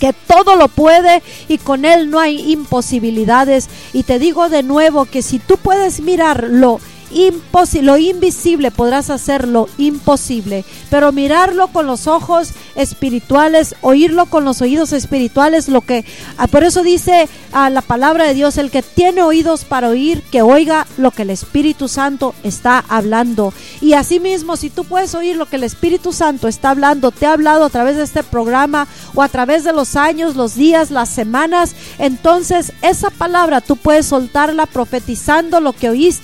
que 0.00 0.12
todo 0.12 0.56
lo 0.56 0.66
puede 0.66 1.22
y 1.46 1.58
con 1.58 1.84
Él 1.84 2.10
no 2.10 2.18
hay 2.18 2.50
imposibilidades. 2.50 3.68
Y 3.92 4.02
te 4.02 4.18
digo 4.18 4.48
de 4.48 4.64
nuevo 4.64 5.04
que 5.04 5.22
si 5.22 5.38
tú 5.38 5.58
puedes 5.58 6.00
mirarlo 6.00 6.80
imposible, 7.10 7.86
lo 7.86 7.96
invisible 7.98 8.70
podrás 8.70 9.10
hacerlo 9.10 9.68
imposible, 9.78 10.64
pero 10.90 11.12
mirarlo 11.12 11.68
con 11.68 11.86
los 11.86 12.06
ojos 12.06 12.50
espirituales, 12.74 13.74
oírlo 13.80 14.26
con 14.26 14.44
los 14.44 14.60
oídos 14.62 14.92
espirituales, 14.92 15.68
lo 15.68 15.80
que 15.80 16.04
ah, 16.38 16.46
por 16.46 16.64
eso 16.64 16.82
dice 16.82 17.28
ah, 17.52 17.70
la 17.70 17.82
palabra 17.82 18.26
de 18.26 18.34
Dios, 18.34 18.58
el 18.58 18.70
que 18.70 18.82
tiene 18.82 19.22
oídos 19.22 19.64
para 19.64 19.88
oír, 19.88 20.22
que 20.30 20.42
oiga 20.42 20.86
lo 20.96 21.10
que 21.10 21.22
el 21.22 21.30
Espíritu 21.30 21.88
Santo 21.88 22.34
está 22.42 22.84
hablando. 22.88 23.52
Y 23.80 23.94
asimismo, 23.94 24.56
si 24.56 24.70
tú 24.70 24.84
puedes 24.84 25.14
oír 25.14 25.36
lo 25.36 25.46
que 25.46 25.56
el 25.56 25.64
Espíritu 25.64 26.12
Santo 26.12 26.48
está 26.48 26.70
hablando, 26.70 27.10
te 27.10 27.26
ha 27.26 27.32
hablado 27.32 27.64
a 27.64 27.70
través 27.70 27.96
de 27.96 28.04
este 28.04 28.22
programa 28.22 28.86
o 29.14 29.22
a 29.22 29.28
través 29.28 29.64
de 29.64 29.72
los 29.72 29.96
años, 29.96 30.36
los 30.36 30.54
días, 30.54 30.90
las 30.90 31.08
semanas, 31.08 31.74
entonces 31.98 32.72
esa 32.82 33.10
palabra 33.10 33.60
tú 33.60 33.76
puedes 33.76 34.06
soltarla 34.06 34.66
profetizando 34.66 35.60
lo 35.60 35.72
que 35.72 35.88
oíste 35.88 36.20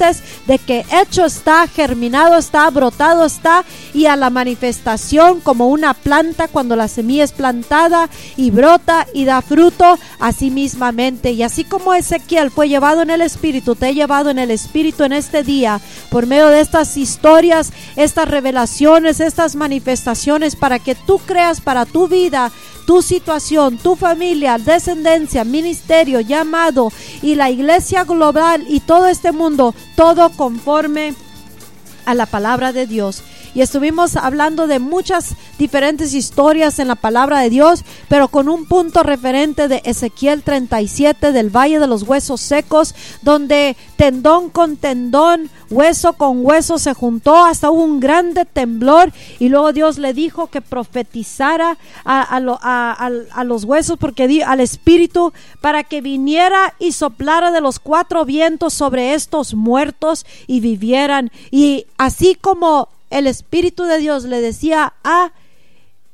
de 0.46 0.58
que 0.58 0.76
hecho 0.90 1.24
está, 1.24 1.66
germinado 1.69 2.36
está, 2.36 2.69
brotado 2.70 3.24
está 3.24 3.65
y 3.94 4.07
a 4.07 4.16
la 4.16 4.31
manifestación 4.31 5.40
como 5.40 5.69
una 5.69 5.94
planta 5.94 6.48
cuando 6.48 6.77
la 6.77 6.89
semilla 6.89 7.24
es 7.24 7.32
plantada 7.32 8.09
y 8.36 8.51
brota 8.51 9.07
y 9.15 9.24
da 9.24 9.43
fruto, 9.43 9.98
así 10.19 10.51
mismamente. 10.51 11.31
Y 11.31 11.43
así 11.43 11.65
como 11.65 11.94
Ezequiel 11.94 12.51
fue 12.51 12.69
llevado 12.69 13.03
en 13.03 13.11
el 13.11 13.20
Espíritu, 13.20 13.77
te 13.77 13.89
he 13.89 13.94
llevado 13.94 14.31
en 14.31 14.39
el 14.39 14.51
Espíritu 14.51 15.05
en 15.05 15.12
este 15.12 15.43
día 15.43 15.81
por 16.11 16.27
medio 16.27 16.48
de 16.48 16.61
estas 16.61 16.97
historias, 16.97 17.73
estas 17.97 18.28
revelaciones, 18.28 19.20
estas 19.20 19.57
manifestaciones 19.57 20.57
para 20.57 20.78
que 20.78 20.94
tú 20.94 21.19
creas 21.19 21.61
para 21.61 21.86
tu 21.86 22.09
vida 22.09 22.51
tu 22.86 23.03
situación, 23.03 23.77
tu 23.77 23.97
familia, 23.97 24.59
descendencia, 24.59 25.44
ministerio, 25.44 26.20
llamado 26.20 26.93
y 27.20 27.35
la 27.35 27.51
iglesia 27.51 28.05
global 28.05 28.65
y 28.69 28.81
todo 28.81 29.09
este 29.09 29.32
mundo, 29.32 29.74
todo 29.97 30.31
conforme 30.31 30.65
informe 30.66 31.26
a 32.06 32.14
la 32.14 32.26
palabra 32.26 32.72
de 32.72 32.86
Dios 32.86 33.22
y 33.56 33.62
estuvimos 33.62 34.16
hablando 34.16 34.66
de 34.66 34.78
muchas 34.78 35.34
diferentes 35.58 36.12
historias 36.12 36.78
en 36.78 36.88
la 36.88 36.94
palabra 36.94 37.40
de 37.40 37.48
Dios, 37.48 37.86
pero 38.06 38.28
con 38.28 38.50
un 38.50 38.66
punto 38.66 39.02
referente 39.02 39.66
de 39.66 39.80
Ezequiel 39.86 40.42
37 40.42 41.32
del 41.32 41.48
Valle 41.48 41.80
de 41.80 41.86
los 41.86 42.02
Huesos 42.02 42.42
Secos, 42.42 42.94
donde 43.22 43.74
tendón 43.96 44.50
con 44.50 44.76
tendón, 44.76 45.48
hueso 45.70 46.12
con 46.12 46.44
hueso 46.44 46.78
se 46.78 46.92
juntó, 46.92 47.46
hasta 47.46 47.70
hubo 47.70 47.82
un 47.82 47.98
grande 47.98 48.44
temblor 48.44 49.10
y 49.38 49.48
luego 49.48 49.72
Dios 49.72 49.96
le 49.96 50.12
dijo 50.12 50.48
que 50.48 50.60
profetizara 50.60 51.78
a, 52.04 52.38
los 53.44 53.64
huesos, 53.64 53.96
porque 53.98 54.28
di, 54.28 54.42
al 54.42 54.60
espíritu, 54.60 55.32
para 55.62 55.82
que 55.82 56.02
viniera 56.02 56.74
y 56.78 56.92
soplara 56.92 57.50
de 57.52 57.62
los 57.62 57.78
cuatro 57.78 58.26
vientos 58.26 58.74
sobre 58.74 59.14
estos 59.14 59.54
muertos 59.54 60.26
y 60.46 60.60
vivieran. 60.60 61.30
Y 61.50 61.86
así 61.98 62.35
como 62.35 62.89
el 63.10 63.27
Espíritu 63.27 63.85
de 63.85 63.98
Dios 63.98 64.24
le 64.24 64.40
decía 64.40 64.94
a 65.05 65.32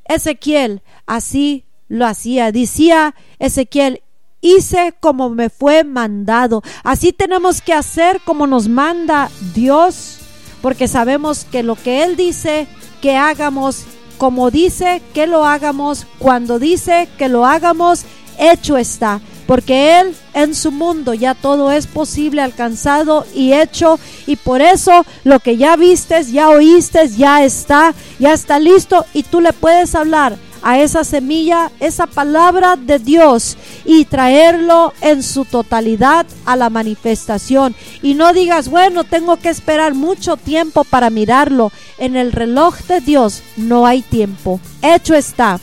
Ezequiel, 0.05 0.83
así 1.07 1.65
lo 1.89 2.07
hacía. 2.07 2.53
Decía 2.53 3.15
Ezequiel, 3.39 4.03
hice 4.41 4.95
como 5.01 5.31
me 5.31 5.51
fue 5.51 5.85
mandado. 5.85 6.63
Así 6.83 7.13
tenemos 7.13 7.61
que 7.61 7.73
hacer 7.73 8.21
como 8.25 8.47
nos 8.47 8.69
manda 8.69 9.31
Dios, 9.55 10.19
porque 10.61 10.89
sabemos 10.89 11.45
que 11.45 11.63
lo 11.63 11.77
que 11.77 12.03
Él 12.03 12.17
dice 12.17 12.67
que 13.01 13.17
hagamos, 13.17 13.85
como 14.19 14.51
dice 14.51 15.03
que 15.15 15.27
lo 15.27 15.45
hagamos, 15.45 16.07
cuando 16.19 16.59
dice 16.59 17.09
que 17.19 17.29
lo 17.29 17.47
hagamos, 17.47 18.05
hecho 18.39 18.77
está 18.77 19.21
porque 19.53 20.01
Él 20.01 20.16
en 20.33 20.55
su 20.55 20.73
mundo 20.73 21.12
ya 21.12 21.35
todo 21.35 21.70
es 21.73 21.87
posible, 21.87 22.41
alcanzado 22.41 23.27
y 23.35 23.53
hecho, 23.53 24.01
y 24.27 24.37
por 24.37 24.62
eso 24.62 25.05
lo 25.24 25.41
que 25.41 25.59
ya 25.59 25.77
vistes, 25.77 26.33
ya 26.33 26.49
oíste, 26.49 27.07
ya 27.11 27.45
está, 27.45 27.93
ya 28.19 28.33
está 28.33 28.59
listo, 28.59 29.05
y 29.12 29.24
tú 29.24 29.43
le 29.43 29.53
puedes 29.53 29.95
hablar 29.95 30.39
a 30.62 30.79
esa 30.79 31.05
semilla, 31.05 31.70
esa 31.81 32.07
palabra 32.07 32.77
de 32.77 32.99
Dios 32.99 33.59
y 33.85 34.07
traerlo 34.07 34.95
en 35.03 35.23
su 35.23 35.45
totalidad 35.45 36.24
a 36.47 36.57
la 36.57 36.70
manifestación. 36.70 37.74
Y 38.01 38.15
no 38.15 38.33
digas, 38.33 38.70
bueno, 38.70 39.05
tengo 39.05 39.37
que 39.37 39.51
esperar 39.51 39.93
mucho 39.93 40.39
tiempo 40.39 40.83
para 40.85 41.11
mirarlo. 41.11 41.73
En 41.99 42.16
el 42.16 42.33
reloj 42.33 42.79
de 42.89 43.03
Dios 43.03 43.43
no 43.59 43.87
hay 43.87 44.01
tiempo. 44.01 44.61
Hecho 44.81 45.15
está. 45.15 45.61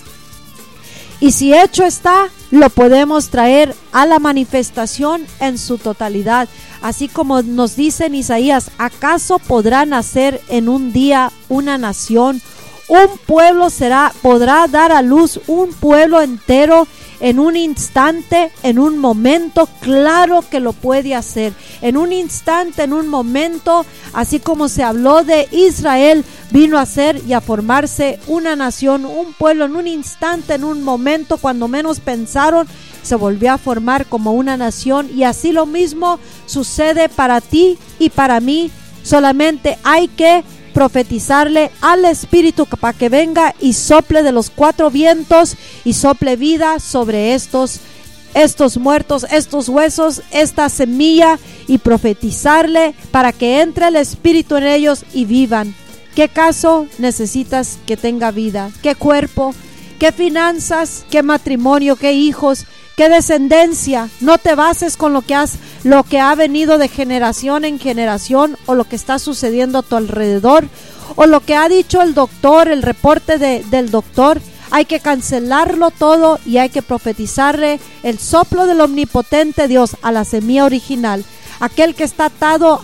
Y 1.20 1.32
si 1.32 1.56
hecho 1.56 1.84
está, 1.86 2.30
lo 2.52 2.70
podemos 2.70 3.30
traer 3.30 3.76
a 3.92 4.06
la 4.06 4.20
manifestación 4.20 5.26
en 5.40 5.58
su 5.58 5.78
totalidad. 5.78 6.48
Así 6.82 7.08
como 7.08 7.42
nos 7.42 7.76
dice 7.76 8.06
en 8.06 8.16
Isaías, 8.16 8.72
¿acaso 8.78 9.40
podrá 9.40 9.86
nacer 9.86 10.42
en 10.50 10.70
un 10.70 10.94
día 10.94 11.32
una 11.48 11.78
nación? 11.78 12.42
Un 12.90 13.20
pueblo 13.28 13.70
será, 13.70 14.12
podrá 14.24 14.66
dar 14.68 14.92
a 14.92 15.04
luz 15.04 15.40
un 15.46 15.72
pueblo 15.74 16.22
entero 16.22 16.88
en 17.20 17.38
un 17.38 17.56
instante, 17.56 18.52
en 18.64 18.80
un 18.80 18.98
momento, 18.98 19.70
claro 19.82 20.44
que 20.50 20.60
lo 20.60 20.74
puede 20.74 21.14
hacer. 21.14 21.54
En 21.82 21.98
un 21.98 22.12
instante, 22.12 22.84
en 22.84 22.94
un 22.94 23.08
momento, 23.08 23.86
así 24.14 24.40
como 24.40 24.70
se 24.70 24.84
habló 24.84 25.24
de 25.24 25.48
Israel, 25.52 26.26
vino 26.50 26.80
a 26.80 26.86
ser 26.88 27.22
y 27.28 27.34
a 27.34 27.42
formarse 27.42 28.20
una 28.26 28.56
nación, 28.56 29.06
un 29.06 29.34
pueblo 29.34 29.66
en 29.66 29.76
un 29.76 29.86
instante, 29.86 30.56
en 30.56 30.64
un 30.64 30.82
momento, 30.82 31.38
cuando 31.38 31.68
menos 31.68 32.00
pensaron, 32.00 32.68
se 33.04 33.16
volvió 33.16 33.54
a 33.54 33.60
formar 33.60 34.08
como 34.08 34.34
una 34.34 34.58
nación 34.58 35.10
y 35.14 35.24
así 35.24 35.52
lo 35.52 35.68
mismo 35.68 36.20
sucede 36.48 37.08
para 37.08 37.40
ti 37.40 37.78
y 38.00 38.10
para 38.10 38.40
mí. 38.40 38.72
Solamente 39.04 39.78
hay 39.84 40.08
que 40.08 40.44
profetizarle 40.74 41.72
al 41.82 42.06
Espíritu 42.06 42.66
para 42.66 42.98
que 42.98 43.10
venga 43.10 43.56
y 43.60 43.74
sople 43.74 44.24
de 44.24 44.32
los 44.32 44.50
cuatro 44.50 44.90
vientos 44.90 45.56
y 45.84 45.94
sople 45.94 46.36
vida 46.36 46.80
sobre 46.80 47.34
estos 47.34 47.80
estos 48.34 48.78
muertos, 48.78 49.26
estos 49.32 49.70
huesos, 49.70 50.22
esta 50.32 50.70
semilla 50.70 51.40
y 51.68 51.80
profetizarle 51.80 52.94
para 53.12 53.32
que 53.32 53.62
entre 53.62 53.88
el 53.88 53.96
Espíritu 53.96 54.56
en 54.56 54.66
ellos 54.66 55.04
y 55.14 55.26
vivan. 55.26 55.74
¿Qué 56.16 56.28
caso 56.28 56.88
necesitas 56.98 57.78
que 57.86 57.98
tenga 57.98 58.32
vida? 58.32 58.72
¿Qué 58.84 58.96
cuerpo? 58.96 59.54
¿Qué 60.00 60.12
finanzas? 60.12 61.06
¿Qué 61.10 61.24
matrimonio? 61.24 61.96
¿Qué 61.96 62.14
hijos? 62.14 62.66
Qué 63.00 63.08
descendencia. 63.08 64.10
No 64.20 64.40
te 64.40 64.56
bases 64.56 64.98
con 64.98 65.14
lo 65.14 65.22
que 65.22 65.34
has, 65.34 65.54
lo 65.86 66.04
que 66.04 66.20
ha 66.20 66.36
venido 66.36 66.78
de 66.78 66.90
generación 66.90 67.64
en 67.64 67.80
generación 67.80 68.58
o 68.66 68.76
lo 68.76 68.84
que 68.84 68.98
está 68.98 69.20
sucediendo 69.20 69.80
a 69.80 69.84
tu 69.84 69.96
alrededor 69.96 70.68
o 71.16 71.26
lo 71.26 71.40
que 71.40 71.56
ha 71.56 71.70
dicho 71.70 72.02
el 72.02 72.14
doctor, 72.14 72.68
el 72.68 72.82
reporte 72.82 73.38
de, 73.38 73.64
del 73.72 73.90
doctor. 73.90 74.42
Hay 74.70 74.84
que 74.84 75.00
cancelarlo 75.00 75.92
todo 75.92 76.40
y 76.46 76.58
hay 76.58 76.68
que 76.68 76.82
profetizarle 76.82 77.80
el 78.04 78.20
soplo 78.20 78.66
del 78.66 78.82
omnipotente 78.82 79.70
Dios 79.70 79.96
a 80.02 80.12
la 80.12 80.26
semilla 80.26 80.66
original. 80.66 81.24
Aquel 81.60 81.96
que 81.96 82.04
está 82.04 82.26
atado 82.26 82.82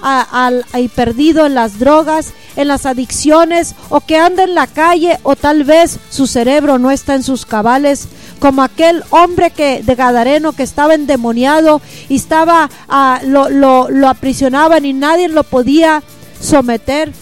y 0.77 0.87
perdido 0.89 1.45
en 1.45 1.55
las 1.55 1.79
drogas, 1.79 2.33
en 2.55 2.67
las 2.67 2.85
adicciones 2.85 3.75
o 3.89 4.01
que 4.01 4.17
anda 4.17 4.43
en 4.43 4.55
la 4.55 4.67
calle 4.67 5.19
o 5.23 5.35
tal 5.35 5.63
vez 5.63 5.99
su 6.09 6.27
cerebro 6.27 6.77
no 6.77 6.91
está 6.91 7.15
en 7.15 7.23
sus 7.23 7.45
cabales 7.45 8.07
como 8.39 8.63
aquel 8.63 9.03
hombre 9.11 9.51
que 9.51 9.81
de 9.81 9.95
Gadareno 9.95 10.51
que 10.51 10.63
estaba 10.63 10.93
endemoniado 10.93 11.81
y 12.09 12.17
estaba 12.17 12.69
ah, 12.89 13.21
lo, 13.25 13.49
lo, 13.49 13.89
lo 13.89 14.09
aprisionaban 14.09 14.85
y 14.85 14.93
nadie 14.93 15.29
lo 15.29 15.43
podía 15.43 16.03
someter 16.41 17.13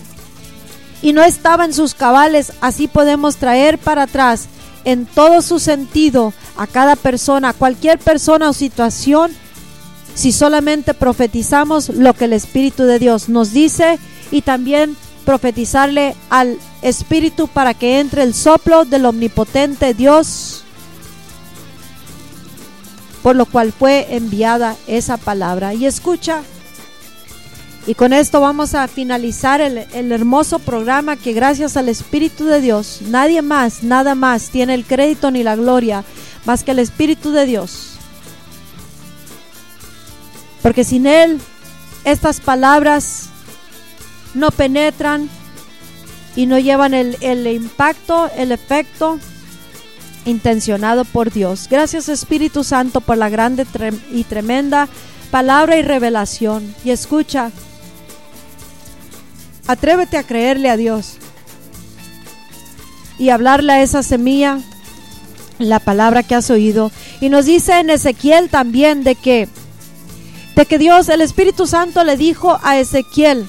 y 1.04 1.12
no 1.12 1.22
estaba 1.22 1.66
en 1.66 1.74
sus 1.74 1.94
cabales, 1.94 2.54
así 2.62 2.88
podemos 2.88 3.36
traer 3.36 3.78
para 3.78 4.04
atrás 4.04 4.48
en 4.86 5.06
todo 5.06 5.42
su 5.42 5.60
sentido 5.60 6.34
a 6.58 6.66
cada 6.66 6.96
persona, 6.96 7.54
cualquier 7.54 8.00
persona 8.00 8.50
o 8.50 8.54
situación, 8.54 9.32
si 10.16 10.32
solamente 10.32 10.94
profetizamos 10.94 11.90
lo 11.90 12.14
que 12.14 12.26
el 12.26 12.34
Espíritu 12.34 12.84
de 12.84 13.00
Dios 13.00 13.30
nos 13.30 13.52
dice 13.52 14.00
y 14.32 14.42
también 14.42 14.96
profetizarle 15.26 16.16
al 16.30 16.58
Espíritu 16.82 17.48
para 17.48 17.74
que 17.74 18.00
entre 18.00 18.24
el 18.24 18.34
soplo 18.34 18.86
del 18.86 19.06
omnipotente 19.06 19.94
Dios 19.94 20.64
por 23.24 23.38
lo 23.38 23.46
cual 23.46 23.72
fue 23.72 24.06
enviada 24.16 24.76
esa 24.86 25.18
palabra. 25.18 25.74
Y 25.74 25.86
escucha, 25.86 26.44
y 27.88 27.96
con 27.96 28.14
esto 28.14 28.42
vamos 28.42 28.76
a 28.76 28.88
finalizar 28.88 29.62
el, 29.62 30.12
hermoso 30.12 30.60
programa 30.60 31.16
que 31.16 31.34
gracias 31.34 31.78
al 31.78 31.90
Espíritu 31.90 32.46
de 32.46 32.62
Dios, 32.62 33.00
nadie 33.08 33.42
más, 33.42 33.82
nada 33.82 34.14
más 34.14 34.50
tiene 34.50 34.74
el 34.74 34.86
crédito 34.86 35.32
ni 35.32 35.42
la 35.42 35.56
gloria 35.56 36.04
más 36.46 36.64
que 36.64 36.72
el 36.72 36.80
Espíritu 36.80 37.32
de 37.32 37.46
Dios. 37.46 37.93
Porque 40.64 40.84
sin 40.84 41.06
Él 41.06 41.40
estas 42.06 42.40
palabras 42.40 43.30
no 44.34 44.50
penetran 44.50 45.30
y 46.36 46.48
no 46.48 46.58
llevan 46.58 46.96
el, 46.96 47.18
el 47.22 47.46
impacto, 47.46 48.32
el 48.36 48.52
efecto 48.52 49.20
intencionado 50.26 51.06
por 51.06 51.32
Dios. 51.32 51.68
Gracias 51.70 52.10
Espíritu 52.10 52.64
Santo 52.64 53.02
por 53.02 53.18
la 53.18 53.30
grande 53.30 53.68
y 54.12 54.24
tremenda 54.24 54.88
palabra 55.32 55.78
y 55.78 55.82
revelación. 55.82 56.76
Y 56.86 56.92
escucha, 56.92 57.52
atrévete 59.68 60.18
a 60.18 60.24
creerle 60.24 60.70
a 60.70 60.78
Dios 60.78 61.18
y 63.18 63.30
hablarle 63.30 63.74
a 63.74 63.82
esa 63.82 64.04
semilla 64.04 64.60
la 65.60 65.80
palabra 65.80 66.24
que 66.24 66.36
has 66.36 66.50
oído. 66.50 66.92
Y 67.20 67.30
nos 67.30 67.46
dice 67.46 67.80
en 67.80 67.90
Ezequiel 67.90 68.50
también 68.50 69.04
de 69.04 69.16
que 69.16 69.48
de 70.56 70.66
que 70.66 70.78
Dios, 70.78 71.10
el 71.10 71.22
Espíritu 71.22 71.68
Santo 71.68 72.04
le 72.04 72.18
dijo 72.18 72.60
a 72.64 72.78
Ezequiel, 72.78 73.48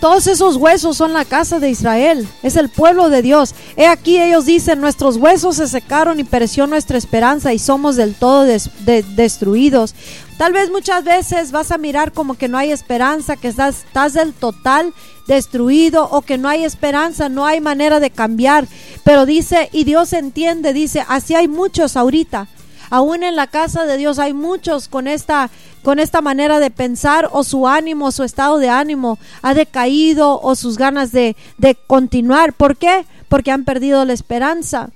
todos 0.00 0.26
esos 0.28 0.56
huesos 0.56 0.96
son 0.96 1.12
la 1.12 1.26
casa 1.26 1.60
de 1.60 1.68
Israel, 1.68 2.26
es 2.42 2.56
el 2.56 2.70
pueblo 2.70 3.10
de 3.10 3.20
Dios. 3.20 3.54
He 3.76 3.86
aquí 3.86 4.18
ellos 4.18 4.46
dicen, 4.46 4.80
nuestros 4.80 5.18
huesos 5.18 5.56
se 5.56 5.68
secaron 5.68 6.18
y 6.18 6.24
pereció 6.24 6.66
nuestra 6.66 6.96
esperanza 6.96 7.52
y 7.52 7.58
somos 7.58 7.96
del 7.96 8.14
todo 8.14 8.46
destruidos. 8.46 9.94
Tal 10.38 10.54
vez 10.54 10.70
muchas 10.70 11.04
veces 11.04 11.52
vas 11.52 11.70
a 11.70 11.76
mirar 11.76 12.12
como 12.12 12.32
que 12.32 12.48
no 12.48 12.56
hay 12.56 12.72
esperanza, 12.72 13.36
que 13.36 13.48
estás, 13.48 14.14
del 14.14 14.32
total 14.32 14.94
destruido 15.26 16.08
o 16.10 16.22
que 16.22 16.38
no 16.38 16.48
hay 16.48 16.64
esperanza, 16.64 17.28
no 17.28 17.44
hay 17.44 17.60
manera 17.60 18.00
de 18.00 18.08
cambiar. 18.08 18.66
Pero 19.04 19.26
dice, 19.26 19.68
y 19.70 19.84
Dios 19.84 20.14
entiende, 20.14 20.72
dice, 20.72 21.04
así 21.08 21.34
hay 21.34 21.46
muchos 21.46 21.94
ahorita. 21.94 22.48
Aún 22.90 23.22
en 23.22 23.36
la 23.36 23.46
casa 23.46 23.86
de 23.86 23.96
Dios 23.96 24.18
hay 24.18 24.34
muchos 24.34 24.88
con 24.88 25.08
esta 25.08 25.50
con 25.82 25.98
esta 25.98 26.20
manera 26.20 26.60
de 26.60 26.70
pensar 26.70 27.30
o 27.32 27.42
su 27.42 27.66
ánimo, 27.66 28.12
su 28.12 28.22
estado 28.22 28.58
de 28.58 28.68
ánimo 28.68 29.18
ha 29.40 29.54
decaído 29.54 30.38
o 30.42 30.54
sus 30.54 30.76
ganas 30.76 31.10
de, 31.10 31.36
de 31.56 31.74
continuar. 31.74 32.52
¿Por 32.52 32.76
qué? 32.76 33.06
Porque 33.28 33.50
han 33.50 33.64
perdido 33.64 34.04
la 34.04 34.12
esperanza 34.12 34.90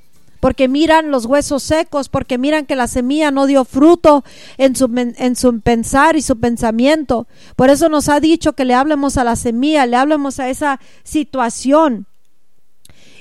porque 0.44 0.68
miran 0.68 1.10
los 1.10 1.24
huesos 1.24 1.62
secos, 1.62 2.10
porque 2.10 2.36
miran 2.36 2.66
que 2.66 2.76
la 2.76 2.86
semilla 2.86 3.30
no 3.30 3.46
dio 3.46 3.64
fruto 3.64 4.24
en 4.58 4.76
su, 4.76 4.90
en 4.94 5.36
su, 5.36 5.60
pensar 5.60 6.16
y 6.16 6.20
su 6.20 6.38
pensamiento. 6.38 7.26
Por 7.56 7.70
eso 7.70 7.88
nos 7.88 8.10
ha 8.10 8.20
dicho 8.20 8.52
que 8.52 8.66
le 8.66 8.74
hablemos 8.74 9.16
a 9.16 9.24
la 9.24 9.36
semilla, 9.36 9.86
le 9.86 9.96
hablemos 9.96 10.40
a 10.40 10.50
esa 10.50 10.80
situación. 11.02 12.06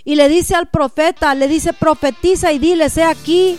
Y 0.03 0.15
le 0.15 0.27
dice 0.27 0.55
al 0.55 0.67
profeta, 0.67 1.33
le 1.33 1.47
dice, 1.47 1.71
profetiza 1.71 2.51
y 2.51 2.59
dile, 2.59 2.89
sé 2.89 3.03
aquí, 3.03 3.57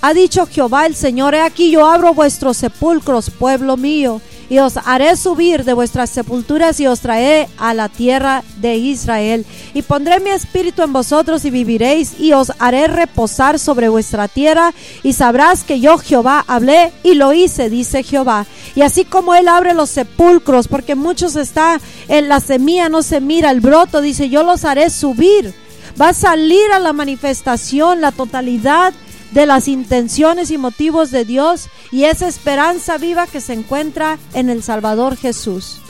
ha 0.00 0.14
dicho 0.14 0.46
Jehová 0.46 0.86
el 0.86 0.94
Señor, 0.94 1.34
he 1.34 1.40
aquí 1.40 1.70
yo 1.70 1.86
abro 1.86 2.14
vuestros 2.14 2.56
sepulcros, 2.56 3.30
pueblo 3.30 3.76
mío, 3.76 4.20
y 4.50 4.58
os 4.60 4.78
haré 4.78 5.14
subir 5.16 5.64
de 5.64 5.74
vuestras 5.74 6.08
sepulturas 6.08 6.80
y 6.80 6.86
os 6.86 7.00
traeré 7.00 7.48
a 7.58 7.74
la 7.74 7.88
tierra 7.88 8.42
de 8.60 8.76
Israel. 8.76 9.44
Y 9.74 9.82
pondré 9.82 10.20
mi 10.20 10.30
espíritu 10.30 10.82
en 10.82 10.92
vosotros 10.92 11.44
y 11.44 11.50
viviréis, 11.50 12.18
y 12.18 12.32
os 12.32 12.52
haré 12.58 12.86
reposar 12.86 13.58
sobre 13.58 13.88
vuestra 13.88 14.28
tierra, 14.28 14.72
y 15.02 15.12
sabrás 15.12 15.64
que 15.64 15.80
yo 15.80 15.98
Jehová 15.98 16.44
hablé 16.46 16.92
y 17.02 17.14
lo 17.14 17.32
hice, 17.32 17.68
dice 17.68 18.02
Jehová. 18.02 18.46
Y 18.74 18.82
así 18.82 19.04
como 19.04 19.34
Él 19.34 19.48
abre 19.48 19.74
los 19.74 19.90
sepulcros, 19.90 20.68
porque 20.68 20.94
muchos 20.94 21.36
está 21.36 21.80
en 22.08 22.28
la 22.28 22.40
semilla, 22.40 22.88
no 22.88 23.02
se 23.02 23.20
mira 23.20 23.50
el 23.50 23.60
broto, 23.60 24.00
dice, 24.00 24.30
yo 24.30 24.44
los 24.44 24.64
haré 24.64 24.88
subir. 24.90 25.52
Va 26.00 26.10
a 26.10 26.14
salir 26.14 26.70
a 26.72 26.78
la 26.78 26.92
manifestación 26.92 28.00
la 28.00 28.12
totalidad 28.12 28.94
de 29.32 29.46
las 29.46 29.68
intenciones 29.68 30.50
y 30.50 30.58
motivos 30.58 31.10
de 31.10 31.24
Dios 31.24 31.68
y 31.90 32.04
esa 32.04 32.28
esperanza 32.28 32.98
viva 32.98 33.26
que 33.26 33.40
se 33.40 33.52
encuentra 33.52 34.18
en 34.34 34.48
el 34.48 34.62
Salvador 34.62 35.16
Jesús. 35.16 35.80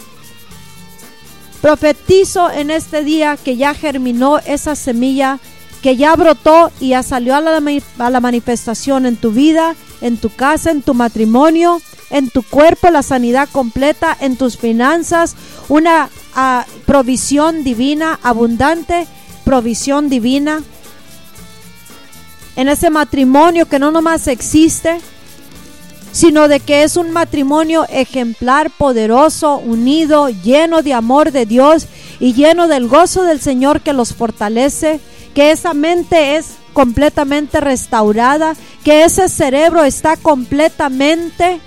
Profetizo 1.61 2.51
en 2.51 2.71
este 2.71 3.03
día 3.03 3.37
que 3.37 3.57
ya 3.57 3.75
germinó 3.75 4.39
esa 4.39 4.77
semilla, 4.77 5.39
que 5.83 5.97
ya 5.97 6.15
brotó 6.15 6.71
y 6.81 6.91
ya 6.91 7.03
salió 7.03 7.35
a 7.35 7.41
la, 7.41 8.21
manifestación 8.21 9.07
en 9.07 9.17
tu 9.17 9.33
vida, 9.33 9.75
en 10.01 10.17
tu 10.17 10.31
casa, 10.31 10.71
en 10.71 10.83
tu 10.83 10.95
matrimonio, 10.95 11.81
en 12.11 12.31
tu 12.31 12.43
cuerpo, 12.43 12.91
la 12.91 13.03
sanidad 13.03 13.49
completa, 13.51 14.17
en 14.21 14.37
tus 14.37 14.57
finanzas, 14.57 15.35
una 15.69 16.11
ah, 16.35 16.65
provisión 16.87 17.65
divina, 17.65 18.19
abundante 18.23 19.07
provisión 19.49 20.11
divina 20.11 20.63
en 22.59 22.69
ese 22.69 22.91
matrimonio 22.91 23.69
que 23.69 23.79
no 23.79 23.93
nomás 23.93 24.27
existe, 24.27 24.99
sino 26.11 26.49
de 26.49 26.59
que 26.59 26.83
es 26.83 26.97
un 26.97 27.13
matrimonio 27.13 27.87
ejemplar, 27.89 28.73
poderoso, 28.77 29.59
unido, 29.59 30.29
lleno 30.29 30.83
de 30.83 30.93
amor 30.93 31.31
de 31.31 31.47
Dios 31.47 31.87
y 32.19 32.35
lleno 32.35 32.67
del 32.67 32.89
gozo 32.89 33.23
del 33.23 33.41
Señor 33.41 33.81
que 33.81 33.93
los 33.93 34.13
fortalece, 34.13 34.99
que 35.35 35.53
esa 35.53 35.73
mente 35.73 36.35
es 36.35 36.55
completamente 36.73 37.61
restaurada, 37.61 38.57
que 38.83 39.05
ese 39.05 39.29
cerebro 39.29 39.85
está 39.85 40.17
completamente 40.17 41.61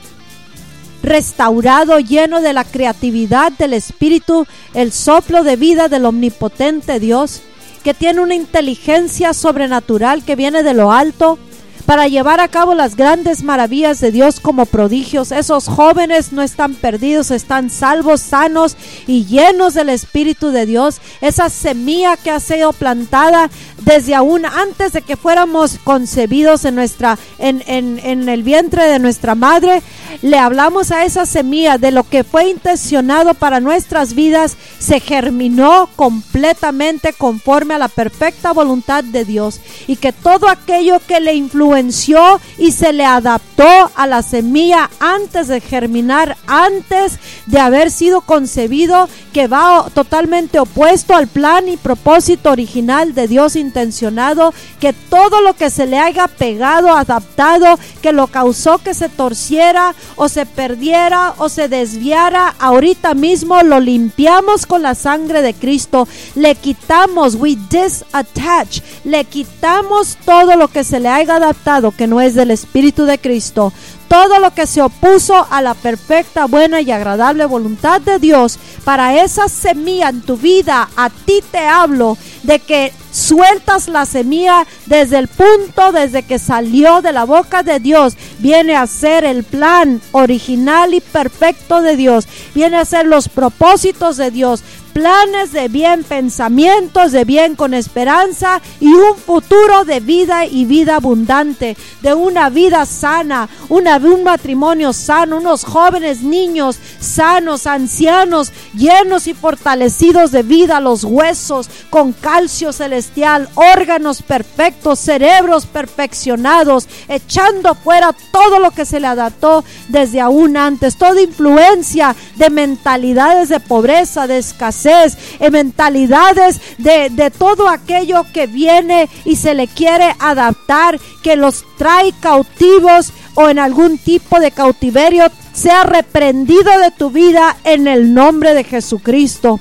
restaurado, 1.03 1.99
lleno 1.99 2.41
de 2.41 2.51
la 2.51 2.65
creatividad 2.65 3.53
del 3.53 3.75
Espíritu, 3.75 4.45
el 4.73 4.91
soplo 4.91 5.45
de 5.45 5.55
vida 5.55 5.87
del 5.87 6.05
omnipotente 6.05 6.99
Dios, 6.99 7.43
que 7.81 7.93
tiene 7.93 8.21
una 8.21 8.35
inteligencia 8.35 9.33
sobrenatural 9.33 10.23
que 10.23 10.35
viene 10.35 10.63
de 10.63 10.73
lo 10.73 10.91
alto 10.91 11.37
para 11.85 12.07
llevar 12.07 12.39
a 12.39 12.47
cabo 12.47 12.73
las 12.73 12.95
grandes 12.95 13.43
maravillas 13.43 13.99
de 13.99 14.11
Dios 14.11 14.39
como 14.39 14.65
prodigios. 14.65 15.31
Esos 15.31 15.67
jóvenes 15.67 16.31
no 16.31 16.41
están 16.41 16.73
perdidos, 16.73 17.31
están 17.31 17.69
salvos, 17.69 18.21
sanos 18.21 18.77
y 19.07 19.25
llenos 19.25 19.73
del 19.73 19.89
Espíritu 19.89 20.51
de 20.51 20.65
Dios. 20.65 21.01
Esa 21.19 21.49
semilla 21.49 22.17
que 22.17 22.31
ha 22.31 22.39
sido 22.39 22.71
plantada 22.71 23.49
desde 23.81 24.15
aún 24.15 24.45
antes 24.45 24.93
de 24.93 25.01
que 25.01 25.17
fuéramos 25.17 25.77
concebidos 25.83 26.65
en 26.65 26.75
nuestra 26.75 27.17
en, 27.37 27.63
en, 27.67 27.99
en 27.99 28.29
el 28.29 28.43
vientre 28.43 28.87
de 28.87 28.99
nuestra 28.99 29.35
madre, 29.35 29.81
le 30.21 30.37
hablamos 30.37 30.91
a 30.91 31.05
esa 31.05 31.25
semilla 31.25 31.77
de 31.77 31.91
lo 31.91 32.03
que 32.03 32.23
fue 32.23 32.49
intencionado 32.49 33.33
para 33.33 33.59
nuestras 33.59 34.13
vidas, 34.13 34.55
se 34.79 34.99
germinó 34.99 35.89
completamente 35.95 37.13
conforme 37.13 37.73
a 37.73 37.79
la 37.79 37.87
perfecta 37.87 38.51
voluntad 38.51 39.03
de 39.03 39.25
Dios. 39.25 39.59
Y 39.87 39.95
que 39.95 40.13
todo 40.13 40.47
aquello 40.47 41.01
que 41.07 41.19
le 41.19 41.33
influenció 41.33 42.39
y 42.57 42.71
se 42.71 42.93
le 42.93 43.05
adaptó 43.05 43.91
a 43.95 44.07
la 44.07 44.21
semilla 44.21 44.89
antes 44.99 45.47
de 45.47 45.61
germinar, 45.61 46.37
antes 46.47 47.13
de 47.47 47.59
haber 47.59 47.89
sido 47.91 48.21
concebido, 48.21 49.09
que 49.33 49.47
va 49.47 49.87
totalmente 49.93 50.59
opuesto 50.59 51.15
al 51.15 51.27
plan 51.27 51.67
y 51.67 51.77
propósito 51.77 52.51
original 52.51 53.13
de 53.13 53.27
Dios 53.27 53.55
intencionado, 53.71 54.53
que 54.81 54.91
todo 54.91 55.41
lo 55.41 55.53
que 55.53 55.69
se 55.69 55.85
le 55.85 55.97
haya 55.97 56.27
pegado, 56.27 56.91
adaptado, 56.91 57.79
que 58.01 58.11
lo 58.11 58.27
causó 58.27 58.79
que 58.79 58.93
se 58.93 59.07
torciera 59.07 59.95
o 60.17 60.27
se 60.27 60.45
perdiera 60.45 61.33
o 61.37 61.47
se 61.47 61.69
desviara, 61.69 62.53
ahorita 62.59 63.13
mismo 63.13 63.61
lo 63.63 63.79
limpiamos 63.79 64.65
con 64.65 64.81
la 64.81 64.93
sangre 64.93 65.41
de 65.41 65.53
Cristo, 65.53 66.05
le 66.35 66.55
quitamos, 66.55 67.35
we 67.35 67.57
disattach, 67.69 68.81
le 69.05 69.23
quitamos 69.23 70.17
todo 70.25 70.57
lo 70.57 70.67
que 70.67 70.83
se 70.83 70.99
le 70.99 71.07
haya 71.07 71.37
adaptado 71.37 71.91
que 71.91 72.07
no 72.07 72.19
es 72.19 72.35
del 72.35 72.51
Espíritu 72.51 73.05
de 73.05 73.19
Cristo 73.19 73.71
todo 74.11 74.39
lo 74.39 74.53
que 74.53 74.67
se 74.67 74.81
opuso 74.81 75.47
a 75.49 75.61
la 75.61 75.73
perfecta, 75.73 76.45
buena 76.45 76.81
y 76.81 76.91
agradable 76.91 77.45
voluntad 77.45 78.01
de 78.01 78.19
Dios 78.19 78.59
para 78.83 79.23
esa 79.23 79.47
semilla 79.47 80.09
en 80.09 80.21
tu 80.21 80.35
vida, 80.35 80.89
a 80.97 81.09
ti 81.09 81.41
te 81.49 81.59
hablo 81.59 82.17
de 82.43 82.59
que 82.59 82.91
sueltas 83.09 83.87
la 83.87 84.05
semilla 84.05 84.67
desde 84.85 85.17
el 85.17 85.29
punto, 85.29 85.93
desde 85.93 86.23
que 86.23 86.39
salió 86.39 87.01
de 87.01 87.13
la 87.13 87.23
boca 87.23 87.63
de 87.63 87.79
Dios, 87.79 88.17
viene 88.39 88.75
a 88.75 88.85
ser 88.85 89.23
el 89.23 89.45
plan 89.45 90.01
original 90.11 90.93
y 90.93 90.99
perfecto 90.99 91.81
de 91.81 91.95
Dios, 91.95 92.27
viene 92.53 92.75
a 92.75 92.85
ser 92.85 93.05
los 93.05 93.29
propósitos 93.29 94.17
de 94.17 94.29
Dios, 94.29 94.61
planes 94.93 95.51
de 95.51 95.67
bien, 95.67 96.03
pensamientos 96.03 97.11
de 97.11 97.25
bien 97.25 97.55
con 97.55 97.73
esperanza 97.73 98.61
y 98.79 98.87
un 98.93 99.15
futuro 99.15 99.85
de 99.85 99.99
vida 99.99 100.45
y 100.45 100.65
vida 100.65 100.97
abundante, 100.97 101.77
de 102.01 102.13
una 102.13 102.49
vida 102.49 102.85
sana, 102.85 103.49
una, 103.69 103.97
un 103.97 104.23
matrimonio 104.23 104.93
sano, 104.93 105.37
unos 105.37 105.63
jóvenes 105.63 106.21
niños 106.21 106.77
sanos, 106.99 107.67
ancianos, 107.67 108.51
llenos 108.73 109.27
y 109.27 109.33
fortalecidos 109.33 110.31
de 110.31 110.43
vida, 110.43 110.79
los 110.79 111.03
huesos 111.03 111.69
con 111.89 112.13
calcio 112.13 112.73
celestial, 112.73 113.49
órganos 113.55 114.21
perfectos, 114.21 114.99
cerebros 114.99 115.65
perfeccionados, 115.65 116.87
echando 117.07 117.75
fuera 117.75 118.13
todo 118.31 118.59
lo 118.59 118.71
que 118.71 118.85
se 118.85 118.99
le 118.99 119.07
adaptó 119.07 119.63
desde 119.87 120.19
aún 120.21 120.57
antes, 120.57 120.97
toda 120.97 121.21
influencia 121.21 122.15
de 122.35 122.49
mentalidades 122.49 123.49
de 123.49 123.59
pobreza, 123.59 124.27
de 124.27 124.37
escasez, 124.37 124.80
en 124.85 125.51
mentalidades 125.51 126.61
de, 126.77 127.09
de 127.09 127.31
todo 127.31 127.69
aquello 127.69 128.25
que 128.33 128.47
viene 128.47 129.09
y 129.25 129.35
se 129.35 129.53
le 129.53 129.67
quiere 129.67 130.15
adaptar, 130.19 130.99
que 131.23 131.35
los 131.35 131.65
trae 131.77 132.13
cautivos 132.19 133.13
o 133.35 133.49
en 133.49 133.59
algún 133.59 133.97
tipo 133.97 134.39
de 134.39 134.51
cautiverio, 134.51 135.25
sea 135.53 135.83
reprendido 135.83 136.79
de 136.79 136.91
tu 136.91 137.09
vida 137.09 137.57
en 137.63 137.87
el 137.87 138.13
nombre 138.13 138.53
de 138.53 138.63
Jesucristo. 138.63 139.59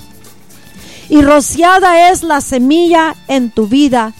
Y 1.08 1.22
rociada 1.22 2.10
es 2.10 2.22
la 2.22 2.40
semilla 2.40 3.16
en 3.26 3.50
tu 3.50 3.66
vida. 3.66 4.12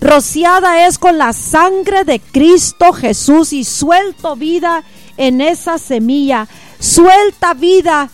Rociada 0.00 0.86
es 0.86 0.98
con 0.98 1.18
la 1.18 1.32
sangre 1.32 2.04
de 2.04 2.20
Cristo 2.20 2.92
Jesús 2.92 3.52
y 3.52 3.64
suelto 3.64 4.36
vida 4.36 4.82
en 5.16 5.40
esa 5.40 5.78
semilla. 5.78 6.48
Suelta 6.78 7.54
vida 7.54 8.10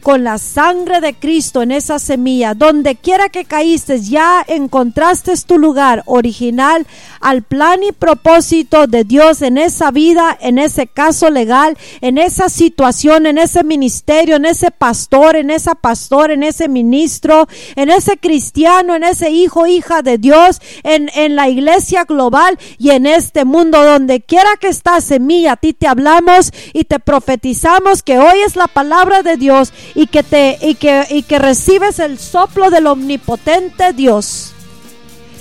con 0.00 0.24
la 0.24 0.38
sangre 0.38 1.00
de 1.00 1.14
Cristo 1.14 1.62
en 1.62 1.72
esa 1.72 1.98
semilla, 1.98 2.54
donde 2.54 2.96
quiera 2.96 3.28
que 3.28 3.44
caíste, 3.44 4.00
ya 4.00 4.44
encontraste 4.46 5.30
tu 5.46 5.58
lugar 5.58 6.02
original 6.06 6.86
al 7.20 7.42
plan 7.42 7.82
y 7.82 7.92
propósito 7.92 8.86
de 8.86 9.04
Dios 9.04 9.42
en 9.42 9.58
esa 9.58 9.90
vida, 9.90 10.36
en 10.40 10.58
ese 10.58 10.86
caso 10.86 11.30
legal, 11.30 11.76
en 12.00 12.18
esa 12.18 12.48
situación, 12.48 13.26
en 13.26 13.38
ese 13.38 13.62
ministerio, 13.62 14.36
en 14.36 14.46
ese 14.46 14.70
pastor, 14.70 15.36
en 15.36 15.50
esa 15.50 15.74
pastor, 15.74 16.30
en 16.30 16.42
ese 16.42 16.68
ministro, 16.68 17.46
en 17.76 17.90
ese 17.90 18.16
cristiano, 18.16 18.94
en 18.94 19.04
ese 19.04 19.30
hijo, 19.30 19.66
hija 19.66 20.02
de 20.02 20.18
Dios, 20.18 20.60
en, 20.82 21.10
en 21.14 21.36
la 21.36 21.48
iglesia 21.48 22.04
global 22.04 22.58
y 22.78 22.90
en 22.90 23.06
este 23.06 23.44
mundo, 23.44 23.84
donde 23.84 24.20
quiera 24.20 24.50
que 24.58 24.68
está 24.68 25.00
semilla, 25.00 25.52
a 25.52 25.56
ti 25.56 25.72
te 25.72 25.86
hablamos 25.86 26.52
y 26.72 26.84
te 26.84 26.98
profetizamos 26.98 28.02
que 28.02 28.18
hoy 28.18 28.40
es 28.46 28.56
la 28.56 28.66
palabra 28.66 29.22
de 29.22 29.36
Dios 29.36 29.72
y 29.94 30.06
que 30.06 30.22
te 30.22 30.58
y 30.60 30.74
que, 30.74 31.06
y 31.10 31.22
que 31.22 31.38
recibes 31.38 31.98
el 31.98 32.18
soplo 32.18 32.70
del 32.70 32.86
omnipotente 32.86 33.92
Dios. 33.92 34.52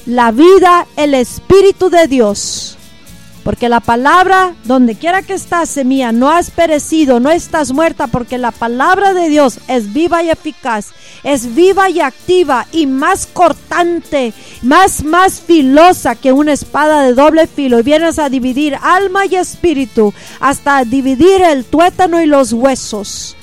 La 0.05 0.31
vida, 0.31 0.87
el 0.95 1.13
espíritu 1.13 1.89
de 1.89 2.07
Dios. 2.07 2.77
Porque 3.43 3.69
la 3.69 3.79
palabra, 3.79 4.53
donde 4.65 4.95
quiera 4.95 5.21
que 5.21 5.33
estás, 5.33 5.69
semilla, 5.69 6.11
no 6.11 6.29
has 6.29 6.51
perecido, 6.51 7.19
no 7.19 7.31
estás 7.31 7.71
muerta, 7.71 8.07
porque 8.07 8.37
la 8.37 8.51
palabra 8.51 9.13
de 9.13 9.29
Dios 9.29 9.59
es 9.67 9.93
viva 9.93 10.21
y 10.21 10.29
eficaz, 10.29 10.87
es 11.23 11.55
viva 11.55 11.89
y 11.89 11.99
activa 11.99 12.67
y 12.71 12.85
más 12.85 13.27
cortante, 13.27 14.33
más, 14.61 15.03
más 15.03 15.41
filosa 15.41 16.15
que 16.15 16.33
una 16.33 16.53
espada 16.53 17.01
de 17.01 17.13
doble 17.13 17.47
filo. 17.47 17.79
Y 17.79 17.83
vienes 17.83 18.19
a 18.19 18.29
dividir 18.29 18.77
alma 18.81 19.25
y 19.25 19.35
espíritu, 19.35 20.13
hasta 20.39 20.83
dividir 20.83 21.41
el 21.41 21.65
tuétano 21.65 22.21
y 22.21 22.25
los 22.25 22.53
huesos. 22.53 23.35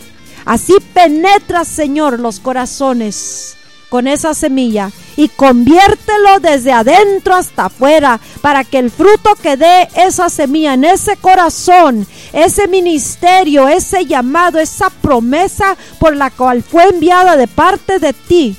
Así 0.46 0.74
penetra, 0.94 1.64
Señor, 1.64 2.20
los 2.20 2.38
corazones 2.38 3.56
con 3.88 4.06
esa 4.06 4.32
semilla 4.32 4.90
y 5.16 5.28
conviértelo 5.28 6.40
desde 6.40 6.72
adentro 6.72 7.34
hasta 7.34 7.66
afuera 7.66 8.20
para 8.42 8.62
que 8.64 8.78
el 8.78 8.90
fruto 8.90 9.34
que 9.42 9.56
dé 9.56 9.88
esa 9.96 10.28
semilla 10.28 10.74
en 10.74 10.84
ese 10.84 11.16
corazón, 11.16 12.06
ese 12.32 12.68
ministerio, 12.68 13.68
ese 13.68 14.06
llamado, 14.06 14.58
esa 14.58 14.90
promesa 14.90 15.76
por 15.98 16.16
la 16.16 16.30
cual 16.30 16.62
fue 16.62 16.84
enviada 16.84 17.36
de 17.36 17.48
parte 17.48 17.98
de 17.98 18.12
ti, 18.12 18.56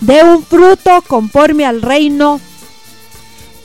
dé 0.00 0.22
un 0.22 0.44
fruto 0.44 1.02
conforme 1.06 1.64
al 1.64 1.80
reino 1.80 2.40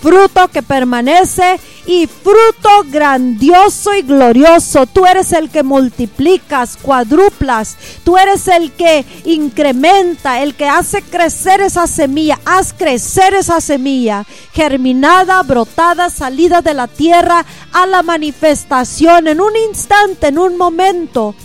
fruto 0.01 0.47
que 0.47 0.63
permanece 0.63 1.59
y 1.85 2.07
fruto 2.07 2.69
grandioso 2.89 3.93
y 3.93 4.01
glorioso. 4.01 4.85
Tú 4.87 5.05
eres 5.05 5.31
el 5.31 5.49
que 5.49 5.63
multiplicas, 5.63 6.77
cuadruplas, 6.81 7.77
tú 8.03 8.17
eres 8.17 8.47
el 8.47 8.71
que 8.71 9.05
incrementa, 9.25 10.41
el 10.41 10.55
que 10.55 10.65
hace 10.65 11.01
crecer 11.01 11.61
esa 11.61 11.87
semilla, 11.87 12.39
haz 12.45 12.73
crecer 12.73 13.33
esa 13.35 13.61
semilla, 13.61 14.25
germinada, 14.53 15.41
brotada, 15.43 16.09
salida 16.09 16.61
de 16.61 16.73
la 16.73 16.87
tierra 16.87 17.45
a 17.71 17.85
la 17.85 18.01
manifestación 18.01 19.27
en 19.27 19.39
un 19.39 19.55
instante, 19.69 20.27
en 20.27 20.39
un 20.39 20.57
momento. 20.57 21.35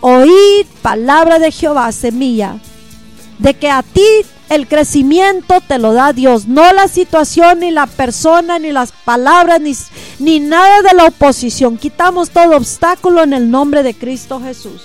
Oíd 0.00 0.66
palabra 0.82 1.38
de 1.38 1.50
Jehová, 1.50 1.90
semilla, 1.90 2.56
de 3.38 3.54
que 3.54 3.70
a 3.70 3.82
ti 3.82 4.02
el 4.48 4.68
crecimiento 4.68 5.60
te 5.60 5.78
lo 5.78 5.92
da 5.92 6.12
Dios, 6.12 6.46
no 6.46 6.72
la 6.72 6.88
situación, 6.88 7.60
ni 7.60 7.70
la 7.70 7.86
persona, 7.86 8.58
ni 8.58 8.72
las 8.72 8.92
palabras, 8.92 9.60
ni, 9.60 9.74
ni 10.18 10.40
nada 10.40 10.82
de 10.82 10.94
la 10.94 11.06
oposición. 11.06 11.78
Quitamos 11.78 12.30
todo 12.30 12.56
obstáculo 12.56 13.22
en 13.22 13.32
el 13.32 13.50
nombre 13.50 13.82
de 13.82 13.94
Cristo 13.94 14.40
Jesús. 14.40 14.82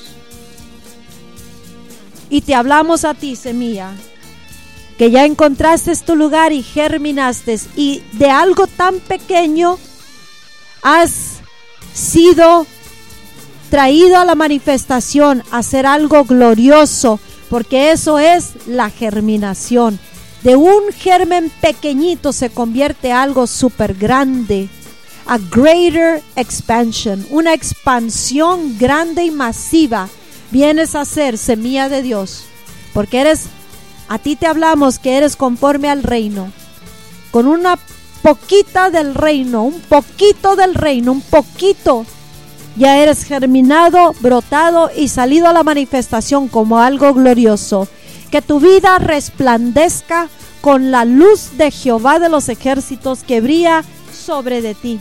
Y 2.30 2.42
te 2.42 2.56
hablamos 2.56 3.06
a 3.06 3.14
ti, 3.14 3.36
semilla, 3.36 3.92
que 4.98 5.12
ya 5.12 5.26
encontraste 5.26 5.96
tu 5.98 6.16
lugar 6.16 6.52
y 6.52 6.64
germinaste. 6.64 7.60
Y 7.76 8.04
de 8.14 8.30
algo 8.30 8.68
tan 8.68 9.00
pequeño 9.00 9.78
has 10.84 11.40
sido 11.94 12.66
traído 13.70 14.18
a 14.18 14.26
la 14.26 14.36
manifestación 14.36 15.44
a 15.52 15.64
ser 15.64 15.86
algo 15.86 16.24
glorioso 16.24 17.20
porque 17.50 17.92
eso 17.92 18.20
es 18.20 18.68
la 18.68 18.90
germinación. 18.90 20.00
de 20.44 20.56
un 20.56 20.94
germen 20.94 21.52
pequeñito 21.60 22.32
se 22.32 22.50
convierte 22.50 23.12
algo 23.12 23.46
súper 23.46 23.94
grande. 23.94 24.70
A 25.26 25.38
greater 25.38 26.24
expansion, 26.38 27.26
una 27.30 27.54
expansión 27.54 28.78
grande 28.80 29.26
y 29.26 29.32
masiva. 29.32 30.08
Vienes 30.50 30.96
a 30.96 31.04
ser 31.04 31.38
semilla 31.38 31.90
de 31.90 32.02
Dios, 32.02 32.46
porque 32.94 33.20
eres, 33.20 33.48
a 34.08 34.18
ti 34.18 34.38
te 34.38 34.48
hablamos 34.48 34.98
que 34.98 35.18
eres 35.18 35.36
conforme 35.36 35.90
al 35.90 36.04
reino, 36.04 36.52
con 37.32 37.46
una 37.46 37.78
poquita 38.24 38.90
del 38.90 39.14
reino, 39.14 39.64
un 39.64 39.82
poquito 39.82 40.56
del 40.56 40.74
reino, 40.74 41.12
un 41.12 41.22
poquito 41.22 42.06
ya 42.80 42.98
eres 42.98 43.26
germinado, 43.26 44.16
brotado 44.22 44.90
y 44.96 45.10
salido 45.10 45.48
a 45.48 45.54
la 45.54 45.64
manifestación 45.64 46.48
como 46.48 46.80
algo 46.80 47.14
glorioso. 47.14 47.90
Que 48.32 48.42
tu 48.42 48.62
vida 48.62 48.98
resplandezca 49.00 50.30
con 50.62 50.90
la 50.90 51.04
luz 51.04 51.58
de 51.58 51.72
Jehová 51.72 52.20
de 52.20 52.30
los 52.30 52.48
ejércitos 52.48 53.24
que 53.24 53.42
brilla 53.42 53.84
sobre 54.14 54.62
de 54.62 54.76
ti. 54.76 55.00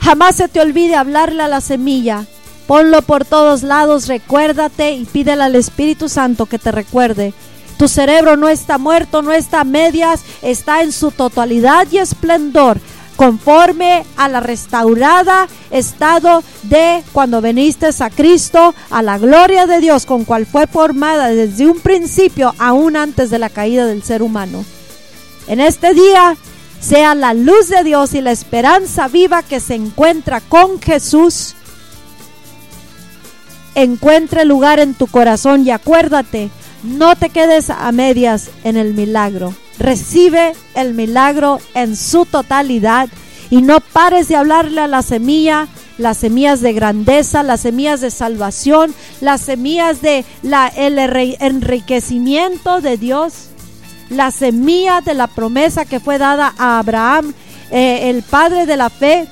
Jamás 0.00 0.36
se 0.36 0.48
te 0.48 0.60
olvide 0.60 0.96
hablarle 0.96 1.42
a 1.42 1.48
la 1.48 1.60
semilla. 1.60 2.24
Ponlo 2.66 3.02
por 3.02 3.26
todos 3.26 3.62
lados, 3.62 4.08
recuérdate 4.08 4.92
y 4.92 5.04
pídele 5.04 5.42
al 5.42 5.54
Espíritu 5.54 6.08
Santo 6.08 6.46
que 6.46 6.58
te 6.58 6.72
recuerde. 6.72 7.34
Tu 7.76 7.88
cerebro 7.88 8.38
no 8.38 8.48
está 8.48 8.78
muerto, 8.78 9.20
no 9.20 9.32
está 9.32 9.60
a 9.60 9.64
medias, 9.64 10.22
está 10.40 10.82
en 10.82 10.92
su 10.92 11.10
totalidad 11.10 11.86
y 11.90 11.98
esplendor 11.98 12.80
conforme 13.18 14.06
a 14.16 14.28
la 14.28 14.38
restaurada 14.38 15.48
estado 15.72 16.44
de 16.62 17.02
cuando 17.10 17.40
veniste 17.40 17.88
a 17.98 18.10
Cristo, 18.10 18.76
a 18.90 19.02
la 19.02 19.18
gloria 19.18 19.66
de 19.66 19.80
Dios 19.80 20.06
con 20.06 20.24
cual 20.24 20.46
fue 20.46 20.68
formada 20.68 21.26
desde 21.26 21.66
un 21.66 21.80
principio, 21.80 22.54
aún 22.58 22.94
antes 22.94 23.28
de 23.30 23.40
la 23.40 23.50
caída 23.50 23.86
del 23.86 24.04
ser 24.04 24.22
humano. 24.22 24.64
En 25.48 25.58
este 25.58 25.94
día 25.94 26.36
sea 26.78 27.16
la 27.16 27.34
luz 27.34 27.68
de 27.68 27.82
Dios 27.82 28.14
y 28.14 28.20
la 28.20 28.30
esperanza 28.30 29.08
viva 29.08 29.42
que 29.42 29.58
se 29.58 29.74
encuentra 29.74 30.40
con 30.40 30.80
Jesús, 30.80 31.56
encuentre 33.74 34.44
lugar 34.44 34.78
en 34.78 34.94
tu 34.94 35.08
corazón 35.08 35.66
y 35.66 35.72
acuérdate, 35.72 36.50
no 36.84 37.16
te 37.16 37.30
quedes 37.30 37.68
a 37.68 37.90
medias 37.90 38.48
en 38.62 38.76
el 38.76 38.94
milagro. 38.94 39.52
Recibe 39.78 40.54
el 40.74 40.94
milagro 40.94 41.60
en 41.74 41.96
su 41.96 42.26
totalidad 42.26 43.08
y 43.50 43.62
no 43.62 43.80
pares 43.80 44.28
de 44.28 44.36
hablarle 44.36 44.80
a 44.80 44.88
la 44.88 45.02
semilla, 45.02 45.68
las 45.96 46.18
semillas 46.18 46.60
de 46.60 46.72
grandeza, 46.72 47.42
las 47.42 47.60
semillas 47.60 48.00
de 48.00 48.10
salvación, 48.10 48.94
las 49.20 49.40
semillas 49.40 50.02
de 50.02 50.24
la, 50.42 50.68
el 50.68 50.98
enriquecimiento 50.98 52.80
de 52.80 52.96
Dios, 52.96 53.48
la 54.10 54.30
semilla 54.30 55.00
de 55.00 55.14
la 55.14 55.26
promesa 55.26 55.84
que 55.84 56.00
fue 56.00 56.18
dada 56.18 56.54
a 56.58 56.78
Abraham, 56.78 57.34
eh, 57.70 58.10
el 58.10 58.22
padre 58.22 58.66
de 58.66 58.76
la 58.76 58.90
fe, 58.90 59.26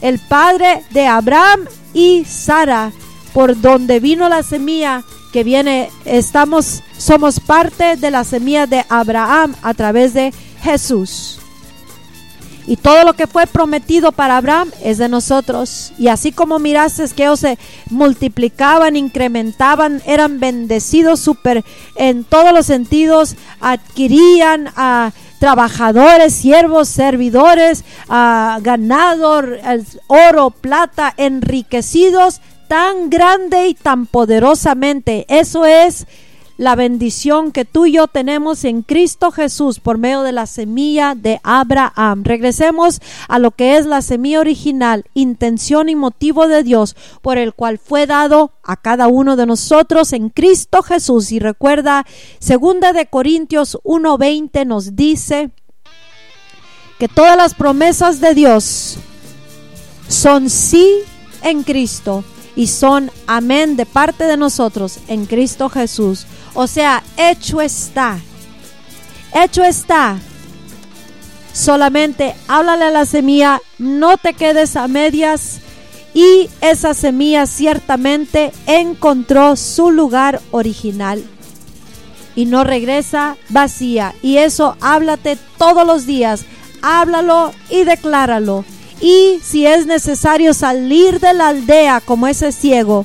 el 0.00 0.18
padre 0.18 0.82
de 0.90 1.06
Abraham 1.06 1.66
y 1.94 2.24
Sara, 2.24 2.92
por 3.32 3.60
donde 3.60 4.00
vino 4.00 4.28
la 4.28 4.42
semilla 4.42 5.04
que 5.32 5.44
viene, 5.44 5.90
estamos, 6.04 6.82
somos 6.96 7.40
parte 7.40 7.96
de 7.96 8.10
la 8.10 8.24
semilla 8.24 8.66
de 8.66 8.84
Abraham 8.88 9.54
a 9.62 9.74
través 9.74 10.14
de 10.14 10.32
Jesús. 10.62 11.38
Y 12.64 12.76
todo 12.76 13.04
lo 13.04 13.14
que 13.14 13.26
fue 13.26 13.46
prometido 13.48 14.12
para 14.12 14.36
Abraham 14.36 14.70
es 14.84 14.98
de 14.98 15.08
nosotros. 15.08 15.92
Y 15.98 16.08
así 16.08 16.30
como 16.30 16.60
miraste 16.60 17.08
que 17.08 17.24
ellos 17.24 17.40
se 17.40 17.58
multiplicaban, 17.90 18.94
incrementaban, 18.94 20.00
eran 20.06 20.38
bendecidos 20.38 21.18
super 21.18 21.64
en 21.96 22.22
todos 22.22 22.52
los 22.52 22.66
sentidos, 22.66 23.34
adquirían 23.60 24.68
a 24.76 25.12
trabajadores, 25.40 26.34
siervos, 26.34 26.88
servidores, 26.88 27.84
a 28.08 28.60
ganado, 28.62 29.42
oro, 30.06 30.50
plata, 30.50 31.12
enriquecidos 31.16 32.40
tan 32.72 33.10
grande 33.10 33.68
y 33.68 33.74
tan 33.74 34.06
poderosamente. 34.06 35.26
Eso 35.28 35.66
es 35.66 36.06
la 36.56 36.74
bendición 36.74 37.52
que 37.52 37.66
tú 37.66 37.84
y 37.84 37.92
yo 37.92 38.06
tenemos 38.06 38.64
en 38.64 38.80
Cristo 38.80 39.30
Jesús 39.30 39.78
por 39.78 39.98
medio 39.98 40.22
de 40.22 40.32
la 40.32 40.46
semilla 40.46 41.14
de 41.14 41.38
Abraham. 41.42 42.22
Regresemos 42.24 43.02
a 43.28 43.38
lo 43.38 43.50
que 43.50 43.76
es 43.76 43.84
la 43.84 44.00
semilla 44.00 44.40
original, 44.40 45.04
intención 45.12 45.90
y 45.90 45.96
motivo 45.96 46.48
de 46.48 46.62
Dios 46.62 46.96
por 47.20 47.36
el 47.36 47.52
cual 47.52 47.76
fue 47.76 48.06
dado 48.06 48.52
a 48.64 48.78
cada 48.78 49.06
uno 49.06 49.36
de 49.36 49.44
nosotros 49.44 50.14
en 50.14 50.30
Cristo 50.30 50.82
Jesús. 50.82 51.30
Y 51.30 51.40
recuerda, 51.40 52.06
segunda 52.38 52.94
de 52.94 53.04
Corintios 53.04 53.76
1:20 53.84 54.64
nos 54.64 54.96
dice 54.96 55.50
que 56.98 57.08
todas 57.08 57.36
las 57.36 57.52
promesas 57.52 58.22
de 58.22 58.32
Dios 58.32 58.96
son 60.08 60.48
sí 60.48 61.00
en 61.42 61.64
Cristo 61.64 62.24
y 62.56 62.66
son 62.66 63.10
amén 63.26 63.76
de 63.76 63.86
parte 63.86 64.24
de 64.24 64.36
nosotros 64.36 64.98
en 65.08 65.26
Cristo 65.26 65.68
Jesús. 65.68 66.26
O 66.54 66.66
sea, 66.66 67.02
hecho 67.16 67.60
está. 67.60 68.18
Hecho 69.34 69.64
está. 69.64 70.18
Solamente 71.52 72.34
háblale 72.48 72.84
a 72.84 72.90
la 72.90 73.06
semilla, 73.06 73.60
no 73.78 74.16
te 74.16 74.32
quedes 74.34 74.76
a 74.76 74.88
medias 74.88 75.60
y 76.14 76.48
esa 76.60 76.94
semilla 76.94 77.46
ciertamente 77.46 78.52
encontró 78.66 79.56
su 79.56 79.90
lugar 79.90 80.40
original 80.50 81.22
y 82.34 82.46
no 82.46 82.64
regresa 82.64 83.36
vacía. 83.50 84.14
Y 84.22 84.38
eso 84.38 84.76
háblate 84.80 85.38
todos 85.58 85.86
los 85.86 86.06
días, 86.06 86.44
háblalo 86.82 87.52
y 87.70 87.84
decláralo 87.84 88.64
y 89.02 89.40
si 89.44 89.66
es 89.66 89.84
necesario 89.84 90.54
salir 90.54 91.18
de 91.18 91.34
la 91.34 91.48
aldea 91.48 92.00
como 92.00 92.28
ese 92.28 92.52
ciego. 92.52 93.04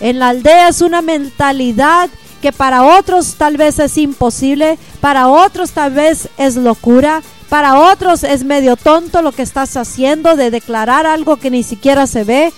En 0.00 0.18
la 0.18 0.30
aldea 0.30 0.68
es 0.68 0.80
una 0.80 1.02
mentalidad 1.02 2.08
que 2.40 2.50
para 2.50 2.98
otros 2.98 3.34
tal 3.34 3.58
vez 3.58 3.78
es 3.78 3.98
imposible, 3.98 4.78
para 5.00 5.28
otros 5.28 5.72
tal 5.72 5.92
vez 5.92 6.28
es 6.38 6.56
locura, 6.56 7.22
para 7.50 7.78
otros 7.78 8.24
es 8.24 8.42
medio 8.42 8.76
tonto 8.76 9.20
lo 9.20 9.32
que 9.32 9.42
estás 9.42 9.76
haciendo 9.76 10.34
de 10.34 10.50
declarar 10.50 11.04
algo 11.04 11.36
que 11.36 11.50
ni 11.50 11.62
siquiera 11.62 12.06
se 12.06 12.24
ve, 12.24 12.52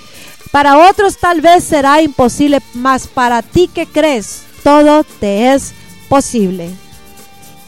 para 0.52 0.90
otros 0.90 1.18
tal 1.18 1.40
vez 1.40 1.64
será 1.64 2.02
imposible, 2.02 2.60
mas 2.74 3.08
para 3.08 3.42
ti 3.42 3.68
que 3.72 3.86
crees, 3.86 4.42
todo 4.62 5.02
te 5.18 5.54
es 5.54 5.72
posible. 6.08 6.70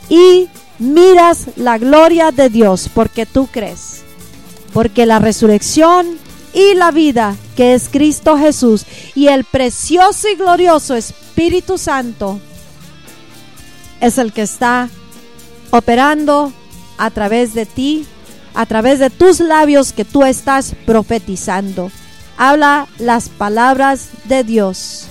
Y 0.08 0.48
miras 0.78 1.46
la 1.56 1.78
gloria 1.78 2.30
de 2.30 2.50
Dios 2.50 2.88
porque 2.92 3.24
tú 3.26 3.48
crees 3.50 4.01
porque 4.72 5.06
la 5.06 5.18
resurrección 5.18 6.18
y 6.54 6.74
la 6.74 6.90
vida, 6.90 7.36
que 7.56 7.74
es 7.74 7.88
Cristo 7.88 8.36
Jesús, 8.36 8.84
y 9.14 9.28
el 9.28 9.44
precioso 9.44 10.28
y 10.28 10.34
glorioso 10.34 10.94
Espíritu 10.94 11.78
Santo, 11.78 12.40
es 14.00 14.18
el 14.18 14.32
que 14.32 14.42
está 14.42 14.90
operando 15.70 16.52
a 16.98 17.10
través 17.10 17.54
de 17.54 17.66
ti, 17.66 18.06
a 18.54 18.66
través 18.66 18.98
de 18.98 19.10
tus 19.10 19.40
labios 19.40 19.92
que 19.92 20.04
tú 20.04 20.24
estás 20.24 20.74
profetizando. 20.84 21.90
Habla 22.36 22.86
las 22.98 23.28
palabras 23.28 24.08
de 24.24 24.44
Dios. 24.44 25.06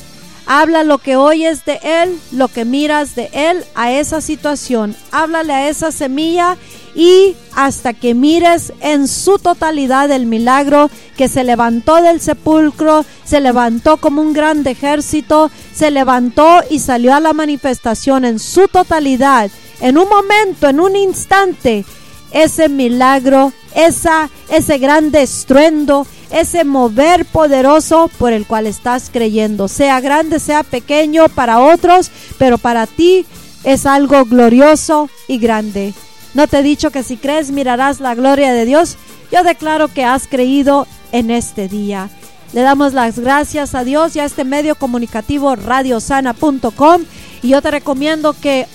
Habla 0.45 0.83
lo 0.83 0.97
que 0.97 1.15
oyes 1.15 1.65
de 1.65 1.79
Él, 1.81 2.19
lo 2.31 2.49
que 2.49 2.65
miras 2.65 3.15
de 3.15 3.29
Él 3.31 3.63
a 3.73 3.91
esa 3.91 4.21
situación. 4.21 4.95
Háblale 5.11 5.53
a 5.53 5.69
esa 5.69 5.91
semilla 5.91 6.57
y 6.95 7.35
hasta 7.55 7.93
que 7.93 8.13
mires 8.13 8.73
en 8.81 9.07
su 9.07 9.39
totalidad 9.39 10.11
el 10.11 10.25
milagro 10.25 10.89
que 11.17 11.27
se 11.27 11.43
levantó 11.43 12.01
del 12.01 12.21
sepulcro, 12.21 13.05
se 13.23 13.39
levantó 13.39 13.97
como 13.97 14.21
un 14.21 14.33
gran 14.33 14.65
ejército, 14.67 15.51
se 15.73 15.91
levantó 15.91 16.61
y 16.69 16.79
salió 16.79 17.13
a 17.13 17.19
la 17.19 17.33
manifestación 17.33 18.25
en 18.25 18.39
su 18.39 18.67
totalidad, 18.67 19.49
en 19.79 19.97
un 19.97 20.09
momento, 20.09 20.67
en 20.67 20.79
un 20.79 20.95
instante, 20.95 21.85
ese 22.31 22.69
milagro, 22.69 23.51
esa, 23.75 24.29
ese 24.49 24.77
gran 24.77 25.13
estruendo, 25.13 26.05
ese 26.31 26.63
mover 26.63 27.25
poderoso 27.25 28.09
por 28.17 28.31
el 28.33 28.45
cual 28.45 28.67
estás 28.67 29.09
creyendo, 29.11 29.67
sea 29.67 29.99
grande, 29.99 30.39
sea 30.39 30.63
pequeño 30.63 31.27
para 31.29 31.59
otros, 31.59 32.09
pero 32.37 32.57
para 32.57 32.87
ti 32.87 33.25
es 33.63 33.85
algo 33.85 34.25
glorioso 34.25 35.09
y 35.27 35.37
grande. 35.37 35.93
¿No 36.33 36.47
te 36.47 36.59
he 36.59 36.63
dicho 36.63 36.91
que 36.91 37.03
si 37.03 37.17
crees 37.17 37.51
mirarás 37.51 37.99
la 37.99 38.15
gloria 38.15 38.53
de 38.53 38.65
Dios? 38.65 38.97
Yo 39.31 39.43
declaro 39.43 39.87
que 39.87 40.05
has 40.05 40.27
creído 40.27 40.87
en 41.11 41.29
este 41.31 41.67
día. 41.67 42.09
Le 42.53 42.61
damos 42.61 42.93
las 42.93 43.19
gracias 43.19 43.75
a 43.75 43.83
Dios 43.83 44.15
y 44.15 44.19
a 44.19 44.25
este 44.25 44.43
medio 44.43 44.75
comunicativo 44.75 45.55
radiosana.com 45.55 47.03
y 47.41 47.49
yo 47.49 47.61
te 47.61 47.71
recomiendo 47.71 48.33
que 48.33 48.67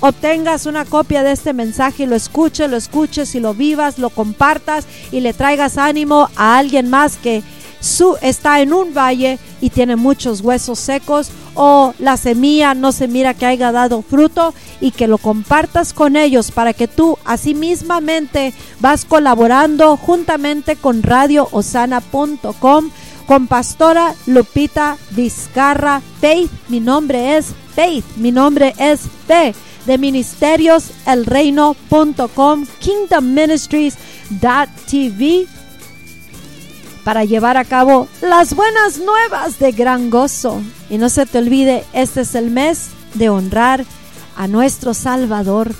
obtengas 0.00 0.66
una 0.66 0.84
copia 0.84 1.22
de 1.22 1.32
este 1.32 1.52
mensaje 1.52 2.02
y 2.02 2.06
lo 2.06 2.16
escuches, 2.16 2.70
lo 2.70 2.76
escuches 2.76 3.34
y 3.34 3.40
lo 3.40 3.54
vivas, 3.54 3.98
lo 3.98 4.10
compartas 4.10 4.86
y 5.12 5.20
le 5.20 5.32
traigas 5.32 5.78
ánimo 5.78 6.28
a 6.36 6.58
alguien 6.58 6.90
más 6.90 7.16
que 7.16 7.42
su, 7.82 8.16
está 8.22 8.60
en 8.60 8.72
un 8.72 8.94
valle 8.94 9.40
y 9.60 9.68
tiene 9.70 9.96
muchos 9.96 10.40
huesos 10.40 10.78
secos 10.78 11.32
o 11.54 11.94
la 11.98 12.16
semilla 12.16 12.74
no 12.74 12.92
se 12.92 13.08
mira 13.08 13.34
que 13.34 13.44
haya 13.44 13.72
dado 13.72 14.02
fruto 14.02 14.54
y 14.80 14.92
que 14.92 15.08
lo 15.08 15.18
compartas 15.18 15.92
con 15.92 16.14
ellos 16.16 16.52
para 16.52 16.74
que 16.74 16.86
tú 16.86 17.18
mismamente 17.56 18.54
vas 18.78 19.04
colaborando 19.04 19.96
juntamente 19.96 20.76
con 20.76 21.02
radioosana.com 21.02 22.90
con 23.26 23.48
pastora 23.48 24.14
Lupita 24.26 24.96
Vizcarra 25.10 26.02
Faith. 26.20 26.52
Mi 26.68 26.78
nombre 26.80 27.36
es 27.36 27.46
Faith, 27.74 28.04
mi 28.16 28.30
nombre 28.30 28.74
es 28.78 29.00
Fe 29.26 29.54
de 29.86 29.98
ministerios 29.98 30.92
elreino.com, 31.06 32.66
Kingdom 32.78 33.34
Ministries.tv 33.34 35.61
para 37.04 37.24
llevar 37.24 37.56
a 37.56 37.64
cabo 37.64 38.08
las 38.20 38.54
buenas 38.54 38.98
nuevas 38.98 39.58
de 39.58 39.72
gran 39.72 40.10
gozo. 40.10 40.62
Y 40.88 40.98
no 40.98 41.08
se 41.08 41.26
te 41.26 41.38
olvide, 41.38 41.84
este 41.92 42.22
es 42.22 42.34
el 42.34 42.50
mes 42.50 42.90
de 43.14 43.28
honrar 43.28 43.84
a 44.36 44.46
nuestro 44.48 44.94
Salvador, 44.94 45.74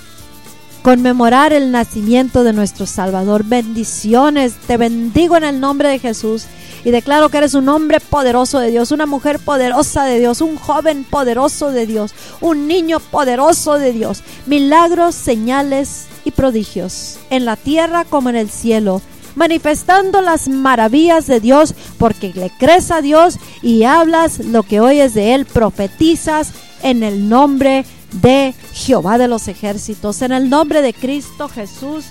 conmemorar 0.81 1.53
el 1.53 1.71
nacimiento 1.71 2.43
de 2.43 2.53
nuestro 2.53 2.85
Salvador. 2.85 3.43
Bendiciones, 3.45 4.53
te 4.67 4.77
bendigo 4.77 5.37
en 5.37 5.43
el 5.45 5.59
nombre 5.59 5.89
de 5.89 5.99
Jesús 5.99 6.45
y 6.83 6.91
declaro 6.91 7.29
que 7.29 7.37
eres 7.37 7.53
un 7.53 7.69
hombre 7.69 8.01
poderoso 8.01 8.59
de 8.59 8.69
Dios, 8.69 8.91
una 8.91 9.05
mujer 9.05 9.39
poderosa 9.39 10.03
de 10.03 10.19
Dios, 10.19 10.41
un 10.41 10.57
joven 10.57 11.05
poderoso 11.05 11.71
de 11.71 11.85
Dios, 11.87 12.13
un 12.41 12.67
niño 12.67 12.99
poderoso 12.99 13.79
de 13.79 13.93
Dios. 13.93 14.23
Milagros, 14.45 15.15
señales 15.15 16.07
y 16.25 16.31
prodigios 16.31 17.17
en 17.29 17.45
la 17.45 17.55
tierra 17.55 18.03
como 18.03 18.29
en 18.29 18.35
el 18.35 18.49
cielo 18.49 19.01
manifestando 19.35 20.21
las 20.21 20.47
maravillas 20.47 21.27
de 21.27 21.39
Dios, 21.39 21.75
porque 21.97 22.31
le 22.33 22.51
crees 22.57 22.91
a 22.91 23.01
Dios 23.01 23.37
y 23.61 23.83
hablas 23.83 24.39
lo 24.39 24.63
que 24.63 24.79
oyes 24.79 25.13
de 25.13 25.35
Él, 25.35 25.45
profetizas 25.45 26.53
en 26.81 27.03
el 27.03 27.29
nombre 27.29 27.85
de 28.21 28.53
Jehová 28.73 29.17
de 29.17 29.27
los 29.27 29.47
ejércitos, 29.47 30.21
en 30.21 30.31
el 30.31 30.49
nombre 30.49 30.81
de 30.81 30.93
Cristo 30.93 31.49
Jesús, 31.49 32.05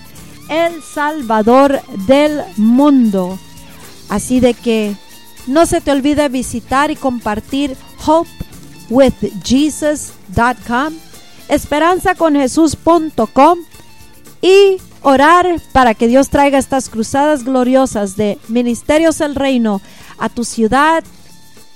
el 0.49 0.83
Salvador 0.83 1.81
del 2.07 2.43
mundo. 2.57 3.39
Así 4.09 4.41
de 4.41 4.55
que 4.55 4.97
no 5.47 5.67
se 5.67 5.81
te 5.81 5.93
olvide 5.93 6.29
visitar 6.29 6.91
y 6.91 6.97
compartir 6.97 7.77
hopewithjesus.com, 8.07 10.95
esperanzaconjesús.com 11.49 13.59
y 14.41 14.79
orar 15.03 15.61
para 15.73 15.95
que 15.95 16.09
Dios 16.09 16.29
traiga 16.29 16.59
estas 16.59 16.89
cruzadas 16.89 17.45
gloriosas 17.45 18.17
de 18.17 18.39
Ministerios 18.49 19.19
del 19.19 19.35
Reino 19.35 19.81
a 20.19 20.29
tu 20.29 20.45
ciudad, 20.45 21.05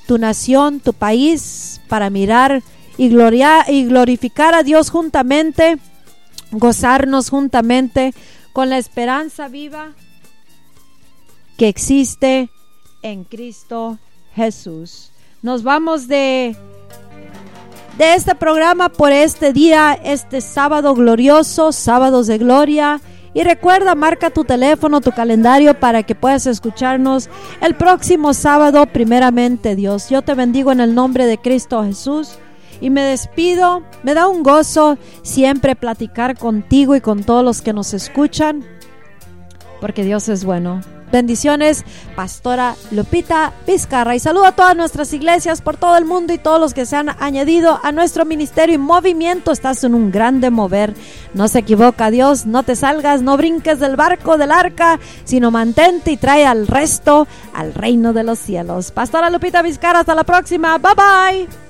tu 0.06 0.18
nación, 0.18 0.80
tu 0.80 0.92
país, 0.92 1.80
para 1.88 2.10
mirar 2.10 2.62
y, 2.96 3.06
y 3.06 3.84
glorificar 3.84 4.54
a 4.54 4.62
Dios 4.62 4.90
juntamente, 4.90 5.78
gozarnos 6.52 7.30
juntamente 7.30 8.14
con 8.52 8.70
la 8.70 8.78
esperanza 8.78 9.48
viva 9.48 9.92
que 11.56 11.68
existe 11.68 12.50
en 13.02 13.24
Cristo 13.24 13.98
Jesús. 14.34 15.10
Nos 15.42 15.62
vamos 15.62 16.08
de 16.08 16.56
de 17.98 18.14
este 18.14 18.34
programa 18.34 18.90
por 18.90 19.10
este 19.10 19.54
día, 19.54 19.98
este 20.04 20.42
sábado 20.42 20.94
glorioso, 20.94 21.72
sábados 21.72 22.26
de 22.26 22.36
gloria. 22.38 23.00
Y 23.36 23.44
recuerda, 23.44 23.94
marca 23.94 24.30
tu 24.30 24.44
teléfono, 24.44 25.02
tu 25.02 25.12
calendario 25.12 25.78
para 25.78 26.02
que 26.02 26.14
puedas 26.14 26.46
escucharnos 26.46 27.28
el 27.60 27.74
próximo 27.74 28.32
sábado, 28.32 28.86
primeramente 28.86 29.76
Dios. 29.76 30.08
Yo 30.08 30.22
te 30.22 30.32
bendigo 30.32 30.72
en 30.72 30.80
el 30.80 30.94
nombre 30.94 31.26
de 31.26 31.36
Cristo 31.36 31.84
Jesús 31.84 32.38
y 32.80 32.88
me 32.88 33.02
despido. 33.02 33.82
Me 34.02 34.14
da 34.14 34.26
un 34.26 34.42
gozo 34.42 34.96
siempre 35.20 35.76
platicar 35.76 36.38
contigo 36.38 36.96
y 36.96 37.02
con 37.02 37.24
todos 37.24 37.44
los 37.44 37.60
que 37.60 37.74
nos 37.74 37.92
escuchan, 37.92 38.64
porque 39.82 40.02
Dios 40.02 40.30
es 40.30 40.42
bueno. 40.42 40.80
Bendiciones, 41.12 41.84
Pastora 42.14 42.74
Lupita 42.90 43.52
Vizcarra. 43.66 44.14
Y 44.14 44.20
saludo 44.20 44.46
a 44.46 44.52
todas 44.52 44.76
nuestras 44.76 45.12
iglesias 45.12 45.60
por 45.60 45.76
todo 45.76 45.96
el 45.96 46.04
mundo 46.04 46.32
y 46.32 46.38
todos 46.38 46.60
los 46.60 46.74
que 46.74 46.86
se 46.86 46.96
han 46.96 47.10
añadido 47.20 47.78
a 47.82 47.92
nuestro 47.92 48.24
ministerio 48.24 48.74
y 48.74 48.78
movimiento. 48.78 49.52
Estás 49.52 49.84
en 49.84 49.94
un 49.94 50.10
grande 50.10 50.50
mover. 50.50 50.94
No 51.34 51.48
se 51.48 51.60
equivoca 51.60 52.10
Dios, 52.10 52.46
no 52.46 52.62
te 52.62 52.76
salgas, 52.76 53.22
no 53.22 53.36
brinques 53.36 53.78
del 53.78 53.96
barco, 53.96 54.36
del 54.36 54.50
arca, 54.50 54.98
sino 55.24 55.50
mantente 55.50 56.10
y 56.10 56.16
trae 56.16 56.44
al 56.44 56.66
resto 56.66 57.26
al 57.54 57.74
reino 57.74 58.12
de 58.12 58.24
los 58.24 58.38
cielos. 58.38 58.90
Pastora 58.90 59.30
Lupita 59.30 59.62
Vizcarra, 59.62 60.00
hasta 60.00 60.14
la 60.14 60.24
próxima. 60.24 60.78
Bye 60.78 60.94
bye. 60.94 61.65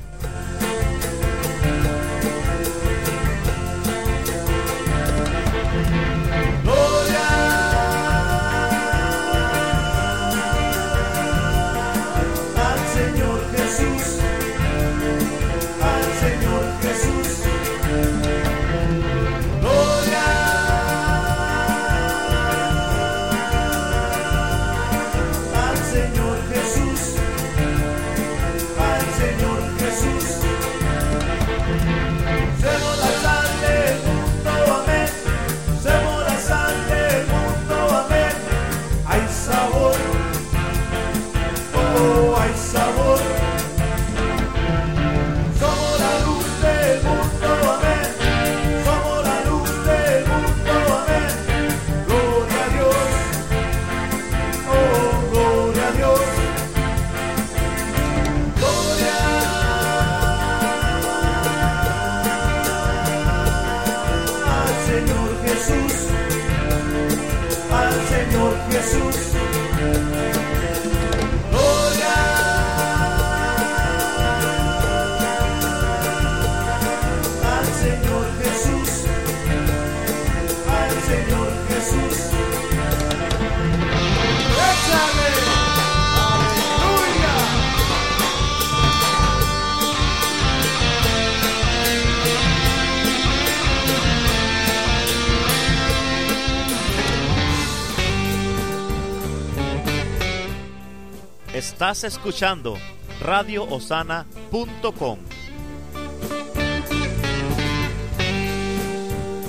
Estás 101.76 102.04
escuchando 102.04 102.78
radioosana.com. 103.20 105.18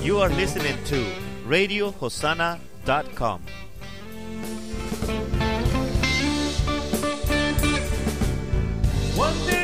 You 0.04 0.20
are 0.20 0.28
listening 0.36 0.76
to 0.88 1.06
radiohosanna.com. 1.48 3.40
One 9.16 9.46
day 9.48 9.57